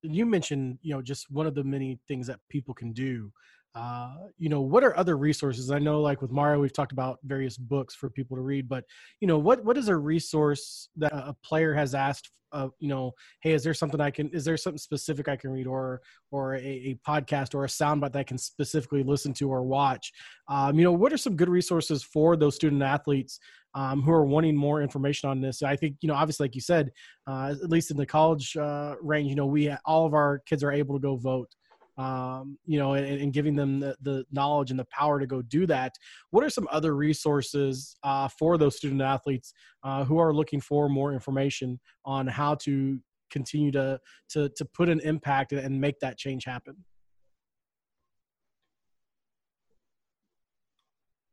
You 0.01 0.25
mentioned 0.25 0.79
you 0.81 0.93
know 0.93 1.01
just 1.01 1.31
one 1.31 1.47
of 1.47 1.55
the 1.55 1.63
many 1.63 1.99
things 2.07 2.27
that 2.27 2.39
people 2.49 2.73
can 2.73 2.91
do. 2.91 3.31
Uh, 3.75 4.15
you 4.37 4.49
know 4.49 4.61
what 4.61 4.83
are 4.83 4.95
other 4.97 5.17
resources? 5.17 5.71
I 5.71 5.79
know 5.79 6.01
like 6.01 6.21
with 6.21 6.31
mario 6.31 6.59
we've 6.59 6.73
talked 6.73 6.91
about 6.91 7.19
various 7.23 7.57
books 7.57 7.95
for 7.95 8.09
people 8.09 8.37
to 8.37 8.43
read 8.43 8.67
but 8.69 8.83
you 9.19 9.27
know 9.27 9.39
what 9.39 9.63
what 9.63 9.77
is 9.77 9.87
a 9.87 9.95
resource 9.95 10.89
that 10.97 11.11
a 11.13 11.35
player 11.43 11.73
has 11.73 11.95
asked 11.95 12.29
uh, 12.53 12.67
you 12.79 12.87
know 12.87 13.11
hey 13.41 13.51
is 13.51 13.63
there 13.63 13.73
something 13.73 13.99
i 13.99 14.11
can 14.11 14.29
is 14.29 14.45
there 14.45 14.57
something 14.57 14.77
specific 14.77 15.27
i 15.27 15.35
can 15.35 15.49
read? 15.49 15.65
or 15.65 16.01
or 16.31 16.55
a, 16.55 16.59
a 16.59 16.99
podcast 17.07 17.55
or 17.55 17.65
a 17.65 17.67
soundbite 17.67 18.13
that 18.13 18.19
i 18.19 18.23
can 18.23 18.37
specifically 18.37 19.03
listen 19.03 19.33
to 19.33 19.49
or 19.49 19.63
watch. 19.63 20.11
Um, 20.47 20.77
you 20.77 20.83
know 20.83 20.91
what 20.91 21.11
are 21.11 21.17
some 21.17 21.35
good 21.35 21.49
resources 21.49 22.03
for 22.03 22.35
those 22.35 22.55
student 22.55 22.83
athletes 22.83 23.39
um, 23.75 24.01
who 24.01 24.11
are 24.11 24.25
wanting 24.25 24.55
more 24.55 24.81
information 24.81 25.29
on 25.29 25.41
this. 25.41 25.63
I 25.63 25.75
think, 25.75 25.97
you 26.01 26.07
know, 26.07 26.15
obviously, 26.15 26.45
like 26.45 26.55
you 26.55 26.61
said, 26.61 26.91
uh, 27.27 27.53
at 27.61 27.69
least 27.69 27.91
in 27.91 27.97
the 27.97 28.05
college 28.05 28.55
uh, 28.55 28.95
range, 29.01 29.29
you 29.29 29.35
know, 29.35 29.45
we 29.45 29.73
all 29.85 30.05
of 30.05 30.13
our 30.13 30.39
kids 30.45 30.63
are 30.63 30.71
able 30.71 30.95
to 30.95 31.01
go 31.01 31.15
vote. 31.15 31.49
Um, 31.95 32.57
you 32.65 32.79
know, 32.79 32.93
and, 32.93 33.05
and, 33.05 33.31
giving 33.31 33.55
them 33.55 33.79
the, 33.79 33.95
the 34.01 34.25
knowledge 34.31 34.71
and 34.71 34.79
the 34.79 34.85
power 34.85 35.19
to 35.19 35.27
go 35.27 35.43
do 35.43 35.67
that. 35.67 35.93
What 36.31 36.43
are 36.43 36.49
some 36.49 36.67
other 36.71 36.95
resources 36.95 37.95
uh, 38.01 38.27
for 38.29 38.57
those 38.57 38.77
student 38.77 39.03
athletes 39.03 39.53
uh, 39.83 40.03
who 40.03 40.17
are 40.17 40.33
looking 40.33 40.59
for 40.59 40.89
more 40.89 41.13
information 41.13 41.79
on 42.03 42.25
how 42.25 42.55
to 42.63 42.99
continue 43.29 43.71
to 43.73 43.99
to 44.29 44.49
to 44.55 44.65
put 44.65 44.89
an 44.89 45.01
impact 45.01 45.51
and 45.51 45.79
make 45.79 45.99
that 45.99 46.17
change 46.17 46.45
happen? 46.45 46.75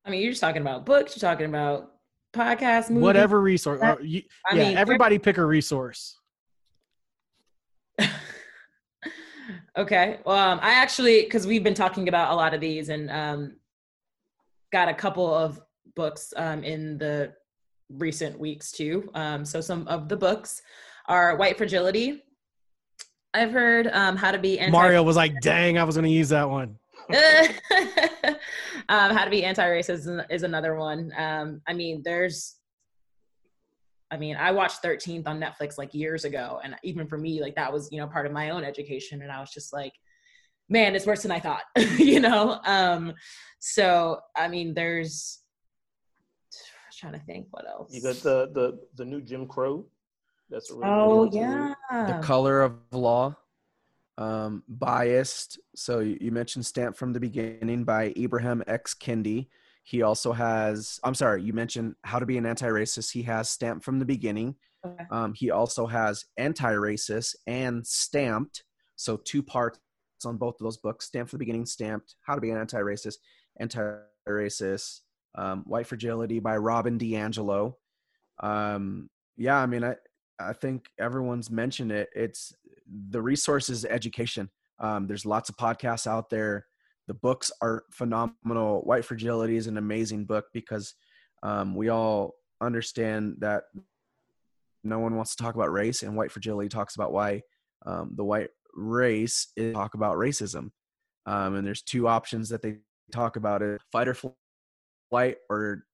I 0.05 0.11
mean, 0.11 0.21
you're 0.21 0.33
just 0.33 0.43
talking 0.43 0.61
about 0.61 0.85
books. 0.85 1.17
You're 1.17 1.31
talking 1.31 1.47
about 1.47 1.93
podcast, 2.33 2.91
movie, 2.91 3.03
whatever 3.03 3.41
resource. 3.41 3.81
That, 3.81 4.05
you, 4.05 4.23
yeah, 4.53 4.69
mean, 4.69 4.77
everybody 4.77 5.19
pick 5.19 5.39
a 5.39 5.45
resource. 5.45 6.19
okay. 9.77 10.19
Well, 10.25 10.37
um, 10.37 10.61
I 10.63 10.75
actually, 10.75 11.23
because 11.23 11.47
we've 11.47 11.65
been 11.65 11.75
talking 11.75 12.09
about 12.09 12.33
a 12.33 12.37
lot 12.37 12.55
of 12.55 12.61
these 12.61 12.89
and 12.89 13.11
um, 13.11 13.57
got 14.73 14.89
a 14.89 14.95
couple 14.95 15.33
of 15.33 15.61
books 15.95 16.33
um, 16.37 16.65
in 16.65 16.99
the 16.99 17.33
recent 17.91 18.39
weeks 18.39 18.73
too. 18.73 19.11
Um, 19.15 19.45
so 19.45 19.61
some 19.61 19.87
of 19.89 20.09
the 20.09 20.17
books 20.17 20.63
are 21.07 21.37
White 21.37 21.59
Fragility. 21.59 22.23
I've 23.33 23.53
heard 23.53 23.89
um, 23.89 24.17
how 24.17 24.33
to 24.33 24.39
be 24.39 24.59
anti- 24.59 24.73
Mario 24.73 25.03
was 25.03 25.17
like, 25.17 25.41
"Dang, 25.41 25.79
I 25.79 25.85
was 25.85 25.95
going 25.95 26.05
to 26.05 26.11
use 26.11 26.31
that 26.31 26.49
one." 26.49 26.79
um, 28.89 29.17
how 29.17 29.25
to 29.25 29.31
be 29.31 29.45
anti-racist 29.45 30.27
is 30.31 30.43
another 30.43 30.75
one. 30.77 31.13
Um, 31.17 31.61
I 31.67 31.73
mean, 31.73 32.03
there's, 32.05 32.57
I 34.11 34.17
mean, 34.17 34.37
I 34.37 34.51
watched 34.53 34.83
13th 34.83 35.27
on 35.27 35.41
Netflix 35.41 35.79
like 35.79 35.95
years 35.95 36.25
ago, 36.25 36.61
and 36.63 36.77
even 36.83 37.07
for 37.07 37.19
me, 37.19 37.41
like 37.41 37.55
that 37.57 37.73
was 37.73 37.89
you 37.93 37.99
know 37.99 38.07
part 38.07 38.27
of 38.27 38.33
my 38.33 38.51
own 38.51 38.65
education, 38.65 39.23
and 39.23 39.31
I 39.31 39.41
was 39.41 39.51
just 39.51 39.73
like, 39.73 39.93
man, 40.69 40.95
it's 40.95 41.07
worse 41.07 41.23
than 41.23 41.31
I 41.31 41.41
thought, 41.41 41.63
you 41.99 42.21
know. 42.21 42.61
Um, 42.65 43.15
so 43.59 44.21
I 44.37 44.49
mean, 44.49 44.75
there's, 44.75 45.41
I'm 46.53 46.93
trying 47.11 47.21
to 47.21 47.27
think 47.27 47.47
what 47.51 47.67
else. 47.69 47.95
You 47.95 48.03
got 48.03 48.17
the 48.17 48.51
the 48.53 48.81
the 48.97 49.05
new 49.05 49.21
Jim 49.21 49.47
Crow. 49.47 49.87
That's 50.49 50.71
really 50.71 50.85
oh 50.87 51.31
yeah, 51.33 51.75
the 51.91 52.19
color 52.27 52.63
of 52.63 52.75
law 52.91 53.37
um, 54.21 54.63
biased. 54.69 55.59
So 55.75 56.01
you 56.01 56.31
mentioned 56.31 56.67
Stamp 56.67 56.97
from 56.97 57.13
the 57.13 57.21
Beginning 57.21 57.85
by 57.85 58.13
Ibram 58.13 58.63
X. 58.67 58.95
Kendi. 58.95 59.49
He 59.83 60.03
also 60.03 60.33
has, 60.33 61.01
I'm 61.03 61.15
sorry, 61.15 61.43
you 61.43 61.55
mentioned 61.55 61.95
How 62.05 62.19
to 62.19 62.27
Be 62.27 62.37
an 62.37 62.45
Anti-Racist. 62.47 63.11
He 63.11 63.23
has 63.23 63.49
Stamp 63.49 63.83
from 63.83 63.99
the 63.99 64.05
Beginning. 64.05 64.55
Okay. 64.87 65.05
Um, 65.11 65.33
he 65.35 65.51
also 65.51 65.87
has 65.87 66.27
Anti-Racist 66.37 67.35
and 67.47 67.85
Stamped. 67.87 68.63
So 68.97 69.17
two 69.17 69.43
parts 69.43 69.81
on 70.27 70.37
both 70.37 70.57
of 70.61 70.65
those 70.65 70.77
books. 70.77 71.07
Stamp 71.07 71.31
from 71.31 71.39
the 71.39 71.45
Beginning, 71.47 71.65
Stamped, 71.65 72.15
How 72.21 72.35
to 72.35 72.43
Be 72.43 72.51
an 72.51 72.59
Anti-Racist, 72.59 73.17
Anti-Racist, 73.59 75.01
um, 75.35 75.65
White 75.67 75.87
Fragility 75.87 76.41
by 76.41 76.59
Robin 76.59 76.99
DiAngelo. 76.99 77.75
Um, 78.43 79.09
yeah, 79.39 79.57
I 79.57 79.65
mean, 79.65 79.83
I, 79.83 79.97
I 80.41 80.53
think 80.53 80.87
everyone's 80.99 81.51
mentioned 81.51 81.93
it. 81.93 82.09
It's 82.15 82.53
the 83.11 83.23
resources 83.23 83.85
education. 83.85 84.51
Um, 84.79 85.07
there's 85.07 85.27
lots 85.27 85.49
of 85.49 85.57
podcasts 85.57 86.07
out 86.07 86.31
there. 86.31 86.67
The 87.07 87.15
books 87.15 87.51
are 87.61 87.85
phenomenal. 87.91 88.83
White 88.83 89.05
Fragility 89.05 89.57
is 89.57 89.67
an 89.67 89.77
amazing 89.77 90.25
book 90.25 90.47
because 90.53 90.95
um, 91.43 91.75
we 91.75 91.89
all 91.89 92.35
understand 92.61 93.37
that 93.41 93.65
no 94.85 94.99
one 94.99 95.17
wants 95.17 95.35
to 95.35 95.43
talk 95.43 95.55
about 95.55 95.73
race, 95.73 96.03
and 96.03 96.17
White 96.17 96.33
Fragility 96.33 96.69
talks 96.69 96.95
about 96.95 97.13
why 97.13 97.43
um, 97.85 98.13
the 98.15 98.25
white 98.25 98.51
race 98.75 99.49
is 99.57 99.75
talk 99.75 99.95
about 99.95 100.17
racism. 100.17 100.71
Um, 101.27 101.57
and 101.57 101.67
there's 101.67 101.83
two 101.83 102.09
options 102.09 102.49
that 102.49 102.63
they 102.63 102.77
talk 103.13 103.37
about: 103.37 103.63
it 103.63 103.81
fight 103.93 104.09
or 104.09 104.17
flight, 105.11 105.37
or 105.51 105.85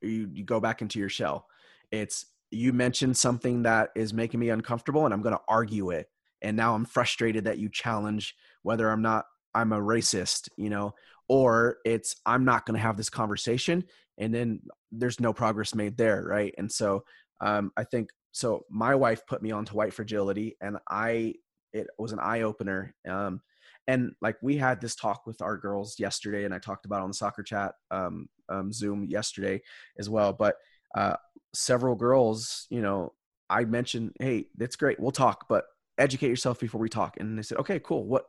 you, 0.00 0.30
you 0.32 0.44
go 0.44 0.60
back 0.60 0.82
into 0.82 0.98
your 0.98 1.08
shell. 1.08 1.46
It's 1.90 2.26
you 2.50 2.72
mentioned 2.72 3.16
something 3.16 3.62
that 3.62 3.90
is 3.94 4.12
making 4.12 4.40
me 4.40 4.50
uncomfortable, 4.50 5.04
and 5.04 5.14
I'm 5.14 5.22
going 5.22 5.34
to 5.34 5.42
argue 5.48 5.90
it. 5.90 6.08
And 6.42 6.56
now 6.56 6.74
i'm 6.74 6.84
frustrated 6.84 7.44
that 7.44 7.58
you 7.58 7.68
challenge 7.68 8.34
whether 8.62 8.90
i'm 8.90 9.02
not 9.02 9.26
i'm 9.54 9.72
a 9.72 9.78
racist 9.78 10.48
you 10.56 10.70
know 10.70 10.94
or 11.28 11.78
it's 11.84 12.16
i'm 12.26 12.44
not 12.44 12.66
going 12.66 12.74
to 12.74 12.80
have 12.80 12.96
this 12.96 13.10
conversation 13.10 13.84
and 14.18 14.34
then 14.34 14.60
there's 14.92 15.20
no 15.20 15.32
progress 15.32 15.74
made 15.74 15.96
there 15.96 16.24
right? 16.24 16.54
And 16.58 16.70
so 16.70 17.04
um, 17.40 17.72
i 17.76 17.84
think 17.84 18.10
so 18.32 18.64
my 18.70 18.94
wife 18.94 19.26
put 19.26 19.42
me 19.42 19.50
onto 19.50 19.74
white 19.74 19.92
fragility 19.92 20.56
and 20.60 20.78
i 20.88 21.34
it 21.72 21.86
was 21.98 22.12
an 22.12 22.18
eye 22.20 22.42
opener 22.42 22.94
um, 23.08 23.40
and 23.86 24.12
like 24.20 24.36
we 24.42 24.56
had 24.56 24.80
this 24.80 24.94
talk 24.94 25.26
with 25.26 25.40
our 25.42 25.56
girls 25.56 25.98
yesterday 25.98 26.44
and 26.44 26.54
i 26.54 26.58
talked 26.58 26.84
about 26.84 27.00
on 27.00 27.08
the 27.08 27.14
soccer 27.14 27.42
chat 27.42 27.74
um, 27.90 28.28
um, 28.48 28.72
zoom 28.72 29.04
yesterday 29.04 29.60
as 29.98 30.08
well 30.08 30.32
but 30.32 30.56
uh, 30.96 31.16
several 31.52 31.94
girls 31.94 32.66
you 32.70 32.80
know 32.80 33.12
i 33.48 33.64
mentioned 33.64 34.12
hey 34.20 34.46
that's 34.56 34.76
great 34.76 35.00
we'll 35.00 35.10
talk 35.10 35.46
but 35.48 35.64
educate 36.00 36.28
yourself 36.28 36.58
before 36.58 36.80
we 36.80 36.88
talk. 36.88 37.16
And 37.20 37.38
they 37.38 37.42
said, 37.42 37.58
okay, 37.58 37.78
cool. 37.78 38.04
What, 38.04 38.24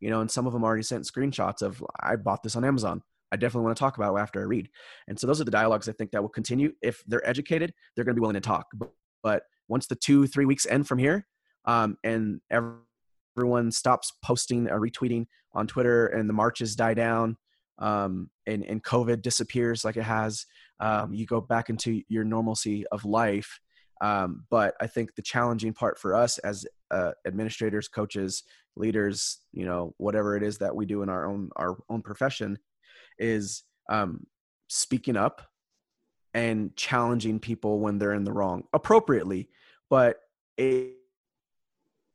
you 0.00 0.08
know, 0.08 0.20
and 0.20 0.30
some 0.30 0.46
of 0.46 0.52
them 0.52 0.64
already 0.64 0.84
sent 0.84 1.04
screenshots 1.04 1.60
of, 1.60 1.84
I 2.00 2.16
bought 2.16 2.42
this 2.42 2.56
on 2.56 2.64
Amazon. 2.64 3.02
I 3.30 3.36
definitely 3.36 3.66
want 3.66 3.76
to 3.76 3.80
talk 3.80 3.96
about 3.98 4.14
it 4.14 4.20
after 4.20 4.40
I 4.40 4.44
read. 4.44 4.70
And 5.06 5.18
so 5.18 5.26
those 5.26 5.40
are 5.40 5.44
the 5.44 5.50
dialogues 5.50 5.88
I 5.88 5.92
think 5.92 6.12
that 6.12 6.22
will 6.22 6.30
continue. 6.30 6.72
If 6.80 7.02
they're 7.06 7.26
educated, 7.28 7.74
they're 7.94 8.04
going 8.04 8.14
to 8.14 8.20
be 8.20 8.22
willing 8.22 8.34
to 8.34 8.40
talk. 8.40 8.66
But, 8.74 8.92
but 9.22 9.42
once 9.68 9.86
the 9.86 9.96
two, 9.96 10.26
three 10.26 10.46
weeks 10.46 10.66
end 10.66 10.88
from 10.88 10.98
here, 10.98 11.26
um, 11.66 11.98
and 12.04 12.40
everyone 12.50 13.70
stops 13.70 14.12
posting 14.24 14.70
or 14.70 14.80
retweeting 14.80 15.26
on 15.52 15.66
Twitter 15.66 16.06
and 16.06 16.28
the 16.28 16.32
marches 16.32 16.74
die 16.74 16.94
down, 16.94 17.36
um, 17.78 18.30
and, 18.46 18.64
and 18.64 18.82
COVID 18.82 19.22
disappears 19.22 19.84
like 19.84 19.96
it 19.96 20.02
has, 20.02 20.46
um, 20.80 21.12
you 21.12 21.26
go 21.26 21.40
back 21.40 21.70
into 21.70 22.02
your 22.08 22.24
normalcy 22.24 22.86
of 22.88 23.04
life. 23.04 23.60
Um, 24.00 24.44
but 24.50 24.74
I 24.80 24.86
think 24.86 25.14
the 25.14 25.22
challenging 25.22 25.72
part 25.72 25.98
for 25.98 26.14
us 26.14 26.38
as 26.38 26.64
uh, 26.90 27.12
administrators, 27.26 27.88
coaches, 27.88 28.44
leaders, 28.76 29.40
you 29.52 29.66
know, 29.66 29.94
whatever 29.98 30.36
it 30.36 30.42
is 30.42 30.58
that 30.58 30.74
we 30.74 30.86
do 30.86 31.02
in 31.02 31.08
our 31.08 31.26
own 31.26 31.50
our 31.56 31.76
own 31.88 32.02
profession, 32.02 32.58
is 33.18 33.64
um, 33.88 34.24
speaking 34.68 35.16
up 35.16 35.42
and 36.32 36.76
challenging 36.76 37.40
people 37.40 37.80
when 37.80 37.98
they're 37.98 38.14
in 38.14 38.24
the 38.24 38.32
wrong 38.32 38.62
appropriately. 38.72 39.48
But 39.90 40.18
it, 40.56 40.94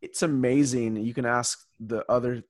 it's 0.01 0.23
amazing. 0.23 0.97
You 0.97 1.13
can 1.13 1.25
ask 1.25 1.59
the 1.79 2.05
other 2.09 2.43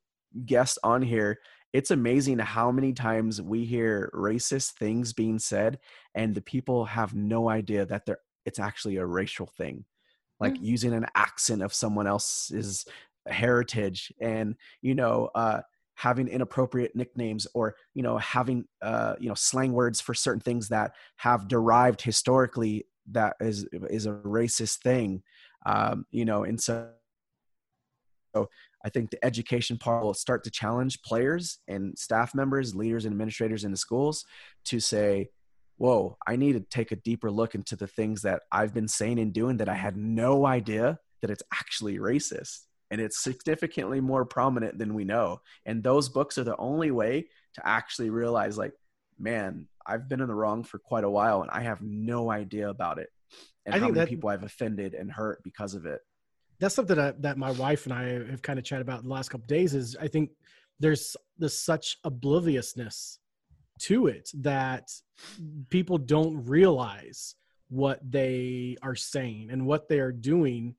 guests 0.45 0.77
on 0.83 1.01
here. 1.01 1.39
It's 1.73 1.91
amazing 1.91 2.39
how 2.39 2.71
many 2.71 2.93
times 2.93 3.41
we 3.41 3.65
hear 3.65 4.11
racist 4.13 4.73
things 4.73 5.11
being 5.11 5.39
said, 5.39 5.79
and 6.13 6.33
the 6.35 6.41
people 6.41 6.85
have 6.85 7.15
no 7.15 7.49
idea 7.49 7.85
that 7.85 8.05
they're 8.05 8.19
it's 8.45 8.59
actually 8.59 8.97
a 8.97 9.05
racial 9.05 9.45
thing 9.45 9.85
like 10.39 10.53
mm-hmm. 10.53 10.65
using 10.65 10.93
an 10.93 11.05
accent 11.15 11.61
of 11.61 11.73
someone 11.73 12.07
else's 12.07 12.85
heritage 13.27 14.11
and 14.19 14.55
you 14.81 14.95
know 14.95 15.29
uh 15.35 15.61
having 15.95 16.27
inappropriate 16.27 16.95
nicknames 16.95 17.47
or 17.53 17.75
you 17.93 18.03
know 18.03 18.17
having 18.17 18.65
uh 18.81 19.15
you 19.19 19.29
know 19.29 19.35
slang 19.35 19.71
words 19.71 20.01
for 20.01 20.13
certain 20.13 20.41
things 20.41 20.69
that 20.69 20.91
have 21.17 21.47
derived 21.47 22.01
historically 22.01 22.85
that 23.09 23.35
is 23.39 23.65
is 23.89 24.05
a 24.05 24.11
racist 24.11 24.79
thing 24.79 25.21
um 25.65 26.05
you 26.11 26.25
know 26.25 26.43
and 26.43 26.59
so 26.59 26.89
so 28.35 28.49
I 28.85 28.89
think 28.89 29.11
the 29.11 29.23
education 29.23 29.77
part 29.77 30.03
will 30.03 30.13
start 30.13 30.43
to 30.43 30.51
challenge 30.51 31.01
players 31.03 31.59
and 31.67 31.97
staff 31.97 32.35
members, 32.35 32.75
leaders 32.75 33.05
and 33.05 33.13
administrators 33.13 33.63
in 33.63 33.71
the 33.71 33.77
schools 33.77 34.25
to 34.65 34.79
say, 34.79 35.29
whoa, 35.77 36.17
I 36.27 36.35
need 36.35 36.53
to 36.53 36.59
take 36.59 36.91
a 36.91 36.97
deeper 36.97 37.31
look 37.31 37.55
into 37.55 37.75
the 37.75 37.87
things 37.87 38.21
that 38.23 38.43
I've 38.51 38.73
been 38.73 38.87
saying 38.87 39.19
and 39.19 39.33
doing 39.33 39.57
that 39.57 39.69
I 39.69 39.75
had 39.75 39.97
no 39.97 40.45
idea 40.45 40.99
that 41.21 41.31
it's 41.31 41.43
actually 41.53 41.97
racist. 41.97 42.59
And 42.91 43.01
it's 43.01 43.23
significantly 43.23 44.01
more 44.01 44.23
prominent 44.23 44.77
than 44.77 44.93
we 44.93 45.03
know. 45.03 45.41
And 45.65 45.81
those 45.81 46.09
books 46.09 46.37
are 46.37 46.43
the 46.43 46.57
only 46.57 46.91
way 46.91 47.27
to 47.55 47.67
actually 47.67 48.11
realize, 48.11 48.55
like, 48.55 48.73
man, 49.17 49.67
I've 49.85 50.07
been 50.07 50.21
in 50.21 50.27
the 50.27 50.35
wrong 50.35 50.63
for 50.63 50.77
quite 50.77 51.03
a 51.03 51.09
while 51.09 51.41
and 51.41 51.49
I 51.49 51.61
have 51.61 51.81
no 51.81 52.29
idea 52.29 52.69
about 52.69 52.99
it. 52.99 53.09
And 53.65 53.73
I 53.73 53.79
how 53.79 53.85
many 53.85 53.99
that, 53.99 54.09
people 54.09 54.29
I've 54.29 54.43
offended 54.43 54.93
and 54.93 55.11
hurt 55.11 55.41
because 55.43 55.73
of 55.73 55.85
it. 55.85 56.01
That's 56.59 56.75
something 56.75 56.95
that, 56.95 57.21
that 57.21 57.37
my 57.37 57.51
wife 57.51 57.85
and 57.85 57.93
I 57.93 58.29
have 58.29 58.41
kind 58.41 58.59
of 58.59 58.65
chatted 58.65 58.83
about 58.83 59.01
in 59.01 59.07
the 59.07 59.13
last 59.13 59.29
couple 59.29 59.47
days 59.47 59.73
is 59.73 59.97
I 59.99 60.07
think 60.07 60.29
there's 60.79 61.15
this 61.37 61.59
such 61.59 61.97
obliviousness 62.03 63.19
to 63.79 64.07
it 64.07 64.29
that 64.35 64.89
people 65.69 65.97
don't 65.97 66.45
realize 66.45 67.35
what 67.69 67.99
they 68.07 68.77
are 68.83 68.95
saying 68.95 69.49
and 69.51 69.65
what 69.65 69.89
they 69.89 69.99
are 69.99 70.11
doing 70.11 70.75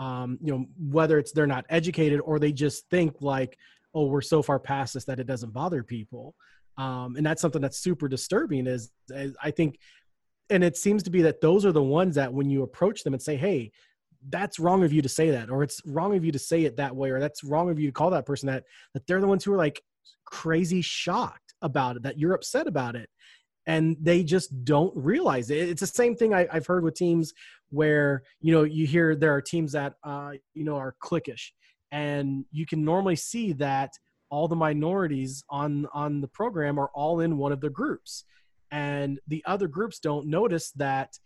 um, 0.00 0.38
you 0.42 0.52
know 0.52 0.64
whether 0.78 1.18
it's 1.18 1.32
they're 1.32 1.46
not 1.46 1.66
educated 1.68 2.20
or 2.20 2.38
they 2.38 2.52
just 2.52 2.88
think 2.88 3.16
like 3.20 3.58
oh 3.94 4.06
we're 4.06 4.20
so 4.20 4.42
far 4.42 4.58
past 4.58 4.94
this 4.94 5.04
that 5.04 5.18
it 5.20 5.26
doesn't 5.26 5.52
bother 5.52 5.82
people. 5.82 6.34
Um, 6.76 7.16
and 7.16 7.26
that's 7.26 7.42
something 7.42 7.60
that's 7.60 7.78
super 7.78 8.06
disturbing 8.06 8.68
is, 8.68 8.92
is 9.08 9.36
i 9.42 9.50
think 9.50 9.78
and 10.50 10.62
it 10.62 10.76
seems 10.76 11.02
to 11.02 11.10
be 11.10 11.22
that 11.22 11.40
those 11.40 11.66
are 11.66 11.72
the 11.72 11.82
ones 11.82 12.14
that 12.14 12.32
when 12.32 12.48
you 12.48 12.62
approach 12.62 13.02
them 13.02 13.14
and 13.14 13.22
say 13.22 13.36
hey 13.36 13.72
that's 14.30 14.58
wrong 14.58 14.82
of 14.82 14.92
you 14.92 15.02
to 15.02 15.08
say 15.08 15.30
that 15.30 15.48
or 15.50 15.62
it's 15.62 15.80
wrong 15.86 16.16
of 16.16 16.24
you 16.24 16.32
to 16.32 16.38
say 16.38 16.64
it 16.64 16.76
that 16.76 16.94
way 16.94 17.10
or 17.10 17.20
that's 17.20 17.44
wrong 17.44 17.70
of 17.70 17.78
you 17.78 17.86
to 17.86 17.92
call 17.92 18.10
that 18.10 18.26
person 18.26 18.48
that 18.48 18.64
that 18.94 19.06
they're 19.06 19.20
the 19.20 19.26
ones 19.26 19.44
who 19.44 19.52
are 19.52 19.56
like 19.56 19.80
crazy 20.24 20.82
shocked 20.82 21.54
about 21.62 21.96
it, 21.96 22.02
that 22.02 22.18
you're 22.18 22.34
upset 22.34 22.66
about 22.66 22.96
it. 22.96 23.08
And 23.66 23.96
they 24.00 24.24
just 24.24 24.64
don't 24.64 24.96
realize 24.96 25.50
it. 25.50 25.68
It's 25.68 25.80
the 25.80 25.86
same 25.86 26.16
thing 26.16 26.32
I, 26.32 26.46
have 26.50 26.66
heard 26.66 26.84
with 26.84 26.94
teams 26.94 27.34
where, 27.70 28.22
you 28.40 28.52
know, 28.52 28.62
you 28.62 28.86
hear 28.86 29.14
there 29.14 29.34
are 29.34 29.42
teams 29.42 29.72
that, 29.72 29.94
uh, 30.04 30.32
you 30.54 30.64
know, 30.64 30.76
are 30.76 30.94
cliquish. 31.02 31.50
And 31.92 32.46
you 32.50 32.64
can 32.64 32.82
normally 32.84 33.16
see 33.16 33.52
that 33.54 33.90
all 34.30 34.48
the 34.48 34.56
minorities 34.56 35.42
on 35.50 35.86
on 35.92 36.20
the 36.20 36.28
program 36.28 36.78
are 36.78 36.90
all 36.94 37.20
in 37.20 37.38
one 37.38 37.52
of 37.52 37.60
the 37.60 37.70
groups 37.70 38.24
and 38.70 39.18
the 39.26 39.42
other 39.46 39.68
groups 39.68 39.98
don't 39.98 40.26
notice 40.26 40.70
that 40.72 41.18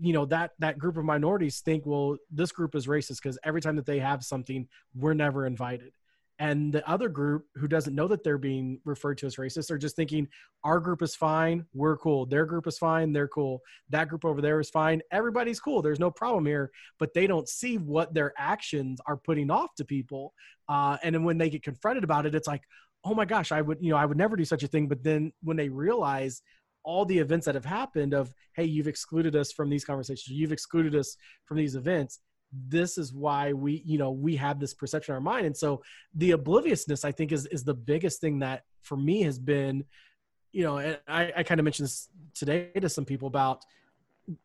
you 0.00 0.12
know 0.12 0.24
that 0.26 0.52
that 0.58 0.78
group 0.78 0.96
of 0.96 1.04
minorities 1.04 1.60
think 1.60 1.84
well 1.86 2.16
this 2.30 2.52
group 2.52 2.74
is 2.74 2.86
racist 2.86 3.22
because 3.22 3.38
every 3.44 3.60
time 3.60 3.76
that 3.76 3.86
they 3.86 3.98
have 3.98 4.24
something 4.24 4.66
we're 4.94 5.14
never 5.14 5.46
invited. 5.46 5.92
And 6.40 6.72
the 6.72 6.88
other 6.88 7.08
group 7.08 7.46
who 7.56 7.66
doesn't 7.66 7.96
know 7.96 8.06
that 8.06 8.22
they're 8.22 8.38
being 8.38 8.80
referred 8.84 9.18
to 9.18 9.26
as 9.26 9.36
racist 9.36 9.72
are 9.72 9.78
just 9.78 9.96
thinking 9.96 10.28
our 10.62 10.78
group 10.78 11.02
is 11.02 11.16
fine 11.16 11.66
we're 11.74 11.96
cool. 11.96 12.26
Their 12.26 12.46
group 12.46 12.66
is 12.66 12.78
fine 12.78 13.12
they're 13.12 13.28
cool. 13.28 13.60
That 13.90 14.08
group 14.08 14.24
over 14.24 14.40
there 14.40 14.60
is 14.60 14.70
fine 14.70 15.02
everybody's 15.10 15.60
cool 15.60 15.82
there's 15.82 16.00
no 16.00 16.10
problem 16.10 16.46
here. 16.46 16.70
But 16.98 17.12
they 17.12 17.26
don't 17.26 17.48
see 17.48 17.76
what 17.76 18.14
their 18.14 18.32
actions 18.38 19.00
are 19.06 19.16
putting 19.16 19.50
off 19.50 19.74
to 19.76 19.84
people 19.84 20.32
uh, 20.68 20.96
and 21.02 21.14
then 21.14 21.24
when 21.24 21.38
they 21.38 21.50
get 21.50 21.62
confronted 21.62 22.04
about 22.04 22.26
it 22.26 22.34
it's 22.34 22.48
like 22.48 22.62
oh 23.04 23.14
my 23.14 23.24
gosh 23.24 23.52
i 23.52 23.60
would 23.62 23.78
you 23.80 23.90
know 23.90 23.96
i 23.96 24.04
would 24.04 24.18
never 24.18 24.36
do 24.36 24.44
such 24.44 24.62
a 24.62 24.68
thing. 24.68 24.86
But 24.86 25.02
then 25.02 25.32
when 25.42 25.56
they 25.56 25.68
realize 25.68 26.42
all 26.88 27.04
the 27.04 27.18
events 27.18 27.44
that 27.44 27.54
have 27.54 27.66
happened 27.66 28.14
of 28.14 28.32
hey 28.54 28.64
you've 28.64 28.88
excluded 28.88 29.36
us 29.36 29.52
from 29.52 29.68
these 29.68 29.84
conversations 29.84 30.34
you've 30.34 30.52
excluded 30.52 30.94
us 30.96 31.18
from 31.44 31.58
these 31.58 31.74
events 31.76 32.20
this 32.50 32.96
is 32.96 33.12
why 33.12 33.52
we 33.52 33.82
you 33.84 33.98
know 33.98 34.10
we 34.10 34.34
have 34.36 34.58
this 34.58 34.72
perception 34.72 35.12
in 35.12 35.16
our 35.16 35.20
mind. 35.20 35.44
And 35.44 35.56
so 35.56 35.82
the 36.14 36.30
obliviousness 36.30 37.04
i 37.04 37.12
think 37.12 37.30
is 37.30 37.44
is 37.46 37.62
the 37.62 37.74
biggest 37.74 38.20
thing 38.22 38.38
that 38.38 38.62
for 38.82 38.96
me 38.96 39.20
has 39.22 39.38
been 39.38 39.84
you 40.52 40.64
know 40.64 40.78
and 40.78 40.98
i, 41.06 41.30
I 41.36 41.42
kind 41.42 41.60
of 41.60 41.64
mentioned 41.64 41.88
this 41.88 42.08
today 42.34 42.70
to 42.80 42.88
some 42.88 43.04
people 43.04 43.28
about 43.28 43.64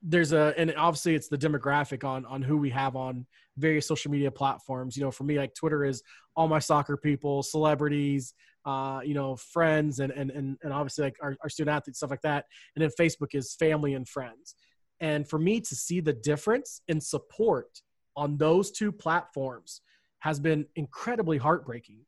there's 0.02 0.34
a 0.34 0.54
and 0.58 0.74
obviously 0.78 1.16
it's 1.16 1.30
the 1.30 1.38
demographic 1.38 2.04
on 2.04 2.26
on 2.26 2.42
who 2.42 2.58
we 2.58 2.70
have 2.72 2.98
on 2.98 3.26
various 3.58 3.86
social 3.86 4.12
media 4.12 4.32
platforms. 4.32 4.98
You 4.98 5.04
know 5.04 5.12
for 5.12 5.24
me 5.24 5.38
like 5.38 5.54
twitter 5.56 5.86
is 5.86 6.04
all 6.36 6.48
my 6.48 6.60
soccer 6.60 6.98
people 6.98 7.42
celebrities 7.42 8.34
uh 8.66 9.02
you 9.04 9.14
know 9.14 9.36
friends 9.36 10.00
and 10.00 10.12
and 10.12 10.32
and, 10.32 10.58
and 10.64 10.74
obviously 10.74 11.04
like 11.04 11.18
our, 11.22 11.36
our 11.42 11.50
student 11.50 11.76
athletes 11.76 12.00
stuff 12.00 12.10
like 12.10 12.22
that 12.22 12.46
and 12.76 12.84
then 12.84 12.90
facebook 13.00 13.34
is 13.34 13.56
family 13.56 13.94
and 13.94 14.08
friends 14.08 14.56
and 15.00 15.28
for 15.28 15.38
me 15.38 15.60
to 15.60 15.76
see 15.76 16.00
the 16.00 16.14
difference 16.14 16.82
in 16.88 17.02
support 17.02 17.82
on 18.16 18.38
those 18.38 18.72
two 18.72 18.92
platforms 18.92 19.82
has 20.20 20.40
been 20.40 20.66
incredibly 20.76 21.38
heartbreaking. 21.38 22.00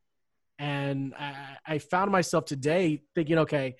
And 0.58 1.12
I, 1.18 1.56
I 1.66 1.78
found 1.78 2.10
myself 2.10 2.46
today 2.46 3.02
thinking, 3.14 3.38
okay, 3.40 3.76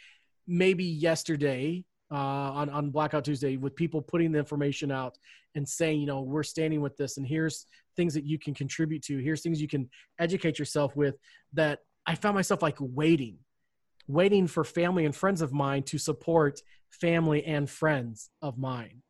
maybe 0.47 0.85
yesterday 0.85 1.85
uh, 2.13 2.17
on, 2.17 2.69
on 2.69 2.91
Blackout 2.91 3.25
Tuesday 3.25 3.57
with 3.57 3.75
people 3.75 4.03
putting 4.03 4.33
the 4.33 4.39
information 4.39 4.91
out 4.91 5.17
and 5.55 5.67
saying, 5.67 6.01
you 6.01 6.07
know, 6.07 6.21
we're 6.21 6.43
standing 6.43 6.83
with 6.83 6.97
this 6.99 7.17
and 7.17 7.27
here's 7.27 7.65
things 7.97 8.13
that 8.13 8.25
you 8.25 8.39
can 8.39 8.53
contribute 8.53 9.03
to. 9.05 9.17
Here's 9.19 9.41
things 9.41 9.63
you 9.63 9.69
can 9.69 9.89
educate 10.19 10.59
yourself 10.59 10.95
with 10.95 11.17
that 11.55 11.79
I 12.07 12.15
found 12.15 12.35
myself 12.35 12.63
like 12.63 12.77
waiting, 12.79 13.39
waiting 14.07 14.47
for 14.47 14.65
family 14.65 15.05
and 15.05 15.15
friends 15.15 15.43
of 15.43 15.53
mine 15.53 15.83
to 15.85 15.99
support 15.99 16.61
family 16.91 17.45
and 17.45 17.69
friends 17.69 18.31
of 18.41 18.59
mine. 18.59 19.03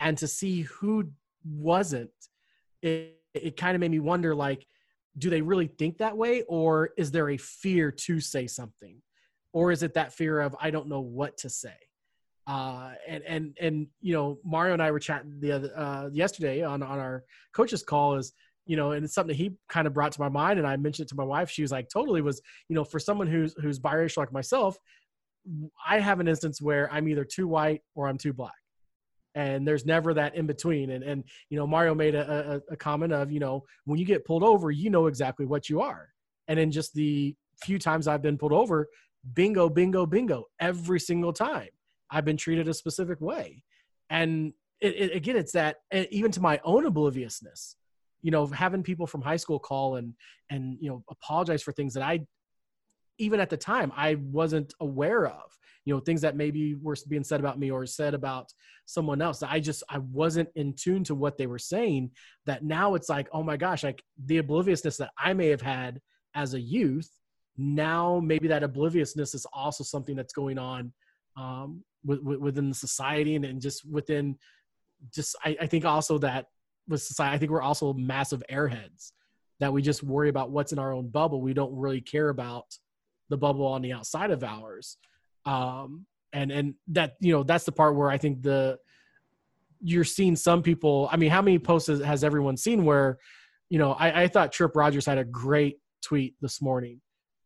And 0.00 0.16
to 0.18 0.26
see 0.26 0.62
who 0.62 1.10
wasn't 1.44 2.10
it, 2.80 3.18
it 3.34 3.56
kind 3.56 3.74
of 3.74 3.80
made 3.80 3.90
me 3.90 4.00
wonder 4.00 4.34
like 4.34 4.66
do 5.18 5.28
they 5.28 5.42
really 5.42 5.66
think 5.66 5.98
that 5.98 6.16
way? 6.16 6.42
Or 6.48 6.90
is 6.96 7.10
there 7.10 7.28
a 7.28 7.36
fear 7.36 7.90
to 7.90 8.18
say 8.18 8.46
something? 8.46 8.96
Or 9.52 9.70
is 9.70 9.82
it 9.82 9.94
that 9.94 10.14
fear 10.14 10.40
of 10.40 10.56
i 10.60 10.70
don't 10.70 10.88
know 10.88 11.00
what 11.00 11.36
to 11.38 11.50
say? 11.50 11.76
Uh, 12.46 12.92
and 13.06 13.22
and 13.24 13.56
and 13.60 13.86
you 14.00 14.12
know 14.12 14.36
mario 14.44 14.72
and 14.72 14.82
i 14.82 14.90
were 14.90 14.98
chatting 14.98 15.38
the 15.38 15.52
other 15.52 15.78
uh, 15.78 16.08
yesterday 16.12 16.64
on 16.64 16.82
on 16.82 16.98
our 16.98 17.22
coaches 17.52 17.84
call 17.84 18.16
is 18.16 18.32
you 18.66 18.76
know 18.76 18.92
and 18.92 19.04
it's 19.04 19.14
something 19.14 19.34
he 19.34 19.52
kind 19.68 19.86
of 19.86 19.92
brought 19.92 20.12
to 20.12 20.20
my 20.20 20.28
mind 20.28 20.58
and 20.58 20.66
i 20.66 20.76
mentioned 20.76 21.06
it 21.06 21.08
to 21.08 21.16
my 21.16 21.24
wife. 21.24 21.50
She 21.50 21.62
was 21.62 21.72
like 21.72 21.88
totally 21.88 22.22
was 22.22 22.40
you 22.68 22.76
know 22.76 22.84
for 22.84 22.98
someone 22.98 23.26
who's 23.26 23.54
who's 23.60 23.78
biracial 23.78 24.18
like 24.18 24.32
myself 24.32 24.78
i 25.86 25.98
have 25.98 26.20
an 26.20 26.28
instance 26.28 26.62
where 26.62 26.92
i'm 26.92 27.08
either 27.08 27.24
too 27.24 27.48
white 27.48 27.82
or 27.94 28.08
i'm 28.08 28.18
too 28.18 28.32
black. 28.32 28.54
And 29.34 29.66
there's 29.66 29.86
never 29.86 30.12
that 30.14 30.34
in 30.34 30.46
between. 30.46 30.90
And 30.90 31.02
and 31.02 31.24
you 31.48 31.56
know 31.58 31.66
mario 31.66 31.94
made 31.94 32.14
a, 32.14 32.62
a, 32.68 32.72
a, 32.74 32.76
comment 32.76 33.12
of 33.12 33.32
you 33.32 33.40
know 33.40 33.64
when 33.84 33.98
you 33.98 34.04
get 34.04 34.24
pulled 34.24 34.42
over 34.42 34.70
you 34.70 34.90
know 34.90 35.06
exactly 35.06 35.46
what 35.46 35.68
you 35.68 35.80
are. 35.80 36.08
And 36.48 36.58
in 36.58 36.70
just 36.70 36.94
the 36.94 37.34
few 37.62 37.78
times 37.78 38.08
i've 38.08 38.22
been 38.22 38.38
pulled 38.38 38.52
over 38.52 38.88
bingo 39.34 39.68
bingo 39.68 40.04
bingo 40.04 40.44
every 40.60 40.98
single 40.98 41.32
time 41.32 41.68
i've 42.10 42.24
been 42.24 42.36
treated 42.36 42.68
a 42.68 42.74
specific 42.74 43.20
way. 43.20 43.64
And 44.10 44.52
it, 44.80 44.94
it, 44.96 45.16
again 45.16 45.36
it's 45.36 45.52
that 45.52 45.76
eh, 45.90 46.06
even 46.10 46.30
to 46.32 46.40
my 46.40 46.60
own 46.64 46.86
obliviousness 46.86 47.76
you 48.22 48.30
know 48.30 48.46
having 48.46 48.82
people 48.82 49.06
from 49.06 49.20
high 49.20 49.36
school 49.36 49.58
call 49.58 49.96
and 49.96 50.14
and 50.50 50.76
you 50.80 50.88
know 50.88 51.02
apologize 51.10 51.62
for 51.62 51.72
things 51.72 51.94
that 51.94 52.02
i 52.02 52.20
even 53.18 53.40
at 53.40 53.50
the 53.50 53.56
time 53.56 53.92
i 53.96 54.14
wasn't 54.14 54.72
aware 54.80 55.26
of 55.26 55.58
you 55.84 55.92
know 55.92 56.00
things 56.00 56.20
that 56.20 56.36
maybe 56.36 56.74
were 56.74 56.96
being 57.08 57.24
said 57.24 57.40
about 57.40 57.58
me 57.58 57.70
or 57.70 57.84
said 57.84 58.14
about 58.14 58.52
someone 58.86 59.20
else 59.20 59.42
i 59.42 59.60
just 59.60 59.82
i 59.90 59.98
wasn't 59.98 60.48
in 60.54 60.72
tune 60.74 61.04
to 61.04 61.14
what 61.14 61.36
they 61.36 61.46
were 61.46 61.58
saying 61.58 62.10
that 62.46 62.64
now 62.64 62.94
it's 62.94 63.08
like 63.08 63.28
oh 63.32 63.42
my 63.42 63.56
gosh 63.56 63.82
like 63.82 64.02
the 64.26 64.38
obliviousness 64.38 64.96
that 64.96 65.10
i 65.18 65.32
may 65.32 65.48
have 65.48 65.62
had 65.62 66.00
as 66.34 66.54
a 66.54 66.60
youth 66.60 67.10
now 67.56 68.20
maybe 68.22 68.48
that 68.48 68.62
obliviousness 68.62 69.34
is 69.34 69.46
also 69.52 69.84
something 69.84 70.16
that's 70.16 70.32
going 70.32 70.58
on 70.58 70.92
um, 71.36 71.82
with, 72.04 72.20
with, 72.22 72.40
within 72.40 72.68
the 72.68 72.74
society 72.74 73.36
and, 73.36 73.44
and 73.44 73.60
just 73.60 73.88
within 73.90 74.36
just 75.12 75.36
I, 75.44 75.56
I 75.60 75.66
think 75.66 75.84
also 75.84 76.18
that 76.18 76.46
with 76.88 77.02
society, 77.02 77.34
I 77.34 77.38
think 77.38 77.50
we're 77.50 77.62
also 77.62 77.92
massive 77.92 78.42
airheads 78.50 79.12
that 79.60 79.72
we 79.72 79.82
just 79.82 80.02
worry 80.02 80.28
about 80.28 80.50
what's 80.50 80.72
in 80.72 80.78
our 80.78 80.92
own 80.92 81.08
bubble. 81.08 81.40
We 81.40 81.54
don't 81.54 81.76
really 81.76 82.00
care 82.00 82.28
about 82.28 82.66
the 83.28 83.36
bubble 83.36 83.66
on 83.66 83.82
the 83.82 83.92
outside 83.92 84.30
of 84.30 84.42
ours. 84.42 84.96
Um, 85.46 86.06
and 86.32 86.50
and 86.50 86.74
that 86.88 87.14
you 87.20 87.32
know 87.32 87.42
that's 87.42 87.64
the 87.64 87.72
part 87.72 87.94
where 87.94 88.10
I 88.10 88.18
think 88.18 88.42
the 88.42 88.78
you're 89.82 90.04
seeing 90.04 90.36
some 90.36 90.62
people. 90.62 91.08
I 91.12 91.16
mean, 91.16 91.30
how 91.30 91.42
many 91.42 91.58
posts 91.58 91.88
has, 91.88 92.00
has 92.00 92.24
everyone 92.24 92.56
seen 92.56 92.84
where 92.84 93.18
you 93.68 93.78
know 93.78 93.92
I, 93.92 94.22
I 94.22 94.28
thought 94.28 94.52
Trip 94.52 94.74
Rogers 94.74 95.06
had 95.06 95.18
a 95.18 95.24
great 95.24 95.78
tweet 96.02 96.34
this 96.40 96.62
morning 96.62 97.00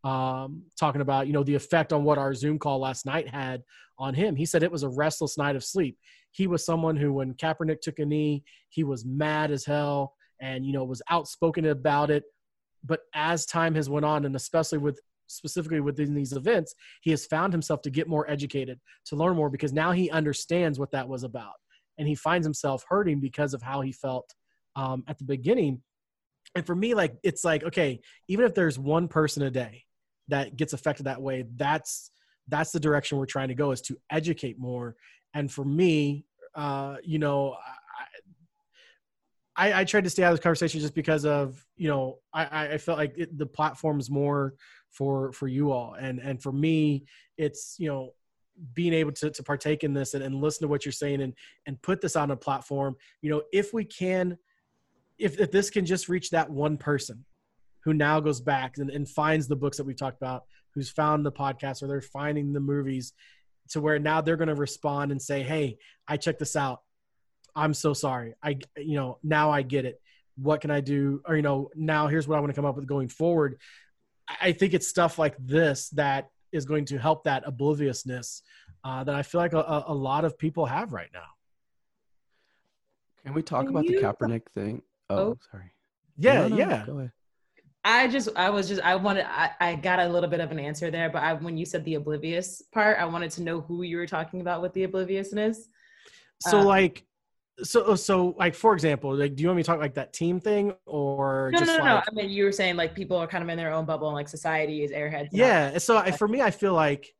um, 0.04 0.62
talking 0.78 1.00
about 1.00 1.26
you 1.26 1.32
know 1.32 1.42
the 1.42 1.54
effect 1.54 1.92
on 1.92 2.04
what 2.04 2.18
our 2.18 2.32
Zoom 2.32 2.58
call 2.58 2.78
last 2.78 3.06
night 3.06 3.28
had 3.28 3.62
on 3.98 4.14
him. 4.14 4.36
He 4.36 4.46
said 4.46 4.62
it 4.62 4.70
was 4.70 4.82
a 4.82 4.88
restless 4.88 5.36
night 5.36 5.56
of 5.56 5.64
sleep. 5.64 5.98
He 6.36 6.46
was 6.46 6.66
someone 6.66 6.96
who, 6.96 7.14
when 7.14 7.32
Kaepernick 7.32 7.80
took 7.80 7.98
a 7.98 8.04
knee, 8.04 8.44
he 8.68 8.84
was 8.84 9.06
mad 9.06 9.50
as 9.50 9.64
hell 9.64 10.12
and 10.38 10.66
you 10.66 10.72
know 10.74 10.84
was 10.84 11.00
outspoken 11.08 11.64
about 11.64 12.10
it. 12.10 12.24
But 12.84 13.00
as 13.14 13.46
time 13.46 13.74
has 13.74 13.88
went 13.88 14.04
on, 14.04 14.26
and 14.26 14.36
especially 14.36 14.76
with 14.76 15.00
specifically 15.28 15.80
within 15.80 16.14
these 16.14 16.34
events, 16.34 16.74
he 17.00 17.10
has 17.10 17.24
found 17.24 17.54
himself 17.54 17.80
to 17.82 17.90
get 17.90 18.06
more 18.06 18.30
educated, 18.30 18.78
to 19.06 19.16
learn 19.16 19.34
more, 19.34 19.48
because 19.48 19.72
now 19.72 19.92
he 19.92 20.10
understands 20.10 20.78
what 20.78 20.92
that 20.92 21.08
was 21.08 21.22
about, 21.22 21.54
and 21.96 22.06
he 22.06 22.14
finds 22.14 22.46
himself 22.46 22.84
hurting 22.86 23.18
because 23.18 23.54
of 23.54 23.62
how 23.62 23.80
he 23.80 23.90
felt 23.90 24.34
um, 24.76 25.04
at 25.08 25.16
the 25.16 25.24
beginning. 25.24 25.80
And 26.54 26.66
for 26.66 26.76
me, 26.76 26.92
like 26.92 27.16
it's 27.22 27.46
like 27.46 27.64
okay, 27.64 28.00
even 28.28 28.44
if 28.44 28.54
there's 28.54 28.78
one 28.78 29.08
person 29.08 29.42
a 29.42 29.50
day 29.50 29.84
that 30.28 30.54
gets 30.54 30.74
affected 30.74 31.06
that 31.06 31.22
way 31.22 31.44
that's 31.56 32.10
that's 32.48 32.72
the 32.72 32.80
direction 32.80 33.18
we're 33.18 33.26
trying 33.26 33.48
to 33.48 33.54
go 33.54 33.70
is 33.70 33.80
to 33.80 33.96
educate 34.10 34.58
more 34.58 34.96
and 35.36 35.52
for 35.52 35.64
me 35.64 36.24
uh 36.54 36.96
you 37.04 37.18
know 37.18 37.56
I, 39.58 39.80
I 39.80 39.84
tried 39.84 40.04
to 40.04 40.10
stay 40.10 40.22
out 40.22 40.32
of 40.32 40.38
this 40.38 40.42
conversation 40.42 40.80
just 40.80 40.94
because 40.94 41.24
of 41.24 41.64
you 41.76 41.88
know 41.88 42.18
I, 42.32 42.74
I 42.74 42.78
felt 42.78 42.98
like 42.98 43.14
it, 43.16 43.38
the 43.38 43.46
platform's 43.46 44.10
more 44.10 44.54
for 44.90 45.32
for 45.32 45.48
you 45.48 45.72
all. 45.72 45.94
And 45.94 46.18
and 46.18 46.42
for 46.42 46.52
me 46.52 47.04
it's 47.38 47.76
you 47.78 47.88
know 47.88 48.12
being 48.74 48.92
able 48.92 49.12
to, 49.12 49.30
to 49.30 49.42
partake 49.42 49.84
in 49.84 49.92
this 49.94 50.14
and, 50.14 50.22
and 50.22 50.34
listen 50.34 50.62
to 50.62 50.68
what 50.68 50.84
you're 50.84 50.92
saying 50.92 51.22
and 51.22 51.34
and 51.66 51.80
put 51.80 52.00
this 52.00 52.16
on 52.16 52.30
a 52.30 52.36
platform 52.36 52.96
you 53.20 53.30
know 53.30 53.42
if 53.52 53.74
we 53.74 53.84
can 53.84 54.38
if, 55.18 55.38
if 55.40 55.50
this 55.50 55.70
can 55.70 55.86
just 55.86 56.08
reach 56.08 56.30
that 56.30 56.50
one 56.50 56.76
person 56.76 57.24
who 57.86 57.94
now 57.94 58.18
goes 58.18 58.40
back 58.40 58.78
and, 58.78 58.90
and 58.90 59.08
finds 59.08 59.46
the 59.46 59.56
books 59.56 59.76
that 59.76 59.86
we 59.86 59.94
talked 59.94 60.20
about, 60.20 60.42
who's 60.74 60.90
found 60.90 61.24
the 61.24 61.30
podcast 61.32 61.82
or 61.82 61.86
they're 61.86 62.00
finding 62.00 62.52
the 62.52 62.60
movies 62.60 63.12
to 63.70 63.80
where 63.80 63.98
now 63.98 64.20
they're 64.20 64.36
going 64.36 64.48
to 64.48 64.54
respond 64.54 65.12
and 65.12 65.20
say, 65.20 65.42
Hey, 65.42 65.78
I 66.06 66.16
checked 66.16 66.38
this 66.38 66.56
out. 66.56 66.80
I'm 67.54 67.74
so 67.74 67.94
sorry. 67.94 68.34
I, 68.42 68.58
you 68.76 68.94
know, 68.96 69.18
now 69.22 69.50
I 69.50 69.62
get 69.62 69.84
it. 69.84 70.00
What 70.36 70.60
can 70.60 70.70
I 70.70 70.80
do? 70.80 71.22
Or, 71.26 71.34
you 71.36 71.42
know, 71.42 71.70
now 71.74 72.06
here's 72.08 72.28
what 72.28 72.36
I 72.36 72.40
want 72.40 72.50
to 72.52 72.54
come 72.54 72.66
up 72.66 72.76
with 72.76 72.86
going 72.86 73.08
forward. 73.08 73.58
I 74.40 74.52
think 74.52 74.74
it's 74.74 74.86
stuff 74.86 75.18
like 75.18 75.36
this 75.38 75.88
that 75.90 76.28
is 76.52 76.66
going 76.66 76.84
to 76.86 76.98
help 76.98 77.24
that 77.24 77.44
obliviousness 77.46 78.42
uh, 78.84 79.04
that 79.04 79.14
I 79.14 79.22
feel 79.22 79.40
like 79.40 79.52
a, 79.52 79.84
a, 79.86 79.94
lot 79.94 80.24
of 80.24 80.38
people 80.38 80.66
have 80.66 80.92
right 80.92 81.10
now. 81.12 81.26
Can 83.24 83.34
we 83.34 83.42
talk 83.42 83.62
Can 83.62 83.70
about 83.70 83.84
you? 83.84 84.00
the 84.00 84.06
Kaepernick 84.06 84.42
thing? 84.54 84.82
Oh, 85.10 85.16
oh. 85.16 85.38
sorry. 85.50 85.72
Yeah, 86.18 86.48
no, 86.48 86.48
no, 86.48 86.56
yeah. 86.56 87.08
I 87.86 88.08
just, 88.08 88.28
I 88.34 88.50
was 88.50 88.66
just, 88.66 88.82
I 88.82 88.96
wanted, 88.96 89.26
I, 89.26 89.52
I 89.60 89.74
got 89.76 90.00
a 90.00 90.08
little 90.08 90.28
bit 90.28 90.40
of 90.40 90.50
an 90.50 90.58
answer 90.58 90.90
there, 90.90 91.08
but 91.08 91.22
I, 91.22 91.34
when 91.34 91.56
you 91.56 91.64
said 91.64 91.84
the 91.84 91.94
oblivious 91.94 92.60
part, 92.72 92.98
I 92.98 93.04
wanted 93.04 93.30
to 93.32 93.42
know 93.42 93.60
who 93.60 93.82
you 93.82 93.96
were 93.96 94.08
talking 94.08 94.40
about 94.40 94.60
with 94.60 94.72
the 94.74 94.82
obliviousness. 94.82 95.68
So, 96.40 96.58
um, 96.58 96.66
like, 96.66 97.06
so, 97.62 97.94
so, 97.94 98.34
like, 98.38 98.56
for 98.56 98.74
example, 98.74 99.14
like, 99.14 99.36
do 99.36 99.42
you 99.42 99.48
want 99.48 99.58
me 99.58 99.62
to 99.62 99.66
talk 99.68 99.78
like 99.78 99.94
that 99.94 100.12
team 100.12 100.40
thing 100.40 100.74
or 100.84 101.50
no, 101.52 101.60
just 101.60 101.70
no, 101.70 101.78
no, 101.78 101.84
like, 101.94 102.04
no. 102.06 102.20
I 102.20 102.24
mean, 102.24 102.30
you 102.30 102.42
were 102.42 102.52
saying 102.52 102.74
like 102.74 102.92
people 102.92 103.16
are 103.16 103.28
kind 103.28 103.44
of 103.44 103.48
in 103.48 103.56
their 103.56 103.72
own 103.72 103.84
bubble 103.84 104.08
and 104.08 104.16
like 104.16 104.28
society 104.28 104.82
is 104.82 104.90
airheads. 104.90 105.28
Yeah. 105.30 105.78
So, 105.78 105.96
I, 105.96 106.10
for 106.10 106.26
me, 106.26 106.42
I 106.42 106.50
feel 106.50 106.74
like 106.74 107.14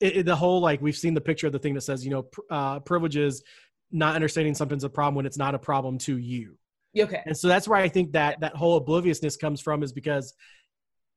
it, 0.00 0.18
it, 0.18 0.26
the 0.26 0.36
whole 0.36 0.60
like 0.60 0.82
we've 0.82 0.98
seen 0.98 1.14
the 1.14 1.22
picture 1.22 1.46
of 1.46 1.54
the 1.54 1.58
thing 1.58 1.72
that 1.72 1.80
says, 1.80 2.04
you 2.04 2.10
know, 2.10 2.24
pr- 2.24 2.40
uh, 2.50 2.80
privileges, 2.80 3.42
not 3.90 4.14
understanding 4.14 4.54
something's 4.54 4.84
a 4.84 4.90
problem 4.90 5.14
when 5.14 5.24
it's 5.24 5.38
not 5.38 5.54
a 5.54 5.58
problem 5.58 5.96
to 5.96 6.18
you. 6.18 6.58
Okay. 6.96 7.22
And 7.26 7.36
so 7.36 7.48
that's 7.48 7.68
where 7.68 7.78
I 7.78 7.88
think 7.88 8.12
that 8.12 8.40
that 8.40 8.56
whole 8.56 8.76
obliviousness 8.76 9.36
comes 9.36 9.60
from 9.60 9.82
is 9.82 9.92
because 9.92 10.34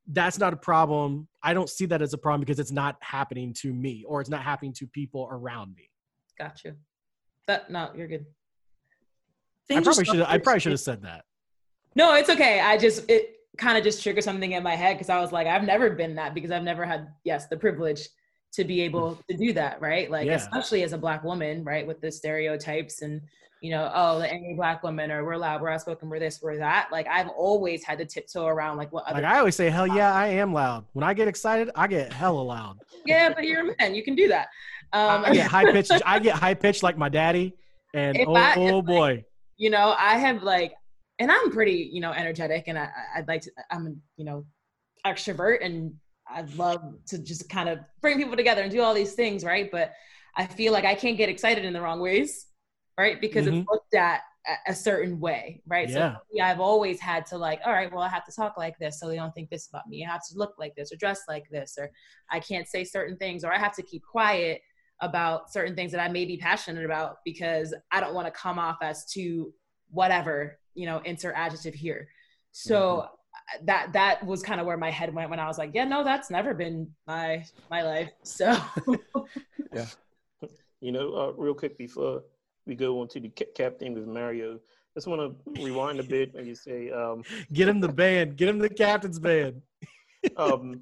that's 0.08 0.40
not 0.40 0.54
a 0.54 0.58
problem. 0.58 1.28
I 1.44 1.54
don't 1.54 1.70
see 1.70 1.86
that 1.88 2.02
as 2.02 2.14
a 2.14 2.18
problem 2.18 2.42
because 2.42 2.60
it's 2.60 2.72
not 2.72 2.98
happening 3.02 3.54
to 3.62 3.74
me 3.74 4.04
or 4.08 4.22
it's 4.22 4.30
not 4.30 4.44
happening 4.44 4.74
to 4.74 4.88
people 4.88 5.28
around 5.32 5.74
me. 5.76 5.90
Got 6.38 6.64
you. 6.64 6.74
That 7.48 7.70
no, 7.70 7.92
you're 7.96 8.08
good. 8.08 8.26
Things 9.68 9.82
I 9.82 9.84
probably 9.84 10.06
should. 10.06 10.22
I 10.22 10.38
probably 10.38 10.60
should 10.60 10.72
have 10.72 10.82
said 10.82 11.04
that. 11.04 11.24
No, 11.96 12.14
it's 12.16 12.30
okay. 12.30 12.60
I 12.60 12.78
just 12.78 13.10
it 13.10 13.36
kind 13.58 13.78
of 13.78 13.84
just 13.84 14.02
triggered 14.02 14.24
something 14.24 14.52
in 14.54 14.64
my 14.64 14.76
head 14.76 14.96
because 14.96 15.10
I 15.10 15.20
was 15.20 15.32
like, 15.32 15.48
I've 15.48 15.64
never 15.64 15.90
been 15.92 16.16
that 16.16 16.34
because 16.34 16.52
I've 16.52 16.64
never 16.64 16.86
had 16.86 17.10
yes 17.24 17.48
the 17.48 17.58
privilege 17.58 18.08
to 18.54 18.64
be 18.64 18.82
able 18.82 19.18
to 19.30 19.38
do 19.38 19.54
that, 19.54 19.82
right? 19.82 20.10
Like 20.10 20.28
yeah. 20.28 20.36
especially 20.36 20.84
as 20.84 20.94
a 20.94 20.98
black 20.98 21.24
woman, 21.24 21.64
right, 21.64 21.86
with 21.86 22.02
the 22.02 22.12
stereotypes 22.12 23.02
and 23.02 23.22
you 23.62 23.70
know, 23.70 23.92
oh, 23.94 24.18
the 24.18 24.28
angry 24.28 24.56
black 24.56 24.82
woman, 24.82 25.12
or 25.12 25.24
we're 25.24 25.38
loud, 25.38 25.62
we're 25.62 25.70
outspoken, 25.70 26.10
we're 26.10 26.18
this, 26.18 26.40
we're 26.42 26.58
that. 26.58 26.90
Like 26.92 27.08
I've 27.08 27.30
always 27.30 27.84
had 27.84 28.00
to 28.00 28.06
tiptoe 28.06 28.48
around 28.48 28.78
like 28.78 28.92
what 28.92 29.06
other. 29.06 29.22
Like 29.22 29.32
I 29.32 29.38
always 29.38 29.56
say, 29.56 29.70
hell 29.70 29.86
yeah, 29.86 30.12
I 30.16 30.28
am 30.28 30.52
loud. 30.52 30.86
When 30.94 31.04
I 31.04 31.14
get 31.14 31.28
excited, 31.28 31.70
I 31.76 31.88
get 31.88 32.12
hella 32.12 32.42
loud. 32.42 32.80
yeah, 33.06 33.32
but 33.34 33.44
you're 33.44 33.72
a 33.72 33.76
man, 33.80 33.94
you 33.94 34.04
can 34.04 34.16
do 34.16 34.28
that. 34.30 34.48
Um, 34.94 35.24
I 35.26 35.34
get 35.34 35.48
high 35.48 35.72
pitched. 35.72 35.92
I 36.06 36.20
get 36.20 36.36
high 36.36 36.56
pitched 36.56 36.82
like 36.82 36.98
my 36.98 37.08
daddy, 37.08 37.56
and 37.94 38.18
oh, 38.28 38.36
I, 38.36 38.56
oh 38.56 38.82
boy. 38.82 39.12
Like, 39.12 39.26
you 39.58 39.70
know, 39.70 39.96
I 39.98 40.18
have 40.18 40.42
like, 40.42 40.74
and 41.20 41.32
I'm 41.32 41.52
pretty, 41.52 41.90
you 41.94 42.02
know, 42.02 42.12
energetic, 42.12 42.64
and 42.66 42.80
I, 42.80 42.90
I'd 43.16 43.28
like 43.28 43.42
to. 43.44 43.52
I'm, 43.70 44.02
you 44.18 44.26
know, 44.26 44.46
extrovert, 45.06 45.64
and 45.64 45.94
I'd 46.34 46.54
love 46.56 46.96
to 47.08 47.18
just 47.18 47.50
kind 47.50 47.70
of 47.70 47.80
bring 48.02 48.18
people 48.18 48.36
together 48.36 48.62
and 48.62 48.72
do 48.72 48.82
all 48.82 48.94
these 48.94 49.14
things, 49.14 49.44
right? 49.44 49.70
But 49.72 49.94
I 50.36 50.46
feel 50.46 50.74
like 50.74 50.86
I 50.86 50.96
can't 50.96 51.18
get 51.18 51.30
excited 51.30 51.66
in 51.66 51.74
the 51.74 51.82
wrong 51.82 52.00
ways 52.00 52.48
right? 53.02 53.20
Because 53.20 53.46
mm-hmm. 53.46 53.60
it's 53.60 53.70
looked 53.70 53.94
at 53.96 54.22
a 54.68 54.74
certain 54.74 55.20
way, 55.20 55.62
right? 55.68 55.90
Yeah. 55.90 56.16
So 56.16 56.42
I've 56.44 56.60
always 56.60 57.00
had 57.00 57.26
to 57.28 57.38
like, 57.38 57.62
all 57.66 57.74
right, 57.74 57.92
well, 57.92 58.02
I 58.02 58.10
have 58.10 58.26
to 58.26 58.32
talk 58.32 58.58
like 58.58 58.78
this 58.80 59.00
so 59.00 59.08
they 59.08 59.16
don't 59.16 59.34
think 59.34 59.50
this 59.50 59.68
about 59.68 59.88
me. 59.88 60.06
I 60.06 60.12
have 60.12 60.26
to 60.30 60.38
look 60.38 60.56
like 60.58 60.76
this 60.76 60.92
or 60.92 60.98
dress 60.98 61.22
like 61.28 61.46
this, 61.50 61.76
or 61.80 61.92
I 62.30 62.40
can't 62.40 62.68
say 62.68 62.84
certain 62.84 63.18
things, 63.18 63.44
or 63.44 63.54
I 63.54 63.60
have 63.60 63.76
to 63.76 63.84
keep 63.84 64.04
quiet 64.04 64.62
about 65.00 65.52
certain 65.52 65.76
things 65.76 65.92
that 65.92 66.02
I 66.02 66.10
may 66.10 66.26
be 66.26 66.38
passionate 66.38 66.86
about 66.86 67.18
because 67.26 67.74
I 67.92 68.00
don't 68.00 68.14
want 68.14 68.28
to 68.28 68.32
come 68.32 68.60
off 68.60 68.78
as 68.82 69.06
too 69.06 69.54
whatever, 69.90 70.60
you 70.76 70.86
know, 70.86 71.02
insert 71.06 71.36
adjective 71.36 71.74
here. 71.74 72.08
So 72.52 72.80
mm-hmm. 72.80 73.16
That 73.64 73.94
that 73.94 74.26
was 74.26 74.42
kind 74.42 74.60
of 74.60 74.66
where 74.66 74.78
my 74.78 74.92
head 74.92 75.14
went 75.14 75.30
when 75.30 75.40
I 75.40 75.48
was 75.48 75.58
like, 75.58 75.72
yeah, 75.74 75.86
no, 75.86 76.04
that's 76.04 76.30
never 76.30 76.54
been 76.54 76.90
my 77.08 77.46
my 77.70 77.82
life. 77.84 78.12
So 78.24 78.58
yeah. 79.74 79.86
You 80.80 80.92
know, 80.92 81.14
uh, 81.14 81.32
real 81.38 81.54
quick 81.54 81.78
before 81.78 82.24
we 82.66 82.76
go 82.76 83.02
on 83.02 83.08
to 83.10 83.20
the 83.20 83.30
captain 83.30 83.94
with 83.94 84.08
Mario. 84.08 84.60
Just 84.96 85.08
want 85.08 85.22
to 85.22 85.62
rewind 85.64 86.00
a 86.00 86.04
bit 86.04 86.34
and 86.36 86.46
you 86.46 86.56
say, 86.56 86.90
um, 86.92 87.24
"Get 87.54 87.70
him 87.70 87.80
the 87.80 87.88
band. 87.88 88.36
Get 88.36 88.50
him 88.50 88.60
the 88.60 88.70
captain's 88.70 89.20
band." 89.20 89.62
um, 90.38 90.82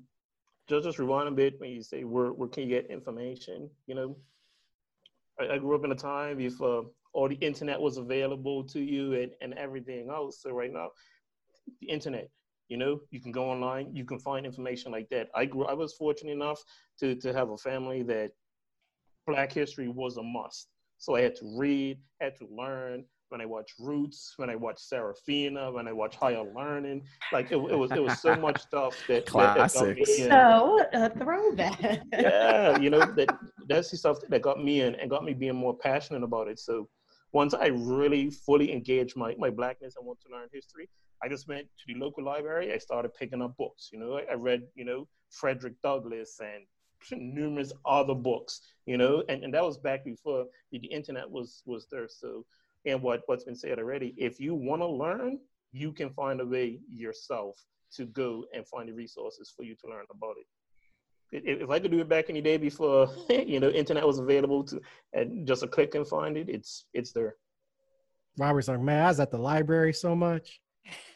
just 0.68 0.86
just 0.86 1.00
rewind 1.00 1.28
a 1.28 1.32
bit 1.32 1.60
when 1.60 1.70
you 1.70 1.84
say, 1.84 2.04
"Where 2.04 2.32
where 2.34 2.50
can 2.50 2.64
you 2.64 2.70
get 2.70 2.90
information?" 2.90 3.70
You 3.88 3.96
know, 3.96 4.18
I, 5.40 5.56
I 5.56 5.58
grew 5.58 5.76
up 5.76 5.86
in 5.86 5.92
a 5.92 5.96
time 5.96 6.40
if 6.40 6.60
uh, 6.62 6.84
all 7.14 7.28
the 7.28 7.36
internet 7.36 7.80
was 7.80 7.98
available 7.98 8.64
to 8.66 8.80
you 8.80 9.14
and 9.14 9.32
and 9.42 9.54
everything 9.54 10.10
else. 10.10 10.42
So 10.42 10.52
right 10.52 10.72
now, 10.72 10.90
the 11.82 11.88
internet. 11.88 12.30
You 12.70 12.78
know, 12.78 13.02
you 13.12 13.20
can 13.20 13.32
go 13.32 13.50
online, 13.50 13.96
you 13.96 14.06
can 14.06 14.20
find 14.20 14.46
information 14.46 14.92
like 14.92 15.10
that. 15.10 15.28
I 15.36 15.46
grew, 15.46 15.66
I 15.66 15.74
was 15.74 15.94
fortunate 15.94 16.32
enough 16.32 16.64
to 17.00 17.16
to 17.16 17.34
have 17.34 17.50
a 17.50 17.58
family 17.58 18.04
that 18.04 18.32
Black 19.28 19.52
history 19.52 19.88
was 19.88 20.18
a 20.18 20.24
must 20.24 20.70
so 21.00 21.16
I 21.16 21.22
had 21.22 21.36
to 21.38 21.46
read, 21.58 21.98
had 22.22 22.36
to 22.38 22.48
learn. 22.52 23.06
When 23.30 23.42
I 23.42 23.46
watch 23.46 23.74
Roots, 23.80 24.34
when 24.38 24.50
I 24.50 24.56
watch 24.56 24.78
Sarafina, 24.92 25.72
when 25.72 25.88
I 25.88 25.94
watch 25.94 26.16
Higher 26.16 26.44
Learning, 26.56 27.04
like 27.32 27.52
it, 27.52 27.58
it 27.58 27.78
was 27.78 27.92
it 27.92 28.02
was 28.02 28.20
so 28.20 28.36
much 28.36 28.60
stuff 28.68 28.96
that 29.08 29.28
classics. 29.28 30.18
That, 30.18 30.30
so 30.30 30.84
a 30.94 31.10
throwback. 31.12 32.02
yeah, 32.12 32.80
you 32.80 32.90
know 32.90 33.00
that 33.00 33.30
that's 33.68 33.92
the 33.92 33.98
stuff 33.98 34.18
that 34.28 34.42
got 34.42 34.64
me 34.64 34.82
in 34.82 34.96
and 34.96 35.12
got 35.12 35.24
me 35.24 35.34
being 35.34 35.56
more 35.56 35.78
passionate 35.78 36.24
about 36.24 36.48
it. 36.48 36.58
So 36.60 36.90
once 37.32 37.54
I 37.54 37.68
really 37.68 38.32
fully 38.32 38.74
engaged 38.74 39.16
my 39.16 39.36
my 39.38 39.52
blackness 39.52 39.94
and 39.96 40.08
want 40.08 40.20
to 40.22 40.36
learn 40.36 40.48
history, 40.52 40.90
I 41.24 41.28
just 41.28 41.48
went 41.48 41.66
to 41.66 41.94
the 41.94 42.00
local 42.00 42.24
library. 42.24 42.74
I 42.74 42.78
started 42.78 43.14
picking 43.14 43.42
up 43.42 43.58
books. 43.58 43.90
You 43.92 44.00
know, 44.00 44.20
I, 44.30 44.36
read 44.36 44.64
you 44.76 44.86
know 44.86 45.08
Frederick 45.32 45.76
Douglass 45.84 46.40
and 46.40 46.66
numerous 47.12 47.72
other 47.86 48.14
books, 48.14 48.62
you 48.86 48.98
know, 48.98 49.24
and, 49.30 49.44
and 49.44 49.54
that 49.54 49.64
was 49.64 49.78
back 49.78 50.04
before 50.04 50.46
the, 50.72 50.80
the 50.80 50.88
internet 50.88 51.30
was 51.30 51.62
was 51.66 51.88
there. 51.92 52.08
So, 52.08 52.46
and 52.86 53.02
what 53.02 53.22
what's 53.26 53.44
been 53.44 53.56
said 53.56 53.80
already, 53.80 54.14
if 54.18 54.40
you 54.40 54.56
want 54.56 54.82
to 54.82 54.88
learn, 54.88 55.40
you 55.72 55.92
can 55.92 56.10
find 56.12 56.42
a 56.42 56.46
way 56.46 56.80
yourself 56.90 57.56
to 57.96 58.06
go 58.06 58.46
and 58.54 58.68
find 58.68 58.88
the 58.88 58.94
resources 58.94 59.52
for 59.56 59.64
you 59.64 59.76
to 59.76 59.90
learn 59.90 60.06
about 60.12 60.36
it. 60.40 60.46
If, 61.32 61.64
if 61.64 61.70
I 61.70 61.80
could 61.80 61.92
do 61.92 62.00
it 62.00 62.10
back 62.10 62.30
in 62.30 62.36
the 62.36 62.42
day 62.42 62.58
before, 62.58 63.10
you 63.30 63.60
know, 63.60 63.70
internet 63.70 64.06
was 64.06 64.20
available 64.20 64.64
to, 64.66 64.82
and 65.14 65.48
just 65.48 65.64
a 65.64 65.68
click 65.68 65.96
and 65.96 66.08
find 66.08 66.38
it, 66.38 66.50
it's 66.50 66.86
it's 66.94 67.12
there. 67.12 67.36
Robert's 68.38 68.68
like, 68.68 68.80
man, 68.80 69.06
I 69.06 69.08
was 69.10 69.20
at 69.20 69.32
the 69.32 69.38
library 69.38 69.94
so 69.94 70.16
much. 70.16 70.62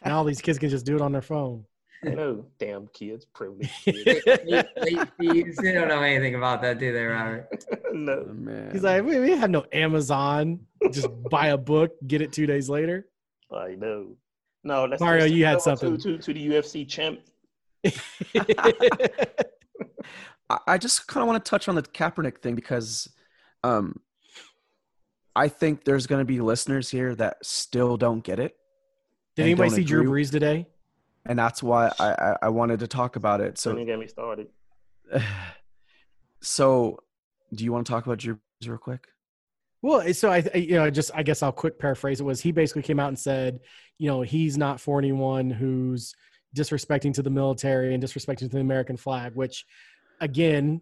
Now 0.06 0.18
all 0.18 0.24
these 0.24 0.42
kids 0.42 0.60
can 0.60 0.70
just 0.70 0.86
do 0.86 0.96
it 0.96 1.02
on 1.02 1.12
their 1.12 1.22
phone. 1.22 1.66
no, 2.04 2.46
damn 2.60 2.88
kids, 2.88 3.26
privileged 3.26 3.72
Late, 3.88 4.28
late, 4.46 4.66
late. 5.20 5.56
They 5.62 5.72
don't 5.72 5.88
know 5.88 6.02
anything 6.02 6.36
about 6.36 6.62
that, 6.62 6.78
do 6.78 6.92
they, 6.92 7.04
Robert? 7.04 7.48
no. 7.94 8.26
Oh, 8.30 8.34
man. 8.34 8.72
He's 8.72 8.84
like, 8.84 9.04
we, 9.06 9.20
we 9.20 9.32
have 9.32 9.50
no 9.50 9.66
Amazon. 9.72 10.60
Just 10.92 11.08
buy 11.30 11.48
a 11.48 11.58
book, 11.58 11.92
get 12.06 12.22
it 12.22 12.34
two 12.34 12.46
days 12.46 12.70
later. 12.70 13.08
I 13.52 13.76
know. 13.76 14.18
No, 14.66 14.86
let's 14.86 15.02
Mario, 15.02 15.26
you 15.26 15.46
had 15.46 15.62
something. 15.62 15.98
to, 15.98 16.18
to, 16.18 16.24
to 16.24 16.34
the 16.34 16.48
UFC 16.48 16.88
champ. 16.88 17.20
I, 20.50 20.60
I 20.68 20.78
just 20.78 21.08
kind 21.08 21.22
of 21.22 21.28
want 21.28 21.44
to 21.44 21.50
touch 21.50 21.68
on 21.68 21.76
the 21.76 21.84
Kaepernick 21.84 22.40
thing 22.40 22.56
because 22.56 23.10
um, 23.64 24.00
I 25.36 25.48
think 25.48 25.84
there's 25.84 26.08
going 26.08 26.20
to 26.20 26.26
be 26.26 26.40
listeners 26.42 26.90
here 26.90 27.16
that 27.16 27.38
still 27.46 27.98
don't 27.98 28.24
get 28.24 28.40
it, 28.40 28.56
Did 29.36 29.44
anybody 29.44 29.70
see 29.72 29.84
Drew 29.84 30.02
agree. 30.02 30.24
Brees 30.24 30.32
today? 30.32 30.68
and 31.26 31.40
that's 31.40 31.64
why 31.64 31.90
I, 32.00 32.12
I, 32.12 32.36
I 32.44 32.50
wanted 32.50 32.80
to 32.82 32.88
talk 32.88 33.16
about 33.16 33.40
it. 33.42 33.58
So, 33.58 33.72
So, 33.72 33.76
Don't 33.78 33.86
get 33.86 33.98
me 34.00 34.08
started. 34.08 34.48
so 36.42 37.00
do 37.54 37.64
you 37.64 37.72
want 37.72 37.86
to 37.86 37.92
talk 37.92 38.06
about 38.06 38.18
Drew 38.20 38.36
Brees 38.36 38.68
real 38.68 38.78
quick? 38.78 39.08
Well, 39.82 40.14
so 40.14 40.32
I, 40.32 40.44
I- 40.54 40.58
you 40.58 40.76
know, 40.76 40.90
just 40.90 41.12
I 41.14 41.24
guess 41.24 41.44
I'll 41.44 41.52
quick 41.52 41.78
paraphrase 41.80 42.20
it 42.20 42.24
was 42.24 42.42
he 42.42 42.52
basically 42.52 42.82
came 42.84 43.00
out 43.00 43.10
and 43.10 43.20
said, 43.20 43.60
you 43.98 44.08
know, 44.10 44.22
he's 44.22 44.58
not 44.58 44.80
for 44.80 44.98
anyone 45.00 45.50
who's 45.50 46.14
disrespecting 46.56 47.14
to 47.16 47.22
the 47.22 47.30
military 47.30 47.94
and 47.94 48.04
disrespecting 48.04 48.40
to 48.40 48.50
the 48.50 48.60
American 48.60 48.98
flag, 48.98 49.34
which 49.36 49.66
again, 50.22 50.82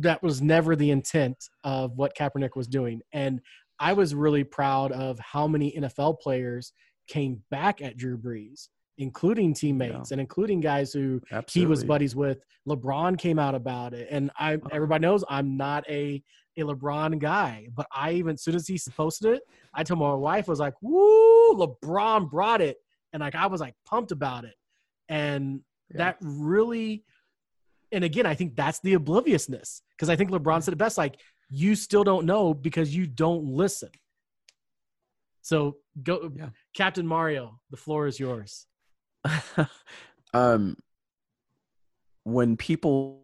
that 0.00 0.22
was 0.22 0.42
never 0.42 0.76
the 0.76 0.90
intent 0.90 1.36
of 1.64 1.96
what 1.96 2.14
Kaepernick 2.16 2.54
was 2.56 2.66
doing. 2.66 3.00
And 3.12 3.40
I 3.78 3.92
was 3.94 4.14
really 4.14 4.44
proud 4.44 4.92
of 4.92 5.18
how 5.18 5.46
many 5.46 5.72
NFL 5.72 6.20
players 6.20 6.72
came 7.08 7.42
back 7.50 7.82
at 7.82 7.96
Drew 7.96 8.16
Brees, 8.16 8.68
including 8.98 9.54
teammates 9.54 10.10
and 10.12 10.20
including 10.20 10.60
guys 10.60 10.92
who 10.92 11.20
he 11.50 11.66
was 11.66 11.84
buddies 11.84 12.14
with. 12.14 12.38
LeBron 12.68 13.18
came 13.18 13.38
out 13.38 13.54
about 13.54 13.94
it, 13.94 14.08
and 14.10 14.30
I 14.38 14.54
uh-huh. 14.54 14.68
everybody 14.72 15.02
knows 15.02 15.24
I'm 15.28 15.56
not 15.56 15.88
a 15.88 16.22
a 16.56 16.62
LeBron 16.62 17.18
guy, 17.18 17.68
but 17.74 17.86
I 17.94 18.12
even 18.12 18.34
as 18.34 18.42
soon 18.42 18.54
as 18.56 18.66
he 18.66 18.78
posted 18.96 19.34
it, 19.34 19.42
I 19.72 19.84
told 19.84 20.00
my 20.00 20.12
wife 20.12 20.48
I 20.48 20.52
was 20.52 20.60
like, 20.60 20.74
"Woo, 20.82 21.54
LeBron 21.54 22.30
brought 22.30 22.60
it," 22.60 22.76
and 23.12 23.20
like 23.20 23.34
I 23.34 23.46
was 23.46 23.60
like 23.60 23.74
pumped 23.86 24.12
about 24.12 24.44
it, 24.44 24.54
and 25.08 25.60
Yeah. 25.90 25.98
that 25.98 26.16
really, 26.20 27.04
and 27.92 28.04
again, 28.04 28.26
I 28.26 28.34
think 28.34 28.56
that's 28.56 28.80
the 28.80 28.94
obliviousness 28.94 29.82
because 29.96 30.10
I 30.10 30.16
think 30.16 30.30
LeBron 30.30 30.62
said 30.62 30.74
it 30.74 30.78
best, 30.78 30.98
like 30.98 31.18
you 31.48 31.74
still 31.74 32.04
don't 32.04 32.26
know 32.26 32.52
because 32.52 32.94
you 32.94 33.06
don't 33.06 33.44
listen. 33.44 33.90
So 35.40 35.76
go, 36.02 36.30
Yeah. 36.34 36.50
Captain 36.74 37.06
Mario. 37.06 37.60
The 37.70 37.76
floor 37.76 38.06
is 38.06 38.18
yours. 38.20 38.66
um, 40.34 40.76
when 42.24 42.56
people 42.56 43.22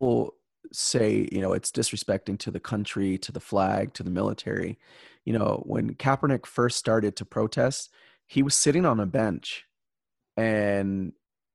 will 0.00 0.34
say, 0.72 1.28
you 1.30 1.40
know, 1.40 1.52
it's 1.52 1.70
disrespecting 1.70 2.38
to 2.40 2.50
the 2.50 2.60
country, 2.60 3.18
to 3.18 3.32
the 3.32 3.40
flag, 3.40 3.94
to 3.94 4.02
the 4.02 4.10
military, 4.10 4.78
you 5.24 5.32
know, 5.32 5.62
when 5.66 5.94
Kaepernick 5.94 6.46
first 6.46 6.78
started 6.78 7.16
to 7.16 7.24
protest, 7.24 7.90
he 8.26 8.42
was 8.42 8.56
sitting 8.56 8.84
on 8.84 9.00
a 9.00 9.06
bench 9.06 9.64
and 10.36 11.12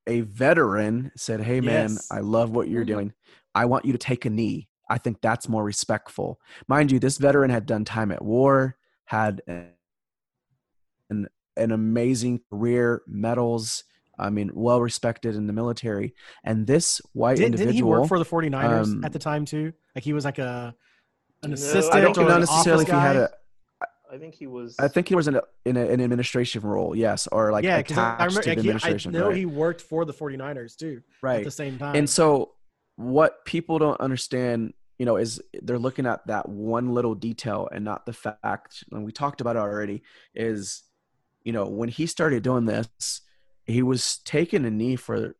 a 0.08 0.22
veteran 0.22 1.12
said, 1.16 1.42
Hey, 1.42 1.60
man, 1.62 1.92
Yes. 1.92 2.08
I 2.12 2.20
love 2.20 2.52
what 2.52 2.68
you're 2.70 2.84
Mhm. 2.84 2.88
doing. 2.88 3.14
I 3.54 3.66
want 3.66 3.86
you 3.86 3.92
to 3.92 3.98
take 3.98 4.26
a 4.26 4.30
knee. 4.30 4.70
I 4.90 4.98
think 4.98 5.22
that's 5.22 5.48
more 5.48 5.64
respectful. 5.64 6.40
Mind 6.68 6.92
you, 6.92 7.00
this 7.00 7.18
veteran 7.18 7.52
had 7.52 7.66
done 7.66 7.86
time 7.86 8.12
at 8.12 8.24
war, 8.24 8.78
had 9.06 9.42
an, 11.60 11.66
an 11.66 11.72
amazing 11.72 12.42
career, 12.50 13.02
medals. 13.08 13.84
I 14.18 14.30
mean, 14.30 14.52
well 14.54 14.82
respected 14.82 15.36
in 15.36 15.48
the 15.48 15.54
military. 15.54 16.14
And 16.44 16.68
this 16.68 17.02
white 17.14 17.38
Did, 17.38 17.56
didn't 17.56 17.74
he 17.74 17.84
work 17.84 18.08
for 18.08 18.20
the 18.20 18.26
49ers 18.26 18.84
um, 18.84 19.06
at 19.06 19.14
the 19.14 19.20
time 19.20 19.46
too? 19.46 19.72
Like 19.96 20.04
he 20.04 20.14
was 20.14 20.26
like 20.26 20.40
a 20.40 20.76
an 21.44 21.52
No, 21.52 21.54
assistant 21.54 21.96
I 21.96 22.02
don't 22.02 22.18
or 22.18 22.26
know 22.26 22.34
an 22.36 22.40
necessarily 22.42 22.84
office 22.84 22.94
if 22.94 22.96
he 22.96 23.02
had 23.02 23.14
guy? 23.14 23.20
a. 23.22 23.30
I 24.12 24.18
think 24.18 24.34
he 24.34 24.48
was. 24.48 24.76
I 24.80 24.88
think 24.88 25.08
he 25.08 25.16
was 25.16 25.28
in, 25.28 25.36
a, 25.36 25.42
in 25.66 25.78
a, 25.78 25.86
an 25.86 26.02
administration 26.02 26.62
role, 26.62 26.96
yes, 26.96 27.28
or 27.28 27.52
like 27.52 27.64
yeah, 27.64 27.78
because 27.78 27.98
I, 27.98 28.02
I 28.02 28.06
attached 28.16 28.22
remember 28.22 28.42
to 28.42 28.50
like, 28.50 28.82
the 28.82 28.88
he, 28.88 29.10
I 29.10 29.12
know 29.12 29.28
right? 29.28 29.38
he 29.38 29.46
worked 29.46 29.82
for 29.82 30.04
the 30.04 30.14
49ers 30.14 30.76
too 30.76 31.02
right? 31.22 31.34
at 31.34 31.36
right. 31.38 31.44
the 31.44 31.52
same 31.52 31.78
time. 31.78 31.96
And 31.96 32.10
so, 32.10 32.54
what 32.96 33.46
people 33.46 33.78
don't 33.78 34.00
understand, 34.02 34.74
you 34.98 35.06
know, 35.06 35.18
is 35.18 35.40
they're 35.62 35.78
looking 35.78 36.08
at 36.08 36.26
that 36.26 36.50
one 36.50 36.94
little 36.94 37.14
detail 37.14 37.70
and 37.72 37.86
not 37.86 38.06
the 38.08 38.14
fact. 38.14 38.84
And 38.92 39.06
we 39.06 39.12
talked 39.12 39.42
about 39.42 39.56
it 39.56 39.60
already. 39.60 40.02
Is 40.34 40.82
you 41.44 41.52
know 41.52 41.66
when 41.66 41.90
he 41.90 42.06
started 42.06 42.44
doing 42.44 42.66
this, 42.66 43.22
he 43.66 43.84
was 43.84 44.20
taking 44.26 44.66
a 44.66 44.72
knee 44.72 44.96
for 44.96 45.36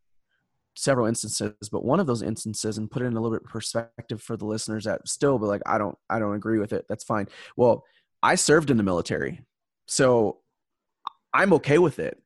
several 0.76 1.08
instances, 1.08 1.54
but 1.72 1.84
one 1.84 2.00
of 2.00 2.08
those 2.08 2.22
instances, 2.22 2.78
and 2.78 2.90
put 2.90 3.02
it 3.02 3.06
in 3.06 3.18
a 3.18 3.22
little 3.22 3.38
bit 3.38 3.46
of 3.46 3.52
perspective 3.52 4.22
for 4.22 4.38
the 4.38 4.46
listeners 4.46 4.86
that 4.86 5.08
still 5.08 5.38
be 5.38 5.46
like, 5.46 5.62
I 5.66 5.78
don't, 5.78 5.98
I 6.10 6.20
don't 6.20 6.36
agree 6.36 6.60
with 6.60 6.72
it. 6.72 6.86
That's 6.88 7.04
fine. 7.04 7.28
Well, 7.58 7.84
I 8.24 8.36
served 8.36 8.72
in 8.72 8.78
the 8.78 8.84
military, 8.84 9.42
so 9.88 10.40
I'm 11.34 11.54
okay 11.54 11.78
with 11.78 12.00
it. 12.00 12.22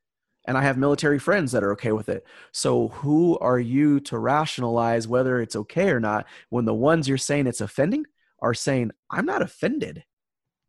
And 0.45 0.57
I 0.57 0.61
have 0.63 0.77
military 0.77 1.19
friends 1.19 1.53
that 1.53 1.63
are 1.63 1.71
okay 1.71 1.93
with 1.93 2.09
it. 2.09 2.25
So 2.51 2.89
who 2.89 3.39
are 3.39 3.59
you 3.59 4.01
to 4.01 4.17
rationalize 4.17 5.07
whether 5.07 5.39
it's 5.39 5.55
okay 5.55 5.89
or 5.89 6.01
not 6.01 6.25
when 6.49 6.65
the 6.65 6.73
ones 6.73 7.07
you're 7.07 7.17
saying 7.17 7.47
it's 7.47 7.61
offending 7.61 8.05
are 8.41 8.53
saying, 8.53 8.91
I'm 9.09 9.25
not 9.25 9.41
offended 9.41 10.03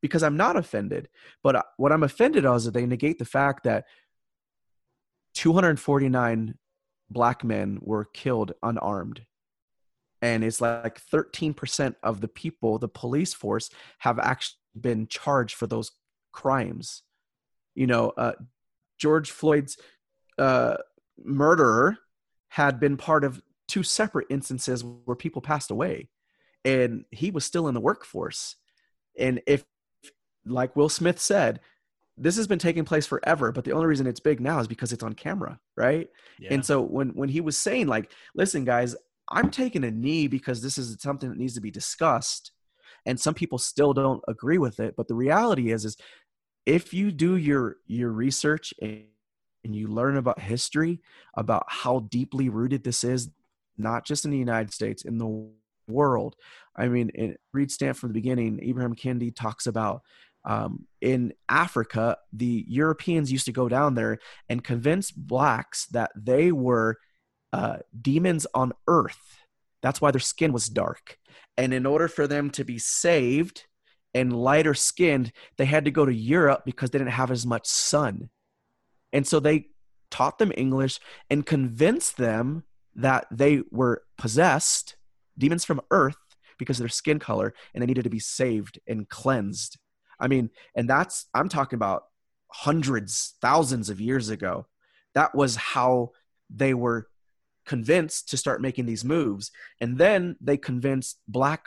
because 0.05 0.23
I'm 0.23 0.37
not 0.37 0.55
offended. 0.55 1.09
But 1.43 1.57
uh, 1.57 1.63
what 1.79 1.91
I'm 1.91 2.03
offended 2.03 2.45
of 2.45 2.57
is 2.57 2.65
that 2.67 2.75
they 2.75 2.85
negate 2.85 3.19
the 3.19 3.25
fact 3.25 3.65
that 3.65 3.87
249 5.33 6.59
black 7.09 7.43
men 7.43 7.79
were 7.81 8.05
killed 8.05 8.53
unarmed. 8.63 9.25
And 10.21 10.45
it's 10.45 10.61
like 10.61 11.01
13% 11.11 11.95
of 12.03 12.21
the 12.21 12.29
people, 12.29 12.79
the 12.79 12.87
police 12.87 13.33
force, 13.33 13.71
have 14.01 14.19
actually 14.19 14.59
been 14.79 15.07
charged 15.07 15.55
for 15.55 15.67
those 15.67 15.91
crimes. 16.33 17.03
You 17.75 17.87
know, 17.87 18.13
uh, 18.19 18.33
George 18.99 19.31
Floyd's 19.31 19.79
uh, 20.37 20.77
murderer 21.17 21.97
had 22.49 22.79
been 22.79 22.99
part 22.99 23.25
of 23.25 23.41
two 23.69 23.83
separate 23.83 24.27
instances 24.29 24.85
where 24.85 25.17
people 25.17 25.41
passed 25.41 25.71
away, 25.71 26.11
and 26.63 27.07
he 27.11 27.31
was 27.31 27.47
still 27.47 27.69
in 27.69 27.75
the 27.75 27.81
workforce. 27.81 28.57
And 29.19 29.41
if, 29.47 29.65
like 30.47 30.77
Will 30.77 30.89
Smith 30.89 31.21
said, 31.21 31.61
this 32.17 32.37
has 32.37 32.47
been 32.47 32.59
taking 32.59 32.85
place 32.85 33.07
forever, 33.07 33.51
but 33.51 33.65
the 33.65 33.73
only 33.73 33.87
reason 33.87 34.07
it's 34.07 34.21
big 34.21 34.41
now 34.41 34.61
is 34.61 34.69
because 34.69 34.93
it's 34.93 35.03
on 35.03 35.15
camera, 35.15 35.59
right? 35.77 36.09
yeah. 36.39 36.55
And 36.55 36.65
so 36.65 36.81
when 36.81 37.11
when 37.11 37.29
he 37.29 37.41
was 37.41 37.59
saying 37.59 37.89
like, 37.89 38.13
listen, 38.35 38.65
guys, 38.65 38.95
I'm 39.31 39.51
taking 39.51 39.85
a 39.85 39.91
knee 39.91 40.29
because 40.29 40.63
this 40.63 40.79
is 40.79 40.97
something 41.01 41.29
that 41.29 41.39
needs 41.39 41.55
to 41.55 41.61
be 41.61 41.71
discussed, 41.71 42.53
and 43.07 43.19
some 43.19 43.35
people 43.35 43.59
still 43.59 43.93
don't 43.93 44.23
agree 44.29 44.59
with 44.59 44.79
it. 44.81 44.95
But 44.97 45.09
the 45.09 45.15
reality 45.15 45.73
is, 45.73 45.85
is 45.85 45.97
if 46.67 46.95
you 46.95 47.11
do 47.11 47.37
your 47.37 47.77
your 47.87 48.11
research 48.11 48.73
and, 48.81 49.05
and 49.65 49.75
you 49.75 49.89
learn 49.89 50.17
about 50.17 50.39
history, 50.39 51.01
about 51.37 51.65
how 51.69 52.01
deeply 52.11 52.49
rooted 52.49 52.85
this 52.85 53.03
is, 53.03 53.31
not 53.77 54.07
just 54.07 54.25
in 54.25 54.31
the 54.31 54.39
United 54.39 54.73
States, 54.73 55.05
in 55.05 55.19
the 55.19 55.49
world. 55.89 56.37
I 56.77 56.89
mean, 56.89 57.37
read 57.53 57.71
Stamp 57.71 57.97
from 57.97 58.11
the 58.11 58.15
beginning. 58.15 58.59
Ibram 58.59 58.99
Kendi 58.99 59.35
talks 59.35 59.67
about 59.67 60.03
um, 60.45 60.87
in 61.01 61.33
Africa, 61.49 62.19
the 62.33 62.65
Europeans 62.69 63.33
used 63.33 63.47
to 63.47 63.53
go 63.53 63.69
down 63.69 63.95
there 63.95 64.19
and 64.49 64.63
convince 64.63 65.11
blacks 65.11 65.87
that 65.87 66.11
they 66.17 66.53
were 66.53 66.99
uh, 67.53 67.79
demons 68.01 68.47
on 68.55 68.73
earth. 68.87 69.39
That's 69.83 70.01
why 70.01 70.11
their 70.11 70.21
skin 70.21 70.53
was 70.53 70.67
dark. 70.67 71.19
And 71.57 71.73
in 71.73 71.87
order 71.87 72.09
for 72.09 72.27
them 72.27 72.51
to 72.51 72.65
be 72.65 72.79
saved 72.79 73.65
and 74.13 74.33
lighter 74.33 74.75
skinned, 74.75 75.33
they 75.57 75.65
had 75.65 75.85
to 75.85 75.91
go 75.91 76.05
to 76.05 76.15
Europe 76.15 76.63
because 76.65 76.91
they 76.91 76.99
didn't 76.99 77.13
have 77.13 77.31
as 77.31 77.47
much 77.47 77.67
sun. 77.67 78.31
And 79.13 79.27
so 79.27 79.41
they 79.41 79.67
taught 80.11 80.39
them 80.39 80.53
English 80.57 81.01
and 81.31 81.47
convinced 81.47 82.17
them 82.17 82.65
that 82.97 83.27
they 83.31 83.63
were 83.71 84.03
possessed, 84.19 84.97
demons 85.37 85.65
from 85.65 85.81
earth, 85.91 86.17
because 86.59 86.79
of 86.79 86.83
their 86.85 86.89
skin 86.89 87.19
color, 87.19 87.55
and 87.73 87.83
they 87.83 87.87
needed 87.87 88.05
to 88.05 88.11
be 88.11 88.21
saved 88.21 88.79
and 88.87 89.09
cleansed. 89.09 89.79
I 90.19 90.29
mean, 90.29 90.51
and 90.75 90.89
that's, 90.89 91.27
I'm 91.35 91.49
talking 91.49 91.77
about 91.77 92.05
hundreds, 92.49 93.35
thousands 93.41 93.91
of 93.91 94.01
years 94.01 94.29
ago. 94.29 94.67
That 95.15 95.35
was 95.35 95.57
how 95.57 96.13
they 96.51 96.75
were 96.75 97.09
convinced 97.65 98.29
to 98.31 98.37
start 98.37 98.61
making 98.61 98.87
these 98.87 99.05
moves. 99.05 99.51
And 99.81 99.99
then 99.99 100.37
they 100.41 100.57
convinced 100.57 101.21
black 101.27 101.67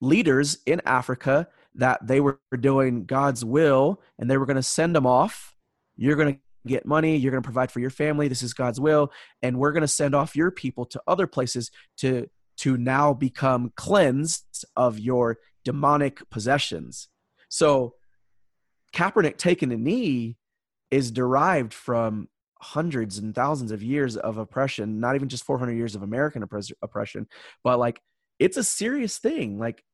leaders 0.00 0.58
in 0.66 0.80
Africa 0.86 1.48
that 1.74 2.06
they 2.06 2.20
were 2.20 2.40
doing 2.58 3.04
God's 3.04 3.44
will 3.44 4.00
and 4.18 4.30
they 4.30 4.36
were 4.36 4.46
going 4.46 4.56
to 4.56 4.62
send 4.62 4.94
them 4.94 5.06
off. 5.06 5.54
You're 5.96 6.16
going 6.16 6.34
to 6.34 6.40
get 6.66 6.86
money, 6.86 7.16
you're 7.16 7.32
going 7.32 7.42
to 7.42 7.46
provide 7.46 7.72
for 7.72 7.80
your 7.80 7.90
family, 7.90 8.28
this 8.28 8.42
is 8.42 8.54
God's 8.54 8.80
will, 8.80 9.10
and 9.42 9.58
we're 9.58 9.72
going 9.72 9.82
to 9.82 9.88
send 9.88 10.14
off 10.14 10.36
your 10.36 10.50
people 10.50 10.84
to 10.86 11.02
other 11.06 11.26
places 11.26 11.70
to 11.98 12.28
to 12.58 12.76
now 12.76 13.14
become 13.14 13.72
cleansed 13.76 14.64
of 14.76 14.98
your 14.98 15.38
demonic 15.64 16.28
possessions. 16.30 17.08
So 17.52 17.96
Kaepernick 18.94 19.36
taking 19.36 19.72
a 19.72 19.76
knee 19.76 20.38
is 20.90 21.10
derived 21.10 21.74
from 21.74 22.28
hundreds 22.62 23.18
and 23.18 23.34
thousands 23.34 23.72
of 23.72 23.82
years 23.82 24.16
of 24.16 24.38
oppression, 24.38 25.00
not 25.00 25.16
even 25.16 25.28
just 25.28 25.44
400 25.44 25.72
years 25.72 25.94
of 25.94 26.02
American 26.02 26.42
oppression, 26.42 27.28
but 27.62 27.78
like 27.78 28.00
it's 28.38 28.56
a 28.56 28.64
serious 28.64 29.18
thing. 29.18 29.58
Like 29.58 29.84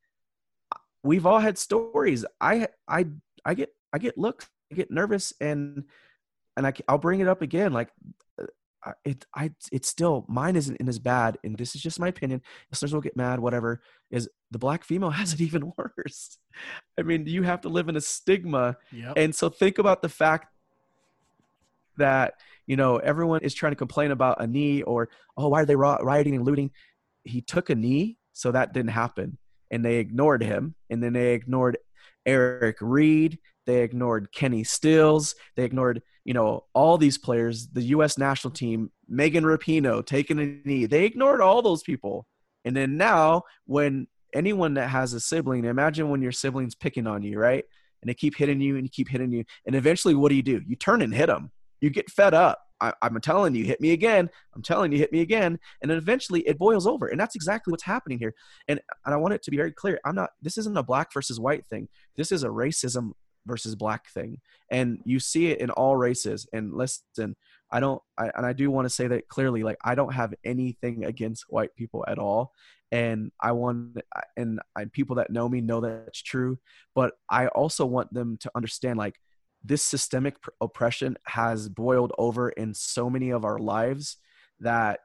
we've 1.03 1.27
all 1.27 1.41
had 1.41 1.59
stories. 1.59 2.25
I 2.41 2.69
I 2.87 3.07
I 3.45 3.55
get 3.55 3.75
I 3.93 3.99
get 3.99 4.17
looks, 4.17 4.49
I 4.71 4.77
get 4.77 4.93
nervous, 4.93 5.33
and 5.41 5.83
and 6.57 6.65
I 6.65 6.73
I'll 6.87 6.99
bring 6.99 7.19
it 7.19 7.27
up 7.27 7.43
again. 7.43 7.73
Like 7.73 7.91
uh, 8.39 8.93
it 9.05 9.27
I 9.35 9.51
it's 9.73 9.89
still 9.89 10.25
mine 10.29 10.55
isn't 10.55 10.77
in 10.77 10.89
as 10.89 11.01
bad, 11.01 11.39
and 11.43 11.59
this 11.59 11.75
is 11.75 11.83
just 11.83 11.99
my 11.99 12.07
opinion. 12.07 12.41
Listeners 12.71 12.95
will 12.95 13.01
get 13.01 13.17
mad, 13.17 13.41
whatever. 13.41 13.83
Is 14.13 14.29
the 14.51 14.59
black 14.59 14.85
female 14.85 15.11
has 15.21 15.33
it 15.33 15.41
even 15.41 15.73
worse? 15.77 16.39
I 16.99 17.03
mean, 17.03 17.27
you 17.27 17.43
have 17.43 17.63
to 17.63 17.69
live 17.69 17.89
in 17.89 17.97
a 17.97 18.01
stigma, 18.01 18.77
yep. 18.93 19.15
and 19.17 19.35
so 19.35 19.49
think 19.49 19.79
about 19.79 20.03
the 20.03 20.09
fact 20.09 20.53
that 21.99 22.35
you 22.67 22.77
know 22.77 22.97
everyone 22.97 23.41
is 23.43 23.55
trying 23.55 23.73
to 23.73 23.77
complain 23.77 24.11
about 24.11 24.41
a 24.41 24.47
knee 24.47 24.83
or 24.83 25.09
oh 25.37 25.49
why 25.49 25.63
are 25.63 25.67
they 25.67 25.77
rioting 25.77 26.35
and 26.35 26.45
looting? 26.45 26.71
He 27.25 27.43
took 27.43 27.71
a 27.71 27.75
knee 27.75 28.17
so 28.33 28.53
that 28.53 28.73
didn't 28.73 28.91
happen. 28.91 29.37
And 29.71 29.85
they 29.85 29.97
ignored 29.97 30.43
him. 30.43 30.75
And 30.89 31.03
then 31.03 31.13
they 31.13 31.35
ignored 31.35 31.77
eric 32.25 32.77
Reid. 32.81 33.39
they 33.67 33.83
ignored 33.83 34.33
kenny 34.33 34.65
stills. 34.65 35.35
They 35.57 35.65
ignored 35.65 36.03
you 36.25 36.35
know 36.35 36.65
all 36.73 36.99
these 36.99 37.19
players 37.19 37.69
the 37.69 37.83
us 37.83 38.17
national 38.19 38.53
team 38.53 38.91
megan 39.09 39.45
rapinoe 39.45 40.07
taking 40.07 40.39
a 40.39 40.47
knee. 40.67 40.87
They 40.87 41.05
ignored 41.05 41.41
all 41.41 41.63
those 41.63 41.83
people. 41.83 42.27
And 42.65 42.77
then 42.77 42.97
now 42.97 43.43
when 43.67 44.07
anyone 44.39 44.75
that 44.75 44.89
has 44.89 45.13
a 45.13 45.21
sibling 45.21 45.65
imagine 45.65 46.09
when 46.11 46.23
your 46.23 46.33
siblings 46.33 46.75
picking 46.75 47.07
on 47.07 47.23
you 47.23 47.39
right 47.39 47.65
and 48.01 48.09
they 48.09 48.15
keep 48.15 48.37
hitting 48.37 48.61
you 48.61 48.77
and 48.77 48.85
you 48.85 48.91
keep 48.91 49.09
hitting 49.09 49.33
you 49.33 49.45
and 49.67 49.75
eventually 49.75 50.15
what 50.15 50.29
do 50.31 50.37
you 50.37 50.43
do 50.43 50.63
you 50.67 50.77
turn 50.77 51.03
and 51.03 51.15
hit 51.15 51.27
them 51.27 51.51
you 51.81 51.91
get 51.91 52.11
fed 52.11 52.35
up. 52.35 52.61
I, 52.81 52.93
am 53.03 53.21
telling 53.21 53.57
you, 53.57 53.65
hit 53.65 53.81
me 53.81 53.91
again. 53.91 54.31
I'm 54.55 54.63
telling 54.63 54.93
you, 54.93 54.99
hit 54.99 55.13
me 55.13 55.21
again. 55.21 55.59
And 55.83 55.91
then 55.91 55.99
eventually 55.99 56.47
it 56.47 56.59
boils 56.59 56.87
over. 56.87 57.09
And 57.09 57.19
that's 57.19 57.35
exactly 57.35 57.73
what's 57.73 57.83
happening 57.83 58.19
here. 58.19 58.35
And, 58.69 58.81
and 59.05 59.15
I 59.15 59.17
want 59.17 59.35
it 59.35 59.43
to 59.45 59.51
be 59.51 59.57
very 59.57 59.73
clear. 59.73 59.99
I'm 60.05 60.15
not, 60.15 60.31
this 60.43 60.59
isn't 60.59 60.77
a 60.77 60.83
black 60.83 61.13
versus 61.13 61.41
white 61.41 61.67
thing. 61.67 61.89
This 62.17 62.31
is 62.31 62.45
a 62.45 62.49
racism 62.49 63.13
versus 63.47 63.75
black 63.75 64.09
thing. 64.11 64.39
And 64.71 65.01
you 65.05 65.19
see 65.19 65.49
it 65.49 65.61
in 65.61 65.71
all 65.71 65.97
races. 65.97 66.47
And 66.53 66.73
listen, 66.73 67.35
I 67.73 67.81
don't, 67.81 68.01
I, 68.17 68.31
and 68.37 68.47
I 68.47 68.53
do 68.53 68.71
want 68.71 68.87
to 68.87 68.95
say 68.95 69.09
that 69.09 69.29
clearly, 69.29 69.65
like, 69.65 69.79
I 69.85 69.97
don't 69.97 70.15
have 70.15 70.33
anything 70.45 71.05
against 71.05 71.47
white 71.49 71.75
people 71.75 72.05
at 72.07 72.19
all. 72.21 72.53
And 72.91 73.33
I 73.41 73.53
want, 73.53 73.99
and 74.37 74.61
I, 74.77 74.87
people 74.87 75.17
that 75.17 75.31
know 75.31 75.49
me 75.49 75.61
know 75.61 75.81
that's 75.81 76.23
true. 76.23 76.59
But 76.95 77.15
I 77.29 77.49
also 77.49 77.85
want 77.85 78.13
them 78.13 78.39
to 78.41 78.51
understand, 78.55 78.99
like, 78.99 79.21
this 79.65 79.83
systemic 79.83 80.37
oppression 80.61 81.17
has 81.27 81.69
boiled 81.69 82.13
over 82.19 82.49
in 82.51 82.75
so 82.75 83.11
many 83.11 83.31
of 83.31 83.45
our 83.45 83.59
lives 83.59 84.17
that 84.61 85.01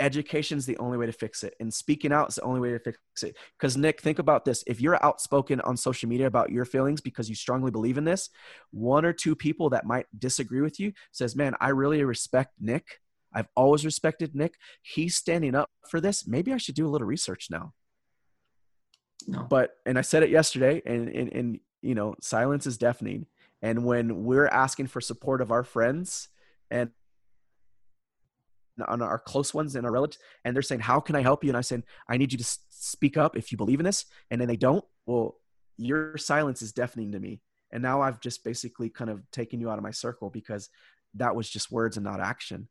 education 0.00 0.58
is 0.58 0.66
the 0.66 0.76
only 0.78 0.96
way 0.96 1.06
to 1.06 1.12
fix 1.12 1.42
it 1.42 1.54
and 1.58 1.72
speaking 1.74 2.12
out 2.12 2.28
is 2.28 2.36
the 2.36 2.42
only 2.42 2.60
way 2.60 2.70
to 2.70 2.78
fix 2.78 2.98
it 3.22 3.36
because 3.58 3.76
nick 3.76 4.00
think 4.00 4.20
about 4.20 4.44
this 4.44 4.62
if 4.66 4.80
you're 4.80 5.04
outspoken 5.04 5.60
on 5.62 5.76
social 5.76 6.08
media 6.08 6.26
about 6.26 6.50
your 6.50 6.64
feelings 6.64 7.00
because 7.00 7.28
you 7.28 7.34
strongly 7.34 7.70
believe 7.70 7.98
in 7.98 8.04
this 8.04 8.30
one 8.70 9.04
or 9.04 9.12
two 9.12 9.34
people 9.34 9.70
that 9.70 9.86
might 9.86 10.06
disagree 10.16 10.60
with 10.60 10.78
you 10.78 10.92
says 11.10 11.34
man 11.34 11.52
i 11.60 11.70
really 11.70 12.02
respect 12.04 12.52
nick 12.60 13.00
i've 13.34 13.48
always 13.56 13.84
respected 13.84 14.34
nick 14.34 14.54
he's 14.82 15.16
standing 15.16 15.54
up 15.54 15.70
for 15.88 16.00
this 16.00 16.26
maybe 16.26 16.52
i 16.52 16.56
should 16.56 16.74
do 16.74 16.86
a 16.86 16.90
little 16.90 17.06
research 17.06 17.48
now 17.50 17.72
no. 19.26 19.42
but 19.44 19.76
and 19.86 19.98
i 19.98 20.02
said 20.02 20.22
it 20.22 20.30
yesterday 20.30 20.82
and 20.86 21.08
and, 21.08 21.32
and 21.32 21.60
you 21.82 21.94
know 21.94 22.14
silence 22.20 22.66
is 22.66 22.78
deafening 22.78 23.26
and 23.62 23.84
when 23.84 24.24
we're 24.24 24.46
asking 24.46 24.86
for 24.86 25.00
support 25.00 25.40
of 25.40 25.50
our 25.50 25.64
friends 25.64 26.28
and 26.70 26.90
on 28.86 29.02
our 29.02 29.18
close 29.18 29.52
ones 29.52 29.74
and 29.74 29.84
our 29.84 29.92
relatives, 29.92 30.22
and 30.44 30.54
they're 30.54 30.62
saying, 30.62 30.80
"How 30.80 31.00
can 31.00 31.16
I 31.16 31.22
help 31.22 31.42
you?" 31.42 31.50
and 31.50 31.56
I 31.56 31.62
said, 31.62 31.82
"I 32.08 32.16
need 32.16 32.32
you 32.32 32.38
to 32.38 32.58
speak 32.70 33.16
up 33.16 33.36
if 33.36 33.50
you 33.50 33.58
believe 33.58 33.80
in 33.80 33.84
this," 33.84 34.04
and 34.30 34.40
then 34.40 34.48
they 34.48 34.56
don't. 34.56 34.84
Well, 35.06 35.40
your 35.76 36.16
silence 36.16 36.62
is 36.62 36.72
deafening 36.72 37.12
to 37.12 37.18
me, 37.18 37.40
and 37.72 37.82
now 37.82 38.00
I've 38.00 38.20
just 38.20 38.44
basically 38.44 38.90
kind 38.90 39.10
of 39.10 39.28
taken 39.30 39.60
you 39.60 39.70
out 39.70 39.78
of 39.78 39.84
my 39.84 39.90
circle 39.90 40.30
because 40.30 40.68
that 41.14 41.34
was 41.34 41.48
just 41.48 41.72
words 41.72 41.96
and 41.96 42.04
not 42.04 42.20
action. 42.20 42.68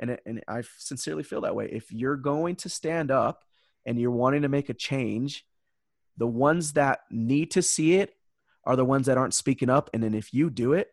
And 0.00 0.10
it, 0.10 0.22
and 0.26 0.42
I 0.48 0.62
sincerely 0.78 1.22
feel 1.22 1.42
that 1.42 1.54
way. 1.54 1.68
If 1.70 1.92
you're 1.92 2.16
going 2.16 2.56
to 2.56 2.68
stand 2.68 3.12
up 3.12 3.44
and 3.86 4.00
you're 4.00 4.10
wanting 4.10 4.42
to 4.42 4.48
make 4.48 4.68
a 4.68 4.74
change, 4.74 5.44
the 6.16 6.26
ones 6.26 6.72
that 6.72 7.00
need 7.10 7.52
to 7.52 7.62
see 7.62 7.94
it 7.94 8.14
are 8.64 8.76
the 8.76 8.84
ones 8.84 9.06
that 9.06 9.18
aren't 9.18 9.34
speaking 9.34 9.70
up. 9.70 9.88
And 9.94 10.02
then 10.02 10.14
if 10.14 10.34
you 10.34 10.50
do 10.50 10.72
it, 10.72 10.88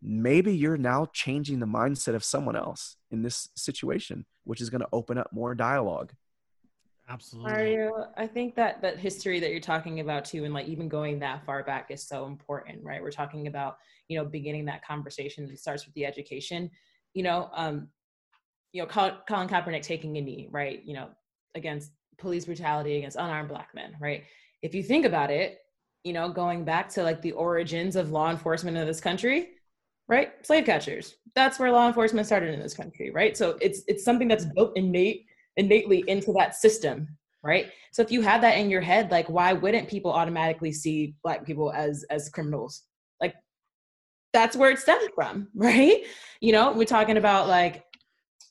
maybe 0.00 0.56
you're 0.56 0.76
now 0.76 1.06
changing 1.12 1.58
the 1.60 1.66
mindset 1.66 2.14
of 2.14 2.24
someone 2.24 2.56
else 2.56 2.96
in 3.10 3.22
this 3.22 3.48
situation, 3.54 4.26
which 4.44 4.60
is 4.60 4.70
going 4.70 4.80
to 4.80 4.88
open 4.92 5.18
up 5.18 5.32
more 5.32 5.54
dialogue. 5.54 6.12
Absolutely. 7.08 7.52
Mario, 7.52 8.06
I 8.16 8.26
think 8.26 8.54
that 8.54 8.80
that 8.82 8.98
history 8.98 9.40
that 9.40 9.50
you're 9.50 9.60
talking 9.60 10.00
about 10.00 10.24
too, 10.24 10.44
and 10.44 10.54
like 10.54 10.66
even 10.68 10.88
going 10.88 11.18
that 11.18 11.44
far 11.44 11.62
back 11.62 11.90
is 11.90 12.02
so 12.02 12.26
important, 12.26 12.82
right? 12.82 13.02
We're 13.02 13.10
talking 13.10 13.48
about, 13.48 13.76
you 14.08 14.16
know, 14.16 14.24
beginning 14.24 14.64
that 14.66 14.84
conversation. 14.84 15.44
It 15.50 15.58
starts 15.58 15.84
with 15.84 15.94
the 15.94 16.06
education. 16.06 16.70
You 17.14 17.24
know, 17.24 17.50
um, 17.54 17.88
you 18.72 18.82
know, 18.82 18.86
Colin, 18.86 19.48
Kaepernick 19.48 19.82
taking 19.82 20.16
a 20.16 20.20
knee, 20.20 20.48
right? 20.50 20.82
You 20.84 20.94
know, 20.94 21.08
against 21.54 21.92
police 22.18 22.46
brutality 22.46 22.96
against 22.96 23.16
unarmed 23.16 23.48
black 23.48 23.68
men, 23.74 23.94
right? 24.00 24.24
If 24.62 24.74
you 24.74 24.82
think 24.82 25.04
about 25.04 25.30
it, 25.30 25.58
you 26.04 26.12
know, 26.12 26.28
going 26.28 26.64
back 26.64 26.88
to 26.90 27.02
like 27.02 27.22
the 27.22 27.32
origins 27.32 27.96
of 27.96 28.10
law 28.10 28.30
enforcement 28.30 28.76
in 28.76 28.86
this 28.86 29.00
country, 29.00 29.50
right? 30.08 30.32
Slave 30.44 30.64
catchers. 30.64 31.16
That's 31.34 31.58
where 31.58 31.70
law 31.70 31.86
enforcement 31.86 32.26
started 32.26 32.52
in 32.54 32.60
this 32.60 32.74
country, 32.74 33.10
right? 33.10 33.36
So 33.36 33.56
it's 33.60 33.82
it's 33.86 34.04
something 34.04 34.28
that's 34.28 34.46
built 34.46 34.76
innate 34.76 35.26
innately 35.56 36.02
into 36.08 36.32
that 36.32 36.54
system, 36.54 37.06
right? 37.42 37.70
So 37.92 38.02
if 38.02 38.10
you 38.10 38.22
have 38.22 38.40
that 38.40 38.58
in 38.58 38.70
your 38.70 38.80
head, 38.80 39.10
like 39.10 39.28
why 39.28 39.52
wouldn't 39.52 39.88
people 39.88 40.12
automatically 40.12 40.72
see 40.72 41.14
black 41.22 41.44
people 41.44 41.72
as 41.72 42.04
as 42.10 42.28
criminals? 42.28 42.82
Like 43.20 43.34
that's 44.32 44.56
where 44.56 44.70
it 44.70 44.78
stemmed 44.78 45.10
from, 45.14 45.48
right? 45.54 46.04
You 46.40 46.52
know, 46.52 46.72
we're 46.72 46.84
talking 46.84 47.16
about 47.16 47.48
like 47.48 47.84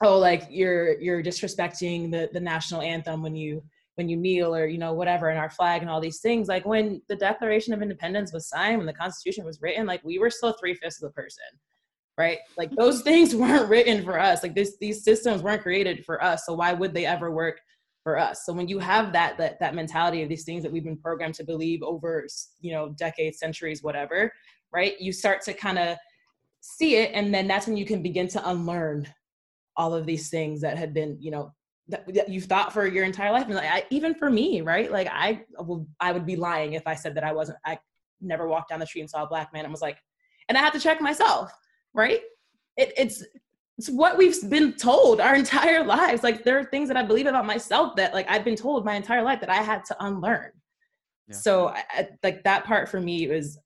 oh 0.04 0.18
like 0.18 0.48
you're 0.50 1.00
you're 1.00 1.24
disrespecting 1.24 2.12
the 2.12 2.30
the 2.34 2.40
national 2.40 2.82
anthem 2.82 3.22
when 3.22 3.36
you 3.36 3.64
when 3.96 4.08
you 4.08 4.18
kneel 4.18 4.56
or 4.56 4.66
you 4.66 4.78
know 4.78 4.94
whatever 4.94 5.30
in 5.30 5.38
our 5.38 5.50
flag 5.50 5.82
and 5.82 5.90
all 5.90 6.02
these 6.02 6.20
things. 6.20 6.48
Like 6.48 6.66
when 6.66 7.02
the 7.08 7.16
declaration 7.16 7.74
of 7.74 7.82
independence 7.82 8.34
was 8.34 8.48
signed 8.48 8.78
when 8.78 8.88
the 8.88 8.94
constitution 8.94 9.46
was 9.46 9.62
written 9.62 9.86
like 9.86 10.04
we 10.04 10.20
were 10.20 10.30
still 10.30 10.54
three-fifths 10.54 11.02
of 11.02 11.10
the 11.10 11.14
person 11.14 11.44
right? 12.18 12.40
Like 12.58 12.72
those 12.76 13.02
things 13.10 13.36
weren't 13.36 13.70
written 13.70 14.04
for 14.04 14.20
us. 14.20 14.44
Like 14.44 14.56
this 14.56 14.78
these 14.80 15.04
systems 15.04 15.42
weren't 15.42 15.64
created 15.64 16.06
for 16.06 16.24
us 16.24 16.46
so 16.46 16.54
why 16.54 16.74
would 16.74 16.94
they 16.94 17.06
ever 17.06 17.32
work 17.32 17.60
for 18.04 18.18
us? 18.18 18.46
So 18.46 18.54
when 18.54 18.68
you 18.68 18.80
have 18.80 19.14
that 19.14 19.38
that 19.38 19.60
that 19.60 19.76
mentality 19.76 20.24
of 20.24 20.30
these 20.30 20.46
things 20.46 20.64
that 20.64 20.72
we've 20.72 20.84
been 20.84 20.98
programmed 20.98 21.36
to 21.36 21.44
believe 21.44 21.84
over 21.84 22.26
you 22.60 22.74
know 22.74 22.90
decades 22.90 23.40
centuries 23.40 23.84
whatever 23.84 24.32
right? 24.74 25.00
You 25.02 25.12
start 25.12 25.42
to 25.42 25.54
kind 25.54 25.78
of 25.78 25.98
see 26.62 26.96
it 26.96 27.12
and 27.14 27.34
then 27.34 27.48
that's 27.48 27.68
when 27.68 27.76
you 27.76 27.86
can 27.86 28.02
begin 28.02 28.28
to 28.30 28.50
unlearn 28.50 29.08
all 29.82 29.94
of 29.94 30.06
these 30.06 30.30
things 30.30 30.62
that 30.62 30.78
had 30.78 30.94
been 30.94 31.18
you 31.20 31.32
know 31.32 31.52
that, 31.88 32.06
that 32.14 32.30
you've 32.30 32.46
thought 32.46 32.72
for 32.72 32.86
your 32.88 33.04
entire 33.04 33.32
life 33.32 33.46
and 33.46 33.56
like 33.56 33.66
I, 33.70 33.84
even 33.90 34.14
for 34.14 34.30
me 34.30 34.62
right? 34.62 34.92
Like 34.92 35.08
i 35.12 35.42
will 35.58 35.88
i 36.00 36.12
would 36.12 36.26
be 36.26 36.36
lying 36.36 36.74
if 36.74 36.86
i 36.86 36.96
said 36.96 37.16
that 37.16 37.24
i 37.24 37.34
wasn't 37.34 37.58
i 37.66 37.78
never 38.22 38.48
walked 38.48 38.70
down 38.70 38.80
the 38.80 38.86
street 38.86 39.02
and 39.02 39.10
saw 39.10 39.24
a 39.24 39.28
black 39.28 39.52
man 39.52 39.66
and 39.66 39.74
was 39.74 39.82
like 39.82 39.98
and 40.48 40.58
i 40.58 40.62
had 40.62 40.74
to 40.74 40.80
check 40.80 41.02
myself 41.02 41.52
right? 41.94 42.22
It, 42.78 42.94
it's 42.98 43.24
it's 43.78 43.90
what 43.90 44.18
we've 44.18 44.38
been 44.50 44.74
told 44.74 45.20
our 45.20 45.36
entire 45.44 45.84
lives. 45.84 46.24
Like 46.24 46.44
there 46.44 46.60
are 46.60 46.64
things 46.66 46.88
that 46.88 46.98
i 46.98 47.04
believe 47.04 47.28
about 47.28 47.46
myself 47.46 47.96
that 47.96 48.14
like 48.14 48.30
i've 48.30 48.46
been 48.46 48.56
told 48.56 48.86
my 48.86 48.96
entire 48.96 49.24
life 49.24 49.40
that 49.42 49.50
i 49.50 49.62
had 49.62 49.84
to 49.86 50.06
unlearn. 50.06 50.52
Yeah. 51.28 51.36
so 51.36 51.68
I, 51.70 52.10
like 52.24 52.44
that 52.44 52.66
part 52.66 52.90
for 52.90 53.00
me 53.00 53.28
was 53.28 53.60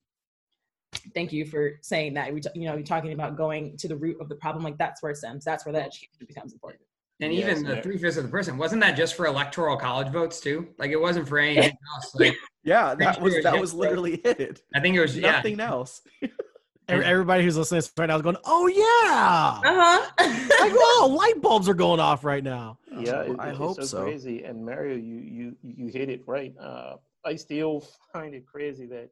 thank 1.13 1.31
you 1.31 1.45
for 1.45 1.73
saying 1.81 2.13
that 2.13 2.33
we 2.33 2.41
you 2.53 2.65
know 2.67 2.75
you're 2.75 2.83
talking 2.83 3.13
about 3.13 3.37
going 3.37 3.75
to 3.77 3.87
the 3.87 3.95
root 3.95 4.17
of 4.19 4.29
the 4.29 4.35
problem 4.35 4.63
like 4.63 4.77
that's 4.77 5.01
where 5.01 5.11
it 5.11 5.17
stems 5.17 5.45
that's 5.45 5.65
where 5.65 5.73
that 5.73 5.87
education 5.87 6.25
becomes 6.27 6.53
important 6.53 6.81
and 7.21 7.33
yes, 7.33 7.59
even 7.59 7.63
the 7.63 7.81
three 7.81 7.97
fifths 7.97 8.17
of 8.17 8.23
the 8.23 8.29
person 8.29 8.57
wasn't 8.57 8.81
that 8.81 8.97
just 8.97 9.15
for 9.15 9.25
electoral 9.25 9.77
college 9.77 10.09
votes 10.09 10.41
too? 10.41 10.67
Like 10.77 10.91
it 10.91 10.99
wasn't 10.99 11.27
for 11.27 11.39
anything 11.39 11.71
else. 11.95 12.13
Like 12.13 12.35
yeah, 12.63 12.93
that 12.95 13.21
was 13.21 13.41
that 13.43 13.59
was 13.59 13.73
literally 13.73 14.15
it. 14.15 14.61
I 14.73 14.81
think 14.81 14.95
it 14.95 15.01
was 15.01 15.15
nothing 15.15 15.59
yeah. 15.59 15.69
else. 15.69 16.01
Everybody 16.87 17.43
who's 17.43 17.57
listening 17.57 17.81
right 17.97 18.07
now 18.07 18.17
is 18.17 18.21
going, 18.21 18.37
"Oh 18.43 18.67
yeah!" 18.67 19.71
Uh-huh. 19.71 20.11
like, 20.59 20.73
oh, 20.75 21.15
light 21.17 21.41
bulbs 21.41 21.67
are 21.67 21.73
going 21.73 21.99
off 21.99 22.23
right 22.23 22.43
now. 22.43 22.77
Yeah, 22.91 23.21
it, 23.21 23.39
I 23.39 23.53
hope 23.53 23.77
so, 23.77 23.83
so. 23.83 24.03
Crazy, 24.03 24.43
and 24.43 24.63
Mario, 24.63 24.95
you 24.95 25.17
you 25.17 25.55
you 25.63 25.87
hit 25.87 26.09
it 26.09 26.21
right. 26.27 26.53
Uh, 26.59 26.97
I 27.25 27.37
still 27.37 27.83
find 28.13 28.35
it 28.35 28.45
crazy 28.45 28.85
that 28.87 29.09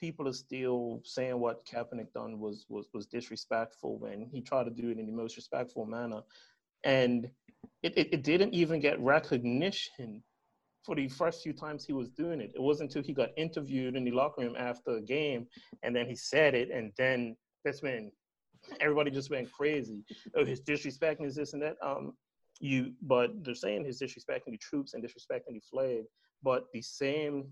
people 0.00 0.26
are 0.26 0.32
still 0.32 1.00
saying 1.04 1.38
what 1.38 1.66
Kaepernick 1.66 2.12
done 2.12 2.40
was 2.40 2.66
was 2.68 2.88
was 2.94 3.06
disrespectful 3.06 3.98
when 3.98 4.28
he 4.32 4.40
tried 4.40 4.64
to 4.64 4.70
do 4.70 4.88
it 4.88 4.98
in 4.98 5.06
the 5.06 5.12
most 5.12 5.36
respectful 5.36 5.84
manner 5.84 6.22
and 6.84 7.28
it, 7.82 7.96
it, 7.96 8.08
it 8.12 8.24
didn't 8.24 8.54
even 8.54 8.80
get 8.80 9.00
recognition 9.00 10.22
for 10.84 10.94
the 10.94 11.08
first 11.08 11.42
few 11.42 11.52
times 11.52 11.84
he 11.84 11.92
was 11.92 12.08
doing 12.08 12.40
it. 12.40 12.52
It 12.54 12.60
wasn't 12.60 12.90
until 12.90 13.02
he 13.02 13.12
got 13.12 13.30
interviewed 13.36 13.96
in 13.96 14.04
the 14.04 14.10
locker 14.12 14.42
room 14.42 14.56
after 14.58 14.96
a 14.96 15.00
game, 15.00 15.46
and 15.82 15.94
then 15.94 16.06
he 16.06 16.16
said 16.16 16.54
it, 16.54 16.70
and 16.70 16.92
then 16.96 17.36
that's 17.64 17.82
when 17.82 18.10
everybody 18.80 19.10
just 19.10 19.30
went 19.30 19.52
crazy. 19.52 20.04
Oh, 20.34 20.44
his 20.44 20.62
disrespecting 20.62 21.26
is 21.26 21.34
this 21.34 21.52
and 21.52 21.62
that. 21.62 21.76
Um, 21.82 22.14
you, 22.60 22.92
but 23.02 23.30
they're 23.42 23.54
saying 23.54 23.84
he's 23.84 24.00
disrespecting 24.00 24.50
the 24.52 24.58
troops 24.58 24.94
and 24.94 25.02
disrespecting 25.02 25.54
the 25.54 25.60
flag. 25.60 26.04
But 26.42 26.64
the 26.72 26.82
same 26.82 27.46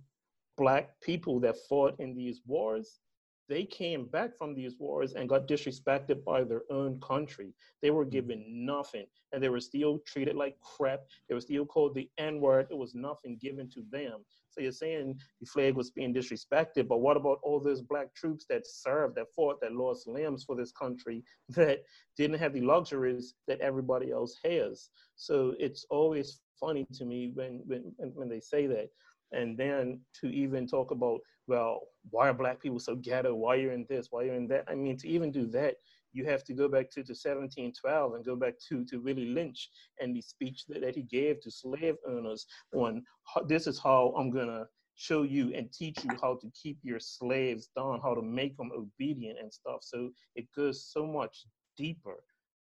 black 0.58 0.90
people 1.00 1.40
that 1.40 1.56
fought 1.68 1.94
in 1.98 2.14
these 2.14 2.42
wars 2.46 3.00
they 3.48 3.64
came 3.64 4.04
back 4.04 4.36
from 4.36 4.54
these 4.54 4.78
wars 4.78 5.14
and 5.14 5.28
got 5.28 5.48
disrespected 5.48 6.22
by 6.22 6.44
their 6.44 6.62
own 6.70 7.00
country. 7.00 7.54
They 7.80 7.90
were 7.90 8.04
mm. 8.04 8.10
given 8.10 8.44
nothing 8.46 9.06
and 9.32 9.42
they 9.42 9.48
were 9.48 9.60
still 9.60 9.98
treated 10.06 10.36
like 10.36 10.56
crap. 10.60 11.00
They 11.28 11.34
were 11.34 11.40
still 11.40 11.64
called 11.64 11.94
the 11.94 12.10
N 12.18 12.40
word. 12.40 12.66
It 12.70 12.76
was 12.76 12.94
nothing 12.94 13.38
given 13.40 13.70
to 13.70 13.82
them. 13.90 14.24
So 14.50 14.60
you're 14.60 14.72
saying 14.72 15.18
the 15.40 15.46
flag 15.46 15.74
was 15.74 15.90
being 15.90 16.12
disrespected, 16.12 16.88
but 16.88 17.00
what 17.00 17.16
about 17.16 17.38
all 17.42 17.60
those 17.60 17.82
black 17.82 18.14
troops 18.14 18.44
that 18.48 18.66
served, 18.66 19.14
that 19.16 19.32
fought, 19.34 19.60
that 19.60 19.72
lost 19.72 20.08
limbs 20.08 20.44
for 20.44 20.56
this 20.56 20.72
country, 20.72 21.22
that 21.50 21.80
didn't 22.16 22.38
have 22.38 22.52
the 22.52 22.62
luxuries 22.62 23.34
that 23.46 23.60
everybody 23.60 24.10
else 24.10 24.36
has? 24.44 24.90
So 25.16 25.54
it's 25.58 25.86
always 25.90 26.40
funny 26.60 26.86
to 26.92 27.04
me 27.04 27.30
when 27.34 27.62
when 27.66 27.94
when 28.14 28.28
they 28.28 28.40
say 28.40 28.66
that 28.66 28.88
and 29.32 29.56
then 29.56 30.00
to 30.20 30.28
even 30.28 30.66
talk 30.66 30.90
about 30.90 31.20
well 31.46 31.80
why 32.10 32.28
are 32.28 32.34
black 32.34 32.60
people 32.60 32.78
so 32.78 32.96
ghetto? 32.96 33.34
Why 33.34 33.56
you're 33.56 33.72
in 33.72 33.86
this? 33.88 34.08
Why 34.10 34.22
you're 34.22 34.34
in 34.34 34.48
that? 34.48 34.64
I 34.68 34.74
mean 34.74 34.96
to 34.98 35.08
even 35.08 35.30
do 35.30 35.46
that 35.48 35.76
you 36.12 36.24
have 36.24 36.44
to 36.44 36.54
go 36.54 36.68
back 36.68 36.90
to, 36.90 37.02
to 37.02 37.12
1712 37.12 38.14
and 38.14 38.24
go 38.24 38.36
back 38.36 38.54
to, 38.68 38.84
to 38.86 38.98
Willie 38.98 39.26
Lynch 39.26 39.68
and 40.00 40.14
the 40.14 40.20
speech 40.20 40.64
that, 40.66 40.80
that 40.80 40.96
he 40.96 41.02
gave 41.02 41.40
to 41.40 41.50
slave 41.50 41.96
owners 42.06 42.46
on 42.74 43.02
this 43.46 43.66
is 43.66 43.78
how 43.78 44.14
I'm 44.16 44.30
going 44.30 44.48
to 44.48 44.66
show 44.94 45.22
you 45.22 45.54
and 45.54 45.72
teach 45.72 46.02
you 46.02 46.10
how 46.20 46.34
to 46.40 46.50
keep 46.60 46.78
your 46.82 46.98
slaves 46.98 47.68
down, 47.76 48.00
how 48.02 48.14
to 48.14 48.22
make 48.22 48.56
them 48.56 48.70
obedient 48.74 49.38
and 49.38 49.52
stuff. 49.52 49.80
So 49.82 50.10
it 50.34 50.46
goes 50.56 50.90
so 50.92 51.06
much 51.06 51.46
deeper 51.76 52.16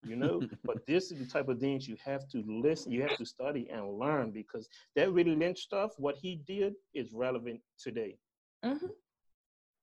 you 0.05 0.17
know? 0.17 0.43
But 0.65 0.87
this 0.87 1.11
is 1.11 1.19
the 1.19 1.27
type 1.27 1.49
of 1.49 1.59
things 1.59 1.89
you 1.89 1.97
have 2.05 2.29
to 2.29 2.43
listen 2.47 2.93
you 2.93 3.03
have 3.03 3.17
to 3.17 3.25
study 3.25 3.69
and 3.73 3.99
learn 3.99 4.31
because 4.31 4.69
that 4.97 5.13
Willie 5.13 5.37
Lynch 5.37 5.61
stuff 5.61 5.93
what 5.99 6.17
he 6.17 6.41
did 6.47 6.75
is 6.95 7.13
relevant 7.13 7.61
today. 7.79 8.19
Mm-hmm. 8.65 8.87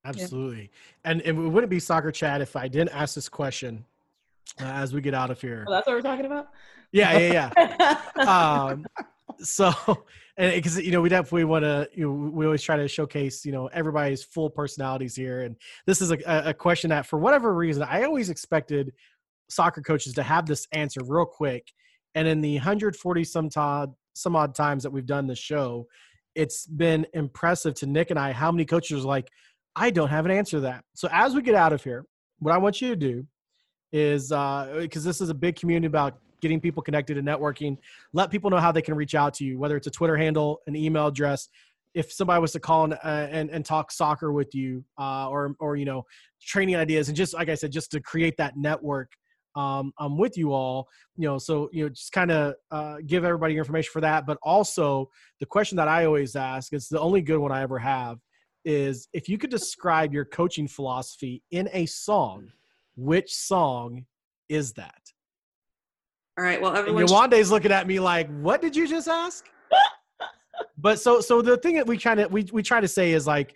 absolutely. 0.05 0.71
Yeah. 1.03 1.11
and, 1.11 1.21
and 1.21 1.37
it 1.37 1.49
wouldn't 1.49 1.69
be 1.69 1.79
soccer 1.79 2.11
chat 2.11 2.39
if 2.39 2.55
i 2.55 2.67
didn't 2.67 2.95
ask 2.95 3.13
this 3.13 3.27
question 3.27 3.83
uh, 4.61 4.65
as 4.65 4.93
we 4.93 5.01
get 5.01 5.13
out 5.13 5.29
of 5.29 5.41
here? 5.41 5.65
Oh, 5.67 5.71
that's 5.71 5.87
what 5.87 5.95
we're 5.95 6.01
talking 6.01 6.25
about? 6.25 6.49
Yeah 6.91 7.17
yeah 7.17 7.51
yeah. 7.57 8.01
Um, 8.27 8.85
so 9.41 9.73
and 10.37 10.53
because 10.55 10.79
you 10.79 10.91
know 10.91 11.01
we 11.01 11.09
definitely 11.09 11.45
want 11.45 11.63
to 11.63 11.89
you 11.93 12.05
know, 12.05 12.29
we 12.29 12.45
always 12.45 12.61
try 12.61 12.77
to 12.77 12.87
showcase 12.87 13.45
you 13.45 13.51
know 13.51 13.67
everybody's 13.67 14.23
full 14.23 14.49
personalities 14.49 15.15
here. 15.15 15.41
And 15.41 15.55
this 15.85 16.01
is 16.01 16.11
a, 16.11 16.19
a 16.25 16.53
question 16.53 16.89
that 16.89 17.05
for 17.05 17.19
whatever 17.19 17.53
reason 17.53 17.83
i 17.83 18.03
always 18.03 18.29
expected 18.29 18.93
soccer 19.49 19.81
coaches 19.81 20.13
to 20.13 20.23
have 20.23 20.45
this 20.45 20.67
answer 20.71 21.01
real 21.05 21.25
quick. 21.25 21.67
And 22.15 22.27
in 22.27 22.41
the 22.41 22.55
140 22.55 23.23
some, 23.23 23.49
odd, 23.55 23.93
some 24.13 24.35
odd 24.35 24.55
times 24.55 24.83
that 24.83 24.91
we've 24.91 25.05
done 25.05 25.27
the 25.27 25.35
show, 25.35 25.87
it's 26.35 26.65
been 26.65 27.05
impressive 27.13 27.73
to 27.75 27.85
Nick 27.85 28.11
and 28.11 28.19
I 28.19 28.31
how 28.31 28.51
many 28.51 28.65
coaches 28.65 29.03
are 29.03 29.07
like, 29.07 29.29
I 29.75 29.89
don't 29.89 30.09
have 30.09 30.25
an 30.25 30.31
answer 30.31 30.57
to 30.57 30.61
that. 30.61 30.83
So 30.95 31.07
as 31.11 31.35
we 31.35 31.41
get 31.41 31.55
out 31.55 31.73
of 31.73 31.83
here, 31.83 32.05
what 32.39 32.53
I 32.53 32.57
want 32.57 32.81
you 32.81 32.89
to 32.89 32.95
do 32.95 33.25
is 33.91 34.29
because 34.29 35.05
uh, 35.05 35.09
this 35.09 35.21
is 35.21 35.29
a 35.29 35.33
big 35.33 35.55
community 35.55 35.87
about 35.87 36.19
getting 36.41 36.59
people 36.59 36.81
connected 36.81 37.17
and 37.17 37.27
networking, 37.27 37.77
let 38.13 38.31
people 38.31 38.49
know 38.49 38.57
how 38.57 38.71
they 38.71 38.81
can 38.81 38.95
reach 38.95 39.15
out 39.15 39.33
to 39.35 39.45
you, 39.45 39.57
whether 39.57 39.75
it's 39.75 39.87
a 39.87 39.91
Twitter 39.91 40.15
handle, 40.15 40.61
an 40.67 40.75
email 40.75 41.07
address. 41.07 41.49
If 41.93 42.11
somebody 42.11 42.39
was 42.39 42.51
to 42.53 42.59
call 42.59 42.85
and, 42.85 42.93
uh, 42.93 42.97
and, 43.31 43.49
and 43.49 43.65
talk 43.65 43.91
soccer 43.91 44.31
with 44.31 44.53
you, 44.53 44.83
uh, 44.99 45.27
or 45.27 45.55
or 45.59 45.75
you 45.75 45.85
know, 45.85 46.05
training 46.41 46.75
ideas, 46.75 47.09
and 47.09 47.17
just 47.17 47.33
like 47.33 47.49
I 47.49 47.55
said, 47.55 47.71
just 47.71 47.91
to 47.91 47.99
create 47.99 48.37
that 48.37 48.57
network 48.57 49.11
um, 49.55 49.91
I'm 49.99 50.17
with 50.17 50.37
you 50.37 50.53
all. 50.53 50.87
You 51.17 51.27
know, 51.27 51.37
so 51.37 51.69
you 51.71 51.83
know, 51.83 51.89
just 51.89 52.11
kind 52.11 52.31
of 52.31 52.55
uh, 52.71 52.97
give 53.05 53.25
everybody 53.25 53.53
your 53.53 53.61
information 53.61 53.91
for 53.91 54.01
that. 54.01 54.25
But 54.25 54.37
also, 54.43 55.09
the 55.39 55.45
question 55.45 55.75
that 55.77 55.87
I 55.87 56.05
always 56.05 56.35
ask 56.35 56.73
is 56.73 56.87
the 56.87 56.99
only 56.99 57.21
good 57.21 57.39
one 57.39 57.51
I 57.51 57.61
ever 57.61 57.79
have 57.79 58.19
is 58.65 59.07
if 59.13 59.29
you 59.29 59.37
could 59.37 59.49
describe 59.49 60.13
your 60.13 60.25
coaching 60.25 60.67
philosophy 60.67 61.41
in 61.51 61.69
a 61.73 61.85
song, 61.85 62.49
which 62.95 63.33
song 63.33 64.05
is 64.49 64.73
that? 64.73 65.01
All 66.37 66.43
right. 66.43 66.61
Well, 66.61 66.75
everyone. 66.75 67.05
Yewande's 67.05 67.51
looking 67.51 67.71
at 67.71 67.87
me 67.87 67.99
like, 67.99 68.29
"What 68.41 68.61
did 68.61 68.75
you 68.75 68.87
just 68.87 69.07
ask?" 69.07 69.45
but 70.77 70.99
so, 70.99 71.21
so 71.21 71.41
the 71.41 71.57
thing 71.57 71.75
that 71.75 71.87
we 71.87 71.97
kind 71.97 72.19
of 72.19 72.31
we 72.31 72.47
we 72.53 72.63
try 72.63 72.79
to 72.79 72.87
say 72.87 73.11
is 73.11 73.27
like, 73.27 73.55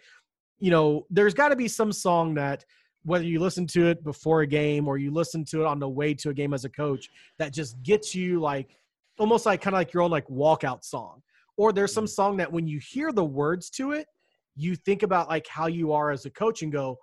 you 0.60 0.72
know, 0.72 1.06
there's 1.10 1.34
got 1.34 1.50
to 1.50 1.56
be 1.56 1.68
some 1.68 1.92
song 1.92 2.34
that 2.36 2.66
whether 3.04 3.26
you 3.26 3.40
listen 3.40 3.68
to 3.68 3.88
it 3.88 4.04
before 4.04 4.42
a 4.42 4.48
game 4.48 4.88
or 4.88 4.98
you 4.98 5.12
listen 5.12 5.44
to 5.46 5.62
it 5.62 5.68
on 5.68 5.80
the 5.80 5.88
way 5.88 6.14
to 6.14 6.30
a 6.30 6.34
game 6.34 6.54
as 6.54 6.66
a 6.66 6.70
coach 6.70 7.10
that 7.38 7.54
just 7.54 7.82
gets 7.84 8.16
you 8.16 8.40
like 8.40 8.78
almost 9.20 9.46
like 9.46 9.62
kind 9.62 9.76
of 9.76 9.80
like 9.80 9.94
your 9.94 10.04
own 10.04 10.12
like 10.12 10.28
walkout 10.28 10.84
song 10.84 11.22
or 11.58 11.72
there's 11.72 11.94
some 11.94 12.06
mm-hmm. 12.06 12.12
song 12.12 12.38
that 12.38 12.52
when 12.52 12.68
you 12.68 12.80
hear 12.80 13.12
the 13.12 13.24
words 13.24 13.70
to 13.70 13.92
it 13.92 14.08
you 14.56 14.76
think 14.76 15.04
about 15.04 15.30
like 15.30 15.48
how 15.48 15.68
you 15.68 15.92
are 15.92 16.12
as 16.12 16.26
a 16.26 16.30
coach 16.30 16.62
and 16.62 16.72
go 16.72 16.98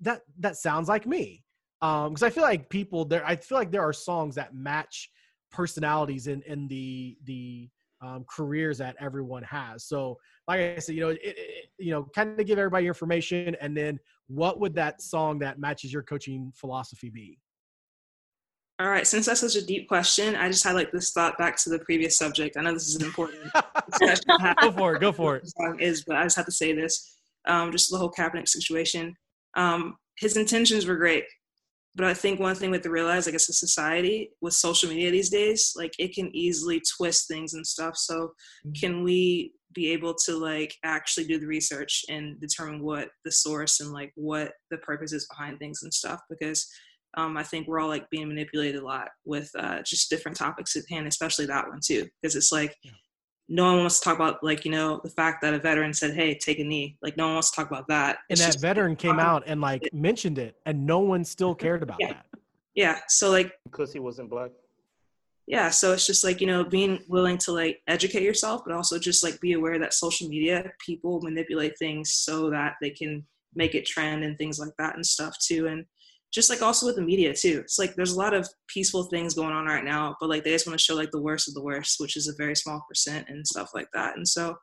that 0.00 0.22
that 0.38 0.56
sounds 0.56 0.88
like 0.88 1.06
me 1.06 1.42
um 1.82 2.10
because 2.10 2.22
i 2.22 2.30
feel 2.30 2.42
like 2.42 2.68
people 2.70 3.04
there 3.04 3.26
i 3.26 3.36
feel 3.36 3.58
like 3.58 3.70
there 3.70 3.82
are 3.82 3.92
songs 3.92 4.34
that 4.34 4.54
match 4.54 5.10
personalities 5.50 6.26
in 6.26 6.42
in 6.42 6.68
the 6.68 7.16
the 7.24 7.68
um, 8.02 8.24
careers 8.28 8.78
that 8.78 8.96
everyone 8.98 9.42
has. 9.42 9.84
So, 9.84 10.18
like 10.48 10.60
I 10.60 10.78
said, 10.78 10.94
you 10.94 11.02
know, 11.02 11.08
it, 11.10 11.20
it, 11.22 11.66
you 11.78 11.90
know, 11.90 12.06
kind 12.14 12.38
of 12.38 12.46
give 12.46 12.58
everybody 12.58 12.86
information, 12.86 13.56
and 13.60 13.76
then 13.76 13.98
what 14.30 14.60
would 14.60 14.74
that 14.76 15.02
song 15.02 15.40
that 15.40 15.58
matches 15.58 15.92
your 15.92 16.02
coaching 16.02 16.52
philosophy 16.54 17.10
be? 17.10 17.38
All 18.78 18.88
right, 18.88 19.06
since 19.06 19.26
that's 19.26 19.40
such 19.40 19.56
a 19.56 19.66
deep 19.66 19.88
question, 19.88 20.34
I 20.36 20.48
just 20.48 20.64
had 20.64 20.74
like 20.74 20.90
this 20.90 21.12
thought 21.12 21.36
back 21.36 21.56
to 21.58 21.70
the 21.70 21.80
previous 21.80 22.16
subject. 22.16 22.56
I 22.56 22.62
know 22.62 22.72
this 22.72 22.88
is 22.88 22.96
an 22.96 23.04
important 23.04 23.40
go 24.62 24.72
for 24.72 24.94
it. 24.94 25.00
Go 25.00 25.12
for 25.12 25.36
it. 25.36 25.50
Is 25.78 26.04
but 26.04 26.16
I 26.16 26.22
just 26.22 26.36
have 26.36 26.46
to 26.46 26.52
say 26.52 26.72
this. 26.72 27.18
Um, 27.46 27.72
just 27.72 27.90
the 27.90 27.98
whole 27.98 28.10
Kaepernick 28.10 28.48
situation. 28.48 29.14
Um, 29.56 29.96
his 30.18 30.36
intentions 30.36 30.86
were 30.86 30.96
great. 30.96 31.24
But 31.96 32.06
I 32.06 32.14
think 32.14 32.38
one 32.38 32.54
thing 32.54 32.70
we 32.70 32.76
have 32.76 32.84
to 32.84 32.90
realize, 32.90 33.26
like 33.26 33.34
as 33.34 33.48
a 33.48 33.52
society 33.52 34.30
with 34.40 34.54
social 34.54 34.88
media 34.88 35.10
these 35.10 35.28
days, 35.28 35.74
like 35.76 35.92
it 35.98 36.14
can 36.14 36.34
easily 36.34 36.80
twist 36.96 37.26
things 37.26 37.52
and 37.54 37.66
stuff. 37.66 37.96
So 37.96 38.14
mm-hmm. 38.64 38.72
can 38.80 39.02
we 39.02 39.52
be 39.74 39.90
able 39.90 40.14
to 40.26 40.36
like 40.36 40.74
actually 40.84 41.26
do 41.26 41.38
the 41.38 41.46
research 41.46 42.04
and 42.08 42.40
determine 42.40 42.82
what 42.82 43.08
the 43.24 43.32
source 43.32 43.80
and 43.80 43.92
like 43.92 44.12
what 44.16 44.52
the 44.70 44.78
purpose 44.78 45.12
is 45.12 45.26
behind 45.28 45.58
things 45.58 45.82
and 45.82 45.92
stuff? 45.92 46.20
Because 46.28 46.68
um, 47.16 47.36
I 47.36 47.42
think 47.42 47.66
we're 47.66 47.80
all 47.80 47.88
like 47.88 48.08
being 48.10 48.28
manipulated 48.28 48.82
a 48.82 48.84
lot 48.84 49.08
with 49.24 49.50
uh, 49.58 49.82
just 49.82 50.10
different 50.10 50.36
topics 50.36 50.76
at 50.76 50.84
hand, 50.88 51.06
especially 51.06 51.46
that 51.46 51.68
one 51.68 51.80
too. 51.84 52.06
Because 52.20 52.36
it's 52.36 52.52
like 52.52 52.74
yeah 52.82 52.92
no 53.50 53.64
one 53.64 53.78
wants 53.78 53.98
to 53.98 54.04
talk 54.04 54.14
about 54.14 54.42
like 54.42 54.64
you 54.64 54.70
know 54.70 55.00
the 55.02 55.10
fact 55.10 55.42
that 55.42 55.52
a 55.52 55.58
veteran 55.58 55.92
said 55.92 56.14
hey 56.14 56.34
take 56.34 56.60
a 56.60 56.64
knee 56.64 56.96
like 57.02 57.16
no 57.16 57.26
one 57.26 57.34
wants 57.34 57.50
to 57.50 57.56
talk 57.56 57.68
about 57.70 57.86
that 57.88 58.18
and 58.30 58.38
it's 58.38 58.54
that 58.54 58.60
veteran 58.60 58.94
came 58.94 59.18
out 59.18 59.42
and 59.46 59.60
like 59.60 59.84
it, 59.84 59.92
mentioned 59.92 60.38
it 60.38 60.54
and 60.64 60.86
no 60.86 61.00
one 61.00 61.24
still 61.24 61.54
cared 61.54 61.82
about 61.82 61.96
yeah. 61.98 62.12
that 62.12 62.26
yeah 62.74 62.98
so 63.08 63.28
like 63.30 63.52
because 63.64 63.92
he 63.92 63.98
wasn't 63.98 64.30
black 64.30 64.52
yeah 65.50 65.68
so 65.68 65.92
it's 65.92 66.06
just 66.06 66.24
like 66.24 66.40
you 66.40 66.46
know 66.46 66.64
being 66.64 67.00
willing 67.08 67.36
to 67.36 67.52
like 67.52 67.80
educate 67.88 68.22
yourself 68.22 68.62
but 68.64 68.74
also 68.74 68.98
just 68.98 69.24
like 69.24 69.40
be 69.40 69.52
aware 69.52 69.78
that 69.78 69.92
social 69.92 70.28
media 70.28 70.70
people 70.84 71.20
manipulate 71.22 71.76
things 71.78 72.12
so 72.12 72.48
that 72.48 72.74
they 72.80 72.90
can 72.90 73.24
make 73.54 73.74
it 73.74 73.84
trend 73.84 74.22
and 74.22 74.38
things 74.38 74.58
like 74.58 74.72
that 74.78 74.94
and 74.94 75.04
stuff 75.04 75.36
too 75.38 75.66
and 75.66 75.84
just 76.32 76.48
like 76.48 76.62
also 76.62 76.86
with 76.86 76.96
the 76.96 77.02
media 77.02 77.34
too. 77.34 77.60
It's 77.64 77.78
like 77.78 77.96
there's 77.96 78.12
a 78.12 78.18
lot 78.18 78.34
of 78.34 78.48
peaceful 78.68 79.04
things 79.04 79.34
going 79.34 79.52
on 79.52 79.66
right 79.66 79.84
now, 79.84 80.16
but 80.20 80.28
like 80.28 80.44
they 80.44 80.52
just 80.52 80.66
want 80.66 80.78
to 80.78 80.82
show 80.82 80.94
like 80.94 81.10
the 81.10 81.20
worst 81.20 81.48
of 81.48 81.54
the 81.54 81.62
worst, 81.62 81.98
which 81.98 82.16
is 82.16 82.28
a 82.28 82.36
very 82.36 82.54
small 82.54 82.84
percent 82.88 83.28
and 83.28 83.46
stuff 83.46 83.70
like 83.74 83.88
that. 83.94 84.16
And 84.16 84.26
so 84.26 84.56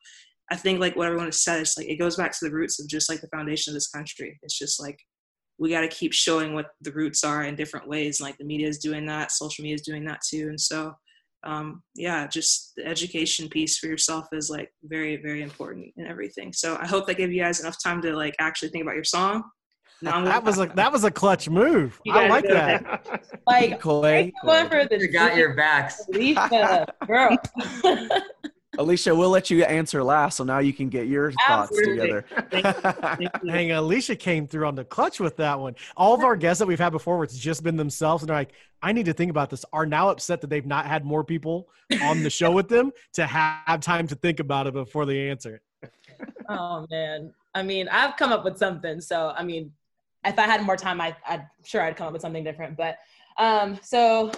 I 0.50 0.56
think 0.56 0.80
like 0.80 0.96
what 0.96 1.08
everyone 1.08 1.28
has 1.28 1.44
said 1.44 1.62
is 1.62 1.76
like 1.78 1.90
it 1.90 2.00
goes 2.00 2.16
back 2.16 2.32
to 2.32 2.46
the 2.46 2.54
roots 2.54 2.80
of 2.80 2.88
just 2.88 3.10
like 3.10 3.20
the 3.20 3.28
foundation 3.28 3.72
of 3.72 3.76
this 3.76 3.90
country. 3.90 4.40
It's 4.44 4.58
just 4.58 4.82
like 4.82 4.98
we 5.60 5.70
got 5.70 5.82
to 5.82 5.88
keep 5.88 6.14
showing 6.14 6.54
what 6.54 6.68
the 6.82 6.92
roots 6.92 7.24
are 7.24 7.44
in 7.44 7.56
different 7.56 7.88
ways. 7.88 8.22
Like 8.22 8.38
the 8.38 8.46
media 8.46 8.68
is 8.68 8.78
doing 8.78 9.06
that, 9.08 9.32
social 9.32 9.64
media 9.64 9.76
is 9.76 9.82
doing 9.82 10.06
that 10.06 10.22
too. 10.28 10.50
And 10.50 10.60
so 10.60 10.94
um, 11.44 11.84
yeah, 11.96 12.28
just 12.28 12.74
the 12.76 12.86
education 12.86 13.48
piece 13.48 13.78
for 13.78 13.88
yourself 13.88 14.28
is 14.34 14.50
like 14.50 14.72
very, 14.84 15.18
very 15.18 15.44
important 15.44 15.94
in 15.96 16.06
everything. 16.06 16.52
So 16.52 16.78
I 16.82 16.88
hope 16.88 17.08
that 17.08 17.16
gave 17.16 17.32
you 17.32 17.42
guys 17.42 17.60
enough 17.60 17.78
time 17.82 18.02
to 18.02 18.16
like 18.16 18.36
actually 18.40 18.70
think 18.70 18.84
about 18.84 18.96
your 18.96 19.04
song 19.04 19.44
that 20.02 20.44
was 20.44 20.60
a 20.60 20.68
that 20.76 20.92
was 20.92 21.04
a 21.04 21.12
clutch 21.12 21.50
move. 21.50 22.00
I 22.10 22.28
like 22.28 22.46
that. 22.48 23.24
Like 23.48 23.80
Clay, 23.80 24.32
going 24.44 24.70
for 24.70 24.86
the 24.86 25.00
you 25.00 25.08
got 25.12 25.36
your 25.36 25.56
backs. 25.56 26.02
Lisa, 26.10 26.86
girl. 27.06 27.38
Alicia, 28.78 29.16
we'll 29.16 29.30
let 29.30 29.49
you 29.49 29.64
answer 29.64 30.04
last, 30.04 30.38
so 30.38 30.44
now 30.44 30.60
you 30.60 30.74
can 30.74 30.90
get 30.90 31.08
your 31.08 31.32
thoughts 31.48 31.72
Absolutely. 31.72 32.22
together. 32.52 33.30
Hang 33.49 33.72
on, 33.72 33.78
Alicia 33.80 34.16
came 34.16 34.48
through 34.48 34.68
on 34.68 34.76
the 34.76 34.86
clutch 34.86 35.20
with 35.20 35.38
that 35.38 35.60
one. 35.60 35.76
All 35.95 36.14
of 36.14 36.24
our 36.24 36.36
guests 36.36 36.60
that 36.60 36.68
we've 36.68 36.80
had 36.80 36.91
before, 36.91 37.18
where 37.18 37.24
it's 37.24 37.38
just 37.38 37.64
been 37.64 37.76
themselves, 37.78 38.24
and 38.24 38.30
they're 38.30 38.38
like, 38.38 38.54
"I 38.82 38.91
need 38.91 39.06
to 39.06 39.14
think 39.14 39.32
about 39.32 39.49
this," 39.49 39.66
are 39.74 39.86
now 39.86 40.10
upset 40.10 40.41
that 40.41 40.49
they've 40.49 40.66
not 40.66 40.86
had 40.86 41.06
more 41.06 41.24
people 41.24 41.70
on 42.02 42.24
the 42.24 42.30
show 42.30 42.52
with 42.52 42.68
them 42.68 42.91
to 43.14 43.26
have 43.26 43.80
time 43.82 44.08
to 44.08 44.16
think 44.16 44.40
about 44.40 44.68
it 44.68 44.74
before 44.74 45.06
they 45.06 45.30
answer 45.30 45.56
it. 45.56 45.91
Oh 46.49 46.88
man. 46.90 47.34
I 47.56 47.62
mean, 47.62 47.90
I've 47.90 48.16
come 48.16 48.32
up 48.32 48.45
with 48.45 48.58
something. 48.58 49.02
So 49.02 49.34
I 49.36 49.44
mean, 49.44 49.74
if 50.26 50.40
I 50.40 50.44
had 50.44 50.64
more 50.64 50.78
time, 50.78 51.02
I, 51.02 51.16
I'm 51.28 51.44
sure 51.66 51.82
I'd 51.82 51.98
come 51.98 52.08
up 52.08 52.14
with 52.14 52.22
something 52.22 52.44
different. 52.44 52.78
But 52.78 52.98
um, 53.38 53.78
so 53.84 54.32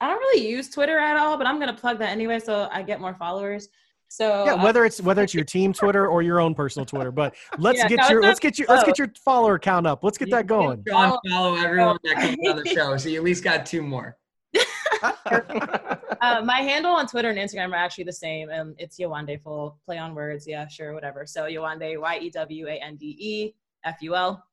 I 0.00 0.08
don't 0.08 0.18
really 0.18 0.46
use 0.46 0.68
Twitter 0.68 0.98
at 0.98 1.16
all, 1.16 1.36
but 1.38 1.46
I'm 1.46 1.58
gonna 1.58 1.74
plug 1.74 1.98
that 1.98 2.10
anyway, 2.10 2.38
so 2.38 2.68
I 2.70 2.82
get 2.82 3.00
more 3.00 3.14
followers. 3.14 3.68
So 4.08 4.44
Yeah, 4.44 4.54
uh, 4.54 4.62
whether 4.62 4.84
it's 4.84 5.00
whether 5.00 5.22
it's 5.22 5.34
your 5.34 5.44
team 5.44 5.72
Twitter 5.72 6.06
or 6.06 6.22
your 6.22 6.40
own 6.40 6.54
personal 6.54 6.86
Twitter, 6.86 7.10
but 7.10 7.34
let's 7.58 7.78
Yeah, 7.78 7.88
get 7.88 7.98
no, 7.98 8.08
your 8.08 8.22
let's 8.22 8.40
get 8.40 8.58
your 8.58 8.68
let's 8.68 8.84
get 8.84 8.98
your 8.98 9.10
follower 9.24 9.58
count 9.58 9.86
up. 9.86 10.04
Let's 10.04 10.18
get 10.18 10.28
You 10.28 10.34
that 10.36 10.46
going. 10.46 10.84
John, 10.86 11.18
follow 11.28 11.56
everyone 11.56 11.98
that 12.04 12.16
comes 12.16 12.36
on 12.48 12.56
the 12.56 12.68
show, 12.74 12.96
so 12.96 13.08
you 13.08 13.18
at 13.18 13.24
least 13.24 13.42
got 13.42 13.66
two 13.66 13.82
more. 13.82 14.16
uh, 15.02 16.42
my 16.44 16.60
handle 16.60 16.92
on 16.92 17.06
Twitter 17.06 17.30
and 17.30 17.38
Instagram 17.38 17.72
are 17.72 17.76
actually 17.76 18.04
the 18.04 18.12
same, 18.12 18.48
and 18.50 18.74
it's 18.78 18.98
Yewande 18.98 19.42
Full. 19.42 19.78
Play 19.84 19.98
on 19.98 20.14
words, 20.14 20.46
yeah, 20.46 20.66
sure, 20.68 20.94
whatever. 20.94 21.26
So 21.26 21.44
Yewande, 21.44 22.00
Y 22.00 22.18
E 22.22 22.30
W 22.30 22.68
A 22.68 22.74
N 22.74 22.96
D 22.96 23.16
E 23.18 23.54
F 23.84 23.96
U 24.00 24.14
L, 24.14 24.44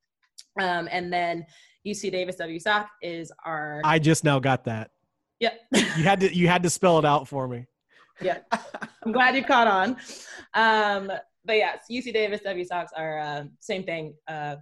um, 0.59 0.89
and 0.91 1.11
then 1.11 1.45
UC 1.85 2.11
Davis 2.11 2.35
W 2.37 2.59
Sock 2.59 2.89
is 3.01 3.31
our 3.45 3.81
I 3.83 3.99
just 3.99 4.23
now 4.23 4.39
got 4.39 4.65
that. 4.65 4.91
Yeah. 5.43 5.81
You 5.97 6.03
had 6.03 6.19
to 6.21 6.35
you 6.35 6.47
had 6.47 6.63
to 6.63 6.69
spell 6.69 6.99
it 6.99 7.05
out 7.05 7.27
for 7.27 7.47
me. 7.47 7.67
yeah. 8.21 8.39
I'm 9.05 9.11
glad 9.11 9.35
you 9.35 9.43
caught 9.43 9.67
on. 9.67 9.97
Um, 10.53 11.11
but 11.45 11.57
yes, 11.57 11.85
UC 11.91 12.13
Davis 12.13 12.41
W 12.41 12.63
Sox 12.63 12.91
are 12.95 13.19
uh, 13.19 13.43
same 13.59 13.83
thing, 13.83 14.13
uh, 14.27 14.57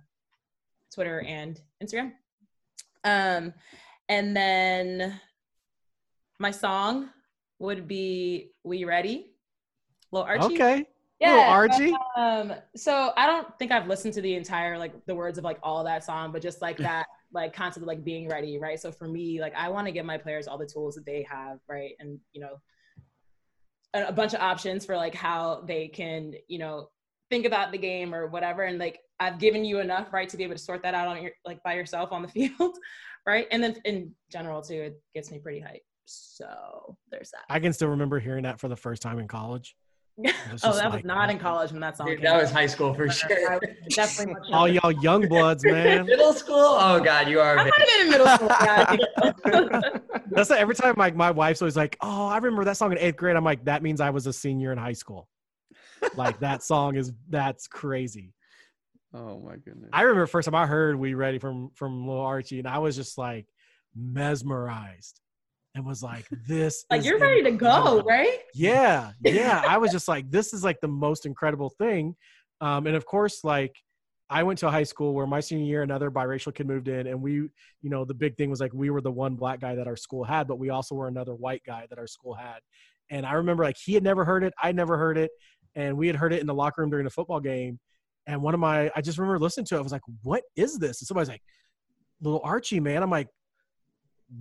Twitter 0.94 1.22
and 1.22 1.60
Instagram. 1.84 2.14
Um, 3.04 3.54
and 4.10 4.36
then 4.36 5.20
my 6.40 6.52
song 6.52 7.10
would 7.60 7.88
be 7.88 8.52
"We 8.64 8.86
Ready," 8.86 9.32
Lil 10.12 10.24
Archie. 10.24 10.56
Okay. 10.56 10.86
Yeah, 11.20 11.36
Little 11.36 11.50
Archie. 11.52 11.94
Um, 12.18 12.54
so 12.76 13.12
I 13.16 13.28
don't 13.28 13.48
think 13.60 13.72
I've 13.72 13.88
listened 13.88 14.16
to 14.16 14.22
the 14.22 14.34
entire 14.34 14.80
like 14.80 14.94
the 15.06 15.14
words 15.14 15.38
of 15.38 15.44
like 15.44 15.60
all 15.62 15.80
of 15.80 15.86
that 15.86 16.04
song, 16.04 16.32
but 16.32 16.42
just 16.42 16.64
like 16.64 16.78
that 16.90 17.06
like 17.34 17.54
concept 17.54 17.84
of 17.84 17.88
like 17.88 18.04
being 18.04 18.28
ready, 18.28 18.58
right? 18.58 18.80
So 18.80 18.92
for 18.92 19.08
me, 19.08 19.40
like 19.40 19.54
I 19.56 19.70
want 19.70 19.88
to 19.88 19.92
give 19.92 20.06
my 20.06 20.18
players 20.18 20.48
all 20.48 20.58
the 20.58 20.66
tools 20.66 20.96
that 20.96 21.06
they 21.06 21.26
have, 21.30 21.60
right? 21.70 21.94
And 22.00 22.20
you 22.34 22.42
know, 22.42 22.60
a, 23.94 24.08
a 24.08 24.12
bunch 24.12 24.34
of 24.34 24.42
options 24.42 24.86
for 24.86 24.96
like 24.96 25.16
how 25.16 25.64
they 25.66 25.88
can, 25.88 26.34
you 26.48 26.60
know, 26.60 26.90
think 27.30 27.46
about 27.46 27.72
the 27.72 27.78
game 27.78 28.14
or 28.14 28.28
whatever. 28.28 28.64
And 28.64 28.78
like 28.78 29.00
I've 29.20 29.40
given 29.40 29.64
you 29.64 29.80
enough, 29.80 30.12
right, 30.12 30.28
to 30.30 30.38
be 30.38 30.44
able 30.44 30.56
to 30.56 30.62
sort 30.62 30.84
that 30.84 30.94
out 30.94 31.08
on 31.08 31.22
your 31.22 31.32
like 31.46 31.64
by 31.64 31.74
yourself 31.74 32.12
on 32.12 32.22
the 32.22 32.28
field, 32.58 32.78
right? 33.26 33.48
And 33.52 33.64
then 33.64 33.78
in 33.86 34.14
general 34.32 34.62
too, 34.62 34.82
it 34.82 35.02
gets 35.16 35.32
me 35.32 35.40
pretty 35.40 35.62
hyped. 35.62 35.80
So 36.06 36.98
there's 37.10 37.32
that. 37.32 37.44
I 37.50 37.60
can 37.60 37.74
still 37.74 37.88
remember 37.88 38.20
hearing 38.20 38.44
that 38.44 38.60
for 38.60 38.68
the 38.68 38.76
first 38.76 39.02
time 39.02 39.20
in 39.20 39.28
college. 39.28 39.76
Was 40.18 40.34
oh, 40.64 40.68
just 40.68 40.80
that 40.80 40.92
was 40.92 41.04
not 41.04 41.30
in 41.30 41.40
college 41.40 41.72
when 41.72 41.82
that 41.82 41.98
song 41.98 42.08
Dude, 42.08 42.18
came 42.18 42.26
that 42.26 42.36
out. 42.36 42.42
was 42.42 42.52
high 42.52 42.66
school 42.68 42.94
for 42.94 43.10
sure. 43.10 43.60
definitely 43.90 44.36
All 44.54 44.68
y'all 44.68 44.92
young 44.92 45.28
bloods, 45.28 45.64
man. 45.66 46.06
Middle 46.06 46.34
school? 46.34 46.56
Oh 46.58 47.00
God, 47.00 47.28
you 47.28 47.40
are. 47.40 47.58
I 47.58 47.62
a 47.64 47.66
might 47.66 47.74
have 47.78 47.88
been 47.88 48.06
in 48.06 48.12
middle 48.12 48.28
school. 48.28 48.48
Yeah, 48.50 48.86
I 48.88 48.98
think 48.98 49.74
so. 49.94 50.20
That's 50.32 50.50
like 50.50 50.60
every 50.60 50.76
time 50.76 50.94
my, 50.98 51.12
my 51.12 51.32
wife's 51.32 51.62
always 51.62 51.76
like, 51.78 51.98
Oh, 52.02 52.28
I 52.28 52.38
remember 52.38 52.64
that 52.66 52.78
song 52.78 52.92
in 52.92 52.98
eighth 52.98 53.18
grade. 53.18 53.36
I'm 53.36 53.44
like, 53.44 53.66
that 53.66 53.84
means 53.84 54.02
I 54.02 54.10
was 54.12 54.28
a 54.28 54.34
senior 54.34 54.72
in 54.72 54.78
high 54.78 54.94
school. 54.94 55.28
like 56.16 56.40
that 56.40 56.64
song 56.64 56.96
is 56.96 57.12
that's 57.30 57.68
crazy. 57.68 58.34
oh 59.14 59.40
my 59.40 59.56
goodness. 59.58 59.90
I 59.94 60.02
remember 60.04 60.26
first 60.28 60.46
time 60.46 60.56
I 60.56 60.66
heard 60.68 60.96
We 60.98 61.14
Ready 61.14 61.40
from 61.40 61.72
from 61.76 62.08
Lil 62.08 62.20
Archie, 62.20 62.60
and 62.60 62.68
I 62.68 62.80
was 62.80 62.96
just 62.96 63.18
like 63.18 63.48
mesmerized 63.96 65.20
and 65.76 65.86
was 65.86 66.04
like, 66.04 66.28
This 66.48 66.86
like 66.90 67.00
is 67.00 67.06
you're 67.06 67.20
ready 67.20 67.44
to 67.44 67.52
go, 67.52 68.02
right? 68.02 68.40
Yeah, 68.54 69.12
yeah. 69.24 69.64
I 69.68 69.78
was 69.78 69.92
just 69.94 70.08
like, 70.08 70.30
this 70.30 70.54
is 70.54 70.64
like 70.64 70.80
the 70.82 70.88
most 70.88 71.26
incredible 71.26 71.70
thing. 71.70 72.16
Um, 72.60 72.88
and 72.88 72.96
of 72.96 73.06
course, 73.06 73.44
like 73.44 73.76
I 74.30 74.44
went 74.44 74.60
to 74.60 74.68
a 74.68 74.72
high 74.72 74.84
school 74.84 75.14
where 75.14 75.28
my 75.28 75.40
senior 75.40 75.66
year, 75.66 75.82
another 75.84 76.12
biracial 76.12 76.54
kid 76.54 76.68
moved 76.68 76.88
in, 76.88 77.08
and 77.08 77.22
we, 77.22 77.34
you 77.34 77.50
know, 77.90 78.06
the 78.06 78.14
big 78.14 78.38
thing 78.38 78.50
was 78.50 78.60
like 78.60 78.74
we 78.74 78.90
were 78.90 79.02
the 79.02 79.12
one 79.12 79.36
black 79.36 79.60
guy 79.60 79.76
that 79.76 79.88
our 79.88 79.96
school 79.96 80.24
had, 80.24 80.48
but 80.48 80.60
we 80.60 80.70
also 80.70 80.96
were 80.96 81.08
another 81.08 81.36
white 81.36 81.62
guy 81.66 81.86
that 81.90 82.00
our 82.00 82.08
school 82.08 82.34
had. 82.34 82.60
And 83.10 83.26
I 83.26 83.34
remember 83.34 83.64
like 83.64 83.76
he 83.78 83.94
had 83.94 84.04
never 84.04 84.24
heard 84.24 84.44
it, 84.44 84.54
I 84.62 84.72
never 84.72 84.98
heard 84.98 85.18
it, 85.18 85.32
and 85.76 85.98
we 85.98 86.08
had 86.08 86.16
heard 86.16 86.34
it 86.34 86.40
in 86.40 86.48
the 86.48 86.54
locker 86.54 86.82
room 86.82 86.90
during 86.90 87.08
a 87.08 87.10
football 87.10 87.40
game. 87.40 87.80
And 88.28 88.42
one 88.42 88.54
of 88.54 88.60
my, 88.60 88.92
I 88.96 89.02
just 89.02 89.18
remember 89.18 89.40
listening 89.40 89.66
to 89.66 89.76
it. 89.76 89.80
I 89.80 89.82
was 89.82 89.92
like, 89.92 90.02
"What 90.22 90.44
is 90.56 90.78
this?" 90.78 91.02
And 91.02 91.08
somebody's 91.08 91.28
like, 91.28 91.42
"Little 92.22 92.42
Archie, 92.44 92.80
man." 92.80 93.02
I'm 93.02 93.10
like, 93.10 93.28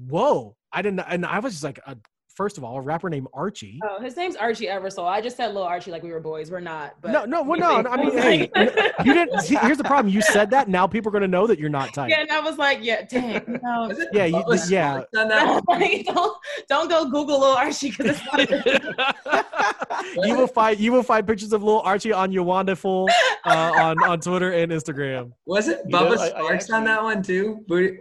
"Whoa!" 0.08 0.54
I 0.72 0.82
didn't, 0.82 1.00
and 1.00 1.26
I 1.26 1.38
was 1.40 1.52
just 1.54 1.64
like, 1.64 1.80
uh, 1.86 1.94
first 2.36 2.56
of 2.58 2.64
all, 2.64 2.78
a 2.78 2.80
rapper 2.80 3.10
named 3.10 3.26
Archie. 3.34 3.80
Oh, 3.84 4.00
his 4.00 4.16
name's 4.16 4.36
Archie 4.36 4.66
Eversole. 4.66 5.06
I 5.06 5.20
just 5.20 5.36
said 5.36 5.48
little 5.48 5.64
Archie 5.64 5.90
like 5.90 6.02
we 6.02 6.10
were 6.10 6.20
boys. 6.20 6.50
We're 6.50 6.60
not. 6.60 6.94
But 7.02 7.10
no, 7.10 7.24
no, 7.24 7.42
well, 7.42 7.58
no. 7.58 7.90
I 7.90 7.96
mean, 7.96 8.16
hey, 8.16 8.50
you 9.04 9.12
didn't. 9.12 9.40
see, 9.42 9.56
Here's 9.56 9.78
the 9.78 9.84
problem. 9.84 10.14
You 10.14 10.22
said 10.22 10.48
that. 10.50 10.68
Now 10.68 10.86
people 10.86 11.08
are 11.10 11.12
going 11.12 11.22
to 11.22 11.28
know 11.28 11.46
that 11.48 11.58
you're 11.58 11.68
not 11.68 11.92
tight. 11.92 12.10
Yeah, 12.10 12.20
and 12.20 12.30
I 12.30 12.40
was 12.40 12.56
like, 12.56 12.78
yeah, 12.82 13.02
dang, 13.02 13.58
no. 13.62 13.92
Yeah, 14.12 14.24
you- 14.26 14.36
Bubba 14.36 14.70
yeah. 14.70 15.00
Sparxxx 15.12 15.20
on 15.20 15.28
that 15.28 15.62
one? 15.66 15.80
Like, 15.80 16.06
don't 16.06 16.36
don't 16.68 16.88
go 16.88 17.04
Google 17.06 17.40
little 17.40 17.56
Archie 17.56 17.90
because 17.90 18.16
it's 18.18 18.24
not. 18.32 20.24
you 20.26 20.36
will 20.36 20.46
find 20.46 20.78
you 20.78 20.92
will 20.92 21.02
find 21.02 21.26
pictures 21.26 21.52
of 21.52 21.62
little 21.62 21.80
Archie 21.82 22.12
on 22.12 22.30
Yewande 22.32 22.76
Full 22.76 23.08
uh, 23.44 23.72
on 23.76 24.02
on 24.04 24.20
Twitter 24.20 24.52
and 24.52 24.70
Instagram. 24.72 25.32
Was 25.46 25.68
it 25.68 25.80
You 25.86 25.90
know, 25.90 26.06
Bubba 26.06 26.18
I- 26.18 26.38
I 26.38 26.40
Sparxxx 26.56 26.72
on 26.72 26.84
that 26.84 27.02
one 27.02 27.22
too? 27.22 27.64
Booty- 27.66 27.98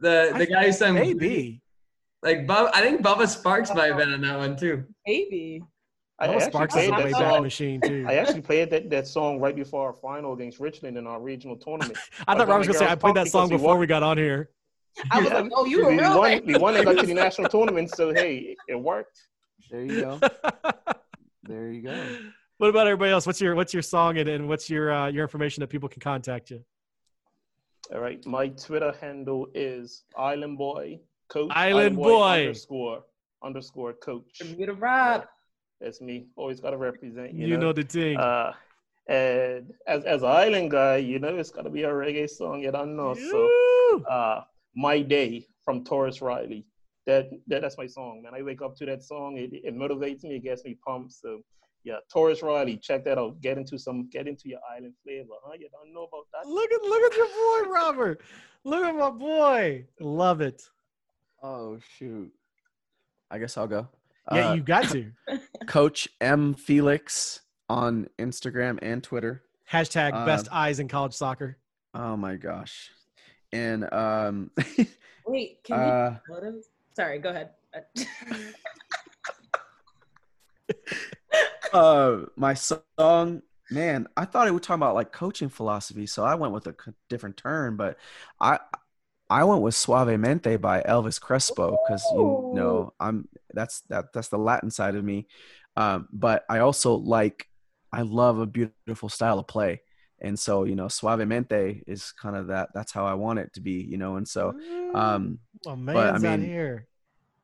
The 0.00 0.32
the 0.36 0.46
guy 0.46 0.66
who 0.66 0.72
sang 0.72 0.94
Maybe. 0.94 1.59
Like 2.22 2.46
Bub, 2.46 2.70
I 2.74 2.82
think 2.82 3.00
Bubba 3.02 3.22
Sparxxx 3.22 3.74
might 3.74 3.86
have 3.88 3.96
been 3.96 4.12
on 4.12 4.20
that 4.22 4.38
one 4.38 4.56
too. 4.56 4.84
Maybe. 5.06 5.62
I 6.18 6.26
Noah 6.26 6.34
actually 6.36 6.50
Sparks 6.50 6.74
is 6.76 6.78
played 6.80 6.88
a 6.88 6.96
that 6.96 7.04
way 7.06 7.12
back 7.12 7.20
song. 7.32 7.42
machine 7.42 7.80
too. 7.80 8.04
I 8.06 8.14
actually 8.16 8.42
played 8.42 8.68
that, 8.70 8.90
that 8.90 9.06
song 9.06 9.40
right 9.40 9.56
before 9.56 9.86
our 9.86 9.94
final 9.94 10.34
against 10.34 10.60
Richmond 10.60 10.98
in 10.98 11.06
our 11.06 11.18
regional 11.18 11.56
tournament. 11.56 11.96
I 12.28 12.34
thought 12.34 12.46
But 12.46 12.48
Rob 12.48 12.58
was 12.58 12.66
then 12.66 12.74
gonna 12.74 12.86
say 12.86 12.92
I 12.92 12.94
played 12.94 13.14
that 13.16 13.28
song 13.28 13.48
before 13.48 13.74
we 13.76 13.80
we 13.80 13.86
got 13.86 14.02
on 14.02 14.18
here. 14.18 14.50
I 15.10 15.20
was 15.20 15.30
Yeah. 15.30 15.38
like, 15.40 15.52
oh, 15.54 15.64
you 15.64 15.82
were 15.82 15.90
we 15.92 15.98
real. 15.98 16.18
won, 16.18 16.30
man. 16.30 16.42
we 16.44 16.56
won 16.58 16.76
and 16.76 16.84
got 16.84 16.98
to 16.98 17.06
the 17.06 17.14
national 17.26 17.48
tournament, 17.48 17.90
so 17.94 18.12
hey, 18.12 18.54
it 18.68 18.74
worked. 18.74 19.18
There 19.70 19.82
you 19.82 20.00
go. 20.02 20.20
There 21.44 21.70
you 21.72 21.80
go. 21.82 22.16
what 22.58 22.68
about 22.68 22.86
everybody 22.86 23.10
else? 23.10 23.26
What's 23.26 23.40
your 23.40 23.54
what's 23.54 23.72
your 23.72 23.82
song 23.82 24.18
and, 24.18 24.28
and 24.28 24.46
what's 24.48 24.68
your 24.68 24.92
uh, 24.92 25.08
your 25.08 25.22
information 25.22 25.62
that 25.62 25.68
people 25.68 25.88
can 25.88 26.00
contact 26.00 26.50
you? 26.50 26.62
All 27.92 28.00
right, 28.00 28.24
my 28.26 28.48
Twitter 28.48 28.94
handle 29.00 29.48
is 29.54 30.04
Island 30.16 30.58
Boy 30.58 31.00
Coach. 31.30 31.50
Island 31.54 31.96
Boy. 31.96 32.46
underscore 32.46 33.02
underscore 33.42 33.94
Coach. 33.94 34.40
Bermuda 34.40 34.74
Rob. 34.74 35.24
That's 35.80 36.00
me. 36.00 36.26
Always 36.36 36.60
got 36.60 36.70
to 36.70 36.76
represent. 36.76 37.32
You, 37.32 37.46
You, 37.46 37.56
know, 37.56 37.72
the 37.72 37.82
thing. 37.82 38.18
Uh, 38.18 38.52
and 39.08 39.72
as 39.86 40.04
as 40.04 40.22
an 40.22 40.28
island 40.28 40.70
guy, 40.70 40.96
you 40.98 41.18
know 41.18 41.34
it's 41.36 41.50
got 41.50 41.62
to 41.62 41.70
be 41.70 41.84
a 41.84 41.88
reggae 41.88 42.28
song. 42.28 42.60
You 42.60 42.70
don't 42.70 42.96
know. 42.96 43.14
So, 43.14 44.04
uh, 44.08 44.42
my 44.76 45.00
day 45.00 45.46
from 45.64 45.84
Tarrus 45.84 46.20
Riley. 46.20 46.66
That, 47.06 47.30
that 47.48 47.62
that's 47.62 47.78
my 47.78 47.86
song, 47.86 48.22
man. 48.22 48.34
I 48.34 48.42
wake 48.42 48.62
up 48.62 48.76
to 48.76 48.86
that 48.86 49.02
song. 49.02 49.38
It, 49.38 49.50
it 49.52 49.74
motivates 49.74 50.22
me. 50.22 50.36
It 50.36 50.44
gets 50.44 50.64
me 50.64 50.76
pumped. 50.86 51.12
So, 51.12 51.40
yeah, 51.82 51.96
Tarrus 52.14 52.42
Riley. 52.42 52.76
Check 52.76 53.04
that 53.06 53.18
out. 53.18 53.40
Get 53.40 53.56
into 53.56 53.78
some. 53.78 54.08
Get 54.10 54.28
into 54.28 54.48
your 54.48 54.60
island 54.76 54.94
flavor, 55.02 55.34
huh? 55.44 55.54
You 55.58 55.70
don't 55.72 55.94
know 55.94 56.04
about 56.04 56.26
that. 56.34 56.46
Look 56.46 56.70
at 56.70 56.82
look 56.82 57.02
at 57.10 57.16
your 57.16 57.26
boy 57.26 57.70
Robert. 57.70 58.20
Look 58.64 58.84
at 58.84 58.94
my 58.94 59.10
boy. 59.10 59.86
Love 59.98 60.42
it. 60.42 60.62
Oh 61.42 61.78
shoot. 61.96 62.32
I 63.30 63.38
guess 63.38 63.56
I'll 63.56 63.66
go. 63.68 63.88
Yeah, 64.32 64.50
Uh, 64.50 64.54
you 64.54 64.62
got 64.62 64.88
to. 64.90 65.10
Coach 65.66 66.08
M 66.20 66.54
Felix 66.54 67.40
on 67.68 68.08
Instagram 68.18 68.78
and 68.82 69.02
Twitter. 69.02 69.42
Hashtag 69.70 70.12
Uh, 70.12 70.26
best 70.26 70.48
eyes 70.52 70.80
in 70.80 70.88
college 70.88 71.14
soccer. 71.14 71.56
Oh 71.94 72.16
my 72.16 72.36
gosh. 72.36 72.90
And 73.52 73.92
um 73.92 74.50
Wait, 75.26 75.62
can 75.64 75.78
uh 75.78 76.18
we 76.28 76.34
photos? 76.34 76.64
Sorry, 76.94 77.18
go 77.18 77.30
ahead. 77.30 77.50
uh 81.72 82.18
my 82.36 82.54
song 82.54 83.42
man 83.70 84.08
i 84.16 84.24
thought 84.24 84.48
it 84.48 84.52
would 84.52 84.62
talk 84.62 84.74
about 84.74 84.94
like 84.96 85.12
coaching 85.12 85.48
philosophy 85.48 86.04
so 86.06 86.24
i 86.24 86.34
went 86.34 86.52
with 86.52 86.66
a 86.66 86.74
different 87.08 87.36
turn 87.36 87.76
but 87.76 87.96
i 88.40 88.58
i 89.30 89.44
went 89.44 89.62
with 89.62 89.74
suavemente 89.74 90.60
by 90.60 90.82
elvis 90.82 91.20
crespo 91.20 91.78
because 91.86 92.04
you 92.12 92.50
know 92.54 92.92
i'm 93.00 93.26
that's 93.54 93.80
that 93.88 94.12
that's 94.12 94.28
the 94.28 94.38
latin 94.38 94.70
side 94.70 94.94
of 94.96 95.04
me 95.04 95.26
um 95.76 96.08
but 96.12 96.44
i 96.50 96.58
also 96.58 96.94
like 96.94 97.46
i 97.92 98.02
love 98.02 98.38
a 98.38 98.46
beautiful 98.46 99.08
style 99.08 99.38
of 99.38 99.46
play 99.46 99.80
and 100.20 100.38
so 100.38 100.64
you 100.64 100.74
know 100.76 100.86
suavemente 100.86 101.82
is 101.86 102.12
kind 102.12 102.36
of 102.36 102.48
that 102.48 102.68
that's 102.74 102.92
how 102.92 103.06
i 103.06 103.14
want 103.14 103.38
it 103.38 103.52
to 103.54 103.60
be 103.60 103.80
you 103.88 103.96
know 103.96 104.16
and 104.16 104.28
so 104.28 104.52
um 104.94 105.38
oh 105.66 105.72
I 105.72 105.74
man's 105.76 106.24
out 106.24 106.38
mean, 106.38 106.48
here. 106.48 106.86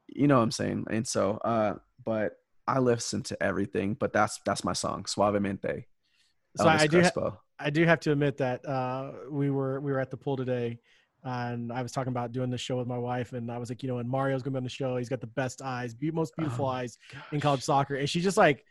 you 0.09 0.27
know 0.27 0.37
what 0.37 0.43
I'm 0.43 0.51
saying. 0.51 0.87
And 0.91 1.07
so, 1.07 1.39
uh, 1.45 1.75
but 2.05 2.33
I 2.67 2.79
listen 2.79 3.23
to 3.25 3.43
everything, 3.43 3.95
but 3.95 4.13
that's 4.13 4.41
that's 4.45 4.65
my 4.65 4.73
song, 4.73 5.05
Suavemente. 5.05 5.85
So 6.57 6.65
Elvis 6.65 6.81
I 6.81 6.87
do 6.87 7.03
ha- 7.03 7.39
I 7.59 7.71
do 7.71 7.85
have 7.85 8.01
to 8.01 8.13
admit 8.13 8.39
that 8.39 8.67
uh, 8.67 9.13
we 9.31 9.51
were 9.51 9.81
we 9.81 9.93
were 9.93 10.01
at 10.01 10.11
the 10.11 10.17
pool 10.17 10.37
today, 10.37 10.81
and 11.27 11.73
I 11.73 11.83
was 11.83 11.91
talking 11.91 12.13
about 12.13 12.31
doing 12.31 12.51
the 12.51 12.59
show 12.59 12.77
with 12.77 12.87
my 12.87 12.97
wife, 12.97 13.33
and 13.33 13.51
I 13.51 13.59
was 13.59 13.69
like, 13.69 13.83
you 13.83 13.89
know, 13.89 13.99
and 13.99 14.09
Mario's 14.09 14.43
gonna 14.43 14.53
be 14.53 14.59
on 14.59 14.65
the 14.65 14.71
show. 14.71 14.97
He's 14.97 15.09
got 15.09 15.21
the 15.21 15.27
best 15.27 15.61
eyes, 15.61 15.93
be- 15.93 16.13
most 16.13 16.37
beautiful 16.37 16.67
oh, 16.67 16.69
eyes 16.69 16.99
gosh. 17.13 17.23
in 17.33 17.41
college 17.41 17.63
soccer, 17.63 17.97
and 17.97 18.09
she 18.09 18.21
just 18.21 18.37
like 18.37 18.65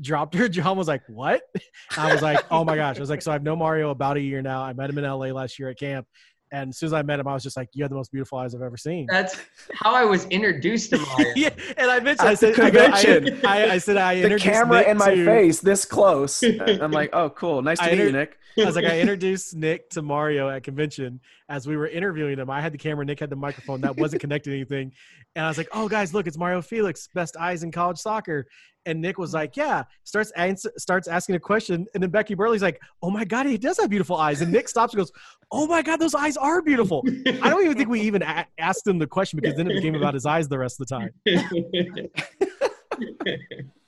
dropped 0.00 0.34
her 0.34 0.48
jaw 0.48 0.70
and 0.70 0.78
was 0.78 0.88
like, 0.88 1.02
"What?" 1.08 1.42
I 1.98 2.12
was 2.12 2.22
like, 2.22 2.40
"Oh 2.50 2.64
my 2.64 2.74
gosh!" 2.74 2.96
I 2.96 3.00
was 3.00 3.10
like, 3.10 3.20
"So 3.20 3.30
I've 3.30 3.42
known 3.42 3.58
Mario 3.58 3.90
about 3.90 4.16
a 4.16 4.20
year 4.20 4.40
now. 4.40 4.62
I 4.62 4.72
met 4.72 4.88
him 4.88 4.96
in 4.96 5.04
LA 5.04 5.26
last 5.26 5.58
year 5.58 5.68
at 5.68 5.78
camp, 5.78 6.06
and 6.52 6.70
as 6.70 6.78
soon 6.78 6.86
as 6.86 6.92
I 6.94 7.02
met 7.02 7.20
him, 7.20 7.28
I 7.28 7.34
was 7.34 7.42
just 7.42 7.58
like, 7.58 7.68
"You 7.74 7.84
have 7.84 7.90
the 7.90 7.96
most 7.96 8.12
beautiful 8.12 8.38
eyes 8.38 8.54
I've 8.54 8.62
ever 8.62 8.78
seen." 8.78 9.06
That's 9.10 9.36
how 9.74 9.94
I 9.94 10.04
was 10.06 10.24
introduced 10.26 10.90
to 10.90 10.98
Mario. 11.18 11.32
yeah, 11.36 11.50
and 11.76 11.90
I 11.90 12.00
mentioned, 12.00 12.28
I 12.28 12.34
said, 12.34 12.54
convention. 12.54 13.40
I, 13.44 13.64
I, 13.66 13.72
I, 13.72 13.78
said, 13.78 13.98
I 13.98 14.26
the 14.26 14.38
camera 14.38 14.78
Nick 14.78 14.88
in 14.88 14.96
my 14.96 15.14
to, 15.14 15.24
face 15.26 15.60
this 15.60 15.84
close. 15.84 16.42
I'm 16.42 16.92
like, 16.92 17.10
"Oh, 17.12 17.28
cool, 17.28 17.60
nice 17.60 17.78
to 17.78 17.84
I 17.84 17.86
meet 17.88 17.92
inter- 17.92 18.06
you, 18.06 18.12
Nick." 18.12 18.38
I 18.58 18.64
was 18.64 18.76
like, 18.76 18.84
I 18.84 19.00
introduced 19.00 19.54
Nick 19.54 19.90
to 19.90 20.02
Mario 20.02 20.48
at 20.48 20.62
convention 20.62 21.20
as 21.48 21.66
we 21.66 21.76
were 21.76 21.88
interviewing 21.88 22.38
him. 22.38 22.50
I 22.50 22.60
had 22.60 22.72
the 22.72 22.78
camera, 22.78 23.04
Nick 23.04 23.20
had 23.20 23.30
the 23.30 23.36
microphone 23.36 23.80
that 23.82 23.96
wasn't 23.96 24.20
connected 24.20 24.50
to 24.50 24.56
anything, 24.56 24.92
and 25.36 25.44
I 25.44 25.48
was 25.48 25.58
like, 25.58 25.68
"Oh, 25.72 25.88
guys, 25.88 26.14
look, 26.14 26.26
it's 26.26 26.38
Mario 26.38 26.62
Felix, 26.62 27.08
best 27.14 27.36
eyes 27.36 27.62
in 27.62 27.70
college 27.70 27.98
soccer." 27.98 28.46
And 28.86 29.00
Nick 29.00 29.18
was 29.18 29.34
like, 29.34 29.56
"Yeah." 29.56 29.84
Starts 30.04 30.30
answer, 30.32 30.72
starts 30.78 31.06
asking 31.06 31.36
a 31.36 31.40
question, 31.40 31.86
and 31.94 32.02
then 32.02 32.10
Becky 32.10 32.34
Burley's 32.34 32.62
like, 32.62 32.80
"Oh 33.02 33.10
my 33.10 33.24
god, 33.24 33.46
he 33.46 33.58
does 33.58 33.78
have 33.78 33.90
beautiful 33.90 34.16
eyes." 34.16 34.40
And 34.40 34.52
Nick 34.52 34.68
stops 34.68 34.94
and 34.94 34.98
goes, 34.98 35.12
"Oh 35.52 35.66
my 35.66 35.82
god, 35.82 35.98
those 35.98 36.14
eyes 36.14 36.36
are 36.36 36.62
beautiful." 36.62 37.04
I 37.06 37.50
don't 37.50 37.64
even 37.64 37.76
think 37.76 37.88
we 37.88 38.00
even 38.00 38.22
a- 38.22 38.46
asked 38.58 38.86
him 38.86 38.98
the 38.98 39.06
question 39.06 39.38
because 39.40 39.56
then 39.56 39.70
it 39.70 39.74
became 39.74 39.94
about 39.94 40.14
his 40.14 40.26
eyes 40.26 40.48
the 40.48 40.58
rest 40.58 40.80
of 40.80 40.88
the 40.88 40.96
time. 40.96 41.10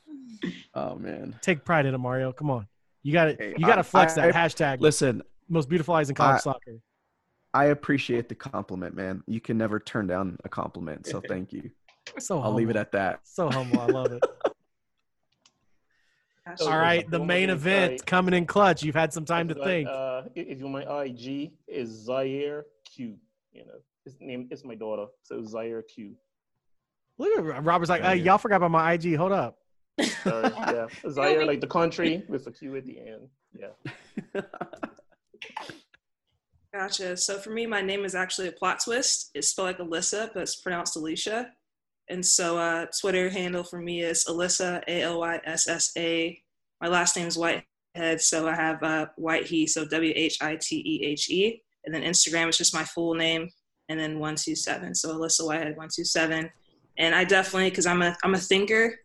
oh 0.74 0.96
man, 0.96 1.34
take 1.40 1.64
pride 1.64 1.86
in 1.86 1.94
it, 1.94 1.98
Mario. 1.98 2.32
Come 2.32 2.50
on, 2.50 2.66
you 3.02 3.12
got 3.12 3.24
to 3.24 3.54
you 3.58 3.66
got 3.66 3.76
to 3.76 3.82
flex 3.82 4.16
I, 4.16 4.26
that 4.26 4.36
I, 4.36 4.46
hashtag. 4.46 4.80
Listen, 4.80 5.22
most 5.48 5.68
beautiful 5.68 5.94
eyes 5.94 6.08
in 6.08 6.14
college 6.14 6.36
I, 6.36 6.40
soccer. 6.40 6.80
I 7.54 7.66
appreciate 7.66 8.28
the 8.28 8.34
compliment, 8.34 8.94
man. 8.94 9.22
You 9.26 9.40
can 9.40 9.58
never 9.58 9.78
turn 9.78 10.06
down 10.06 10.38
a 10.44 10.48
compliment, 10.48 11.06
so 11.06 11.20
thank 11.28 11.52
you. 11.52 11.70
So 12.18 12.40
I'll 12.40 12.52
leave 12.52 12.70
it 12.70 12.76
at 12.76 12.92
that. 12.92 13.20
So 13.24 13.50
humble, 13.50 13.80
I 13.80 13.86
love 13.86 14.12
it. 14.12 14.22
All 16.62 16.76
right, 16.76 17.08
the 17.08 17.24
main 17.24 17.50
event 17.50 18.04
coming 18.04 18.34
in 18.34 18.46
clutch. 18.46 18.82
You've 18.82 18.96
had 18.96 19.12
some 19.12 19.24
time 19.24 19.46
to 19.48 19.54
like, 19.54 19.64
think. 19.64 19.88
Uh, 19.88 20.22
if 20.34 20.58
you 20.58 20.68
want 20.68 20.88
my 20.88 21.04
IG 21.04 21.52
is 21.68 21.88
Zaire 21.88 22.66
Q. 22.84 23.16
You 23.52 23.66
know, 23.66 23.74
his 24.04 24.16
name 24.20 24.48
is 24.50 24.64
my 24.64 24.74
daughter, 24.74 25.06
so 25.22 25.44
Zaire 25.44 25.82
Q. 25.82 26.16
Look 27.18 27.38
at 27.38 27.64
Robert's 27.64 27.90
like, 27.90 28.02
hey, 28.02 28.16
y'all 28.16 28.38
forgot 28.38 28.56
about 28.56 28.72
my 28.72 28.94
IG. 28.94 29.14
Hold 29.14 29.32
up. 29.32 29.58
Sorry, 30.00 30.50
yeah, 30.58 30.86
Zaire 31.10 31.44
like 31.46 31.60
the 31.60 31.66
country 31.66 32.24
with 32.28 32.46
a 32.46 32.52
Q 32.52 32.76
at 32.76 32.86
the 32.86 32.98
end. 32.98 33.28
Yeah. 33.52 33.68
Gotcha. 36.74 37.16
So 37.18 37.38
for 37.38 37.50
me, 37.50 37.66
my 37.66 37.82
name 37.82 38.04
is 38.04 38.14
actually 38.14 38.48
a 38.48 38.52
plot 38.52 38.80
twist. 38.82 39.30
It's 39.34 39.48
spelled 39.48 39.68
like 39.68 39.78
Alyssa, 39.78 40.30
but 40.32 40.44
it's 40.44 40.56
pronounced 40.56 40.96
Alicia. 40.96 41.52
And 42.08 42.24
so 42.24 42.56
uh, 42.58 42.86
Twitter 42.98 43.28
handle 43.28 43.62
for 43.62 43.78
me 43.78 44.02
is 44.02 44.24
Alyssa 44.24 44.82
A 44.88 45.02
L 45.02 45.20
Y 45.20 45.40
S 45.44 45.68
S 45.68 45.92
A. 45.96 46.40
My 46.80 46.88
last 46.88 47.16
name 47.16 47.28
is 47.28 47.36
Whitehead, 47.36 48.20
so 48.20 48.48
I 48.48 48.54
have 48.54 48.82
uh, 48.82 49.06
White 49.16 49.46
He, 49.46 49.66
so 49.66 49.84
W 49.84 50.12
H 50.16 50.38
I 50.40 50.56
T 50.56 50.76
E 50.76 51.04
H 51.04 51.30
E. 51.30 51.62
And 51.84 51.94
then 51.94 52.02
Instagram 52.02 52.48
is 52.48 52.56
just 52.56 52.74
my 52.74 52.84
full 52.84 53.14
name, 53.14 53.50
and 53.88 54.00
then 54.00 54.18
one 54.18 54.36
two 54.36 54.56
seven. 54.56 54.94
So 54.94 55.14
Alyssa 55.14 55.46
Whitehead 55.46 55.76
one 55.76 55.88
two 55.94 56.04
seven. 56.04 56.50
And 56.98 57.14
I 57.14 57.24
definitely, 57.24 57.70
because 57.70 57.86
I'm 57.86 58.02
a 58.02 58.16
I'm 58.24 58.34
a 58.34 58.38
thinker. 58.38 58.98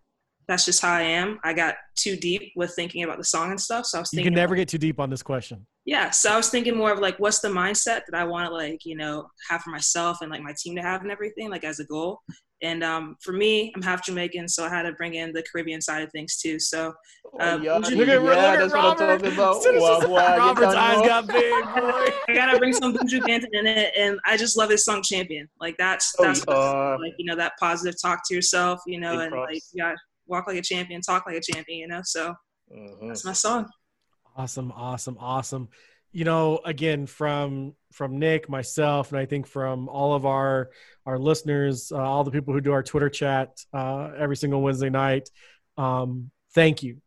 That's 0.47 0.65
just 0.65 0.81
how 0.81 0.93
I 0.93 1.01
am. 1.01 1.39
I 1.43 1.53
got 1.53 1.75
too 1.95 2.15
deep 2.15 2.53
with 2.55 2.73
thinking 2.73 3.03
about 3.03 3.17
the 3.17 3.23
song 3.23 3.51
and 3.51 3.59
stuff. 3.59 3.85
So 3.85 3.97
I 3.97 4.01
was 4.01 4.11
thinking. 4.11 4.25
You 4.25 4.31
can 4.31 4.35
never 4.35 4.55
get 4.55 4.69
too 4.69 4.77
deep 4.77 4.99
on 4.99 5.09
this 5.09 5.21
question. 5.21 5.65
Yeah. 5.85 6.09
So 6.11 6.31
I 6.31 6.37
was 6.37 6.49
thinking 6.49 6.75
more 6.75 6.91
of 6.91 6.99
like, 6.99 7.17
what's 7.19 7.39
the 7.39 7.49
mindset 7.49 8.01
that 8.09 8.15
I 8.15 8.23
want 8.23 8.49
to 8.49 8.53
like, 8.53 8.85
you 8.85 8.95
know, 8.95 9.27
have 9.49 9.61
for 9.61 9.71
myself 9.71 10.21
and 10.21 10.31
like 10.31 10.41
my 10.41 10.53
team 10.57 10.75
to 10.75 10.81
have 10.81 11.01
and 11.01 11.11
everything, 11.11 11.49
like 11.49 11.63
as 11.63 11.79
a 11.79 11.85
goal. 11.85 12.21
And 12.63 12.83
um, 12.83 13.17
for 13.21 13.33
me, 13.33 13.71
I'm 13.75 13.83
half 13.83 14.03
Jamaican, 14.03 14.47
so 14.47 14.65
I 14.65 14.69
had 14.69 14.83
to 14.83 14.93
bring 14.93 15.13
in 15.13 15.31
the 15.31 15.43
Caribbean 15.43 15.79
side 15.79 16.01
of 16.01 16.11
things 16.11 16.37
too. 16.37 16.57
So, 16.59 16.91
oh, 17.39 17.61
yeah, 17.61 17.75
look 17.77 17.85
at, 17.85 17.91
yeah, 17.91 18.17
look 18.17 18.59
at 18.59 18.71
Robert. 18.71 19.37
Wow, 19.37 20.07
wow, 20.07 20.37
Robert's 20.37 20.73
eyes 20.73 21.07
got 21.07 21.27
big. 21.27 21.53
I 21.53 22.33
gotta 22.33 22.57
bring 22.57 22.73
some 22.73 22.93
Buju 22.95 23.21
Banton 23.21 23.49
in 23.53 23.67
it, 23.67 23.93
and 23.95 24.19
I 24.25 24.37
just 24.37 24.57
love 24.57 24.71
his 24.71 24.83
song 24.83 25.03
"Champion." 25.03 25.47
Like 25.59 25.75
that's 25.77 26.15
oh, 26.17 26.23
that's 26.23 26.43
oh, 26.47 26.53
uh, 26.53 26.97
like 26.99 27.13
you 27.19 27.25
know 27.25 27.35
that 27.35 27.53
positive 27.59 28.01
talk 28.01 28.21
to 28.27 28.33
yourself, 28.33 28.81
you 28.87 28.99
know, 28.99 29.19
and 29.19 29.35
like 29.35 29.61
yeah, 29.73 29.93
walk 30.27 30.47
like 30.47 30.57
a 30.57 30.61
champion, 30.61 31.01
talk 31.01 31.25
like 31.25 31.35
a 31.35 31.41
champion, 31.41 31.79
you 31.79 31.87
know. 31.87 32.01
So 32.03 32.33
mm-hmm. 32.73 33.07
that's 33.07 33.25
my 33.25 33.33
song. 33.33 33.67
Awesome, 34.35 34.71
awesome, 34.71 35.17
awesome 35.19 35.69
you 36.11 36.23
know 36.23 36.59
again 36.65 37.05
from 37.05 37.73
from 37.91 38.17
nick 38.17 38.49
myself 38.49 39.11
and 39.11 39.19
i 39.19 39.25
think 39.25 39.45
from 39.45 39.89
all 39.89 40.15
of 40.15 40.25
our 40.25 40.69
our 41.05 41.19
listeners 41.19 41.91
uh, 41.91 41.97
all 41.97 42.23
the 42.23 42.31
people 42.31 42.53
who 42.53 42.61
do 42.61 42.71
our 42.71 42.83
twitter 42.83 43.09
chat 43.09 43.49
uh, 43.73 44.09
every 44.17 44.35
single 44.35 44.61
wednesday 44.61 44.89
night 44.89 45.29
um, 45.77 46.31
thank 46.53 46.81
you 46.81 46.97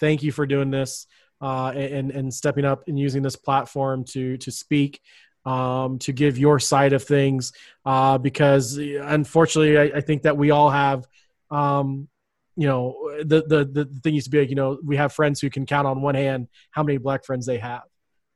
thank 0.00 0.22
you 0.22 0.32
for 0.32 0.46
doing 0.46 0.70
this 0.70 1.06
uh, 1.40 1.68
and 1.68 2.10
and 2.10 2.32
stepping 2.32 2.64
up 2.64 2.82
and 2.88 2.98
using 2.98 3.22
this 3.22 3.36
platform 3.36 4.04
to 4.04 4.36
to 4.38 4.50
speak 4.50 5.00
um, 5.46 5.98
to 6.00 6.12
give 6.12 6.36
your 6.36 6.58
side 6.58 6.92
of 6.92 7.04
things 7.04 7.52
uh, 7.86 8.18
because 8.18 8.76
unfortunately 8.76 9.78
I, 9.78 9.98
I, 9.98 10.00
think 10.02 10.24
that 10.24 10.36
we 10.36 10.50
all 10.50 10.68
have 10.68 11.06
um, 11.50 12.08
you 12.56 12.66
know 12.66 12.96
the, 13.20 13.42
the 13.46 13.64
the 13.64 14.00
thing 14.02 14.14
used 14.14 14.26
to 14.26 14.30
be 14.30 14.40
like 14.40 14.50
you 14.50 14.56
know 14.56 14.78
we 14.84 14.96
have 14.96 15.12
friends 15.12 15.40
who 15.40 15.50
can 15.50 15.66
count 15.66 15.86
on 15.86 16.02
one 16.02 16.14
hand 16.14 16.48
how 16.70 16.82
many 16.82 16.98
black 16.98 17.24
friends 17.24 17.46
they 17.46 17.58
have. 17.58 17.82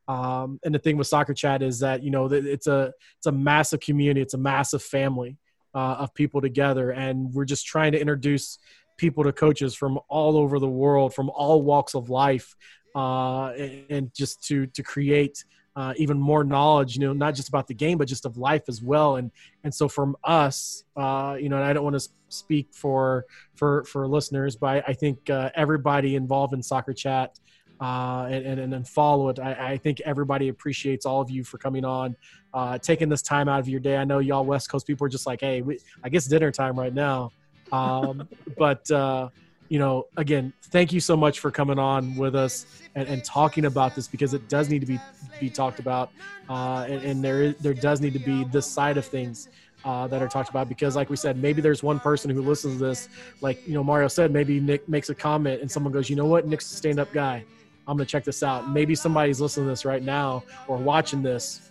Um, 0.06 0.60
and 0.62 0.74
the 0.74 0.78
thing 0.78 0.98
with 0.98 1.06
Soccer 1.06 1.32
Chat 1.34 1.62
is 1.62 1.80
that 1.80 2.02
you 2.02 2.10
know 2.10 2.26
it's 2.26 2.66
a 2.66 2.92
it's 3.18 3.26
a 3.26 3.32
massive 3.32 3.80
community, 3.80 4.20
it's 4.20 4.34
a 4.34 4.38
massive 4.38 4.82
family 4.82 5.38
uh, 5.74 5.96
of 5.98 6.14
people 6.14 6.40
together, 6.40 6.90
and 6.90 7.32
we're 7.32 7.44
just 7.44 7.66
trying 7.66 7.92
to 7.92 8.00
introduce 8.00 8.58
people 8.96 9.24
to 9.24 9.32
coaches 9.32 9.74
from 9.74 9.98
all 10.08 10.36
over 10.36 10.58
the 10.58 10.68
world, 10.68 11.14
from 11.14 11.30
all 11.30 11.62
walks 11.62 11.94
of 11.94 12.10
life, 12.10 12.54
uh, 12.94 13.48
and, 13.48 13.84
and, 13.90 14.14
just 14.14 14.42
to 14.44 14.66
to 14.68 14.82
create 14.82 15.44
uh, 15.76 15.94
even 15.96 16.18
more 16.18 16.44
knowledge. 16.44 16.96
You 16.96 17.06
know, 17.06 17.12
not 17.12 17.34
just 17.34 17.48
about 17.48 17.66
the 17.66 17.74
game, 17.74 17.98
but 17.98 18.08
just 18.08 18.24
of 18.24 18.36
life 18.36 18.64
as 18.68 18.82
well. 18.82 19.16
And 19.16 19.30
and 19.64 19.74
so 19.74 19.88
from 19.88 20.16
us, 20.24 20.84
uh, 20.96 21.36
you 21.40 21.48
know, 21.48 21.56
and 21.56 21.64
I 21.64 21.72
don't 21.72 21.84
want 21.84 21.98
to 21.98 22.08
speak 22.28 22.68
for 22.72 23.26
for 23.54 23.84
for 23.84 24.06
listeners, 24.06 24.56
but 24.56 24.66
I, 24.66 24.82
I 24.88 24.92
think 24.92 25.30
uh, 25.30 25.50
everybody 25.54 26.16
involved 26.16 26.54
in 26.54 26.62
Soccer 26.62 26.92
Chat 26.92 27.38
uh, 27.80 28.26
and, 28.30 28.60
and, 28.60 28.74
and 28.74 28.88
follow 28.88 29.28
it. 29.28 29.38
I, 29.38 29.72
I, 29.72 29.76
think 29.76 30.00
everybody 30.02 30.48
appreciates 30.48 31.04
all 31.06 31.20
of 31.20 31.30
you 31.30 31.42
for 31.44 31.58
coming 31.58 31.84
on, 31.84 32.16
uh, 32.52 32.78
taking 32.78 33.08
this 33.08 33.22
time 33.22 33.48
out 33.48 33.60
of 33.60 33.68
your 33.68 33.80
day. 33.80 33.96
I 33.96 34.04
know 34.04 34.20
y'all 34.20 34.44
West 34.44 34.70
Coast 34.70 34.86
people 34.86 35.04
are 35.06 35.10
just 35.10 35.26
like, 35.26 35.40
hey, 35.40 35.60
we, 35.60 35.78
I 36.02 36.08
guess 36.08 36.26
dinner 36.26 36.50
time 36.50 36.78
right 36.78 36.94
now. 36.94 37.32
Um, 37.72 38.28
but, 38.58 38.88
uh, 38.90 39.28
you 39.68 39.78
know, 39.78 40.06
again, 40.16 40.52
thank 40.62 40.92
you 40.92 41.00
so 41.00 41.16
much 41.16 41.40
for 41.40 41.50
coming 41.50 41.78
on 41.78 42.16
with 42.16 42.34
us 42.34 42.66
and, 42.94 43.08
and 43.08 43.24
talking 43.24 43.64
about 43.64 43.94
this 43.94 44.06
because 44.06 44.34
it 44.34 44.48
does 44.48 44.68
need 44.68 44.80
to 44.80 44.86
be 44.86 45.00
be 45.40 45.50
talked 45.50 45.78
about, 45.80 46.10
uh, 46.48 46.86
and, 46.88 47.02
and 47.02 47.24
there 47.24 47.42
is 47.42 47.56
there 47.56 47.74
does 47.74 48.00
need 48.00 48.12
to 48.12 48.18
be 48.18 48.44
this 48.44 48.66
side 48.66 48.96
of 48.96 49.04
things 49.04 49.48
uh, 49.84 50.06
that 50.06 50.22
are 50.22 50.28
talked 50.28 50.50
about 50.50 50.68
because 50.68 50.96
like 50.96 51.10
we 51.10 51.16
said 51.16 51.36
maybe 51.36 51.60
there's 51.60 51.82
one 51.82 51.98
person 51.98 52.30
who 52.30 52.40
listens 52.42 52.78
to 52.78 52.84
this 52.84 53.08
like 53.40 53.66
you 53.66 53.74
know 53.74 53.84
mario 53.84 54.08
said 54.08 54.30
maybe 54.30 54.58
nick 54.58 54.88
makes 54.88 55.10
a 55.10 55.14
comment 55.14 55.60
and 55.60 55.70
someone 55.70 55.92
goes 55.92 56.08
you 56.08 56.16
know 56.16 56.24
what 56.24 56.46
nick's 56.46 56.72
a 56.72 56.76
stand-up 56.76 57.12
guy 57.12 57.44
I'm 57.86 57.98
to 57.98 58.04
check 58.04 58.24
this 58.24 58.42
out. 58.42 58.68
Maybe 58.68 58.94
somebody's 58.94 59.40
listening 59.40 59.66
to 59.66 59.70
this 59.70 59.84
right 59.84 60.02
now 60.02 60.44
or 60.68 60.76
watching 60.76 61.22
this 61.22 61.70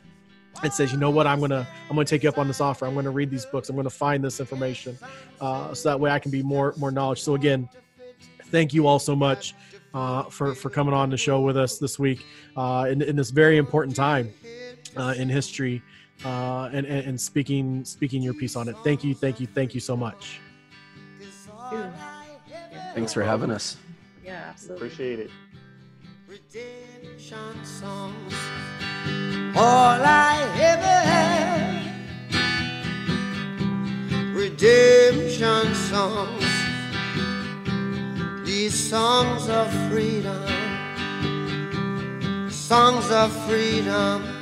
and 0.62 0.72
says, 0.72 0.92
you 0.92 0.98
know 0.98 1.10
what, 1.10 1.26
I'm 1.26 1.40
going 1.40 1.52
to, 1.52 1.68
I'm 1.90 1.96
going 1.96 2.06
to 2.06 2.10
take 2.10 2.24
you 2.24 2.30
up 2.30 2.38
on 2.38 2.48
this 2.48 2.62
offer. 2.62 2.86
I'm 2.86 2.94
going 2.94 3.06
to 3.06 3.12
read 3.12 3.30
these 3.30 3.46
books. 3.46 3.70
I'm 3.70 3.76
going 3.76 3.86
to 3.86 3.90
find 3.90 4.24
this 4.24 4.40
information. 4.40 4.98
Uh, 5.42 5.74
so 5.74 5.90
that 5.90 6.00
way 6.00 6.12
I 6.12 6.20
can 6.20 6.32
be 6.32 6.44
more, 6.44 6.74
more 6.78 6.92
knowledge. 6.92 7.22
So 7.22 7.36
again, 7.36 7.68
thank 8.46 8.74
you 8.74 8.88
all 8.88 9.00
so 9.00 9.16
much 9.16 9.56
uh, 9.94 10.24
for, 10.24 10.54
for 10.54 10.70
coming 10.70 10.94
on 10.94 11.10
the 11.10 11.18
show 11.18 11.42
with 11.42 11.58
us 11.58 11.80
this 11.80 11.98
week 11.98 12.26
uh, 12.56 12.88
in, 12.90 13.02
in 13.02 13.16
this 13.16 13.32
very 13.32 13.58
important 13.58 13.96
time 13.96 14.32
uh, 14.96 15.16
in 15.18 15.28
history 15.28 15.82
uh, 16.24 16.70
and, 16.72 16.86
and, 16.86 17.08
and 17.08 17.20
speaking, 17.20 17.84
speaking 17.84 18.22
your 18.22 18.34
piece 18.34 18.56
on 18.56 18.68
it. 18.68 18.76
Thank 18.84 19.04
you. 19.04 19.16
Thank 19.16 19.40
you. 19.40 19.48
Thank 19.48 19.74
you 19.74 19.80
so 19.80 19.98
much. 19.98 20.40
Thanks 22.94 23.12
for 23.12 23.24
having 23.24 23.50
us. 23.50 23.78
Yeah, 24.24 24.46
absolutely. 24.50 24.88
Appreciate 24.88 25.20
it 25.20 25.32
redemption 26.34 27.64
songs. 27.64 28.34
All 29.56 30.02
I 30.02 30.50
ever 30.58 30.98
had. 31.14 31.84
Redemption 34.36 35.76
songs. 35.76 36.46
These 38.44 38.90
songs 38.90 39.48
of 39.50 39.72
freedom. 39.92 40.42
Songs 42.50 43.12
of 43.12 43.32
freedom. 43.48 44.33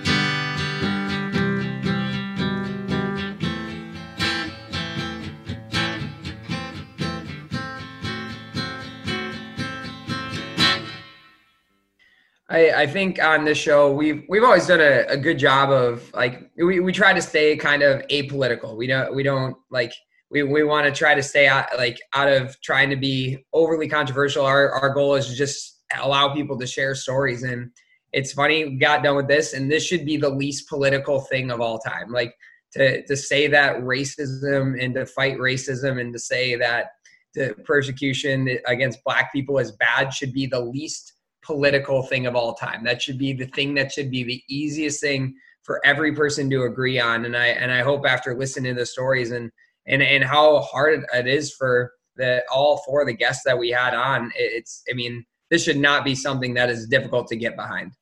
I, 12.51 12.81
I 12.81 12.87
think 12.87 13.23
on 13.23 13.45
this 13.45 13.57
show 13.57 13.91
we've 13.93 14.25
we've 14.27 14.43
always 14.43 14.67
done 14.67 14.81
a, 14.81 15.05
a 15.07 15.15
good 15.15 15.39
job 15.39 15.71
of 15.71 16.11
like 16.13 16.51
we, 16.57 16.81
we 16.81 16.91
try 16.91 17.13
to 17.13 17.21
stay 17.21 17.55
kind 17.55 17.81
of 17.81 18.05
apolitical. 18.07 18.75
We 18.75 18.87
don't 18.87 19.15
we 19.15 19.23
don't 19.23 19.55
like 19.69 19.93
we, 20.29 20.43
we 20.43 20.63
want 20.63 20.85
to 20.85 20.91
try 20.91 21.15
to 21.15 21.23
stay 21.23 21.47
out 21.47 21.67
like 21.77 21.99
out 22.13 22.27
of 22.27 22.59
trying 22.61 22.89
to 22.89 22.97
be 22.97 23.45
overly 23.53 23.87
controversial. 23.87 24.45
Our 24.45 24.69
our 24.71 24.93
goal 24.93 25.15
is 25.15 25.27
to 25.27 25.35
just 25.35 25.81
allow 26.01 26.33
people 26.33 26.57
to 26.59 26.67
share 26.67 26.93
stories. 26.93 27.43
And 27.43 27.71
it's 28.11 28.33
funny, 28.33 28.65
we 28.65 28.75
got 28.75 29.01
done 29.01 29.15
with 29.15 29.29
this, 29.29 29.53
and 29.53 29.71
this 29.71 29.85
should 29.85 30.05
be 30.05 30.17
the 30.17 30.29
least 30.29 30.67
political 30.67 31.21
thing 31.21 31.51
of 31.51 31.61
all 31.61 31.79
time. 31.79 32.11
Like 32.11 32.35
to 32.73 33.05
to 33.05 33.15
say 33.15 33.47
that 33.47 33.77
racism 33.77 34.81
and 34.83 34.93
to 34.95 35.05
fight 35.05 35.37
racism 35.37 36.01
and 36.01 36.11
to 36.11 36.19
say 36.19 36.55
that 36.55 36.87
the 37.33 37.55
persecution 37.63 38.57
against 38.67 39.05
black 39.05 39.31
people 39.31 39.57
is 39.57 39.71
bad 39.71 40.13
should 40.13 40.33
be 40.33 40.47
the 40.47 40.59
least 40.59 41.13
political 41.41 42.03
thing 42.03 42.25
of 42.25 42.35
all 42.35 42.53
time. 42.53 42.83
That 42.83 43.01
should 43.01 43.17
be 43.17 43.33
the 43.33 43.47
thing 43.47 43.73
that 43.75 43.91
should 43.91 44.11
be 44.11 44.23
the 44.23 44.43
easiest 44.47 45.01
thing 45.01 45.35
for 45.63 45.81
every 45.85 46.13
person 46.13 46.49
to 46.49 46.63
agree 46.63 46.99
on. 46.99 47.25
And 47.25 47.35
I 47.35 47.47
and 47.47 47.71
I 47.71 47.81
hope 47.81 48.05
after 48.05 48.35
listening 48.35 48.73
to 48.75 48.79
the 48.79 48.85
stories 48.85 49.31
and 49.31 49.51
and 49.87 50.01
and 50.01 50.23
how 50.23 50.59
hard 50.59 51.03
it 51.13 51.27
is 51.27 51.53
for 51.53 51.93
the 52.15 52.43
all 52.51 52.77
four 52.85 53.01
of 53.01 53.07
the 53.07 53.13
guests 53.13 53.43
that 53.45 53.57
we 53.57 53.69
had 53.69 53.93
on, 53.93 54.31
it's 54.35 54.83
I 54.89 54.93
mean 54.93 55.25
this 55.49 55.63
should 55.63 55.77
not 55.77 56.05
be 56.05 56.15
something 56.15 56.53
that 56.55 56.69
is 56.69 56.87
difficult 56.87 57.27
to 57.27 57.35
get 57.35 57.55
behind. 57.55 57.93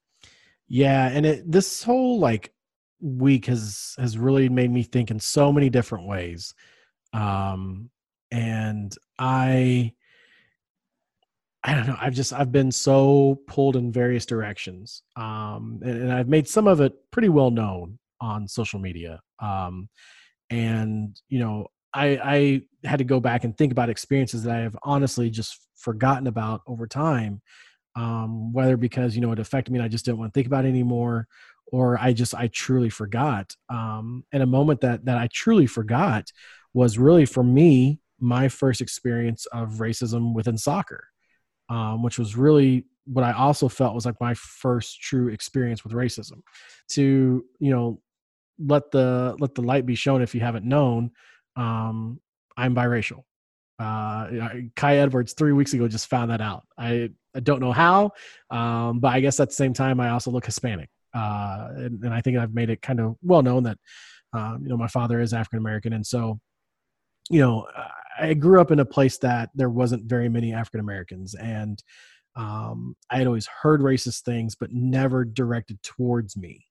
Yeah, 0.68 1.10
and 1.10 1.26
it 1.26 1.52
this 1.52 1.84
whole 1.84 2.20
like 2.20 2.54
week 3.02 3.46
has 3.46 3.96
has 3.98 4.18
really 4.18 4.50
made 4.50 4.72
me 4.72 4.84
think 4.84 5.10
in 5.10 5.20
so 5.20 5.52
many 5.52 5.70
different 5.70 6.08
ways. 6.08 6.54
Um 7.14 7.90
and 8.32 8.96
I 9.18 9.94
I 11.64 11.76
don't 11.76 11.88
know. 11.88 11.98
I've 12.00 12.14
just 12.14 12.32
I've 12.32 12.52
been 12.52 12.72
so 12.72 13.42
pulled 13.48 13.76
in 13.76 13.92
various 13.92 14.26
directions, 14.26 15.04
um, 15.18 15.82
and, 15.84 16.04
and, 16.04 16.14
I've 16.14 16.30
made 16.30 16.48
some 16.48 16.68
of 16.68 16.80
it 16.80 16.94
pretty 17.12 17.28
well 17.28 17.52
known 17.52 18.00
on 18.22 18.48
social 18.48 18.80
media. 18.80 19.20
Um, 19.40 19.90
and 20.50 21.20
you 21.28 21.40
know, 21.40 21.68
I 21.94 22.62
I 22.84 22.88
had 22.88 23.00
to 23.00 23.04
go 23.04 23.20
back 23.20 23.44
and 23.44 23.58
think 23.58 23.74
about 23.74 23.90
experiences 23.90 24.44
that 24.44 24.56
I 24.56 24.60
have 24.60 24.78
honestly 24.84 25.30
just 25.30 25.60
forgotten 25.76 26.28
about 26.28 26.62
over 26.66 26.88
time. 26.88 27.42
Um, 27.96 28.54
whether 28.54 28.78
because 28.78 29.16
you 29.16 29.22
know 29.22 29.34
it 29.34 29.40
affected 29.40 29.72
me 29.72 29.80
and 29.80 29.86
I 29.86 29.90
just 29.90 30.06
didn't 30.06 30.20
want 30.20 30.34
to 30.34 30.38
think 30.38 30.48
about 30.48 30.64
it 30.64 30.70
anymore, 30.70 31.28
or 31.66 32.00
I 32.00 32.14
just 32.14 32.34
I 32.34 32.48
truly 32.48 32.90
forgot. 32.90 33.54
Um, 33.68 34.24
and 34.32 34.42
a 34.42 34.48
moment 34.48 34.80
that 34.82 35.04
that 35.06 35.18
I 35.18 35.28
truly 35.34 35.68
forgot 35.68 36.32
was 36.74 36.98
really 36.98 37.26
for 37.26 37.44
me 37.44 38.00
my 38.18 38.48
first 38.48 38.80
experience 38.80 39.46
of 39.48 39.74
racism 39.80 40.34
within 40.34 40.58
soccer 40.58 41.10
um, 41.70 42.04
which 42.04 42.20
was 42.20 42.36
really 42.36 42.86
what 43.06 43.24
I 43.24 43.32
also 43.32 43.68
felt 43.68 43.96
was 43.96 44.06
like 44.06 44.20
my 44.20 44.34
first 44.36 45.02
true 45.02 45.30
experience 45.30 45.84
with 45.84 45.94
racism. 45.94 46.42
To 46.90 47.46
you 47.60 47.72
know, 47.72 48.02
let 48.60 48.92
the 48.92 49.36
let 49.40 49.56
the 49.56 49.62
light 49.62 49.86
be 49.86 49.96
shown 49.96 50.22
if 50.22 50.36
you 50.36 50.42
haven't 50.42 50.66
known, 50.66 51.12
um, 51.56 52.20
I'm 52.58 52.76
biracial. 52.76 53.24
Uh, 53.80 54.28
Kai 54.76 54.98
Edwards 54.98 55.34
three 55.34 55.54
weeks 55.54 55.74
ago 55.74 55.88
just 55.88 56.10
found 56.10 56.32
that 56.32 56.42
out. 56.42 56.66
I, 56.78 57.12
I 57.34 57.40
don't 57.40 57.62
know 57.62 57.72
how, 57.72 58.12
um, 58.50 59.00
but 59.00 59.14
I 59.14 59.22
guess 59.22 59.40
at 59.40 59.50
the 59.50 59.56
same 59.56 59.72
time 59.74 60.02
I 60.02 60.10
also 60.10 60.32
look 60.32 60.46
Hispanic, 60.46 60.90
uh, 61.14 61.70
and, 61.76 62.04
and, 62.04 62.14
I 62.14 62.20
think 62.20 62.38
I've 62.38 62.54
made 62.54 62.70
it 62.70 62.82
kind 62.82 63.00
of 63.00 63.16
well 63.22 63.42
known 63.42 63.64
that 63.64 63.78
um, 64.34 64.60
you 64.64 64.70
know 64.70 64.76
my 64.76 64.90
father 64.90 65.22
is 65.22 65.34
African 65.34 65.60
American, 65.60 65.94
and 65.94 66.06
so 66.06 66.42
you 67.30 67.40
know 67.40 67.68
I 68.20 68.34
grew 68.34 68.60
up 68.60 68.72
in 68.72 68.80
a 68.80 68.86
place 68.86 69.18
that 69.20 69.50
there 69.56 69.70
wasn't 69.70 70.10
very 70.10 70.30
many 70.30 70.54
African 70.54 70.80
Americans, 70.80 71.36
and 71.36 71.82
um, 72.36 72.96
I 73.10 73.18
had 73.18 73.28
always 73.28 73.48
heard 73.48 73.82
racist 73.82 74.22
things, 74.22 74.56
but 74.56 74.72
never 74.72 75.26
directed 75.26 75.82
towards 75.84 76.38
me. 76.38 76.66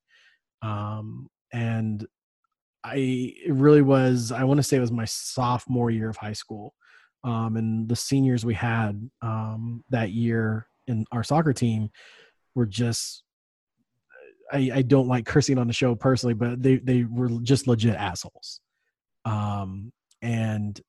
Um, 0.63 1.29
and 1.53 2.07
I 2.85 2.97
it 2.97 3.53
really 3.53 3.83
was. 3.83 4.33
I 4.33 4.45
want 4.45 4.59
to 4.59 4.63
say 4.63 4.77
it 4.77 4.81
was 4.81 4.93
my 4.93 5.05
sophomore 5.05 5.91
year 5.91 6.09
of 6.09 6.17
high 6.17 6.33
school, 6.33 6.75
um, 7.25 7.57
and 7.57 7.89
the 7.89 7.97
seniors 7.97 8.45
we 8.45 8.55
had 8.55 9.09
um, 9.23 9.85
that 9.91 10.11
year 10.11 10.67
in 10.87 11.05
our 11.13 11.25
soccer 11.25 11.53
team 11.53 11.91
were 12.55 12.67
just. 12.67 13.23
I, 14.51 14.71
I 14.77 14.83
don't 14.83 15.09
like 15.09 15.27
cursing 15.27 15.59
on 15.59 15.67
the 15.67 15.75
show 15.75 15.95
personally, 15.95 16.35
but 16.35 16.63
they 16.63 16.77
they 16.77 17.05
were 17.05 17.29
just 17.43 17.67
legit 17.67 17.97
assholes. 17.97 18.61
Um, 19.27 19.93
and 20.23 20.81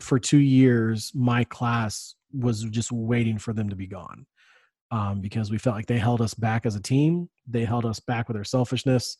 for 0.00 0.18
two 0.18 0.38
years, 0.38 1.12
my 1.14 1.44
class 1.44 2.14
was 2.32 2.64
just 2.64 2.90
waiting 2.92 3.38
for 3.38 3.52
them 3.52 3.68
to 3.70 3.76
be 3.76 3.86
gone 3.86 4.26
um, 4.90 5.20
because 5.20 5.50
we 5.50 5.58
felt 5.58 5.76
like 5.76 5.86
they 5.86 5.98
held 5.98 6.20
us 6.20 6.34
back 6.34 6.66
as 6.66 6.76
a 6.76 6.82
team. 6.82 7.28
They 7.46 7.64
held 7.64 7.86
us 7.86 8.00
back 8.00 8.28
with 8.28 8.36
their 8.36 8.44
selfishness. 8.44 9.16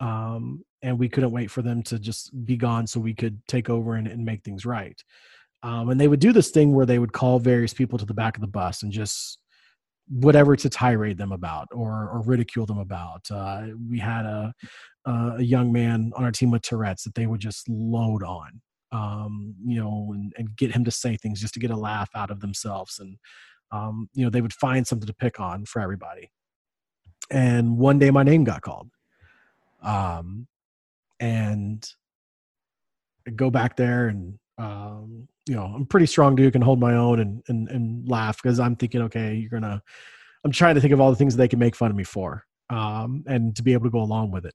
Um, 0.00 0.64
and 0.82 0.98
we 0.98 1.08
couldn't 1.08 1.32
wait 1.32 1.50
for 1.50 1.62
them 1.62 1.82
to 1.84 1.98
just 1.98 2.30
be 2.44 2.56
gone 2.56 2.86
so 2.86 3.00
we 3.00 3.14
could 3.14 3.40
take 3.48 3.68
over 3.68 3.94
and, 3.94 4.06
and 4.06 4.24
make 4.24 4.44
things 4.44 4.64
right. 4.64 5.02
Um, 5.62 5.90
and 5.90 6.00
they 6.00 6.06
would 6.06 6.20
do 6.20 6.32
this 6.32 6.50
thing 6.50 6.72
where 6.72 6.86
they 6.86 7.00
would 7.00 7.12
call 7.12 7.40
various 7.40 7.74
people 7.74 7.98
to 7.98 8.04
the 8.04 8.14
back 8.14 8.36
of 8.36 8.40
the 8.40 8.46
bus 8.46 8.82
and 8.82 8.92
just 8.92 9.38
whatever 10.08 10.56
to 10.56 10.70
tirade 10.70 11.18
them 11.18 11.32
about 11.32 11.68
or, 11.72 12.10
or 12.10 12.22
ridicule 12.24 12.64
them 12.64 12.78
about. 12.78 13.28
Uh, 13.30 13.66
we 13.88 13.98
had 13.98 14.24
a, 14.24 14.54
a 15.04 15.42
young 15.42 15.72
man 15.72 16.12
on 16.14 16.24
our 16.24 16.30
team 16.30 16.50
with 16.52 16.62
Tourette's 16.62 17.02
that 17.04 17.14
they 17.14 17.26
would 17.26 17.40
just 17.40 17.68
load 17.68 18.22
on 18.22 18.60
um, 18.92 19.54
you 19.64 19.80
know, 19.80 20.12
and, 20.14 20.32
and 20.36 20.56
get 20.56 20.74
him 20.74 20.84
to 20.84 20.90
say 20.90 21.16
things 21.16 21.40
just 21.40 21.54
to 21.54 21.60
get 21.60 21.70
a 21.70 21.76
laugh 21.76 22.10
out 22.14 22.30
of 22.30 22.40
themselves. 22.40 22.98
And, 22.98 23.16
um, 23.70 24.08
you 24.14 24.24
know, 24.24 24.30
they 24.30 24.40
would 24.40 24.52
find 24.52 24.86
something 24.86 25.06
to 25.06 25.14
pick 25.14 25.40
on 25.40 25.64
for 25.64 25.80
everybody. 25.80 26.30
And 27.30 27.76
one 27.78 27.98
day 27.98 28.10
my 28.10 28.22
name 28.22 28.44
got 28.44 28.62
called. 28.62 28.90
Um, 29.82 30.46
and 31.20 31.86
I 33.26 33.30
go 33.30 33.50
back 33.50 33.76
there 33.76 34.08
and, 34.08 34.38
um, 34.56 35.28
you 35.46 35.54
know, 35.54 35.64
I'm 35.64 35.86
pretty 35.86 36.06
strong 36.06 36.34
dude, 36.34 36.52
can 36.52 36.62
hold 36.62 36.80
my 36.80 36.94
own 36.94 37.20
and, 37.20 37.42
and, 37.48 37.68
and 37.68 38.08
laugh 38.08 38.40
because 38.42 38.58
I'm 38.58 38.76
thinking, 38.76 39.02
okay, 39.02 39.34
you're 39.34 39.50
going 39.50 39.62
to, 39.62 39.80
I'm 40.44 40.52
trying 40.52 40.74
to 40.74 40.80
think 40.80 40.92
of 40.92 41.00
all 41.00 41.10
the 41.10 41.16
things 41.16 41.36
they 41.36 41.48
can 41.48 41.58
make 41.58 41.76
fun 41.76 41.90
of 41.90 41.96
me 41.96 42.04
for. 42.04 42.44
Um, 42.70 43.24
and 43.26 43.56
to 43.56 43.62
be 43.62 43.72
able 43.72 43.84
to 43.84 43.90
go 43.90 44.00
along 44.00 44.30
with 44.30 44.44
it. 44.44 44.54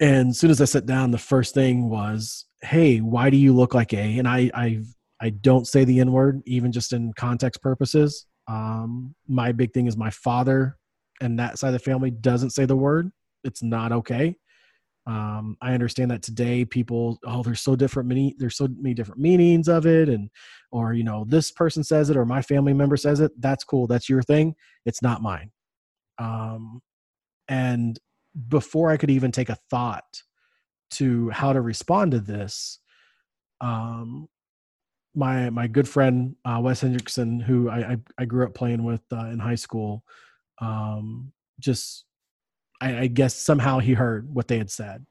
And 0.00 0.30
as 0.30 0.38
soon 0.38 0.50
as 0.50 0.60
I 0.60 0.66
sat 0.66 0.86
down, 0.86 1.10
the 1.10 1.18
first 1.18 1.54
thing 1.54 1.88
was, 1.88 2.44
"Hey, 2.62 2.98
why 2.98 3.30
do 3.30 3.36
you 3.36 3.54
look 3.54 3.74
like 3.74 3.92
a?" 3.92 4.18
And 4.18 4.28
I 4.28 4.50
I 4.54 4.82
I 5.20 5.30
don't 5.30 5.66
say 5.66 5.84
the 5.84 6.00
N 6.00 6.12
word, 6.12 6.42
even 6.46 6.72
just 6.72 6.92
in 6.92 7.12
context 7.14 7.62
purposes. 7.62 8.26
Um, 8.48 9.14
my 9.26 9.52
big 9.52 9.72
thing 9.72 9.86
is 9.86 9.96
my 9.96 10.10
father 10.10 10.76
and 11.20 11.38
that 11.38 11.58
side 11.58 11.68
of 11.68 11.72
the 11.74 11.78
family 11.78 12.10
doesn't 12.10 12.50
say 12.50 12.64
the 12.64 12.76
word. 12.76 13.10
It's 13.44 13.62
not 13.62 13.92
okay. 13.92 14.36
Um, 15.06 15.56
I 15.62 15.72
understand 15.72 16.10
that 16.10 16.22
today 16.22 16.64
people, 16.64 17.18
oh, 17.24 17.42
there's 17.42 17.60
so 17.60 17.76
different 17.76 18.08
many, 18.08 18.34
there's 18.38 18.56
so 18.56 18.68
many 18.68 18.92
different 18.92 19.20
meanings 19.20 19.68
of 19.68 19.86
it, 19.86 20.08
and 20.08 20.30
or 20.72 20.94
you 20.94 21.04
know, 21.04 21.24
this 21.28 21.52
person 21.52 21.84
says 21.84 22.10
it 22.10 22.16
or 22.16 22.24
my 22.24 22.42
family 22.42 22.72
member 22.72 22.96
says 22.96 23.20
it. 23.20 23.30
That's 23.40 23.64
cool. 23.64 23.86
That's 23.86 24.08
your 24.08 24.22
thing. 24.22 24.54
It's 24.84 25.02
not 25.02 25.22
mine. 25.22 25.52
Um, 26.18 26.80
and 27.48 27.98
before 28.48 28.90
I 28.90 28.96
could 28.96 29.10
even 29.10 29.32
take 29.32 29.48
a 29.48 29.58
thought 29.70 30.22
to 30.92 31.30
how 31.30 31.52
to 31.52 31.60
respond 31.60 32.12
to 32.12 32.20
this, 32.20 32.78
um, 33.60 34.28
my 35.14 35.50
my 35.50 35.66
good 35.66 35.88
friend 35.88 36.36
uh, 36.44 36.60
Wes 36.62 36.82
Hendrickson, 36.82 37.42
who 37.42 37.68
I, 37.70 37.92
I, 37.92 37.96
I 38.18 38.24
grew 38.26 38.44
up 38.44 38.54
playing 38.54 38.84
with 38.84 39.00
uh, 39.12 39.26
in 39.26 39.38
high 39.38 39.54
school, 39.54 40.04
um, 40.60 41.32
just 41.58 42.04
I, 42.80 42.98
I, 43.00 43.06
guess 43.06 43.34
somehow 43.34 43.78
he 43.78 43.94
heard 43.94 44.32
what 44.32 44.46
they 44.46 44.58
had 44.58 44.70
said, 44.70 45.06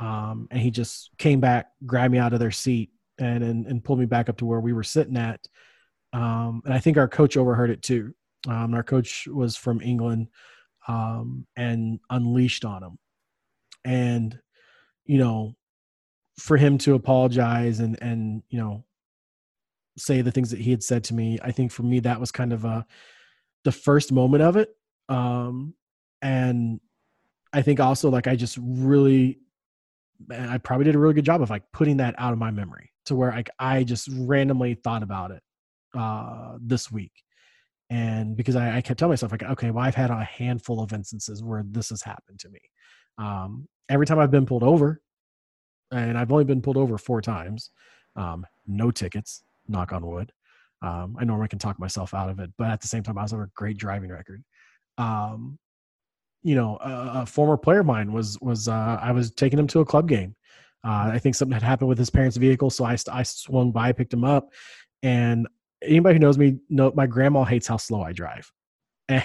um, 0.00 0.48
and 0.50 0.60
he 0.60 0.70
just 0.70 1.10
came 1.18 1.40
back, 1.40 1.66
grabbed 1.84 2.12
me 2.12 2.18
out 2.18 2.32
of 2.32 2.40
their 2.40 2.50
seat, 2.50 2.90
and 3.18 3.44
and, 3.44 3.66
and 3.66 3.84
pulled 3.84 3.98
me 3.98 4.06
back 4.06 4.28
up 4.28 4.38
to 4.38 4.46
where 4.46 4.60
we 4.60 4.72
were 4.72 4.82
sitting 4.82 5.16
at. 5.16 5.40
Um, 6.14 6.62
and 6.64 6.72
I 6.72 6.78
think 6.78 6.96
our 6.96 7.08
coach 7.08 7.36
overheard 7.36 7.70
it 7.70 7.82
too. 7.82 8.14
Um, 8.48 8.72
our 8.74 8.82
coach 8.82 9.26
was 9.26 9.56
from 9.56 9.80
England, 9.82 10.28
um, 10.88 11.46
and 11.56 12.00
unleashed 12.10 12.64
on 12.64 12.82
him. 12.82 12.98
And, 13.84 14.38
you 15.04 15.18
know, 15.18 15.54
for 16.38 16.56
him 16.56 16.78
to 16.78 16.94
apologize 16.94 17.80
and, 17.80 18.00
and, 18.02 18.42
you 18.48 18.58
know, 18.58 18.84
say 19.96 20.20
the 20.22 20.32
things 20.32 20.50
that 20.50 20.60
he 20.60 20.70
had 20.70 20.82
said 20.82 21.04
to 21.04 21.14
me, 21.14 21.38
I 21.42 21.52
think 21.52 21.70
for 21.70 21.82
me, 21.82 22.00
that 22.00 22.18
was 22.20 22.32
kind 22.32 22.52
of 22.52 22.64
a, 22.64 22.86
the 23.64 23.72
first 23.72 24.12
moment 24.12 24.42
of 24.42 24.56
it. 24.56 24.70
Um, 25.08 25.74
and 26.22 26.80
I 27.52 27.62
think 27.62 27.78
also 27.80 28.10
like, 28.10 28.26
I 28.26 28.36
just 28.36 28.58
really, 28.60 29.38
I 30.30 30.58
probably 30.58 30.84
did 30.84 30.94
a 30.94 30.98
really 30.98 31.14
good 31.14 31.24
job 31.24 31.42
of 31.42 31.50
like 31.50 31.64
putting 31.72 31.98
that 31.98 32.14
out 32.18 32.32
of 32.32 32.38
my 32.38 32.50
memory 32.50 32.92
to 33.06 33.14
where 33.14 33.30
like 33.30 33.50
I 33.58 33.84
just 33.84 34.08
randomly 34.12 34.74
thought 34.74 35.02
about 35.02 35.30
it 35.30 35.42
uh, 35.96 36.56
this 36.60 36.90
week 36.90 37.23
and 37.90 38.36
because 38.36 38.56
I, 38.56 38.76
I, 38.76 38.80
kept 38.80 38.98
telling 38.98 39.12
myself 39.12 39.32
like 39.32 39.42
okay 39.42 39.70
well 39.70 39.84
i've 39.84 39.94
had 39.94 40.10
a 40.10 40.24
handful 40.24 40.82
of 40.82 40.92
instances 40.92 41.42
where 41.42 41.62
this 41.66 41.90
has 41.90 42.02
happened 42.02 42.38
to 42.40 42.48
me. 42.48 42.60
Um, 43.18 43.68
every 43.88 44.06
time 44.06 44.18
i've 44.18 44.30
been 44.30 44.46
pulled 44.46 44.62
over 44.62 45.00
and 45.90 46.16
i've 46.18 46.32
only 46.32 46.44
been 46.44 46.62
pulled 46.62 46.76
over 46.76 46.98
four 46.98 47.20
times 47.20 47.70
um, 48.16 48.46
no 48.66 48.90
tickets 48.90 49.42
knock 49.68 49.92
on 49.92 50.06
wood. 50.06 50.32
Um, 50.82 51.16
i 51.18 51.24
normally 51.24 51.48
can 51.48 51.58
talk 51.58 51.78
myself 51.78 52.14
out 52.14 52.30
of 52.30 52.40
it 52.40 52.50
but 52.58 52.70
at 52.70 52.80
the 52.80 52.88
same 52.88 53.02
time 53.02 53.18
i 53.18 53.22
also 53.22 53.38
have 53.38 53.46
a 53.46 53.50
great 53.54 53.76
driving 53.76 54.10
record. 54.10 54.42
Um, 54.98 55.58
you 56.44 56.54
know, 56.54 56.76
a, 56.76 57.22
a, 57.22 57.26
former 57.26 57.56
player 57.56 57.80
of 57.80 57.86
mine 57.86 58.12
was 58.12 58.38
was 58.40 58.68
uh, 58.68 58.98
I 59.00 59.10
was 59.12 59.30
taking 59.32 59.58
him 59.58 59.66
to 59.68 59.80
a 59.80 59.84
club 59.84 60.06
game. 60.06 60.36
Uh, 60.86 61.10
I 61.12 61.18
think 61.18 61.34
something 61.34 61.54
had 61.54 61.62
happened 61.62 61.88
with 61.88 61.98
his 61.98 62.10
parents' 62.10 62.36
vehicle, 62.36 62.68
so 62.68 62.84
I 62.84 62.96
I 63.10 63.22
swung 63.22 63.72
by, 63.72 63.92
picked 63.92 64.12
him 64.12 64.24
up, 64.24 64.50
and 65.02 65.48
anybody 65.84 66.14
who 66.14 66.20
knows 66.20 66.38
me 66.38 66.58
know 66.68 66.92
my 66.94 67.06
grandma 67.06 67.44
hates 67.44 67.66
how 67.66 67.76
slow 67.76 68.02
I 68.02 68.12
drive, 68.12 68.50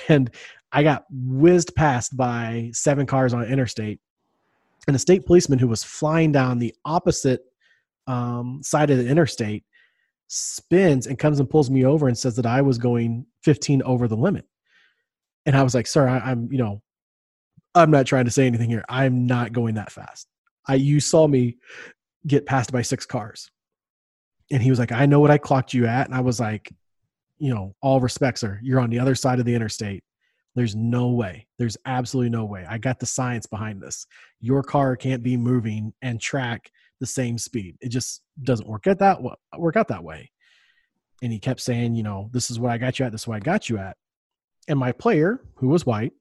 and 0.07 0.30
I 0.72 0.84
got 0.84 1.06
whizzed 1.10 1.76
past 1.76 2.15
by 2.15 2.69
seven 2.73 3.06
cars 3.06 3.34
on 3.34 3.44
interstate, 3.44 3.99
and 4.88 4.95
a 4.95 4.99
state 4.99 5.26
policeman 5.26 5.60
who 5.60 5.68
was 5.68 5.84
flying 5.84 6.31
down 6.31 6.60
the 6.60 6.76
opposite 6.86 7.41
um, 8.07 8.61
side 8.64 8.90
of 8.90 8.98
the 8.98 9.07
interstate 9.07 9.64
spins 10.27 11.07
and 11.07 11.18
comes 11.18 11.40
and 11.40 11.49
pulls 11.49 11.69
me 11.69 11.86
over 11.86 12.07
and 12.07 12.18
says 12.18 12.36
that 12.36 12.45
I 12.45 12.61
was 12.61 12.77
going 12.77 13.26
15 13.44 13.81
over 13.84 14.07
the 14.07 14.15
limit. 14.15 14.45
And 15.45 15.56
I 15.56 15.64
was 15.64 15.73
like, 15.73 15.88
sir, 15.88 16.07
I, 16.07 16.31
am 16.31 16.49
you 16.52 16.57
know, 16.57 16.81
I'm 17.76 17.91
not 17.91 18.06
trying 18.06 18.26
to 18.26 18.31
say 18.31 18.45
anything 18.45 18.69
here. 18.69 18.86
I'm 18.90 19.26
not 19.26 19.53
going 19.53 19.76
that 19.76 19.91
fast. 19.91 20.27
I, 20.68 20.76
you 20.76 20.99
saw 20.99 21.27
me 21.27 21.57
get 22.27 22.45
passed 22.45 22.72
by 22.72 22.81
six 22.81 23.06
cars. 23.06 23.49
And 24.51 24.61
he 24.63 24.69
was 24.69 24.80
like, 24.80 24.91
I 24.91 25.05
know 25.05 25.19
what 25.19 25.31
I 25.31 25.38
clocked 25.38 25.73
you 25.73 25.85
at. 25.85 26.07
And 26.07 26.15
I 26.15 26.21
was 26.21 26.39
like, 26.39 26.71
you 27.38 27.53
know, 27.53 27.76
all 27.81 28.01
respects, 28.01 28.41
sir. 28.41 28.59
You're 28.61 28.80
on 28.80 28.89
the 28.89 28.99
other 28.99 29.15
side 29.15 29.39
of 29.39 29.45
the 29.45 29.55
interstate. 29.55 30.03
There's 30.55 30.76
no 30.76 31.09
way. 31.09 31.47
There's 31.57 31.77
absolutely 31.85 32.31
no 32.31 32.45
way. 32.45 32.65
I 32.67 32.77
got 32.77 32.99
the 32.99 33.05
science 33.05 33.45
behind 33.45 33.81
this. 33.81 34.05
Your 34.41 34.63
car 34.63 34.95
can't 34.95 35.23
be 35.23 35.38
moving 35.38 35.93
and 36.01 36.19
track 36.19 36.71
the 36.99 37.05
same 37.05 37.38
speed. 37.38 37.77
It 37.81 37.89
just 37.89 38.23
doesn't 38.43 38.67
work 38.67 38.88
out 38.88 38.99
that 38.99 39.19
work 39.57 39.77
out 39.77 39.88
that 39.89 40.03
way. 40.03 40.31
And 41.21 41.31
he 41.31 41.39
kept 41.39 41.61
saying, 41.61 41.95
you 41.95 42.03
know, 42.03 42.30
this 42.34 42.49
is 42.49 42.59
what 42.59 42.71
I 42.71 42.77
got 42.77 42.99
you 42.99 43.05
at. 43.05 43.11
This 43.11 43.21
is 43.21 43.27
what 43.27 43.38
I 43.38 43.39
got 43.39 43.69
you 43.69 43.77
at. 43.77 43.95
And 44.67 44.80
my 44.80 44.91
player, 44.91 45.41
who 45.55 45.67
was 45.67 45.85
white, 45.85 46.13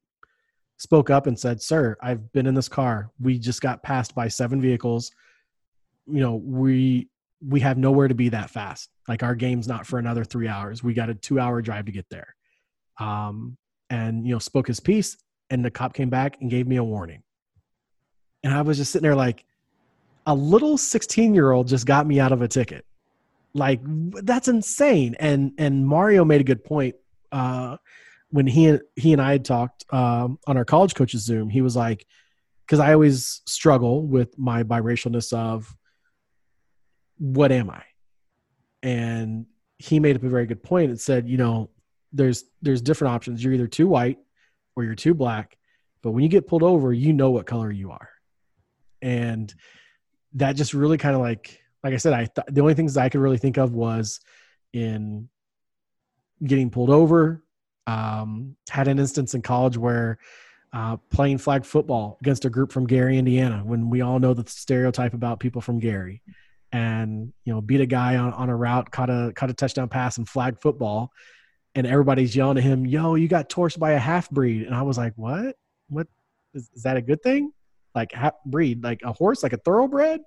spoke 0.77 1.09
up 1.09 1.27
and 1.27 1.37
said, 1.37 1.61
"Sir, 1.61 1.97
I've 2.01 2.31
been 2.31 2.47
in 2.47 2.55
this 2.55 2.69
car. 2.69 3.11
We 3.19 3.37
just 3.39 3.61
got 3.61 3.83
passed 3.83 4.15
by 4.15 4.27
seven 4.27 4.61
vehicles. 4.61 5.11
You 6.07 6.21
know, 6.21 6.35
we 6.35 7.09
we 7.41 7.59
have 7.61 7.77
nowhere 7.77 8.07
to 8.07 8.15
be 8.15 8.29
that 8.29 8.49
fast. 8.49 8.89
Like 9.07 9.23
our 9.23 9.35
game's 9.35 9.67
not 9.67 9.87
for 9.87 9.99
another 9.99 10.23
three 10.23 10.47
hours. 10.47 10.83
We 10.83 10.93
got 10.93 11.09
a 11.09 11.15
two 11.15 11.39
hour 11.39 11.61
drive 11.61 11.85
to 11.85 11.91
get 11.91 12.05
there." 12.09 12.35
Um, 12.99 13.57
and 13.89 14.25
you 14.25 14.33
know 14.33 14.39
spoke 14.39 14.67
his 14.67 14.79
piece 14.79 15.17
and 15.49 15.63
the 15.63 15.71
cop 15.71 15.93
came 15.93 16.09
back 16.09 16.37
and 16.41 16.49
gave 16.49 16.67
me 16.67 16.77
a 16.77 16.83
warning 16.83 17.23
and 18.43 18.53
i 18.53 18.61
was 18.61 18.77
just 18.77 18.91
sitting 18.91 19.03
there 19.03 19.15
like 19.15 19.45
a 20.27 20.33
little 20.33 20.77
16 20.77 21.33
year 21.33 21.51
old 21.51 21.67
just 21.67 21.85
got 21.85 22.05
me 22.05 22.19
out 22.19 22.31
of 22.31 22.41
a 22.41 22.47
ticket 22.47 22.85
like 23.53 23.79
that's 24.23 24.47
insane 24.47 25.15
and 25.19 25.53
and 25.57 25.87
mario 25.87 26.23
made 26.23 26.41
a 26.41 26.43
good 26.43 26.63
point 26.63 26.95
uh 27.31 27.77
when 28.29 28.45
he 28.45 28.77
he 28.95 29.11
and 29.13 29.21
i 29.21 29.31
had 29.31 29.43
talked 29.45 29.85
um 29.91 30.37
on 30.45 30.55
our 30.55 30.65
college 30.65 30.93
coaches 30.93 31.23
zoom 31.23 31.49
he 31.49 31.61
was 31.61 31.75
like 31.75 32.05
because 32.65 32.79
i 32.79 32.93
always 32.93 33.41
struggle 33.47 34.05
with 34.05 34.37
my 34.37 34.63
biracialness 34.63 35.33
of 35.33 35.75
what 37.19 37.51
am 37.51 37.69
i 37.69 37.83
and 38.81 39.45
he 39.77 39.99
made 39.99 40.15
up 40.15 40.23
a 40.23 40.29
very 40.29 40.45
good 40.45 40.63
point 40.63 40.89
and 40.89 40.99
said 40.99 41.29
you 41.29 41.37
know 41.37 41.69
there's 42.11 42.45
there's 42.61 42.81
different 42.81 43.13
options. 43.13 43.43
You're 43.43 43.53
either 43.53 43.67
too 43.67 43.87
white 43.87 44.17
or 44.75 44.83
you're 44.83 44.95
too 44.95 45.13
black. 45.13 45.57
But 46.01 46.11
when 46.11 46.23
you 46.23 46.29
get 46.29 46.47
pulled 46.47 46.63
over, 46.63 46.93
you 46.93 47.13
know 47.13 47.31
what 47.31 47.45
color 47.45 47.71
you 47.71 47.91
are. 47.91 48.09
And 49.01 49.53
that 50.33 50.55
just 50.55 50.73
really 50.73 50.97
kind 50.97 51.15
of 51.15 51.21
like 51.21 51.59
like 51.83 51.93
I 51.93 51.97
said, 51.97 52.13
I 52.13 52.25
th- 52.25 52.47
the 52.49 52.61
only 52.61 52.73
things 52.73 52.97
I 52.97 53.09
could 53.09 53.21
really 53.21 53.37
think 53.37 53.57
of 53.57 53.73
was 53.73 54.19
in 54.73 55.29
getting 56.43 56.69
pulled 56.69 56.89
over. 56.89 57.43
Um, 57.87 58.55
had 58.69 58.87
an 58.87 58.99
instance 58.99 59.33
in 59.33 59.41
college 59.41 59.77
where 59.77 60.19
uh, 60.73 60.97
playing 61.09 61.39
flag 61.39 61.65
football 61.65 62.17
against 62.21 62.45
a 62.45 62.49
group 62.49 62.71
from 62.71 62.85
Gary, 62.85 63.17
Indiana, 63.17 63.63
when 63.65 63.89
we 63.89 64.01
all 64.01 64.19
know 64.19 64.33
the 64.33 64.47
stereotype 64.47 65.15
about 65.15 65.39
people 65.39 65.61
from 65.61 65.79
Gary, 65.79 66.21
and 66.71 67.33
you 67.43 67.53
know, 67.53 67.61
beat 67.61 67.81
a 67.81 67.85
guy 67.85 68.17
on, 68.17 68.33
on 68.33 68.49
a 68.49 68.55
route, 68.55 68.91
caught 68.91 69.09
a 69.09 69.31
caught 69.35 69.49
a 69.49 69.53
touchdown 69.53 69.89
pass 69.89 70.17
in 70.17 70.25
flag 70.25 70.59
football, 70.59 71.11
and 71.75 71.87
everybody's 71.87 72.35
yelling 72.35 72.57
at 72.57 72.63
him, 72.63 72.85
"Yo, 72.85 73.15
you 73.15 73.27
got 73.27 73.49
torched 73.49 73.79
by 73.79 73.91
a 73.91 73.99
half 73.99 74.29
breed," 74.29 74.63
and 74.63 74.75
I 74.75 74.83
was 74.83 74.97
like, 74.97 75.13
"What? 75.15 75.55
What 75.89 76.07
is, 76.53 76.69
is 76.75 76.83
that 76.83 76.97
a 76.97 77.01
good 77.01 77.21
thing? 77.21 77.51
Like 77.95 78.11
half 78.11 78.35
breed, 78.45 78.83
like 78.83 79.01
a 79.03 79.11
horse, 79.11 79.41
like 79.43 79.53
a 79.53 79.57
thoroughbred?" 79.57 80.21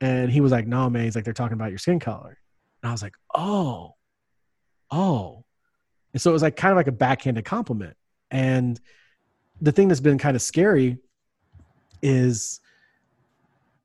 And 0.00 0.30
he 0.30 0.40
was 0.40 0.52
like, 0.52 0.66
"No, 0.66 0.88
man." 0.88 1.04
He's 1.04 1.16
like, 1.16 1.24
"They're 1.24 1.34
talking 1.34 1.54
about 1.54 1.70
your 1.70 1.78
skin 1.78 2.00
color," 2.00 2.38
and 2.82 2.88
I 2.88 2.92
was 2.92 3.02
like, 3.02 3.14
"Oh, 3.34 3.94
oh," 4.90 5.44
and 6.12 6.22
so 6.22 6.30
it 6.30 6.32
was 6.32 6.42
like 6.42 6.56
kind 6.56 6.72
of 6.72 6.76
like 6.76 6.88
a 6.88 6.92
backhanded 6.92 7.44
compliment. 7.44 7.96
And 8.30 8.80
the 9.60 9.72
thing 9.72 9.88
that's 9.88 10.00
been 10.00 10.18
kind 10.18 10.36
of 10.36 10.42
scary 10.42 10.98
is 12.02 12.60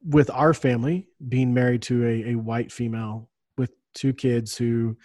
with 0.06 0.30
our 0.32 0.54
family 0.54 1.08
being 1.30 1.54
married 1.54 1.82
to 1.84 2.06
a, 2.06 2.32
a 2.32 2.36
white 2.36 2.72
female 2.72 3.30
with 3.58 3.72
two 3.94 4.14
kids 4.14 4.58
who 4.58 4.98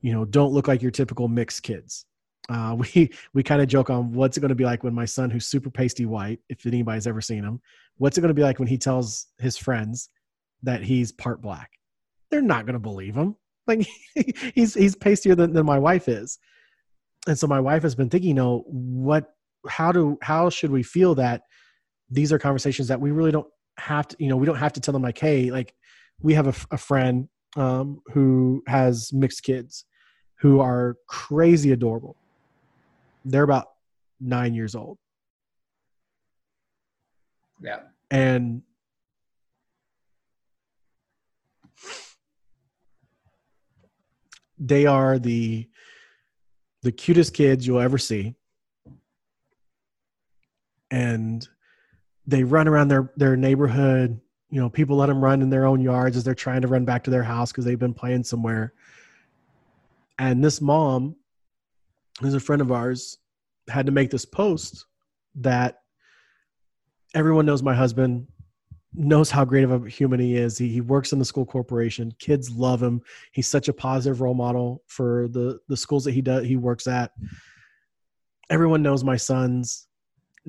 you 0.00 0.12
know 0.12 0.24
don't 0.24 0.52
look 0.52 0.68
like 0.68 0.82
your 0.82 0.90
typical 0.90 1.28
mixed 1.28 1.62
kids. 1.62 2.06
Uh, 2.48 2.76
we 2.94 3.10
we 3.34 3.42
kind 3.42 3.62
of 3.62 3.68
joke 3.68 3.90
on 3.90 4.12
what's 4.12 4.36
it 4.36 4.40
going 4.40 4.48
to 4.48 4.54
be 4.54 4.64
like 4.64 4.82
when 4.82 4.94
my 4.94 5.04
son 5.04 5.30
who's 5.30 5.46
super 5.46 5.70
pasty 5.70 6.06
white 6.06 6.40
if 6.48 6.66
anybody's 6.66 7.06
ever 7.06 7.20
seen 7.20 7.44
him 7.44 7.60
what's 7.98 8.18
it 8.18 8.20
going 8.20 8.28
to 8.28 8.34
be 8.34 8.42
like 8.42 8.58
when 8.58 8.68
he 8.68 8.78
tells 8.78 9.28
his 9.38 9.56
friends 9.56 10.08
that 10.62 10.82
he's 10.82 11.12
part 11.12 11.40
black? 11.40 11.70
They're 12.30 12.42
not 12.42 12.66
going 12.66 12.74
to 12.74 12.80
believe 12.80 13.14
him. 13.14 13.36
Like 13.64 13.86
he's 14.56 14.74
he's 14.74 14.96
pastier 14.96 15.36
than, 15.36 15.52
than 15.52 15.64
my 15.64 15.78
wife 15.78 16.08
is. 16.08 16.40
And 17.28 17.38
so 17.38 17.46
my 17.46 17.60
wife 17.60 17.84
has 17.84 17.94
been 17.94 18.10
thinking 18.10 18.30
you 18.30 18.34
know 18.34 18.64
what 18.66 19.36
how 19.68 19.92
do 19.92 20.18
how 20.20 20.50
should 20.50 20.72
we 20.72 20.82
feel 20.82 21.14
that 21.14 21.42
these 22.10 22.32
are 22.32 22.40
conversations 22.40 22.88
that 22.88 23.00
we 23.00 23.12
really 23.12 23.30
don't 23.30 23.46
have 23.78 24.08
to 24.08 24.16
you 24.18 24.28
know 24.28 24.36
we 24.36 24.46
don't 24.46 24.56
have 24.56 24.72
to 24.72 24.80
tell 24.80 24.92
them 24.92 25.02
like 25.02 25.18
hey 25.18 25.50
like 25.50 25.74
we 26.20 26.34
have 26.34 26.46
a, 26.46 26.74
a 26.74 26.78
friend 26.78 27.28
um, 27.56 28.00
who 28.12 28.62
has 28.66 29.12
mixed 29.12 29.42
kids 29.42 29.84
who 30.42 30.60
are 30.60 30.96
crazy 31.06 31.70
adorable. 31.70 32.16
They're 33.24 33.44
about 33.44 33.68
nine 34.20 34.54
years 34.54 34.74
old. 34.74 34.98
Yeah. 37.62 37.80
And 38.10 38.62
they 44.58 44.86
are 44.86 45.20
the 45.20 45.68
the 46.82 46.90
cutest 46.90 47.34
kids 47.34 47.64
you'll 47.64 47.80
ever 47.80 47.98
see. 47.98 48.34
And 50.90 51.48
they 52.26 52.44
run 52.44 52.68
around 52.68 52.88
their 52.88 53.12
their 53.16 53.36
neighborhood. 53.36 54.20
You 54.50 54.60
know, 54.60 54.68
people 54.68 54.96
let 54.96 55.06
them 55.06 55.22
run 55.22 55.42
in 55.42 55.50
their 55.50 55.64
own 55.64 55.80
yards 55.80 56.16
as 56.16 56.24
they're 56.24 56.34
trying 56.34 56.62
to 56.62 56.68
run 56.68 56.84
back 56.84 57.04
to 57.04 57.10
their 57.10 57.22
house 57.22 57.50
because 57.50 57.64
they've 57.64 57.78
been 57.78 57.94
playing 57.94 58.24
somewhere. 58.24 58.74
And 60.18 60.44
this 60.44 60.60
mom, 60.60 61.16
who's 62.20 62.34
a 62.34 62.40
friend 62.40 62.60
of 62.60 62.70
ours, 62.70 63.18
had 63.68 63.86
to 63.86 63.92
make 63.92 64.10
this 64.10 64.26
post 64.26 64.84
that 65.36 65.80
everyone 67.14 67.46
knows 67.46 67.62
my 67.62 67.74
husband 67.74 68.26
knows 68.94 69.30
how 69.30 69.44
great 69.44 69.64
of 69.64 69.70
a 69.70 69.88
human 69.88 70.20
he 70.20 70.36
is. 70.36 70.58
He, 70.58 70.68
he 70.68 70.80
works 70.80 71.12
in 71.12 71.18
the 71.18 71.24
school 71.24 71.46
corporation. 71.46 72.12
Kids 72.18 72.50
love 72.50 72.82
him. 72.82 73.00
He's 73.32 73.48
such 73.48 73.68
a 73.68 73.72
positive 73.72 74.20
role 74.20 74.34
model 74.34 74.82
for 74.86 75.28
the 75.28 75.60
the 75.68 75.76
schools 75.76 76.04
that 76.04 76.12
he 76.12 76.22
does 76.22 76.46
he 76.46 76.56
works 76.56 76.86
at. 76.86 77.12
Everyone 78.50 78.82
knows 78.82 79.02
my 79.02 79.16
sons. 79.16 79.86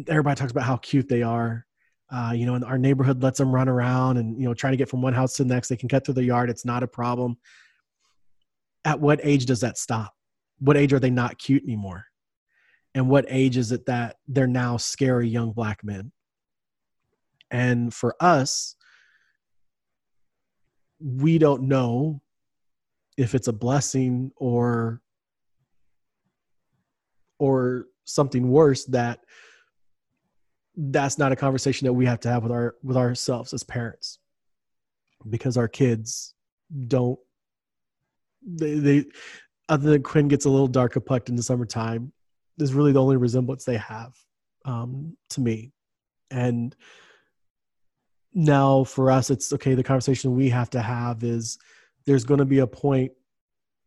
Everybody 0.08 0.36
talks 0.36 0.52
about 0.52 0.64
how 0.64 0.78
cute 0.78 1.08
they 1.08 1.22
are. 1.22 1.66
Uh, 2.12 2.32
you 2.36 2.46
know, 2.46 2.56
and 2.56 2.64
our 2.64 2.78
neighborhood 2.78 3.24
lets 3.24 3.40
them 3.40 3.52
run 3.52 3.68
around 3.68 4.18
and 4.18 4.40
you 4.40 4.48
know 4.48 4.54
trying 4.54 4.74
to 4.74 4.78
get 4.78 4.90
from 4.90 5.02
one 5.02 5.14
house 5.14 5.34
to 5.34 5.44
the 5.44 5.54
next. 5.54 5.68
They 5.70 5.76
can 5.76 5.90
cut 5.90 6.06
through 6.06 6.16
the 6.16 6.24
yard. 6.24 6.50
It's 6.50 6.66
not 6.66 6.84
a 6.84 6.88
problem 6.88 7.38
at 8.86 9.00
what 9.00 9.20
age 9.24 9.46
does 9.46 9.62
that 9.62 9.78
stop? 9.78 10.14
What 10.60 10.78
age 10.78 10.94
are 10.94 11.00
they 11.00 11.10
not 11.10 11.38
cute 11.38 11.64
anymore? 11.64 12.06
And 12.96 13.10
what 13.10 13.26
age 13.28 13.58
is 13.58 13.72
it 13.72 13.86
that 13.88 14.18
they're 14.28 14.48
now 14.48 14.78
scary 14.78 15.28
young 15.28 15.52
black 15.52 15.84
men? 15.84 16.12
And 17.50 17.94
for 17.94 18.16
us, 18.20 18.76
we 21.00 21.38
don't 21.38 21.64
know 21.64 22.22
if 23.18 23.36
it's 23.36 23.48
a 23.48 23.54
blessing 23.54 24.32
or 24.36 25.02
or 27.40 27.88
something 28.06 28.48
worse 28.50 28.86
that 28.86 29.20
that's 30.76 31.18
not 31.18 31.32
a 31.32 31.36
conversation 31.36 31.86
that 31.86 31.94
we 31.94 32.06
have 32.06 32.20
to 32.22 32.30
have 32.30 32.44
with 32.44 32.52
our 32.52 32.76
with 32.84 32.98
ourselves 32.98 33.54
as 33.54 33.64
parents 33.64 34.20
because 35.30 35.56
our 35.56 35.68
kids 35.68 36.34
don't 36.88 37.20
they, 38.46 38.76
they 38.76 39.06
other 39.70 39.92
than 39.92 40.04
Quinn 40.04 40.28
gets 40.28 40.46
a 40.46 40.50
little 40.50 40.68
dark 40.68 40.94
complected 40.94 41.32
in 41.32 41.36
the 41.36 41.44
summertime, 41.44 42.12
is 42.60 42.74
really 42.74 42.92
the 42.92 43.02
only 43.02 43.18
resemblance 43.18 43.66
they 43.66 43.78
have 43.78 44.14
um, 44.66 45.16
to 45.30 45.42
me. 45.42 45.72
And 46.30 46.76
now 48.34 48.84
for 48.84 49.12
us, 49.12 49.30
it's 49.30 49.54
okay. 49.54 49.74
The 49.74 49.84
conversation 49.84 50.36
we 50.36 50.50
have 50.50 50.70
to 50.72 50.82
have 50.82 51.24
is 51.24 51.58
there's 52.06 52.24
going 52.24 52.40
to 52.40 52.46
be 52.46 52.60
a 52.60 52.68
point 52.68 53.12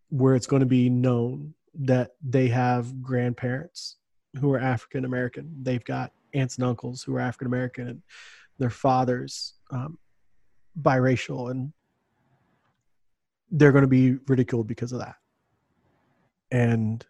where 0.09 0.35
it's 0.35 0.47
going 0.47 0.61
to 0.61 0.67
be 0.67 0.89
known 0.89 1.55
that 1.75 2.13
they 2.23 2.49
have 2.49 3.03
grandparents 3.03 3.97
who 4.41 4.53
are 4.53 4.59
African 4.59 5.05
American. 5.05 5.53
They've 5.63 5.85
got 5.85 6.13
aunts 6.37 6.57
and 6.57 6.67
uncles 6.67 7.03
who 7.03 7.15
are 7.15 7.21
African 7.21 7.47
American, 7.47 7.89
and 7.89 8.03
their 8.59 8.71
fathers 8.71 9.55
um, 9.71 9.99
biracial, 10.81 11.51
and 11.51 11.73
they're 13.51 13.73
going 13.73 13.83
to 13.83 13.89
be 13.89 14.19
ridiculed 14.27 14.67
because 14.67 14.93
of 14.93 15.01
that. 15.01 15.17
And 16.51 17.05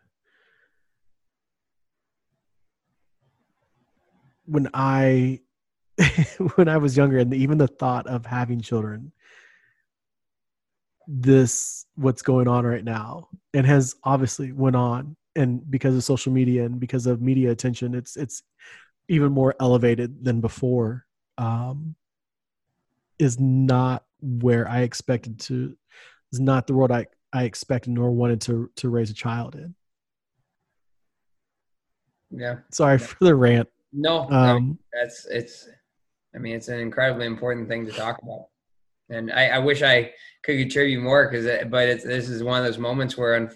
when 4.47 4.69
I 4.73 5.41
when 6.57 6.69
I 6.69 6.77
was 6.77 6.97
younger, 6.97 7.19
and 7.19 7.33
even 7.35 7.59
the 7.59 7.67
thought 7.67 8.07
of 8.07 8.27
having 8.27 8.61
children, 8.61 9.13
this 11.07 11.87
what's 11.95 12.23
going 12.23 12.49
on 12.49 12.65
right 12.65 12.85
now, 12.85 13.29
and 13.55 13.67
has 13.67 13.95
obviously 14.05 14.53
went 14.53 14.77
on, 14.77 15.17
and 15.35 15.69
because 15.71 15.95
of 15.97 16.05
social 16.05 16.33
media 16.33 16.65
and 16.65 16.81
because 16.81 17.07
of 17.07 17.21
media 17.21 17.51
attention, 17.51 17.95
it's 17.95 18.17
it's 18.17 18.43
even 19.09 19.33
more 19.33 19.55
elevated 19.61 20.25
than 20.25 20.41
before. 20.41 21.07
Um, 21.39 21.95
is 23.19 23.41
not 23.41 24.05
where 24.21 24.69
I 24.69 24.81
expected 24.81 25.39
to. 25.41 25.77
Is 26.33 26.41
not 26.41 26.67
the 26.67 26.75
world 26.75 26.93
I 26.93 27.07
I 27.33 27.45
expected 27.45 27.93
nor 27.93 28.11
wanted 28.11 28.41
to 28.43 28.71
to 28.77 28.89
raise 28.89 29.11
a 29.11 29.15
child 29.15 29.55
in. 29.55 29.75
Yeah. 32.31 32.57
Sorry 32.73 32.99
for 32.99 33.25
the 33.25 33.35
rant. 33.35 33.69
No, 33.93 34.29
um, 34.31 34.79
that's 34.93 35.27
it's. 35.27 35.69
I 36.35 36.39
mean, 36.39 36.55
it's 36.55 36.69
an 36.69 36.81
incredibly 36.81 37.27
important 37.27 37.69
thing 37.69 37.87
to 37.87 37.93
talk 37.93 38.21
about, 38.23 38.49
and 39.09 39.33
I, 39.33 39.49
I 39.49 39.59
wish 39.59 39.83
I 39.83 40.13
could 40.43 40.59
contribute 40.59 41.01
more 41.01 41.29
because, 41.29 41.47
but 41.71 41.89
it's 41.89 42.05
this 42.05 42.29
is 42.29 42.43
one 42.43 42.59
of 42.59 42.65
those 42.65 42.77
moments 42.77 43.17
where 43.17 43.35
I'm, 43.35 43.51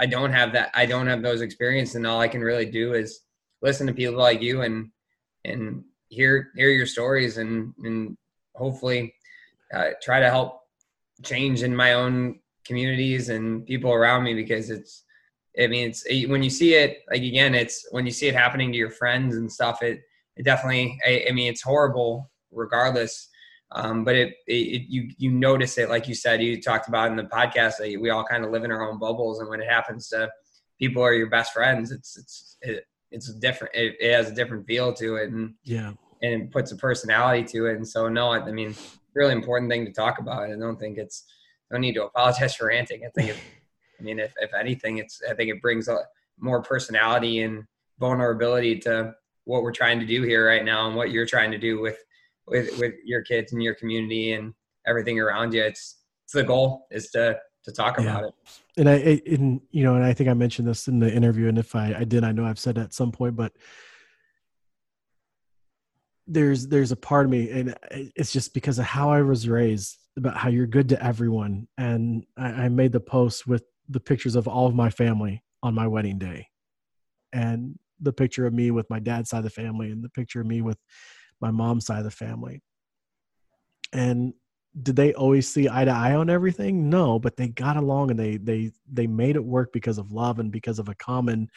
I 0.00 0.06
don't 0.06 0.32
have 0.32 0.52
that. 0.54 0.72
I 0.74 0.86
don't 0.86 1.06
have 1.06 1.22
those 1.22 1.40
experiences, 1.40 1.94
and 1.94 2.06
all 2.06 2.20
I 2.20 2.26
can 2.26 2.40
really 2.40 2.66
do 2.66 2.94
is 2.94 3.20
listen 3.66 3.86
to 3.86 3.92
people 3.92 4.16
like 4.16 4.40
you 4.40 4.62
and 4.62 4.90
and 5.44 5.84
hear 6.08 6.50
hear 6.56 6.70
your 6.70 6.86
stories 6.86 7.36
and 7.36 7.74
and 7.84 8.16
hopefully 8.54 9.12
uh, 9.74 9.90
try 10.00 10.20
to 10.20 10.30
help 10.30 10.60
change 11.22 11.62
in 11.62 11.74
my 11.74 11.94
own 11.94 12.38
communities 12.64 13.28
and 13.28 13.66
people 13.66 13.92
around 13.92 14.22
me 14.22 14.34
because 14.34 14.70
it's 14.70 15.02
I 15.58 15.66
mean, 15.68 15.88
it's 15.88 16.04
when 16.28 16.42
you 16.42 16.50
see 16.50 16.74
it 16.74 16.98
like 17.10 17.22
again, 17.22 17.54
it's 17.54 17.86
when 17.90 18.04
you 18.06 18.12
see 18.12 18.28
it 18.28 18.34
happening 18.34 18.70
to 18.72 18.78
your 18.78 18.90
friends 18.90 19.36
and 19.36 19.50
stuff. 19.50 19.82
It 19.82 20.00
it 20.36 20.44
definitely. 20.44 20.98
I, 21.06 21.24
I 21.28 21.32
mean, 21.32 21.50
it's 21.50 21.62
horrible 21.62 22.30
regardless. 22.52 23.28
Um, 23.72 24.04
but 24.04 24.14
it, 24.14 24.34
it, 24.46 24.82
you 24.88 25.10
you 25.18 25.30
notice 25.32 25.76
it 25.76 25.90
like 25.90 26.06
you 26.06 26.14
said 26.14 26.40
you 26.40 26.62
talked 26.62 26.86
about 26.86 27.10
in 27.10 27.16
the 27.16 27.24
podcast 27.24 27.78
that 27.78 27.98
we 28.00 28.10
all 28.10 28.22
kind 28.22 28.44
of 28.44 28.52
live 28.52 28.62
in 28.62 28.70
our 28.70 28.88
own 28.88 28.98
bubbles 29.00 29.40
and 29.40 29.48
when 29.48 29.60
it 29.60 29.68
happens 29.68 30.08
to 30.10 30.30
people 30.78 31.02
who 31.02 31.06
are 31.08 31.14
your 31.14 31.28
best 31.28 31.52
friends 31.52 31.90
it's 31.90 32.16
it's 32.16 32.56
it, 32.62 32.84
it's 33.10 33.32
different 33.34 33.74
it, 33.74 33.96
it 34.00 34.12
has 34.12 34.28
a 34.30 34.34
different 34.34 34.66
feel 34.66 34.92
to 34.92 35.16
it 35.16 35.30
and 35.30 35.54
yeah 35.64 35.92
and 36.22 36.42
it 36.42 36.50
puts 36.50 36.72
a 36.72 36.76
personality 36.76 37.44
to 37.44 37.66
it 37.66 37.76
and 37.76 37.86
so 37.86 38.08
no 38.08 38.30
I, 38.30 38.40
I 38.40 38.52
mean 38.52 38.74
really 39.14 39.32
important 39.32 39.70
thing 39.70 39.84
to 39.86 39.92
talk 39.92 40.18
about 40.18 40.44
I 40.44 40.56
don't 40.56 40.78
think 40.78 40.98
it's 40.98 41.24
no 41.70 41.78
need 41.78 41.94
to 41.94 42.04
apologize 42.04 42.54
for 42.54 42.66
ranting 42.66 43.04
I 43.04 43.08
think 43.08 43.30
it, 43.30 43.36
I 43.98 44.02
mean, 44.02 44.18
if, 44.18 44.34
if 44.38 44.52
anything, 44.54 44.98
it's 44.98 45.22
I 45.28 45.34
think 45.34 45.50
it 45.50 45.62
brings 45.62 45.88
a 45.88 45.98
more 46.38 46.62
personality 46.62 47.42
and 47.42 47.64
vulnerability 47.98 48.78
to 48.80 49.14
what 49.44 49.62
we're 49.62 49.72
trying 49.72 50.00
to 50.00 50.06
do 50.06 50.22
here 50.22 50.46
right 50.46 50.64
now 50.64 50.86
and 50.86 50.96
what 50.96 51.10
you're 51.10 51.26
trying 51.26 51.50
to 51.52 51.58
do 51.58 51.80
with 51.80 51.98
with 52.46 52.78
with 52.78 52.94
your 53.04 53.22
kids 53.22 53.52
and 53.52 53.62
your 53.62 53.74
community 53.74 54.32
and 54.32 54.54
everything 54.86 55.18
around 55.18 55.54
you. 55.54 55.62
It's 55.62 55.96
it's 56.24 56.34
the 56.34 56.44
goal 56.44 56.86
is 56.90 57.10
to 57.10 57.38
to 57.64 57.72
talk 57.72 57.98
about 57.98 58.22
yeah. 58.22 58.28
it. 58.28 58.34
And 58.76 58.88
I, 58.88 59.22
and 59.26 59.62
you 59.70 59.84
know, 59.84 59.94
and 59.94 60.04
I 60.04 60.12
think 60.12 60.28
I 60.28 60.34
mentioned 60.34 60.68
this 60.68 60.86
in 60.86 60.98
the 60.98 61.12
interview, 61.12 61.48
and 61.48 61.58
if 61.58 61.74
I 61.74 61.94
I 61.94 62.04
did, 62.04 62.24
I 62.24 62.32
know 62.32 62.44
I've 62.44 62.58
said 62.58 62.76
at 62.76 62.92
some 62.92 63.10
point, 63.10 63.34
but 63.34 63.52
there's 66.26 66.68
there's 66.68 66.92
a 66.92 66.96
part 66.96 67.24
of 67.24 67.30
me, 67.30 67.50
and 67.50 67.74
it's 67.90 68.32
just 68.32 68.52
because 68.52 68.78
of 68.78 68.84
how 68.84 69.10
I 69.10 69.22
was 69.22 69.48
raised 69.48 69.96
about 70.18 70.36
how 70.36 70.48
you're 70.48 70.66
good 70.66 70.90
to 70.90 71.02
everyone, 71.02 71.68
and 71.78 72.24
I, 72.36 72.64
I 72.64 72.68
made 72.68 72.92
the 72.92 73.00
post 73.00 73.46
with 73.46 73.64
the 73.88 74.00
pictures 74.00 74.36
of 74.36 74.48
all 74.48 74.66
of 74.66 74.74
my 74.74 74.90
family 74.90 75.42
on 75.62 75.74
my 75.74 75.86
wedding 75.86 76.18
day. 76.18 76.48
And 77.32 77.78
the 78.00 78.12
picture 78.12 78.46
of 78.46 78.52
me 78.52 78.70
with 78.70 78.88
my 78.90 78.98
dad's 78.98 79.30
side 79.30 79.38
of 79.38 79.44
the 79.44 79.50
family 79.50 79.90
and 79.90 80.02
the 80.02 80.10
picture 80.10 80.40
of 80.40 80.46
me 80.46 80.60
with 80.60 80.78
my 81.40 81.50
mom's 81.50 81.86
side 81.86 81.98
of 81.98 82.04
the 82.04 82.10
family. 82.10 82.62
And 83.92 84.34
did 84.82 84.96
they 84.96 85.14
always 85.14 85.48
see 85.48 85.68
eye 85.68 85.84
to 85.84 85.90
eye 85.90 86.14
on 86.14 86.30
everything? 86.30 86.90
No 86.90 87.18
but 87.18 87.36
they 87.36 87.48
got 87.48 87.76
along 87.76 88.10
and 88.10 88.18
they 88.18 88.36
they 88.36 88.70
they 88.92 89.06
made 89.06 89.36
it 89.36 89.44
work 89.44 89.72
because 89.72 89.98
of 89.98 90.12
love 90.12 90.38
and 90.38 90.52
because 90.52 90.78
of 90.78 90.88
a 90.88 90.94
common 90.94 91.48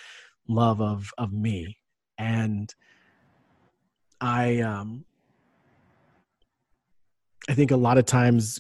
love 0.48 0.82
of 0.82 1.12
of 1.18 1.34
me. 1.34 1.78
And 2.18 2.74
i 4.22 4.60
um 4.60 5.06
i 7.50 7.54
think 7.54 7.72
a 7.72 7.78
lot 7.78 7.98
of 7.98 8.06
times 8.06 8.60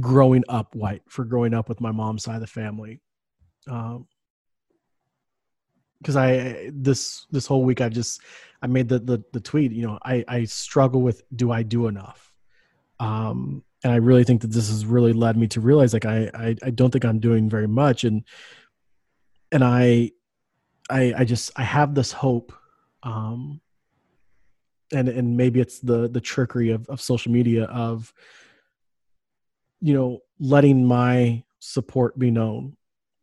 growing 0.00 0.44
up 0.48 0.74
white 0.74 1.02
for 1.08 1.24
growing 1.24 1.54
up 1.54 1.68
with 1.68 1.80
my 1.80 1.90
mom's 1.92 2.24
side 2.24 2.36
of 2.36 2.40
the 2.40 2.46
family 2.46 3.00
um 3.68 4.06
because 5.98 6.16
i 6.16 6.70
this 6.72 7.26
this 7.30 7.46
whole 7.46 7.64
week 7.64 7.80
i 7.80 7.88
just 7.88 8.20
i 8.62 8.66
made 8.66 8.88
the, 8.88 8.98
the 8.98 9.22
the 9.32 9.40
tweet 9.40 9.72
you 9.72 9.86
know 9.86 9.98
i 10.04 10.24
i 10.28 10.44
struggle 10.44 11.02
with 11.02 11.22
do 11.36 11.50
i 11.50 11.62
do 11.62 11.86
enough 11.86 12.31
um 13.02 13.62
and 13.84 13.92
i 13.92 13.96
really 13.96 14.24
think 14.24 14.40
that 14.40 14.52
this 14.52 14.68
has 14.68 14.86
really 14.86 15.12
led 15.12 15.36
me 15.36 15.46
to 15.46 15.60
realize 15.60 15.92
like 15.92 16.06
i 16.06 16.30
i, 16.34 16.56
I 16.62 16.70
don't 16.70 16.90
think 16.90 17.04
i'm 17.04 17.18
doing 17.18 17.48
very 17.48 17.68
much. 17.68 18.04
And 18.04 18.24
and 19.50 19.62
i 19.64 20.10
i 20.90 21.14
i 21.18 21.24
just 21.24 21.50
i 21.56 21.62
have 21.62 21.94
this 21.94 22.12
hope 22.12 22.52
um 23.02 23.60
and 24.92 25.08
and 25.08 25.36
maybe 25.36 25.60
it's 25.60 25.78
the 25.80 26.08
the 26.08 26.20
trickery 26.20 26.70
of, 26.70 26.88
of 26.88 27.00
social 27.00 27.32
media 27.32 27.64
of 27.64 28.12
you 29.82 29.92
know, 29.92 30.20
letting 30.38 30.86
my 30.86 31.42
support 31.58 32.16
be 32.16 32.30
known 32.30 32.76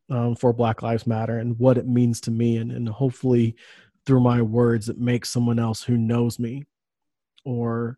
um, 0.10 0.36
for 0.36 0.52
Black 0.52 0.82
Lives 0.82 1.08
Matter 1.08 1.40
and 1.40 1.58
what 1.58 1.78
it 1.78 1.88
means 1.88 2.20
to 2.22 2.32
me, 2.32 2.58
and, 2.58 2.72
and 2.72 2.88
hopefully 2.88 3.56
through 4.06 4.20
my 4.20 4.42
words, 4.42 4.90
it 4.90 5.00
makes 5.00 5.30
someone 5.30 5.58
else 5.58 5.82
who 5.82 5.98
knows 5.98 6.38
me 6.38 6.66
or 7.46 7.98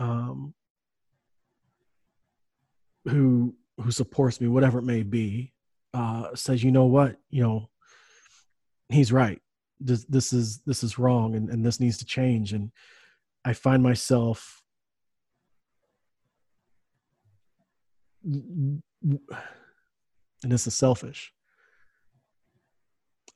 um, 0.00 0.54
who 3.04 3.54
who 3.80 3.90
supports 3.90 4.40
me, 4.40 4.48
whatever 4.48 4.78
it 4.78 4.84
may 4.84 5.02
be, 5.02 5.52
uh, 5.92 6.34
says, 6.34 6.62
you 6.62 6.70
know 6.70 6.84
what, 6.84 7.16
you 7.30 7.42
know, 7.42 7.68
he's 8.88 9.12
right. 9.12 9.40
This 9.80 10.04
this 10.04 10.32
is 10.32 10.60
this 10.66 10.82
is 10.82 10.98
wrong, 10.98 11.34
and, 11.34 11.50
and 11.50 11.64
this 11.64 11.80
needs 11.80 11.98
to 11.98 12.04
change. 12.04 12.52
And 12.52 12.70
I 13.44 13.52
find 13.52 13.82
myself 13.82 14.62
and 18.24 18.82
this 20.42 20.66
is 20.66 20.74
selfish. 20.74 21.32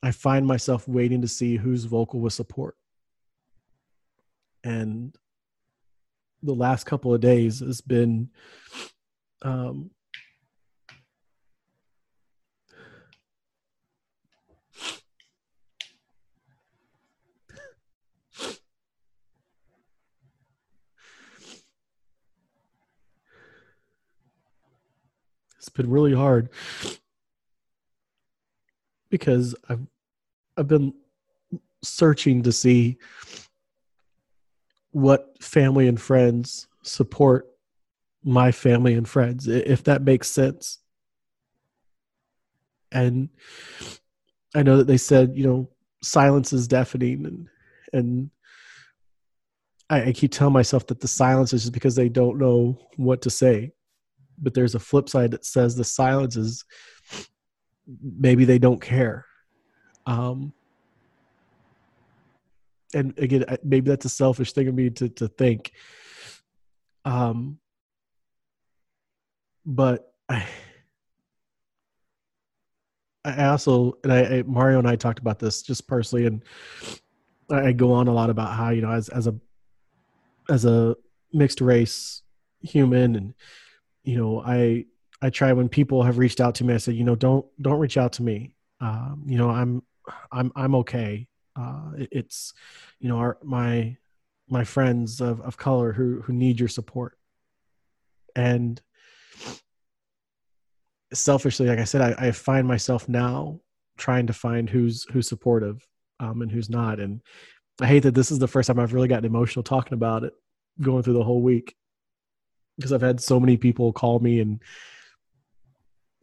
I 0.01 0.11
find 0.11 0.47
myself 0.47 0.87
waiting 0.87 1.21
to 1.21 1.27
see 1.27 1.57
who's 1.57 1.83
vocal 1.83 2.19
with 2.19 2.33
support. 2.33 2.75
And 4.63 5.15
the 6.41 6.53
last 6.53 6.85
couple 6.85 7.13
of 7.13 7.21
days 7.21 7.59
has 7.59 7.81
been 7.81 8.29
um, 9.41 9.91
It's 25.59 25.67
been 25.67 25.89
really 25.89 26.13
hard 26.15 26.49
because 29.09 29.53
I've 29.67 29.85
I've 30.55 30.69
been 30.69 30.93
searching 31.83 32.43
to 32.43 32.51
see 32.53 32.97
what 34.91 35.35
family 35.43 35.89
and 35.89 35.99
friends 35.99 36.67
support 36.81 37.48
my 38.23 38.51
family 38.51 38.93
and 38.93 39.07
friends 39.07 39.47
if 39.47 39.83
that 39.83 40.01
makes 40.01 40.29
sense. 40.29 40.79
And 42.91 43.29
i 44.55 44.63
know 44.63 44.77
that 44.77 44.87
they 44.87 44.97
said 44.97 45.35
you 45.35 45.45
know 45.45 45.69
silence 46.01 46.51
is 46.53 46.67
deafening 46.67 47.23
and 47.25 47.47
and 47.93 48.31
I, 49.89 50.05
I 50.05 50.11
keep 50.13 50.31
telling 50.31 50.53
myself 50.53 50.87
that 50.87 50.99
the 50.99 51.07
silence 51.07 51.53
is 51.53 51.63
just 51.63 51.73
because 51.73 51.95
they 51.95 52.09
don't 52.09 52.37
know 52.37 52.77
what 52.95 53.21
to 53.23 53.29
say. 53.29 53.71
But 54.37 54.53
there's 54.53 54.75
a 54.75 54.79
flip 54.79 55.09
side 55.09 55.31
that 55.31 55.45
says 55.45 55.75
the 55.75 55.83
silence 55.83 56.35
is 56.35 56.63
maybe 58.01 58.45
they 58.45 58.59
don't 58.59 58.81
care. 58.81 59.25
Um 60.05 60.53
and 62.93 63.17
again 63.19 63.45
maybe 63.63 63.89
that's 63.89 64.05
a 64.05 64.09
selfish 64.09 64.53
thing 64.53 64.67
of 64.67 64.75
me 64.75 64.89
to 64.91 65.09
to 65.09 65.27
think. 65.27 65.71
Um 67.05 67.59
but 69.69 70.11
i 70.27 70.45
I 73.25 73.47
also 73.47 73.97
and 74.03 74.13
I, 74.13 74.19
I, 74.37 74.43
Mario 74.43 74.79
and 74.79 74.87
I 74.87 74.95
talked 74.95 75.19
about 75.19 75.39
this 75.39 75.61
just 75.61 75.87
personally, 75.87 76.25
and 76.25 76.41
I 77.51 77.73
go 77.73 77.91
on 77.91 78.07
a 78.07 78.13
lot 78.13 78.29
about 78.29 78.53
how 78.53 78.69
you 78.69 78.81
know 78.81 78.91
as 78.91 79.09
as 79.09 79.27
a 79.27 79.35
as 80.49 80.63
a 80.65 80.95
mixed 81.33 81.59
race 81.59 82.23
human, 82.61 83.15
and 83.17 83.33
you 84.03 84.17
know 84.17 84.41
I 84.41 84.85
I 85.21 85.29
try 85.29 85.51
when 85.51 85.67
people 85.67 86.01
have 86.03 86.17
reached 86.17 86.39
out 86.39 86.55
to 86.55 86.63
me, 86.63 86.73
I 86.73 86.77
said 86.77 86.95
you 86.95 87.03
know 87.03 87.15
don't 87.15 87.45
don't 87.61 87.79
reach 87.79 87.97
out 87.97 88.13
to 88.13 88.23
me. 88.23 88.53
Um, 88.79 89.23
you 89.27 89.37
know 89.37 89.49
I'm 89.49 89.83
I'm 90.31 90.51
I'm 90.55 90.73
okay. 90.75 91.27
Uh, 91.57 91.91
it, 91.97 92.09
it's 92.11 92.53
you 92.99 93.09
know 93.09 93.17
our 93.17 93.37
my 93.43 93.97
my 94.49 94.63
friends 94.63 95.19
of, 95.19 95.41
of 95.41 95.57
color 95.57 95.91
who 95.91 96.21
who 96.21 96.31
need 96.31 96.57
your 96.57 96.69
support, 96.69 97.17
and 98.33 98.81
selfishly, 101.13 101.67
like 101.67 101.79
I 101.79 101.83
said, 101.83 102.01
I, 102.01 102.27
I 102.27 102.31
find 102.31 102.67
myself 102.67 103.09
now 103.09 103.59
trying 103.97 104.27
to 104.27 104.33
find 104.33 104.69
who's 104.69 105.05
who's 105.11 105.27
supportive 105.27 105.85
um, 106.19 106.41
and 106.41 106.51
who's 106.51 106.69
not. 106.69 106.99
And 106.99 107.21
I 107.81 107.87
hate 107.87 108.03
that 108.03 108.15
this 108.15 108.31
is 108.31 108.39
the 108.39 108.47
first 108.47 108.67
time 108.67 108.79
I've 108.79 108.93
really 108.93 109.07
gotten 109.07 109.25
emotional 109.25 109.63
talking 109.63 109.93
about 109.93 110.23
it, 110.23 110.33
going 110.81 111.03
through 111.03 111.13
the 111.13 111.23
whole 111.23 111.41
week, 111.41 111.75
because 112.77 112.93
I've 112.93 113.01
had 113.01 113.21
so 113.21 113.39
many 113.39 113.57
people 113.57 113.93
call 113.93 114.19
me 114.19 114.39
and 114.39 114.61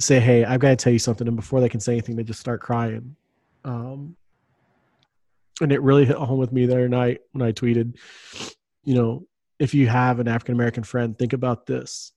say, 0.01 0.21
"Hey, 0.21 0.45
I've 0.45 0.61
got 0.61 0.71
to 0.71 0.77
tell 0.77 0.93
you 0.93 0.99
something," 0.99 1.27
and 1.27 1.37
before 1.37 1.61
they 1.61 1.69
can 1.69 1.81
say 1.81 1.93
anything, 1.93 2.17
they 2.17 2.25
just 2.25 2.41
start 2.41 2.61
crying. 2.61 3.17
Um, 3.65 4.17
and 5.61 5.73
it 5.73 5.83
really 5.83 6.05
hit 6.05 6.17
home 6.17 6.39
with 6.39 6.53
me 6.53 6.67
the 6.67 6.75
other 6.75 6.89
night 6.89 7.21
when 7.33 7.47
I 7.47 7.53
tweeted, 7.53 7.97
you 8.85 8.95
know, 8.95 9.27
if 9.59 9.75
you 9.75 9.87
have 9.89 10.21
an 10.21 10.29
African 10.29 10.55
American 10.55 10.85
friend, 10.85 11.19
think 11.19 11.33
about 11.33 11.67
this. 11.67 12.13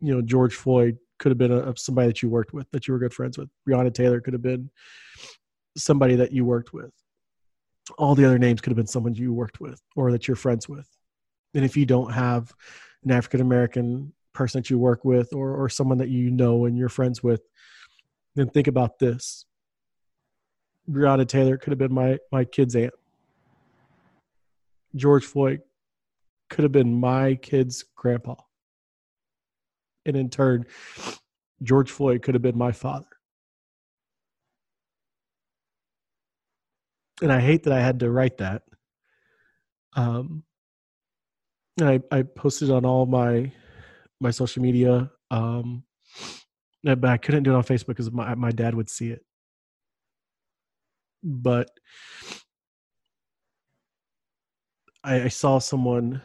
You 0.00 0.14
know, 0.14 0.22
George 0.22 0.54
Floyd 0.54 0.98
could 1.22 1.30
have 1.30 1.38
been 1.38 1.52
a, 1.52 1.72
somebody 1.76 2.08
that 2.08 2.20
you 2.20 2.28
worked 2.28 2.52
with, 2.52 2.68
that 2.72 2.88
you 2.88 2.92
were 2.92 2.98
good 2.98 3.14
friends 3.14 3.38
with. 3.38 3.48
Breonna 3.66 3.94
Taylor 3.94 4.20
could 4.20 4.32
have 4.32 4.42
been 4.42 4.68
somebody 5.76 6.16
that 6.16 6.32
you 6.32 6.44
worked 6.44 6.72
with. 6.72 6.90
All 7.96 8.16
the 8.16 8.24
other 8.24 8.40
names 8.40 8.60
could 8.60 8.70
have 8.70 8.76
been 8.76 8.88
someone 8.88 9.14
you 9.14 9.32
worked 9.32 9.60
with 9.60 9.80
or 9.94 10.10
that 10.10 10.26
you're 10.26 10.36
friends 10.36 10.68
with. 10.68 10.88
And 11.54 11.64
if 11.64 11.76
you 11.76 11.86
don't 11.86 12.12
have 12.12 12.52
an 13.04 13.12
African 13.12 13.40
American 13.40 14.12
person 14.32 14.60
that 14.60 14.68
you 14.68 14.78
work 14.78 15.04
with 15.04 15.32
or, 15.32 15.54
or 15.54 15.68
someone 15.68 15.98
that 15.98 16.08
you 16.08 16.28
know 16.28 16.64
and 16.64 16.76
you're 16.76 16.88
friends 16.88 17.22
with, 17.22 17.42
then 18.34 18.48
think 18.48 18.66
about 18.66 18.98
this. 18.98 19.46
Breonna 20.90 21.28
Taylor 21.28 21.56
could 21.56 21.70
have 21.70 21.78
been 21.78 21.94
my, 21.94 22.18
my 22.32 22.44
kid's 22.44 22.74
aunt. 22.74 22.94
George 24.96 25.24
Floyd 25.24 25.60
could 26.50 26.64
have 26.64 26.72
been 26.72 26.92
my 26.92 27.36
kid's 27.36 27.84
grandpa 27.94 28.34
and 30.06 30.16
in 30.16 30.30
turn, 30.30 30.66
George 31.62 31.90
Floyd 31.90 32.22
could 32.22 32.34
have 32.34 32.42
been 32.42 32.58
my 32.58 32.72
father. 32.72 33.06
And 37.20 37.32
I 37.32 37.40
hate 37.40 37.64
that 37.64 37.72
I 37.72 37.80
had 37.80 38.00
to 38.00 38.10
write 38.10 38.38
that. 38.38 38.62
Um, 39.94 40.42
and 41.78 41.88
I, 41.88 42.00
I 42.10 42.22
posted 42.22 42.70
on 42.70 42.84
all 42.84 43.06
my 43.06 43.52
my 44.20 44.30
social 44.30 44.62
media. 44.62 45.10
Um, 45.30 45.84
but 46.82 47.04
I 47.04 47.16
couldn't 47.16 47.44
do 47.44 47.52
it 47.52 47.56
on 47.56 47.62
Facebook 47.62 47.88
because 47.88 48.10
my 48.10 48.34
my 48.34 48.50
dad 48.50 48.74
would 48.74 48.90
see 48.90 49.10
it. 49.10 49.24
But 51.22 51.70
I, 55.04 55.22
I 55.22 55.28
saw 55.28 55.58
someone 55.58 56.20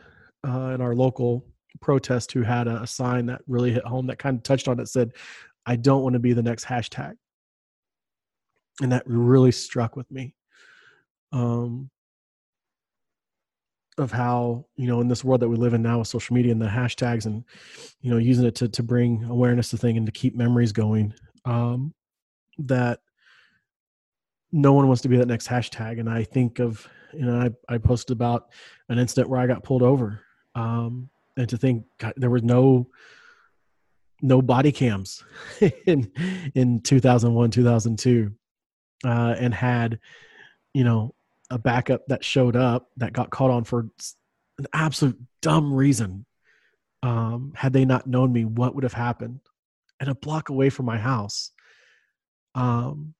uh, 0.48 0.72
in 0.74 0.82
our 0.82 0.96
local 0.96 1.46
protest 1.78 2.32
who 2.32 2.42
had 2.42 2.68
a, 2.68 2.84
a 2.84 2.88
sign 2.88 3.26
that 3.28 3.42
really 3.48 3.72
hit 3.72 3.86
home 3.86 4.08
that 4.08 4.20
kind 4.20 4.38
of 4.38 4.44
touched 4.44 4.68
on 4.68 4.80
it 4.80 4.88
said, 4.88 5.14
I 5.66 5.76
don't 5.76 6.04
want 6.04 6.14
to 6.14 6.20
be 6.20 6.34
the 6.34 6.44
next 6.44 6.66
hashtag. 6.66 7.16
And 8.82 8.92
that 8.92 9.04
really 9.06 9.52
struck 9.52 9.96
with 9.96 10.10
me. 10.12 10.36
Um, 11.32 11.90
of 13.98 14.12
how 14.12 14.66
you 14.76 14.88
know 14.88 15.02
in 15.02 15.08
this 15.08 15.24
world 15.24 15.42
that 15.42 15.50
we 15.50 15.56
live 15.56 15.74
in 15.74 15.82
now 15.82 16.00
with 16.00 16.08
social 16.08 16.36
media 16.36 16.52
and 16.52 16.62
the 16.62 16.68
hashtags 16.68 17.26
and 17.26 17.44
you 18.02 18.12
know 18.12 18.18
using 18.18 18.46
it 18.46 18.56
to 18.56 18.68
to 18.68 18.84
bring 18.84 19.24
awareness 19.26 19.70
to 19.70 19.78
thing 19.78 19.98
and 19.98 20.06
to 20.06 20.12
keep 20.12 20.36
memories 20.36 20.72
going 20.72 21.14
um 21.46 21.94
that 22.60 23.00
no 24.52 24.74
one 24.74 24.88
wants 24.88 25.02
to 25.02 25.10
be 25.10 25.18
that 25.18 25.28
next 25.28 25.48
hashtag 25.48 26.00
and 26.00 26.10
i 26.10 26.24
think 26.24 26.60
of 26.60 26.88
you 27.14 27.26
know 27.26 27.40
i, 27.40 27.74
I 27.74 27.78
posted 27.80 28.16
about 28.16 28.50
an 28.90 29.00
incident 29.00 29.30
where 29.30 29.40
i 29.40 29.48
got 29.48 29.64
pulled 29.64 29.84
over 29.84 30.22
um 30.54 31.10
and 31.38 31.48
to 31.50 31.58
think 31.58 31.86
God, 31.98 32.14
there 32.18 32.30
was 32.30 32.44
no 32.44 32.88
no 34.22 34.42
body 34.42 34.72
cams 34.72 35.24
in 35.86 36.12
in 36.56 36.82
2001 36.82 37.52
2002 37.52 38.32
uh, 39.06 39.36
and 39.38 39.54
had 39.54 40.00
you 40.74 40.84
know 40.84 41.14
a 41.50 41.58
backup 41.58 42.06
that 42.08 42.24
showed 42.24 42.56
up 42.56 42.90
that 42.98 43.14
got 43.14 43.30
caught 43.30 43.52
on 43.52 43.64
for 43.64 43.88
an 44.60 44.68
absolute 44.74 45.18
dumb 45.42 45.74
reason. 45.74 46.26
Um, 47.04 47.54
had 47.56 47.74
they 47.74 47.86
not 47.86 48.08
known 48.08 48.34
me 48.34 48.44
what 48.44 48.74
would 48.74 48.84
have 48.84 48.94
happened? 48.94 49.40
And 50.00 50.10
a 50.10 50.16
block 50.16 50.50
away 50.50 50.70
from 50.70 50.86
my 50.88 50.98
house 50.98 51.52
um 52.58 53.14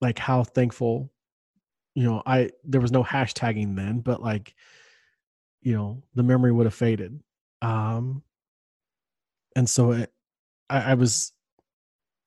like 0.00 0.18
how 0.18 0.44
thankful 0.44 1.10
you 1.94 2.04
know 2.04 2.22
i 2.24 2.48
there 2.64 2.80
was 2.80 2.92
no 2.92 3.02
hashtagging 3.02 3.76
then 3.76 3.98
but 4.00 4.22
like 4.22 4.54
you 5.62 5.74
know 5.74 6.02
the 6.14 6.22
memory 6.22 6.52
would 6.52 6.66
have 6.66 6.74
faded. 6.74 7.20
Um 7.60 8.22
and 9.54 9.68
so 9.68 9.92
it, 9.92 10.12
I, 10.70 10.92
I 10.92 10.94
was 10.94 11.32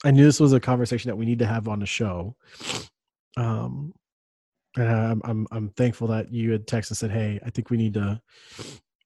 i 0.03 0.11
knew 0.11 0.23
this 0.23 0.39
was 0.39 0.53
a 0.53 0.59
conversation 0.59 1.09
that 1.09 1.15
we 1.15 1.25
need 1.25 1.39
to 1.39 1.45
have 1.45 1.67
on 1.67 1.79
the 1.79 1.85
show. 1.85 2.35
Um 3.37 3.93
and 4.77 4.89
I'm, 4.89 5.21
I'm 5.23 5.47
i'm 5.51 5.69
thankful 5.69 6.07
that 6.07 6.31
you 6.31 6.51
had 6.51 6.67
texted 6.67 6.91
and 6.91 6.97
said 6.97 7.11
hey 7.11 7.39
i 7.45 7.49
think 7.49 7.69
we 7.69 7.77
need 7.77 7.93
to 7.95 8.21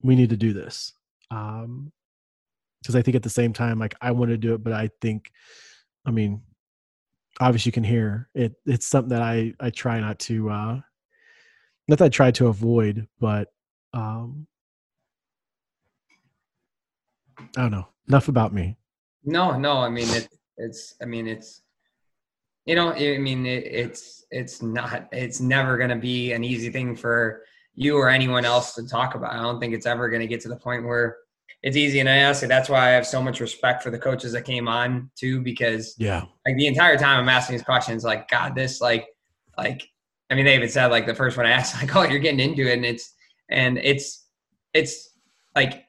we 0.01 0.15
need 0.15 0.29
to 0.29 0.37
do 0.37 0.53
this. 0.53 0.93
Um 1.31 1.91
because 2.81 2.95
i 2.95 3.01
think 3.01 3.15
at 3.15 3.23
the 3.23 3.29
same 3.29 3.53
time 3.53 3.77
like 3.77 3.95
i 4.01 4.11
want 4.11 4.31
to 4.31 4.37
do 4.37 4.53
it 4.53 4.63
but 4.63 4.73
i 4.73 4.89
think 5.01 5.31
i 6.05 6.11
mean 6.11 6.41
obviously 7.39 7.69
you 7.69 7.73
can 7.73 7.83
hear 7.83 8.29
it 8.33 8.53
it's 8.65 8.87
something 8.87 9.09
that 9.09 9.21
i 9.21 9.53
i 9.59 9.69
try 9.69 9.99
not 9.99 10.17
to 10.19 10.49
uh 10.49 10.79
not 11.87 11.99
that 11.99 12.05
i 12.05 12.09
try 12.09 12.31
to 12.31 12.47
avoid 12.47 13.07
but 13.19 13.49
um 13.93 14.47
i 17.39 17.61
don't 17.61 17.71
know. 17.71 17.87
Enough 18.07 18.27
about 18.27 18.53
me. 18.53 18.77
No 19.23 19.57
no 19.57 19.77
i 19.79 19.89
mean 19.89 20.09
it, 20.09 20.29
it's 20.57 20.95
i 21.01 21.05
mean 21.05 21.27
it's 21.27 21.61
you 22.65 22.75
know 22.75 22.91
i 22.93 23.17
mean 23.17 23.45
it, 23.45 23.65
it's 23.65 24.25
it's 24.31 24.61
not 24.61 25.07
it's 25.11 25.39
never 25.39 25.77
going 25.77 25.89
to 25.89 25.95
be 25.95 26.33
an 26.33 26.43
easy 26.43 26.69
thing 26.69 26.95
for 26.95 27.43
you 27.75 27.97
or 27.97 28.09
anyone 28.09 28.43
else 28.43 28.75
to 28.75 28.85
talk 28.85 29.15
about. 29.15 29.33
I 29.33 29.41
don't 29.41 29.59
think 29.59 29.73
it's 29.73 29.85
ever 29.85 30.09
going 30.09 30.21
to 30.21 30.27
get 30.27 30.41
to 30.41 30.49
the 30.49 30.55
point 30.55 30.83
where 30.83 31.17
it's 31.63 31.77
easy. 31.77 31.99
And 31.99 32.09
i 32.09 32.23
honestly 32.23 32.47
that's 32.47 32.69
why 32.69 32.87
i 32.87 32.89
have 32.91 33.07
so 33.07 33.21
much 33.21 33.39
respect 33.39 33.83
for 33.83 33.89
the 33.89 33.99
coaches 33.99 34.31
that 34.33 34.43
came 34.43 34.67
on 34.67 35.09
too 35.15 35.41
because 35.41 35.95
yeah. 35.97 36.23
like 36.45 36.55
the 36.57 36.67
entire 36.67 36.97
time 36.97 37.19
i'm 37.19 37.29
asking 37.29 37.55
these 37.55 37.65
questions 37.65 38.03
like 38.03 38.29
god 38.29 38.55
this 38.55 38.81
like 38.81 39.07
like 39.57 39.87
i 40.29 40.35
mean 40.35 40.45
they 40.45 40.55
even 40.55 40.69
said 40.69 40.87
like 40.87 41.05
the 41.05 41.15
first 41.15 41.37
one 41.37 41.45
i 41.45 41.51
asked 41.51 41.75
like 41.81 41.95
oh 41.95 42.03
you're 42.03 42.19
getting 42.19 42.39
into 42.39 42.69
it 42.69 42.73
and 42.73 42.85
it's 42.85 43.13
and 43.49 43.77
it's 43.79 44.27
it's 44.73 45.09
like 45.55 45.85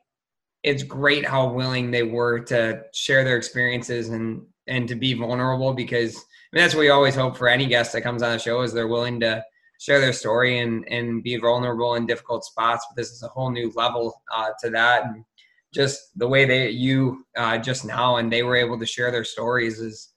it's 0.62 0.82
great 0.82 1.24
how 1.24 1.48
willing 1.48 1.90
they 1.90 2.02
were 2.02 2.40
to 2.40 2.82
share 2.92 3.24
their 3.24 3.36
experiences 3.36 4.10
and 4.10 4.42
and 4.66 4.88
to 4.88 4.94
be 4.94 5.14
vulnerable 5.14 5.72
because 5.72 6.16
I 6.16 6.56
mean, 6.56 6.64
that's 6.64 6.74
what 6.74 6.80
we 6.80 6.90
always 6.90 7.14
hope 7.14 7.36
for 7.36 7.48
any 7.48 7.66
guest 7.66 7.92
that 7.92 8.02
comes 8.02 8.22
on 8.22 8.32
the 8.32 8.38
show 8.38 8.62
is 8.62 8.72
they're 8.72 8.88
willing 8.88 9.20
to 9.20 9.44
share 9.78 10.00
their 10.00 10.12
story 10.12 10.58
and 10.58 10.86
and 10.88 11.22
be 11.22 11.36
vulnerable 11.36 11.94
in 11.94 12.06
difficult 12.06 12.44
spots. 12.44 12.86
But 12.88 12.96
this 12.96 13.12
is 13.12 13.22
a 13.22 13.28
whole 13.28 13.50
new 13.50 13.72
level 13.74 14.20
uh, 14.34 14.50
to 14.62 14.70
that, 14.70 15.04
and 15.04 15.24
just 15.72 16.18
the 16.18 16.28
way 16.28 16.44
they 16.44 16.70
you 16.70 17.24
uh, 17.36 17.58
just 17.58 17.84
now 17.84 18.16
and 18.16 18.32
they 18.32 18.42
were 18.42 18.56
able 18.56 18.78
to 18.78 18.86
share 18.86 19.10
their 19.10 19.24
stories 19.24 19.80
is, 19.80 20.08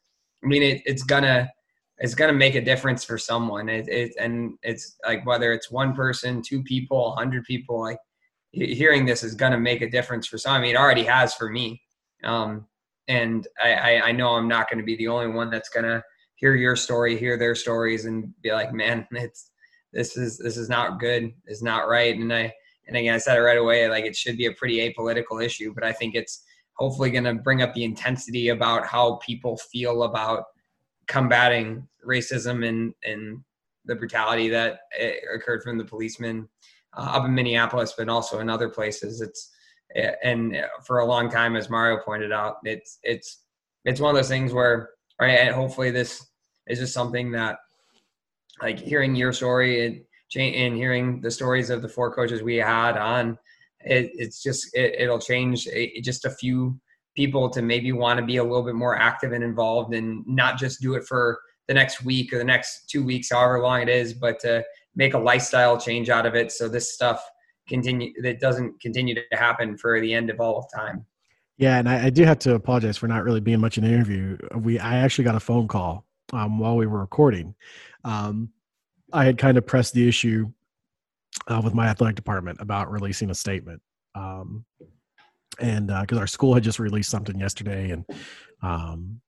I 0.44 0.48
mean, 0.48 0.64
it, 0.64 0.82
it's 0.86 1.04
gonna 1.04 1.50
it's 2.00 2.16
going 2.16 2.32
to 2.32 2.38
make 2.38 2.56
a 2.56 2.62
difference 2.62 3.04
for 3.04 3.18
someone. 3.18 3.70
It, 3.70 3.88
it, 3.88 4.14
and 4.20 4.58
it's 4.64 4.98
like 5.06 5.26
whether 5.26 5.54
it's 5.54 5.72
one 5.72 5.96
person, 5.96 6.42
two 6.42 6.64
people, 6.64 7.14
a 7.14 7.16
hundred 7.16 7.44
people, 7.44 7.82
like 7.82 8.00
hearing 8.52 9.06
this 9.06 9.24
is 9.24 9.36
going 9.36 9.52
to 9.52 9.60
make 9.60 9.82
a 9.82 9.90
difference 9.90 10.28
for 10.28 10.38
some. 10.38 10.54
I 10.54 10.62
mean, 10.62 10.76
it 10.76 10.80
already 10.80 11.04
has 11.04 11.34
for 11.34 11.50
me. 11.50 11.82
Um, 12.24 12.68
and 13.08 13.48
I, 13.62 13.74
I, 13.74 14.02
I 14.08 14.12
know 14.12 14.30
I'm 14.30 14.48
not 14.48 14.70
going 14.70 14.80
to 14.80 14.86
be 14.86 14.96
the 14.96 15.08
only 15.08 15.28
one 15.28 15.50
that's 15.50 15.70
going 15.70 15.86
to 15.86 16.04
hear 16.36 16.56
your 16.56 16.76
story, 16.76 17.18
hear 17.18 17.38
their 17.38 17.56
stories, 17.56 18.06
and 18.06 18.34
be 18.42 18.52
like, 18.52 18.74
man, 18.74 19.08
it's 19.12 19.52
this 19.92 20.18
is 20.18 20.38
this 20.40 20.58
is 20.58 20.70
not 20.70 21.00
good, 21.00 21.32
it's 21.46 21.62
not 21.62 21.88
right. 21.88 22.16
And 22.16 22.34
I 22.34 22.52
and 22.88 22.98
again, 22.98 23.16
I 23.16 23.18
said 23.18 23.38
it 23.38 23.42
right 23.42 23.58
away, 23.58 23.88
like 23.88 24.06
it 24.06 24.16
should 24.16 24.38
be 24.38 24.48
a 24.48 24.54
pretty 24.54 24.78
apolitical 24.78 25.44
issue, 25.44 25.74
but 25.74 25.84
I 25.84 25.94
think 25.94 26.16
it's 26.16 26.44
hopefully 26.74 27.12
going 27.12 27.24
to 27.24 27.36
bring 27.36 27.62
up 27.62 27.74
the 27.74 27.84
intensity 27.84 28.50
about 28.50 28.86
how 28.86 29.16
people 29.18 29.58
feel 29.58 30.04
about 30.04 30.46
combating 31.08 31.88
racism 32.06 32.68
and 32.68 32.94
and 33.04 33.44
the 33.86 33.96
brutality 33.96 34.50
that 34.50 34.80
eh, 34.98 35.16
occurred 35.34 35.62
from 35.62 35.78
the 35.78 35.86
policemen 35.86 36.48
uh, 36.96 37.02
up 37.02 37.26
in 37.26 37.36
Minneapolis, 37.36 37.94
but 37.98 38.08
also 38.08 38.40
in 38.40 38.50
other 38.50 38.70
places. 38.70 39.22
It's 39.22 39.52
eh, 39.96 40.14
and 40.24 40.56
for 40.86 41.00
a 41.00 41.06
long 41.06 41.30
time, 41.30 41.56
as 41.56 41.70
Mario 41.70 42.00
pointed 42.04 42.32
out, 42.32 42.58
it's 42.64 43.00
it's 43.04 43.44
it's 43.86 44.00
one 44.00 44.12
of 44.12 44.16
those 44.16 44.30
things 44.30 44.54
where 44.54 44.90
right? 45.20 45.40
And 45.40 45.56
hopefully 45.56 45.92
this 45.92 46.26
is 46.68 46.80
just 46.80 46.94
something 46.94 47.32
that, 47.32 47.58
like 48.62 48.80
hearing 48.80 49.16
your 49.16 49.34
story 49.34 49.86
and, 49.86 50.02
and 50.36 50.76
hearing 50.76 51.22
the 51.22 51.32
stories 51.32 51.70
of 51.70 51.82
the 51.82 51.90
four 51.90 52.14
coaches 52.14 52.42
we 52.42 52.58
had 52.58 52.98
on, 52.98 53.38
it, 53.82 54.12
it's 54.16 54.42
just 54.42 54.70
it, 54.74 55.10
will 55.10 55.20
change 55.20 55.68
it, 55.68 56.04
just 56.04 56.26
a 56.26 56.30
few 56.30 56.80
people 57.16 57.50
to 57.50 57.62
maybe 57.62 57.92
want 57.92 58.20
to 58.20 58.26
be 58.26 58.38
a 58.38 58.44
little 58.44 58.64
bit 58.64 58.76
more 58.76 58.98
active 58.98 59.32
and 59.32 59.44
involved 59.44 59.94
and 59.94 60.26
not 60.28 60.58
just 60.58 60.82
do 60.82 60.96
it 60.96 61.04
for 61.04 61.40
the 61.68 61.74
next 61.74 62.04
week 62.04 62.34
or 62.34 62.38
the 62.38 62.44
next 62.44 62.90
two 62.90 63.04
weeks, 63.04 63.30
however 63.32 63.62
long 63.62 63.82
it 63.82 63.90
is, 63.90 64.14
but 64.14 64.40
to 64.40 64.64
make 64.96 65.14
a 65.14 65.18
lifestyle 65.18 65.80
change 65.80 66.10
out 66.10 66.26
of 66.26 66.36
it. 66.36 66.52
So 66.52 66.68
this 66.68 66.94
stuff 66.94 67.24
continue 67.68 68.12
that 68.22 68.40
doesn't 68.40 68.80
continue 68.82 69.16
to 69.16 69.24
happen 69.32 69.78
for 69.78 70.02
the 70.02 70.14
end 70.14 70.30
of 70.30 70.40
all 70.40 70.68
time. 70.76 71.06
Yeah, 71.58 71.78
and 71.78 71.88
I, 71.88 72.06
I, 72.06 72.10
do 72.10 72.24
have 72.26 72.40
to 72.40 72.56
apologize 72.56 72.98
for 72.98 73.08
not 73.08 73.24
really 73.24 73.40
being 73.40 73.60
much 73.60 73.78
in 73.78 73.84
the 73.84 73.90
interview. 73.90 74.38
We 74.56 74.80
I 74.80 74.98
actually 74.98 75.24
got 75.24 75.36
a 75.36 75.40
phone 75.40 75.68
call 75.68 76.06
um, 76.34 76.60
while 76.60 76.76
we 76.76 76.88
were 76.88 77.00
recording. 77.00 77.54
Um, 78.04 78.50
I 79.14 79.24
had 79.26 79.38
kind 79.38 79.58
of 79.58 79.66
pressed 79.66 79.94
the 79.94 80.08
issue 80.08 80.52
uh, 81.48 81.62
with 81.64 81.74
my 81.74 81.88
athletic 81.88 82.16
department 82.16 82.60
about 82.60 82.92
releasing 82.92 83.30
a 83.30 83.36
statement, 83.36 83.82
um, 84.16 84.66
and 85.60 85.88
because 85.88 86.18
uh, 86.18 86.22
our 86.22 86.28
school 86.28 86.54
had 86.54 86.64
just 86.64 86.80
released 86.80 87.10
something 87.10 87.40
yesterday, 87.40 87.92
and 87.92 88.06
um, 88.62 89.22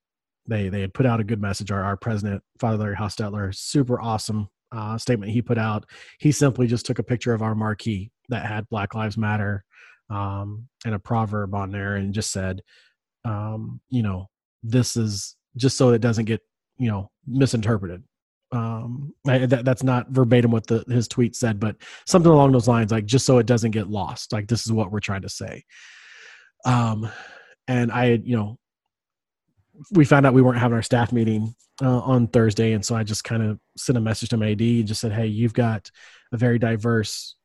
they 0.47 0.69
they 0.69 0.81
had 0.81 0.93
put 0.93 1.05
out 1.05 1.19
a 1.19 1.23
good 1.23 1.41
message. 1.41 1.71
Our 1.71 1.83
our 1.83 1.97
president, 1.97 2.43
Father 2.59 2.77
Larry 2.77 2.95
Hostetler, 2.95 3.53
super 3.55 3.99
awesome 3.99 4.49
uh, 4.71 4.97
statement 4.97 5.31
he 5.31 5.41
put 5.41 5.57
out. 5.57 5.85
He 6.19 6.31
simply 6.31 6.67
just 6.67 6.85
took 6.85 6.99
a 6.99 7.03
picture 7.03 7.33
of 7.33 7.41
our 7.41 7.55
marquee 7.55 8.11
that 8.29 8.45
had 8.45 8.69
Black 8.69 8.95
Lives 8.95 9.17
Matter 9.17 9.63
um, 10.09 10.67
and 10.85 10.95
a 10.95 10.99
proverb 10.99 11.53
on 11.55 11.71
there, 11.71 11.95
and 11.95 12.13
just 12.13 12.31
said, 12.31 12.61
um, 13.23 13.79
you 13.89 14.03
know, 14.03 14.29
this 14.63 14.97
is 14.97 15.35
just 15.57 15.77
so 15.77 15.91
it 15.91 16.01
doesn't 16.01 16.25
get 16.25 16.41
you 16.77 16.89
know 16.89 17.11
misinterpreted. 17.27 18.03
Um, 18.51 19.13
I, 19.27 19.39
that, 19.39 19.65
that's 19.65 19.83
not 19.83 20.09
verbatim 20.09 20.51
what 20.51 20.67
the, 20.67 20.85
his 20.87 21.07
tweet 21.07 21.35
said, 21.35 21.59
but 21.59 21.75
something 22.05 22.31
along 22.31 22.51
those 22.51 22.67
lines, 22.67 22.91
like 22.91 23.05
just 23.05 23.25
so 23.25 23.37
it 23.39 23.47
doesn't 23.47 23.71
get 23.71 23.89
lost. 23.89 24.31
Like 24.31 24.47
this 24.47 24.65
is 24.65 24.71
what 24.71 24.91
we're 24.91 24.99
trying 24.99 25.23
to 25.23 25.29
say. 25.29 25.63
Um, 26.65 27.09
and 27.67 27.91
I, 27.91 28.19
you 28.23 28.35
know, 28.35 28.57
we 29.91 30.05
found 30.05 30.25
out 30.25 30.33
we 30.33 30.41
weren't 30.41 30.59
having 30.59 30.75
our 30.75 30.81
staff 30.81 31.11
meeting 31.11 31.55
uh, 31.81 31.99
on 31.99 32.27
Thursday, 32.27 32.73
and 32.73 32.85
so 32.85 32.95
I 32.95 33.03
just 33.03 33.23
kind 33.23 33.43
of 33.43 33.59
sent 33.77 33.97
a 33.97 34.01
message 34.01 34.29
to 34.29 34.37
my 34.37 34.51
AD 34.51 34.61
and 34.61 34.87
just 34.87 35.01
said, 35.01 35.11
"Hey, 35.11 35.27
you've 35.27 35.53
got 35.53 35.89
a 36.31 36.37
very 36.37 36.59
diverse 36.59 37.35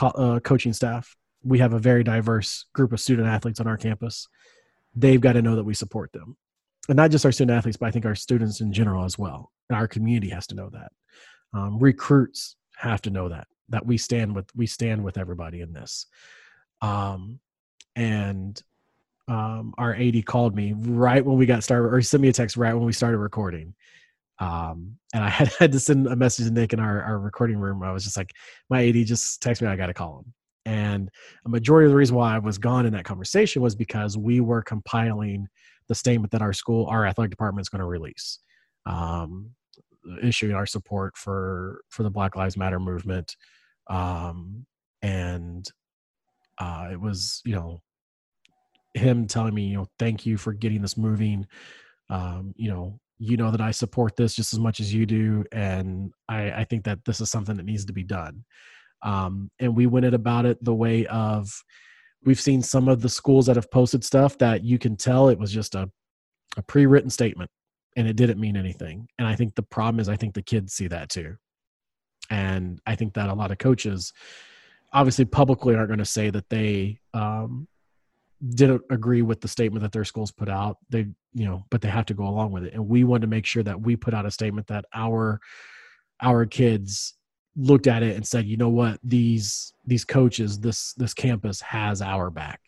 uh, 0.00 0.40
coaching 0.42 0.72
staff. 0.72 1.16
We 1.42 1.58
have 1.58 1.72
a 1.72 1.78
very 1.78 2.04
diverse 2.04 2.66
group 2.74 2.92
of 2.92 3.00
student 3.00 3.28
athletes 3.28 3.60
on 3.60 3.66
our 3.66 3.76
campus. 3.76 4.28
They've 4.94 5.20
got 5.20 5.34
to 5.34 5.42
know 5.42 5.56
that 5.56 5.64
we 5.64 5.74
support 5.74 6.12
them, 6.12 6.36
and 6.88 6.96
not 6.96 7.10
just 7.10 7.24
our 7.24 7.32
student 7.32 7.56
athletes, 7.56 7.76
but 7.76 7.86
I 7.86 7.90
think 7.90 8.04
our 8.04 8.14
students 8.14 8.60
in 8.60 8.72
general 8.72 9.04
as 9.04 9.18
well. 9.18 9.52
And 9.68 9.78
our 9.78 9.86
community 9.86 10.30
has 10.30 10.46
to 10.48 10.54
know 10.54 10.70
that. 10.70 10.92
Um, 11.52 11.78
recruits 11.78 12.56
have 12.76 13.02
to 13.02 13.10
know 13.10 13.28
that 13.28 13.46
that 13.68 13.86
we 13.86 13.96
stand 13.96 14.34
with 14.34 14.46
we 14.54 14.66
stand 14.66 15.02
with 15.02 15.16
everybody 15.16 15.60
in 15.60 15.72
this. 15.72 16.06
Um, 16.82 17.40
and 17.96 18.60
um, 19.28 19.74
our 19.78 19.94
AD 19.94 20.26
called 20.26 20.56
me 20.56 20.74
right 20.76 21.24
when 21.24 21.36
we 21.36 21.46
got 21.46 21.62
started, 21.62 21.88
or 21.88 22.02
sent 22.02 22.22
me 22.22 22.28
a 22.28 22.32
text 22.32 22.56
right 22.56 22.74
when 22.74 22.84
we 22.84 22.92
started 22.92 23.18
recording. 23.18 23.74
Um, 24.40 24.96
and 25.14 25.22
I 25.22 25.28
had, 25.30 25.48
had 25.58 25.72
to 25.72 25.80
send 25.80 26.06
a 26.06 26.16
message 26.16 26.46
to 26.46 26.52
Nick 26.52 26.72
in 26.72 26.80
our, 26.80 27.02
our 27.02 27.18
recording 27.18 27.58
room. 27.58 27.82
I 27.82 27.92
was 27.92 28.04
just 28.04 28.16
like, 28.16 28.32
my 28.68 28.86
AD 28.88 29.06
just 29.06 29.42
texted 29.42 29.62
me, 29.62 29.68
I 29.68 29.76
got 29.76 29.86
to 29.86 29.94
call 29.94 30.20
him. 30.20 30.32
And 30.66 31.10
a 31.46 31.48
majority 31.48 31.86
of 31.86 31.92
the 31.92 31.96
reason 31.96 32.16
why 32.16 32.34
I 32.34 32.38
was 32.38 32.58
gone 32.58 32.86
in 32.86 32.92
that 32.92 33.04
conversation 33.04 33.62
was 33.62 33.74
because 33.74 34.18
we 34.18 34.40
were 34.40 34.62
compiling 34.62 35.48
the 35.88 35.94
statement 35.94 36.30
that 36.32 36.42
our 36.42 36.52
school, 36.52 36.86
our 36.86 37.06
athletic 37.06 37.30
department 37.30 37.64
is 37.64 37.68
going 37.68 37.80
to 37.80 37.86
release, 37.86 38.38
um, 38.86 39.50
issuing 40.22 40.54
our 40.54 40.66
support 40.66 41.16
for 41.16 41.80
for 41.88 42.02
the 42.02 42.10
Black 42.10 42.36
Lives 42.36 42.56
Matter 42.56 42.78
movement, 42.78 43.36
um, 43.88 44.64
and 45.02 45.68
uh, 46.60 46.88
it 46.92 47.00
was 47.00 47.42
you 47.44 47.54
know 47.54 47.82
him 48.94 49.26
telling 49.26 49.54
me, 49.54 49.66
you 49.66 49.76
know, 49.76 49.86
thank 49.98 50.26
you 50.26 50.36
for 50.36 50.52
getting 50.52 50.82
this 50.82 50.96
moving. 50.96 51.46
Um, 52.08 52.52
you 52.56 52.70
know, 52.70 52.98
you 53.18 53.36
know 53.36 53.50
that 53.50 53.60
I 53.60 53.70
support 53.70 54.16
this 54.16 54.34
just 54.34 54.52
as 54.52 54.58
much 54.58 54.80
as 54.80 54.92
you 54.92 55.06
do, 55.06 55.44
and 55.52 56.12
I, 56.28 56.50
I 56.52 56.64
think 56.64 56.84
that 56.84 57.04
this 57.04 57.20
is 57.20 57.30
something 57.30 57.56
that 57.56 57.66
needs 57.66 57.84
to 57.86 57.92
be 57.92 58.04
done. 58.04 58.44
Um, 59.02 59.50
and 59.58 59.76
we 59.76 59.86
went 59.86 60.06
it 60.06 60.14
about 60.14 60.46
it 60.46 60.62
the 60.62 60.74
way 60.74 61.06
of 61.06 61.50
we've 62.24 62.40
seen 62.40 62.62
some 62.62 62.88
of 62.88 63.00
the 63.00 63.08
schools 63.08 63.46
that 63.46 63.56
have 63.56 63.70
posted 63.70 64.04
stuff 64.04 64.36
that 64.38 64.62
you 64.62 64.78
can 64.78 64.96
tell 64.96 65.28
it 65.28 65.38
was 65.38 65.52
just 65.52 65.74
a, 65.74 65.90
a 66.58 66.62
pre-written 66.62 67.08
statement 67.08 67.50
and 67.96 68.06
it 68.06 68.16
didn't 68.16 68.40
mean 68.40 68.56
anything. 68.56 69.08
And 69.18 69.26
I 69.26 69.36
think 69.36 69.54
the 69.54 69.62
problem 69.62 70.00
is 70.00 70.08
I 70.08 70.16
think 70.16 70.34
the 70.34 70.42
kids 70.42 70.74
see 70.74 70.86
that 70.88 71.08
too. 71.08 71.36
And 72.28 72.78
I 72.86 72.94
think 72.94 73.14
that 73.14 73.30
a 73.30 73.34
lot 73.34 73.50
of 73.50 73.58
coaches 73.58 74.12
obviously 74.92 75.24
publicly 75.24 75.74
aren't 75.74 75.88
going 75.88 75.98
to 75.98 76.04
say 76.04 76.30
that 76.30 76.48
they 76.48 76.98
um, 77.14 77.68
didn't 78.48 78.82
agree 78.90 79.22
with 79.22 79.40
the 79.40 79.48
statement 79.48 79.82
that 79.82 79.92
their 79.92 80.04
schools 80.04 80.30
put 80.30 80.48
out. 80.48 80.78
They 80.88 81.06
you 81.32 81.46
know 81.46 81.64
but 81.70 81.80
they 81.80 81.88
have 81.88 82.06
to 82.06 82.14
go 82.14 82.24
along 82.24 82.52
with 82.52 82.64
it. 82.64 82.74
And 82.74 82.88
we 82.88 83.04
wanted 83.04 83.22
to 83.22 83.26
make 83.28 83.46
sure 83.46 83.62
that 83.62 83.80
we 83.80 83.96
put 83.96 84.14
out 84.14 84.26
a 84.26 84.30
statement 84.30 84.66
that 84.68 84.86
our 84.94 85.40
our 86.20 86.46
kids 86.46 87.14
looked 87.56 87.86
at 87.86 88.02
it 88.02 88.16
and 88.16 88.26
said 88.26 88.46
you 88.46 88.56
know 88.56 88.68
what? 88.68 88.98
These 89.04 89.74
these 89.86 90.04
coaches 90.04 90.58
this 90.58 90.94
this 90.94 91.14
campus 91.14 91.60
has 91.60 92.00
our 92.00 92.30
back. 92.30 92.60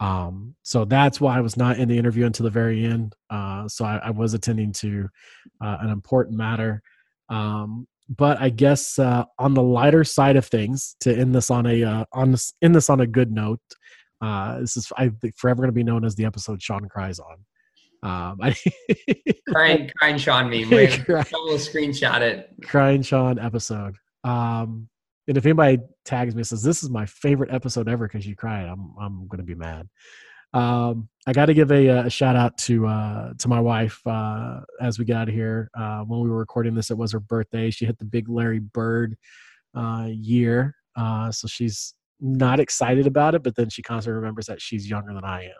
Um 0.00 0.54
so 0.62 0.84
that's 0.84 1.20
why 1.20 1.36
i 1.38 1.40
was 1.40 1.56
not 1.56 1.78
in 1.78 1.88
the 1.88 1.98
interview 1.98 2.26
until 2.26 2.44
the 2.44 2.50
very 2.50 2.84
end. 2.84 3.14
Uh 3.30 3.66
so 3.66 3.84
i, 3.84 3.96
I 3.96 4.10
was 4.10 4.34
attending 4.34 4.72
to 4.74 5.08
uh, 5.60 5.78
an 5.80 5.90
important 5.90 6.36
matter. 6.36 6.82
Um 7.30 7.88
but 8.08 8.40
i 8.40 8.48
guess 8.48 8.98
uh 8.98 9.24
on 9.38 9.54
the 9.54 9.62
lighter 9.62 10.04
side 10.04 10.36
of 10.36 10.46
things 10.46 10.96
to 11.00 11.14
end 11.14 11.34
this 11.34 11.50
on 11.50 11.66
a 11.66 11.84
uh, 11.84 12.04
on 12.12 12.32
this 12.32 12.52
end 12.62 12.74
this 12.74 12.88
on 12.88 13.00
a 13.00 13.06
good 13.06 13.30
note 13.30 13.60
uh, 14.20 14.60
this 14.60 14.76
is 14.76 14.90
I 14.96 15.08
think 15.08 15.36
forever 15.36 15.62
going 15.62 15.68
to 15.68 15.72
be 15.72 15.84
known 15.84 16.04
as 16.04 16.14
the 16.14 16.24
episode 16.24 16.62
Sean 16.62 16.88
cries 16.88 17.18
on. 17.18 17.36
Um, 18.02 18.38
I, 18.42 18.56
crying, 19.48 19.90
crying 19.96 20.18
Sean 20.18 20.50
meme. 20.50 20.68
We'll 20.70 21.58
screenshot 21.58 22.20
it. 22.20 22.50
Crying 22.62 23.02
Sean 23.02 23.38
episode. 23.38 23.96
Um, 24.24 24.88
and 25.26 25.36
if 25.36 25.44
anybody 25.44 25.78
tags 26.04 26.34
me 26.34 26.40
and 26.40 26.46
says 26.46 26.62
this 26.62 26.82
is 26.82 26.90
my 26.90 27.06
favorite 27.06 27.52
episode 27.52 27.88
ever 27.88 28.08
because 28.08 28.26
you 28.26 28.34
cried, 28.34 28.66
I'm 28.66 28.94
I'm 29.00 29.28
going 29.28 29.38
to 29.38 29.44
be 29.44 29.54
mad. 29.54 29.88
Um, 30.54 31.08
I 31.26 31.32
got 31.32 31.46
to 31.46 31.54
give 31.54 31.70
a, 31.70 31.88
a, 31.88 32.10
shout 32.10 32.36
out 32.36 32.56
to 32.58 32.86
uh, 32.86 33.32
to 33.38 33.48
my 33.48 33.60
wife 33.60 34.00
uh, 34.06 34.60
as 34.80 34.98
we 34.98 35.04
get 35.04 35.16
out 35.16 35.28
of 35.28 35.34
here. 35.34 35.70
Uh, 35.74 36.00
when 36.00 36.20
we 36.20 36.30
were 36.30 36.38
recording 36.38 36.74
this, 36.74 36.90
it 36.90 36.96
was 36.96 37.12
her 37.12 37.20
birthday. 37.20 37.70
She 37.70 37.84
hit 37.84 37.98
the 37.98 38.06
big 38.06 38.28
Larry 38.28 38.60
Bird 38.60 39.16
uh, 39.76 40.08
year, 40.10 40.74
uh, 40.96 41.30
so 41.30 41.46
she's 41.46 41.94
not 42.20 42.60
excited 42.60 43.06
about 43.06 43.34
it, 43.34 43.42
but 43.42 43.56
then 43.56 43.68
she 43.68 43.82
constantly 43.82 44.16
remembers 44.16 44.46
that 44.46 44.60
she's 44.60 44.88
younger 44.88 45.12
than 45.12 45.24
I 45.24 45.44
am. 45.44 45.52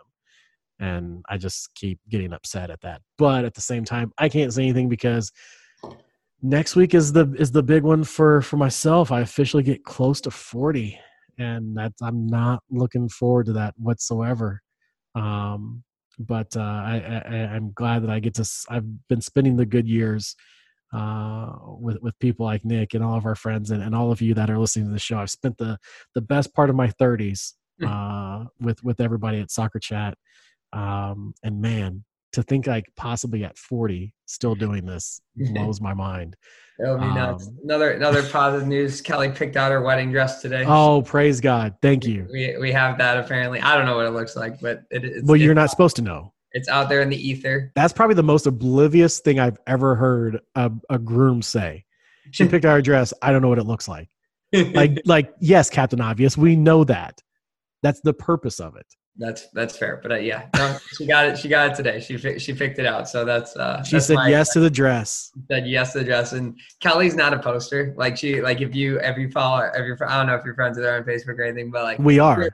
And 0.79 1.23
I 1.29 1.37
just 1.37 1.73
keep 1.75 1.99
getting 2.09 2.33
upset 2.33 2.69
at 2.71 2.81
that. 2.81 3.01
But 3.17 3.45
at 3.45 3.53
the 3.53 3.61
same 3.61 3.85
time, 3.85 4.11
I 4.17 4.27
can't 4.27 4.51
say 4.51 4.63
anything 4.63 4.89
because 4.89 5.31
next 6.41 6.75
week 6.75 6.93
is 6.95 7.13
the 7.13 7.31
is 7.37 7.51
the 7.51 7.63
big 7.63 7.83
one 7.83 8.03
for 8.03 8.41
for 8.41 8.57
myself. 8.57 9.11
I 9.11 9.21
officially 9.21 9.63
get 9.63 9.83
close 9.83 10.19
to 10.21 10.31
40 10.31 10.99
and 11.37 11.79
I'm 12.01 12.27
not 12.27 12.63
looking 12.69 13.07
forward 13.07 13.45
to 13.47 13.53
that 13.53 13.73
whatsoever. 13.77 14.61
Um 15.15 15.83
but 16.19 16.55
uh, 16.57 16.59
I, 16.59 17.23
I 17.25 17.35
I'm 17.55 17.71
glad 17.71 18.03
that 18.03 18.09
I 18.09 18.19
get 18.19 18.33
to 18.35 18.49
I've 18.69 19.07
been 19.07 19.21
spending 19.21 19.55
the 19.55 19.65
good 19.65 19.87
years 19.87 20.35
uh, 20.93 21.53
with 21.79 22.01
with 22.01 22.17
people 22.19 22.45
like 22.45 22.65
Nick 22.65 22.93
and 22.93 23.03
all 23.03 23.15
of 23.15 23.25
our 23.25 23.35
friends 23.35 23.71
and, 23.71 23.81
and 23.81 23.95
all 23.95 24.11
of 24.11 24.21
you 24.21 24.33
that 24.33 24.49
are 24.49 24.59
listening 24.59 24.87
to 24.87 24.91
the 24.91 24.99
show. 24.99 25.17
I've 25.17 25.29
spent 25.29 25.57
the 25.57 25.77
the 26.15 26.21
best 26.21 26.53
part 26.53 26.69
of 26.69 26.75
my 26.75 26.87
30s 26.87 27.53
hmm. 27.79 27.85
uh, 27.87 28.45
with 28.59 28.83
with 28.83 28.99
everybody 28.99 29.39
at 29.39 29.51
Soccer 29.51 29.79
Chat, 29.79 30.17
um, 30.73 31.33
and 31.43 31.61
man, 31.61 32.03
to 32.33 32.43
think 32.43 32.67
like 32.67 32.85
possibly 32.95 33.43
at 33.43 33.57
40 33.57 34.13
still 34.25 34.55
doing 34.55 34.85
this 34.85 35.21
blows 35.35 35.81
my 35.81 35.93
mind. 35.93 36.35
That'll 36.77 36.97
be 36.97 37.03
um, 37.03 37.15
nuts. 37.15 37.49
Another 37.63 37.91
another 37.91 38.23
positive 38.31 38.67
news. 38.67 39.01
Kelly 39.01 39.29
picked 39.29 39.57
out 39.57 39.71
her 39.71 39.81
wedding 39.81 40.11
dress 40.11 40.41
today. 40.41 40.63
Oh, 40.65 41.01
praise 41.01 41.41
God! 41.41 41.75
Thank 41.81 42.05
you. 42.05 42.25
We 42.31 42.55
we 42.57 42.71
have 42.71 42.97
that 42.99 43.17
apparently. 43.17 43.59
I 43.59 43.75
don't 43.75 43.85
know 43.85 43.97
what 43.97 44.05
it 44.05 44.11
looks 44.11 44.37
like, 44.37 44.61
but 44.61 44.83
it, 44.89 45.03
it's, 45.03 45.27
well, 45.27 45.35
you're 45.35 45.51
it's, 45.51 45.57
not 45.57 45.69
supposed 45.69 45.97
to 45.97 46.01
know. 46.01 46.33
It's 46.53 46.69
out 46.69 46.87
there 46.87 47.01
in 47.01 47.09
the 47.09 47.17
ether. 47.17 47.71
That's 47.75 47.91
probably 47.91 48.15
the 48.15 48.23
most 48.23 48.47
oblivious 48.47 49.19
thing 49.19 49.39
I've 49.39 49.57
ever 49.67 49.95
heard 49.95 50.39
a, 50.55 50.71
a 50.89 50.97
groom 50.97 51.41
say. 51.41 51.85
She 52.31 52.47
picked 52.47 52.65
our 52.65 52.81
dress. 52.81 53.13
I 53.21 53.31
don't 53.31 53.41
know 53.41 53.49
what 53.49 53.59
it 53.59 53.65
looks 53.65 53.87
like. 53.87 54.09
like, 54.53 55.01
like 55.05 55.33
yes, 55.39 55.69
Captain 55.69 56.01
Obvious. 56.01 56.37
We 56.37 56.55
know 56.55 56.83
that. 56.85 57.21
That's 57.83 58.01
the 58.01 58.13
purpose 58.13 58.59
of 58.59 58.75
it. 58.75 58.87
That's 59.19 59.47
that's 59.49 59.77
fair, 59.77 59.99
but 60.01 60.13
uh, 60.13 60.15
yeah, 60.15 60.47
no, 60.55 60.77
she 60.93 61.05
got 61.05 61.25
it. 61.25 61.37
She 61.37 61.49
got 61.49 61.71
it 61.71 61.75
today. 61.75 61.99
She 61.99 62.17
she 62.39 62.53
picked 62.53 62.79
it 62.79 62.85
out. 62.85 63.09
So 63.09 63.25
that's. 63.25 63.55
uh 63.57 63.83
She 63.83 63.97
that's 63.97 64.05
said 64.05 64.15
my, 64.15 64.29
yes 64.29 64.53
to 64.53 64.61
the 64.61 64.69
dress. 64.69 65.31
Said 65.51 65.67
yes 65.67 65.91
to 65.91 65.99
the 65.99 66.05
dress, 66.05 66.31
and 66.31 66.57
Kelly's 66.79 67.15
not 67.15 67.33
a 67.33 67.39
poster. 67.39 67.93
Like 67.97 68.15
she, 68.15 68.41
like 68.41 68.61
if 68.61 68.73
you 68.73 68.97
if 69.01 69.17
you 69.17 69.29
follow, 69.29 69.69
if 69.75 69.85
you 69.85 69.97
I 70.07 70.17
don't 70.17 70.27
know 70.27 70.35
if 70.35 70.45
you're 70.45 70.55
friends 70.55 70.77
with 70.77 70.85
her 70.85 70.95
on 70.95 71.03
Facebook 71.03 71.37
or 71.37 71.43
anything, 71.43 71.69
but 71.69 71.83
like 71.83 71.99
we 71.99 72.17
are 72.17 72.49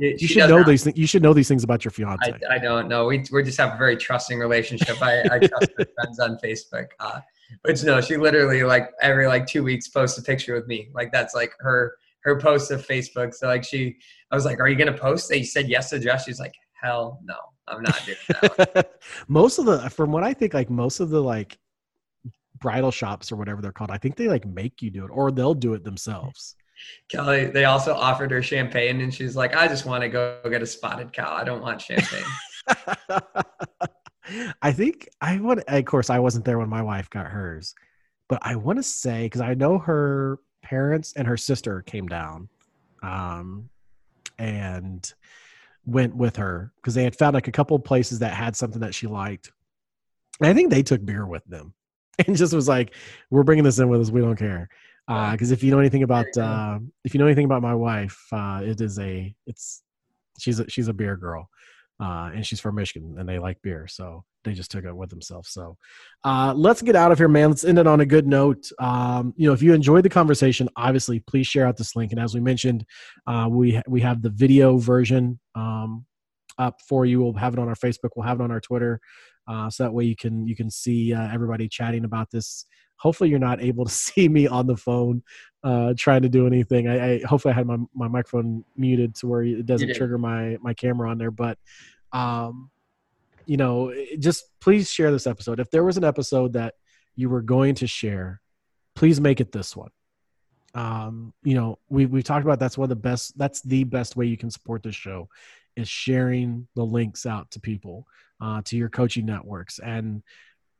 you 0.00 0.26
should 0.26 0.48
know 0.48 0.58
not. 0.58 0.66
these 0.66 0.84
things. 0.84 0.96
You 0.96 1.06
should 1.06 1.22
know 1.22 1.34
these 1.34 1.48
things 1.48 1.62
about 1.62 1.84
your 1.84 1.92
fiance. 1.92 2.32
I, 2.48 2.54
I 2.54 2.58
don't 2.58 2.88
know. 2.88 3.06
We 3.06 3.24
we 3.32 3.42
just 3.42 3.58
have 3.58 3.74
a 3.74 3.78
very 3.78 3.96
trusting 3.96 4.38
relationship. 4.38 5.00
I, 5.02 5.22
I 5.22 5.38
trust 5.38 5.70
my 5.78 5.84
friends 5.94 6.18
on 6.18 6.38
Facebook. 6.42 6.86
Uh, 6.98 7.20
but 7.62 7.82
no, 7.84 8.00
she 8.00 8.16
literally 8.16 8.62
like 8.62 8.90
every 9.02 9.26
like 9.26 9.46
two 9.46 9.62
weeks 9.62 9.88
posts 9.88 10.18
a 10.18 10.22
picture 10.22 10.54
with 10.54 10.66
me. 10.66 10.88
Like 10.94 11.12
that's 11.12 11.34
like 11.34 11.52
her 11.60 11.96
her 12.20 12.38
post 12.40 12.70
of 12.70 12.86
Facebook. 12.86 13.34
So 13.34 13.46
like 13.46 13.64
she, 13.64 13.96
I 14.30 14.34
was 14.36 14.44
like, 14.44 14.60
"Are 14.60 14.68
you 14.68 14.76
gonna 14.76 14.96
post?" 14.96 15.28
They 15.28 15.42
said 15.42 15.68
yes 15.68 15.90
to 15.90 15.98
dress. 15.98 16.24
She's 16.24 16.40
like, 16.40 16.54
"Hell 16.80 17.20
no, 17.24 17.36
I'm 17.68 17.82
not 17.82 18.00
doing 18.04 18.18
that." 18.28 18.92
most 19.28 19.58
of 19.58 19.66
the, 19.66 19.90
from 19.90 20.12
what 20.12 20.22
I 20.22 20.32
think, 20.34 20.54
like 20.54 20.70
most 20.70 21.00
of 21.00 21.10
the 21.10 21.22
like 21.22 21.58
bridal 22.60 22.90
shops 22.90 23.32
or 23.32 23.36
whatever 23.36 23.62
they're 23.62 23.72
called, 23.72 23.90
I 23.90 23.98
think 23.98 24.16
they 24.16 24.28
like 24.28 24.46
make 24.46 24.82
you 24.82 24.90
do 24.90 25.04
it, 25.04 25.10
or 25.12 25.30
they'll 25.30 25.54
do 25.54 25.74
it 25.74 25.84
themselves. 25.84 26.56
Kelly, 27.10 27.46
they 27.46 27.66
also 27.66 27.94
offered 27.94 28.30
her 28.30 28.42
champagne, 28.42 29.00
and 29.00 29.12
she's 29.12 29.36
like, 29.36 29.56
"I 29.56 29.68
just 29.68 29.86
want 29.86 30.02
to 30.02 30.08
go 30.08 30.40
get 30.48 30.62
a 30.62 30.66
spotted 30.66 31.12
cow. 31.12 31.34
I 31.34 31.44
don't 31.44 31.62
want 31.62 31.80
champagne." 31.80 32.24
I 34.62 34.72
think 34.72 35.08
I 35.20 35.38
want. 35.38 35.62
Of 35.66 35.84
course, 35.84 36.10
I 36.10 36.18
wasn't 36.18 36.44
there 36.44 36.58
when 36.58 36.68
my 36.68 36.82
wife 36.82 37.10
got 37.10 37.26
hers, 37.26 37.74
but 38.28 38.38
I 38.42 38.56
want 38.56 38.78
to 38.78 38.82
say 38.82 39.24
because 39.24 39.40
I 39.40 39.54
know 39.54 39.78
her 39.78 40.38
parents 40.62 41.12
and 41.16 41.26
her 41.26 41.36
sister 41.36 41.82
came 41.82 42.06
down, 42.06 42.48
um, 43.02 43.68
and 44.40 45.12
went 45.86 46.16
with 46.16 46.36
her 46.36 46.72
because 46.76 46.94
they 46.94 47.04
had 47.04 47.16
found 47.16 47.34
like 47.34 47.48
a 47.48 47.52
couple 47.52 47.76
of 47.76 47.84
places 47.84 48.18
that 48.20 48.32
had 48.32 48.56
something 48.56 48.80
that 48.80 48.94
she 48.94 49.06
liked. 49.06 49.52
And 50.40 50.48
I 50.48 50.54
think 50.54 50.70
they 50.70 50.82
took 50.82 51.04
beer 51.04 51.26
with 51.26 51.44
them, 51.44 51.74
and 52.26 52.36
just 52.36 52.54
was 52.54 52.68
like, 52.68 52.94
"We're 53.30 53.44
bringing 53.44 53.64
this 53.64 53.78
in 53.78 53.88
with 53.88 54.00
us. 54.00 54.10
We 54.10 54.20
don't 54.20 54.36
care." 54.36 54.68
Because 55.06 55.50
uh, 55.50 55.54
if 55.54 55.62
you 55.62 55.70
know 55.70 55.78
anything 55.78 56.02
about 56.02 56.36
uh, 56.36 56.78
if 57.04 57.14
you 57.14 57.18
know 57.18 57.26
anything 57.26 57.44
about 57.44 57.62
my 57.62 57.74
wife, 57.74 58.18
uh, 58.32 58.62
it 58.64 58.80
is 58.80 58.98
a 58.98 59.34
it's 59.46 59.82
she's 60.38 60.60
a, 60.60 60.68
she's 60.68 60.88
a 60.88 60.92
beer 60.92 61.16
girl 61.16 61.48
uh, 62.00 62.30
and 62.34 62.46
she's 62.46 62.60
from 62.60 62.76
Michigan, 62.76 63.16
and 63.18 63.28
they 63.28 63.38
like 63.38 63.60
beer, 63.62 63.86
so 63.86 64.24
they 64.44 64.54
just 64.54 64.70
took 64.70 64.84
it 64.84 64.96
with 64.96 65.10
themselves. 65.10 65.50
So, 65.50 65.76
uh, 66.24 66.54
let's 66.56 66.80
get 66.80 66.96
out 66.96 67.12
of 67.12 67.18
here, 67.18 67.28
man. 67.28 67.50
Let's 67.50 67.64
end 67.64 67.78
it 67.78 67.86
on 67.86 68.00
a 68.00 68.06
good 68.06 68.26
note. 68.26 68.70
Um, 68.78 69.34
you 69.36 69.46
know, 69.46 69.52
if 69.52 69.62
you 69.62 69.74
enjoyed 69.74 70.04
the 70.04 70.08
conversation, 70.08 70.68
obviously, 70.76 71.20
please 71.20 71.46
share 71.46 71.66
out 71.66 71.76
this 71.76 71.94
link. 71.94 72.12
And 72.12 72.20
as 72.20 72.34
we 72.34 72.40
mentioned, 72.40 72.84
uh, 73.26 73.48
we 73.50 73.80
we 73.86 74.00
have 74.00 74.22
the 74.22 74.30
video 74.30 74.78
version 74.78 75.38
um, 75.54 76.06
up 76.58 76.80
for 76.88 77.04
you. 77.04 77.20
We'll 77.22 77.34
have 77.34 77.52
it 77.52 77.58
on 77.58 77.68
our 77.68 77.74
Facebook. 77.74 78.10
We'll 78.16 78.26
have 78.26 78.40
it 78.40 78.44
on 78.44 78.50
our 78.50 78.60
Twitter, 78.60 78.98
uh, 79.46 79.68
so 79.68 79.84
that 79.84 79.92
way 79.92 80.04
you 80.04 80.16
can 80.16 80.46
you 80.46 80.56
can 80.56 80.70
see 80.70 81.12
uh, 81.12 81.28
everybody 81.32 81.68
chatting 81.68 82.06
about 82.06 82.30
this 82.30 82.64
hopefully 83.00 83.30
you're 83.30 83.38
not 83.38 83.62
able 83.62 83.84
to 83.84 83.90
see 84.06 84.28
me 84.28 84.46
on 84.46 84.66
the 84.66 84.76
phone 84.76 85.22
uh, 85.64 85.94
trying 85.96 86.22
to 86.22 86.28
do 86.28 86.46
anything. 86.46 86.88
I, 86.88 87.14
I, 87.14 87.20
hopefully 87.24 87.52
I 87.52 87.56
had 87.56 87.66
my, 87.66 87.78
my 87.94 88.08
microphone 88.08 88.64
muted 88.76 89.14
to 89.16 89.26
where 89.26 89.42
it 89.42 89.66
doesn't 89.66 89.94
trigger 89.94 90.18
my 90.18 90.56
my 90.60 90.74
camera 90.74 91.10
on 91.10 91.18
there. 91.18 91.30
But 91.30 91.58
um, 92.12 92.70
you 93.46 93.56
know, 93.56 93.92
just 94.18 94.44
please 94.60 94.90
share 94.90 95.10
this 95.10 95.26
episode. 95.26 95.60
If 95.60 95.70
there 95.70 95.84
was 95.84 95.96
an 95.96 96.04
episode 96.04 96.52
that 96.54 96.74
you 97.16 97.28
were 97.28 97.42
going 97.42 97.74
to 97.76 97.86
share, 97.86 98.40
please 98.94 99.20
make 99.20 99.40
it 99.40 99.52
this 99.52 99.76
one. 99.76 99.90
Um, 100.74 101.34
you 101.42 101.54
know, 101.54 101.78
we 101.88 102.06
we've 102.06 102.24
talked 102.24 102.44
about 102.44 102.58
that's 102.58 102.78
one 102.78 102.84
of 102.84 102.90
the 102.90 102.96
best. 102.96 103.36
That's 103.36 103.60
the 103.62 103.84
best 103.84 104.16
way 104.16 104.26
you 104.26 104.36
can 104.36 104.50
support 104.50 104.82
this 104.82 104.94
show 104.94 105.28
is 105.76 105.88
sharing 105.88 106.66
the 106.74 106.84
links 106.84 107.26
out 107.26 107.50
to 107.52 107.60
people, 107.60 108.06
uh, 108.40 108.60
to 108.64 108.76
your 108.76 108.88
coaching 108.88 109.26
networks 109.26 109.78
and 109.78 110.22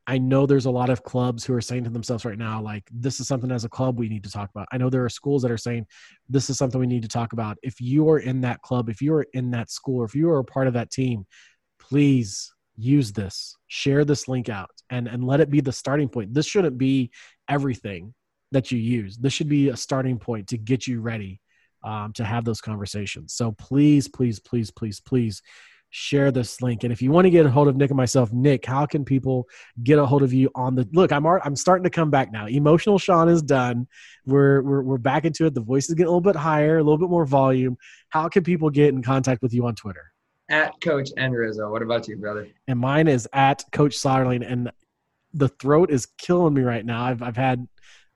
I 0.07 0.17
know 0.17 0.45
there's 0.45 0.65
a 0.65 0.71
lot 0.71 0.89
of 0.89 1.03
clubs 1.03 1.45
who 1.45 1.53
are 1.53 1.61
saying 1.61 1.83
to 1.83 1.89
themselves 1.89 2.25
right 2.25 2.37
now, 2.37 2.61
like, 2.61 2.83
this 2.91 3.19
is 3.19 3.27
something 3.27 3.51
as 3.51 3.65
a 3.65 3.69
club 3.69 3.99
we 3.99 4.09
need 4.09 4.23
to 4.23 4.31
talk 4.31 4.49
about. 4.49 4.67
I 4.71 4.77
know 4.77 4.89
there 4.89 5.05
are 5.05 5.09
schools 5.09 5.43
that 5.43 5.51
are 5.51 5.57
saying, 5.57 5.85
this 6.27 6.49
is 6.49 6.57
something 6.57 6.79
we 6.79 6.87
need 6.87 7.03
to 7.03 7.07
talk 7.07 7.33
about. 7.33 7.57
If 7.61 7.79
you 7.79 8.09
are 8.09 8.19
in 8.19 8.41
that 8.41 8.61
club, 8.61 8.89
if 8.89 9.01
you 9.01 9.13
are 9.13 9.27
in 9.33 9.51
that 9.51 9.69
school, 9.69 10.03
if 10.03 10.15
you 10.15 10.29
are 10.31 10.39
a 10.39 10.43
part 10.43 10.67
of 10.67 10.73
that 10.73 10.91
team, 10.91 11.25
please 11.79 12.51
use 12.77 13.11
this, 13.11 13.55
share 13.67 14.03
this 14.03 14.27
link 14.27 14.49
out, 14.49 14.71
and, 14.89 15.07
and 15.07 15.23
let 15.23 15.39
it 15.39 15.49
be 15.49 15.61
the 15.61 15.71
starting 15.71 16.09
point. 16.09 16.33
This 16.33 16.47
shouldn't 16.47 16.77
be 16.77 17.11
everything 17.47 18.13
that 18.51 18.71
you 18.71 18.79
use. 18.79 19.17
This 19.17 19.33
should 19.33 19.49
be 19.49 19.69
a 19.69 19.77
starting 19.77 20.17
point 20.17 20.47
to 20.47 20.57
get 20.57 20.87
you 20.87 20.99
ready 20.99 21.39
um, 21.83 22.11
to 22.13 22.23
have 22.23 22.43
those 22.43 22.59
conversations. 22.59 23.33
So 23.33 23.51
please, 23.51 24.07
please, 24.07 24.39
please, 24.39 24.71
please, 24.71 24.99
please 24.99 25.41
share 25.91 26.31
this 26.31 26.61
link. 26.61 26.83
And 26.83 26.91
if 26.91 27.01
you 27.01 27.11
want 27.11 27.25
to 27.25 27.29
get 27.29 27.45
a 27.45 27.51
hold 27.51 27.67
of 27.67 27.75
Nick 27.75 27.91
and 27.91 27.97
myself, 27.97 28.31
Nick, 28.33 28.65
how 28.65 28.85
can 28.85 29.05
people 29.05 29.47
get 29.83 29.99
a 29.99 30.05
hold 30.05 30.23
of 30.23 30.33
you 30.33 30.49
on 30.55 30.73
the 30.73 30.87
look? 30.93 31.11
I'm 31.11 31.25
I'm 31.25 31.55
starting 31.55 31.83
to 31.83 31.89
come 31.89 32.09
back 32.09 32.31
now. 32.31 32.47
Emotional 32.47 32.97
Sean 32.97 33.29
is 33.29 33.41
done. 33.41 33.87
We're 34.25 34.61
we're 34.61 34.81
we're 34.81 34.97
back 34.97 35.25
into 35.25 35.45
it. 35.45 35.53
The 35.53 35.61
voice 35.61 35.89
is 35.89 35.95
getting 35.95 36.07
a 36.07 36.09
little 36.09 36.21
bit 36.21 36.35
higher, 36.35 36.77
a 36.77 36.83
little 36.83 36.97
bit 36.97 37.09
more 37.09 37.25
volume. 37.25 37.77
How 38.09 38.29
can 38.29 38.43
people 38.43 38.69
get 38.69 38.89
in 38.89 39.03
contact 39.03 39.41
with 39.41 39.53
you 39.53 39.65
on 39.67 39.75
Twitter? 39.75 40.11
At 40.49 40.79
Coach 40.81 41.09
and 41.17 41.33
Rizzo. 41.33 41.69
What 41.69 41.81
about 41.81 42.07
you, 42.07 42.17
brother? 42.17 42.47
And 42.67 42.79
mine 42.79 43.07
is 43.07 43.27
at 43.31 43.63
Coach 43.71 43.95
Soderling. 43.97 44.49
And 44.49 44.71
the 45.33 45.49
throat 45.49 45.91
is 45.91 46.07
killing 46.17 46.53
me 46.53 46.61
right 46.61 46.85
now. 46.85 47.03
I've 47.03 47.21
I've 47.21 47.37
had 47.37 47.67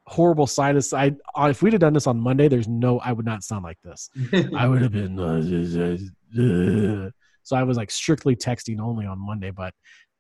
horrible 0.08 0.48
sinus. 0.48 0.94
I 0.94 1.12
if 1.38 1.62
we'd 1.62 1.74
have 1.74 1.82
done 1.82 1.94
this 1.94 2.08
on 2.08 2.20
Monday, 2.22 2.48
there's 2.48 2.70
no 2.70 3.00
I 3.00 3.12
would 3.12 3.26
not 3.26 3.44
sound 3.44 3.66
like 3.66 3.82
this. 3.84 4.10
I 4.56 4.66
would 4.66 4.82
have 4.82 4.94
been. 4.94 5.20
Uh, 5.20 7.12
so 7.46 7.56
I 7.56 7.64
was 7.64 7.78
like 7.78 7.92
strictly 7.92 8.36
texting 8.36 8.82
only 8.82 9.06
on 9.06 9.20
Monday, 9.20 9.52
but 9.52 9.74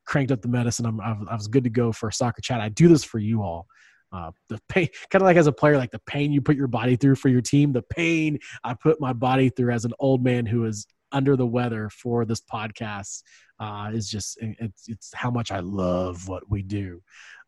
cranked 0.05 0.31
up 0.31 0.41
the 0.41 0.47
medicine. 0.47 0.85
I'm, 0.85 1.01
I 1.01 1.35
was 1.35 1.47
good 1.47 1.63
to 1.65 1.69
go 1.69 1.91
for 1.91 2.07
a 2.07 2.13
soccer 2.13 2.41
chat. 2.41 2.61
I 2.61 2.69
do 2.69 2.87
this 2.87 3.03
for 3.03 3.19
you 3.19 3.41
all. 3.41 3.67
Uh, 4.13 4.31
the 4.47 4.59
pain, 4.69 4.87
kind 5.09 5.21
of 5.21 5.25
like 5.25 5.35
as 5.35 5.47
a 5.47 5.51
player, 5.51 5.77
like 5.77 5.91
the 5.91 6.01
pain 6.05 6.31
you 6.31 6.39
put 6.39 6.55
your 6.55 6.67
body 6.67 6.95
through 6.95 7.15
for 7.15 7.29
your 7.29 7.41
team, 7.41 7.73
the 7.73 7.81
pain 7.81 8.39
I 8.63 8.75
put 8.75 9.01
my 9.01 9.11
body 9.11 9.49
through 9.49 9.71
as 9.71 9.83
an 9.83 9.93
old 9.99 10.23
man 10.23 10.45
who 10.45 10.65
is 10.65 10.85
under 11.11 11.35
the 11.35 11.47
weather 11.47 11.89
for 11.89 12.25
this 12.25 12.41
podcast 12.41 13.23
uh, 13.59 13.89
is 13.93 14.09
just 14.09 14.37
it's, 14.41 14.87
it's 14.87 15.11
how 15.13 15.31
much 15.31 15.51
I 15.51 15.59
love 15.59 16.27
what 16.27 16.43
we 16.49 16.61
do. 16.61 17.01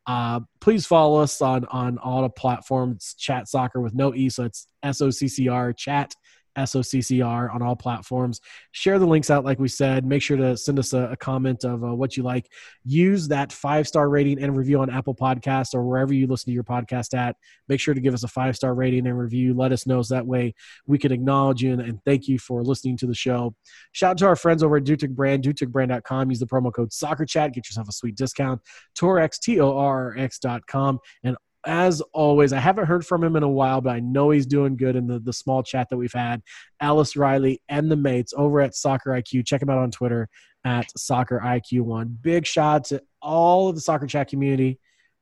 Uh, 0.08 0.40
please 0.62 0.86
follow 0.86 1.22
us 1.22 1.42
on 1.42 1.66
on 1.66 1.98
all 2.00 2.24
the 2.24 2.30
platforms. 2.30 3.14
Chat 3.20 3.48
Soccer 3.48 3.82
with 3.82 3.94
no 3.94 4.16
e, 4.16 4.30
so 4.30 4.44
it's 4.46 4.68
S 4.82 5.02
O 5.02 5.10
C 5.10 5.28
C 5.28 5.50
R 5.50 5.74
Chat 5.74 6.16
SOCCR 6.58 7.54
on 7.54 7.62
all 7.62 7.76
platforms. 7.76 8.42
Share 8.72 9.00
the 9.00 9.06
links 9.06 9.30
out, 9.30 9.46
like 9.46 9.60
we 9.60 9.68
said. 9.68 10.06
Make 10.06 10.22
sure 10.22 10.38
to 10.38 10.58
send 10.58 10.80
us 10.80 10.94
a, 10.94 11.10
a 11.12 11.18
comment 11.18 11.64
of 11.64 11.84
uh, 11.84 11.94
what 11.96 12.18
you 12.18 12.24
like. 12.24 12.52
Use 12.84 13.28
that 13.30 13.52
five 13.52 13.88
star 13.88 14.10
rating 14.10 14.42
and 14.42 14.58
review 14.58 14.80
on 14.80 14.90
Apple 14.90 15.16
Podcasts 15.16 15.74
or 15.74 15.84
wherever 15.84 16.14
you 16.14 16.28
listen 16.28 16.52
to 16.52 16.54
your 16.54 16.64
podcast 16.64 17.18
at. 17.18 17.36
Make 17.68 17.80
sure 17.80 17.94
to 17.94 18.02
give 18.02 18.14
us 18.14 18.24
a 18.24 18.28
five 18.28 18.56
star 18.56 18.74
rating 18.74 19.08
and 19.08 19.18
review. 19.18 19.54
Let 19.54 19.72
us 19.72 19.86
know 19.86 20.02
so 20.02 20.16
that 20.16 20.26
way 20.26 20.54
we 20.86 20.98
can 20.98 21.12
acknowledge 21.12 21.62
you 21.62 21.74
and, 21.74 21.82
and 21.82 22.00
thank 22.06 22.28
you 22.28 22.40
for 22.40 22.64
listening 22.64 22.98
to 22.98 23.08
the 23.08 23.16
show. 23.16 23.56
Shout 23.92 24.12
out 24.12 24.18
to 24.20 24.28
our 24.28 24.36
friends 24.36 24.64
over 24.64 24.78
at 24.78 24.84
Dutic 24.84 25.16
Brand, 25.16 25.44
duticbrand.com. 25.44 26.30
Use 26.30 26.40
the 26.40 26.48
promo 26.48 26.74
code 26.74 26.92
Soccer 26.92 27.26
Chat. 27.26 27.54
Get 27.54 27.68
yourself 27.68 27.88
a 27.90 27.92
sweet 27.92 28.16
discount. 28.16 28.62
Torx, 28.98 29.40
T 29.40 29.60
O 29.60 29.78
R 29.78 30.16
X.com. 30.18 31.00
And 31.24 31.38
as 31.68 32.02
always, 32.14 32.54
I 32.54 32.60
haven't 32.60 32.86
heard 32.86 33.06
from 33.06 33.24
him 33.24 33.36
in 33.36 33.44
a 33.44 33.50
while, 33.50 33.82
but 33.82 33.94
I 33.94 34.00
know 34.00 34.30
he's 34.30 34.46
doing 34.46 34.78
good 34.78 34.96
in 34.96 35.06
the, 35.06 35.20
the 35.20 35.34
small 35.34 35.62
chat 35.62 35.90
that 35.90 35.98
we've 35.98 36.14
had. 36.14 36.42
Alice 36.80 37.18
Riley 37.18 37.62
and 37.68 37.92
the 37.92 37.98
mates 37.98 38.34
over 38.36 38.62
at 38.62 38.74
Soccer 38.74 39.12
IQ. 39.12 39.46
Check 39.46 39.62
him 39.62 39.70
out 39.70 39.78
on 39.78 39.92
Twitter 39.92 40.30
at 40.64 40.90
Soccer 40.98 41.42
IQ1. 41.44 42.22
Big 42.22 42.48
shout 42.48 42.86
to 42.86 43.04
all 43.22 43.68
of 43.68 43.76
the 43.76 43.82
Soccer 43.82 44.08
Chat 44.08 44.30
community 44.30 44.80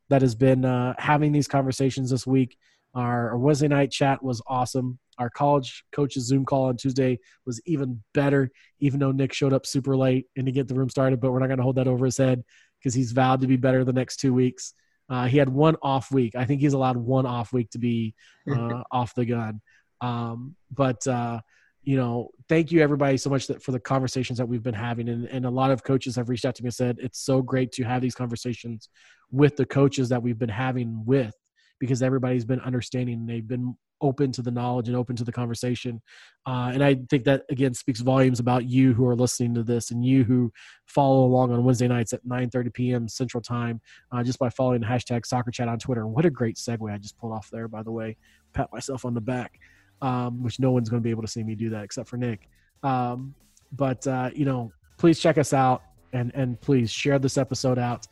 that 0.09 0.21
has 0.21 0.35
been 0.35 0.65
uh, 0.65 0.93
having 0.99 1.31
these 1.31 1.47
conversations 1.47 2.11
this 2.11 2.27
week. 2.27 2.57
Our, 2.93 3.35
Wednesday 3.37 3.67
night 3.67 3.91
chat 3.91 4.23
was 4.23 4.41
awesome. 4.47 4.99
Our 5.17 5.31
college 5.31 5.83
coaches 5.91 6.27
Zoom 6.27 6.45
call 6.45 6.65
on 6.65 6.77
Tuesday 6.77 7.19
was 7.45 7.59
even 7.65 8.03
better, 8.13 8.51
even 8.79 8.99
though 8.99 9.11
Nick 9.11 9.33
showed 9.33 9.51
up 9.51 9.65
super 9.65 9.97
late 9.97 10.27
and 10.37 10.45
to 10.45 10.51
get 10.51 10.67
the 10.67 10.75
room 10.75 10.89
started. 10.89 11.19
But 11.19 11.31
we're 11.31 11.39
not 11.39 11.47
going 11.47 11.57
to 11.57 11.63
hold 11.63 11.77
that 11.77 11.87
over 11.87 12.05
his 12.05 12.17
head 12.17 12.43
because 12.79 12.93
he's 12.93 13.13
vowed 13.13 13.41
to 13.41 13.47
be 13.47 13.57
better 13.57 13.83
the 13.83 13.93
next 13.93 14.17
two 14.17 14.33
weeks. 14.33 14.73
Uh, 15.09 15.25
he 15.25 15.37
had 15.37 15.49
one 15.49 15.75
off 15.81 16.11
week. 16.11 16.35
I 16.35 16.45
think 16.45 16.61
he's 16.61 16.73
allowed 16.73 16.97
one 16.97 17.25
off 17.25 17.53
week 17.53 17.69
to 17.71 17.79
be 17.79 18.15
uh, 18.51 18.83
off 18.91 19.13
the 19.15 19.25
gun. 19.25 19.61
Um, 20.01 20.55
but 20.71 21.05
uh, 21.07 21.41
you 21.83 21.97
know, 21.97 22.31
thank 22.49 22.71
you 22.71 22.81
everybody 22.81 23.15
so 23.17 23.29
much 23.29 23.47
that, 23.47 23.61
for 23.61 23.71
the 23.71 23.79
conversations 23.79 24.39
that 24.39 24.47
we've 24.47 24.63
been 24.63 24.73
having. 24.73 25.07
And, 25.07 25.25
and 25.27 25.45
a 25.45 25.49
lot 25.49 25.71
of 25.71 25.83
coaches 25.83 26.15
have 26.15 26.29
reached 26.29 26.45
out 26.45 26.55
to 26.55 26.63
me 26.63 26.67
and 26.67 26.73
said 26.73 26.97
it's 26.99 27.19
so 27.19 27.41
great 27.41 27.71
to 27.73 27.83
have 27.83 28.01
these 28.01 28.15
conversations 28.15 28.89
with 29.31 29.55
the 29.55 29.65
coaches 29.65 30.09
that 30.09 30.21
we've 30.21 30.39
been 30.39 30.49
having 30.49 31.03
with 31.05 31.35
because 31.79 32.01
everybody's 32.01 32.45
been 32.45 32.59
understanding. 32.61 33.25
They've 33.25 33.47
been 33.47 33.77
open 34.05 34.31
to 34.31 34.41
the 34.41 34.51
knowledge 34.51 34.87
and 34.87 34.95
open 34.95 35.15
to 35.15 35.23
the 35.23 35.31
conversation. 35.31 36.01
Uh, 36.45 36.71
and 36.73 36.83
I 36.83 36.95
think 37.09 37.23
that 37.23 37.43
again 37.49 37.73
speaks 37.73 38.01
volumes 38.01 38.39
about 38.39 38.65
you 38.65 38.93
who 38.93 39.07
are 39.07 39.15
listening 39.15 39.55
to 39.55 39.63
this 39.63 39.91
and 39.91 40.05
you 40.05 40.23
who 40.23 40.51
follow 40.85 41.25
along 41.25 41.51
on 41.51 41.63
Wednesday 41.63 41.87
nights 41.87 42.13
at 42.13 42.25
9:30 42.25 42.73
p.m. 42.73 43.07
Central 43.07 43.41
Time 43.41 43.81
uh, 44.11 44.23
just 44.23 44.37
by 44.39 44.49
following 44.49 44.81
the 44.81 44.87
hashtag 44.87 45.25
Soccer 45.25 45.51
Chat 45.51 45.67
on 45.67 45.79
Twitter. 45.79 46.05
What 46.07 46.25
a 46.25 46.29
great 46.29 46.57
segue 46.57 46.93
I 46.93 46.97
just 46.97 47.17
pulled 47.17 47.33
off 47.33 47.49
there, 47.51 47.67
by 47.67 47.81
the 47.83 47.91
way. 47.91 48.17
Pat 48.53 48.71
myself 48.71 49.05
on 49.05 49.13
the 49.13 49.21
back, 49.21 49.59
um, 50.01 50.43
which 50.43 50.59
no 50.59 50.71
one's 50.71 50.89
going 50.89 51.01
to 51.01 51.03
be 51.03 51.11
able 51.11 51.23
to 51.23 51.27
see 51.27 51.43
me 51.43 51.55
do 51.55 51.69
that 51.71 51.83
except 51.83 52.07
for 52.07 52.17
Nick. 52.17 52.47
Um, 52.83 53.33
but 53.71 54.05
uh, 54.05 54.29
you 54.35 54.45
know, 54.45 54.71
please 54.97 55.19
check 55.19 55.37
us 55.37 55.51
out 55.51 55.81
and 56.13 56.31
and 56.35 56.61
please 56.61 56.91
share 56.91 57.19
this 57.19 57.37
episode 57.37 57.79
out 57.79 58.07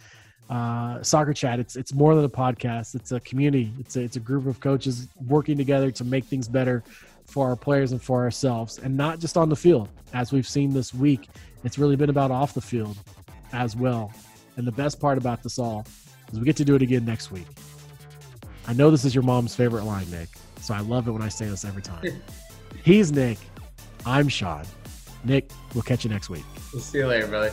uh, 0.49 1.01
soccer 1.01 1.33
chat 1.33 1.59
it's 1.59 1.75
it's 1.75 1.93
more 1.93 2.15
than 2.15 2.25
a 2.25 2.29
podcast 2.29 2.95
it's 2.95 3.11
a 3.11 3.19
community 3.21 3.71
it's 3.79 3.95
a, 3.95 4.01
it's 4.01 4.17
a 4.17 4.19
group 4.19 4.45
of 4.45 4.59
coaches 4.59 5.07
working 5.25 5.57
together 5.57 5.89
to 5.89 6.03
make 6.03 6.25
things 6.25 6.47
better 6.47 6.83
for 7.25 7.47
our 7.47 7.55
players 7.55 7.91
and 7.91 8.01
for 8.01 8.23
ourselves, 8.23 8.79
and 8.79 8.95
not 8.95 9.19
just 9.19 9.37
on 9.37 9.49
the 9.49 9.55
field. 9.55 9.89
As 10.13 10.31
we've 10.31 10.47
seen 10.47 10.73
this 10.73 10.93
week, 10.93 11.29
it's 11.63 11.77
really 11.77 11.95
been 11.95 12.09
about 12.09 12.31
off 12.31 12.53
the 12.53 12.61
field 12.61 12.97
as 13.51 13.75
well. 13.75 14.13
And 14.57 14.67
the 14.67 14.71
best 14.71 14.99
part 14.99 15.17
about 15.17 15.41
this 15.41 15.57
all 15.57 15.85
is 16.31 16.39
we 16.39 16.45
get 16.45 16.55
to 16.57 16.65
do 16.65 16.75
it 16.75 16.81
again 16.81 17.05
next 17.05 17.31
week. 17.31 17.47
I 18.67 18.73
know 18.73 18.91
this 18.91 19.03
is 19.03 19.13
your 19.13 19.23
mom's 19.23 19.55
favorite 19.55 19.83
line, 19.83 20.09
Nick, 20.11 20.29
so 20.61 20.73
I 20.73 20.79
love 20.79 21.07
it 21.07 21.11
when 21.11 21.21
I 21.21 21.29
say 21.29 21.45
this 21.45 21.65
every 21.65 21.81
time. 21.81 22.21
He's 22.83 23.11
Nick. 23.11 23.39
I'm 24.05 24.27
Sean. 24.27 24.65
Nick, 25.23 25.49
we'll 25.73 25.83
catch 25.83 26.03
you 26.03 26.09
next 26.09 26.29
week. 26.29 26.45
We'll 26.71 26.81
see 26.81 26.99
you 26.99 27.07
later, 27.07 27.27
brother. 27.27 27.51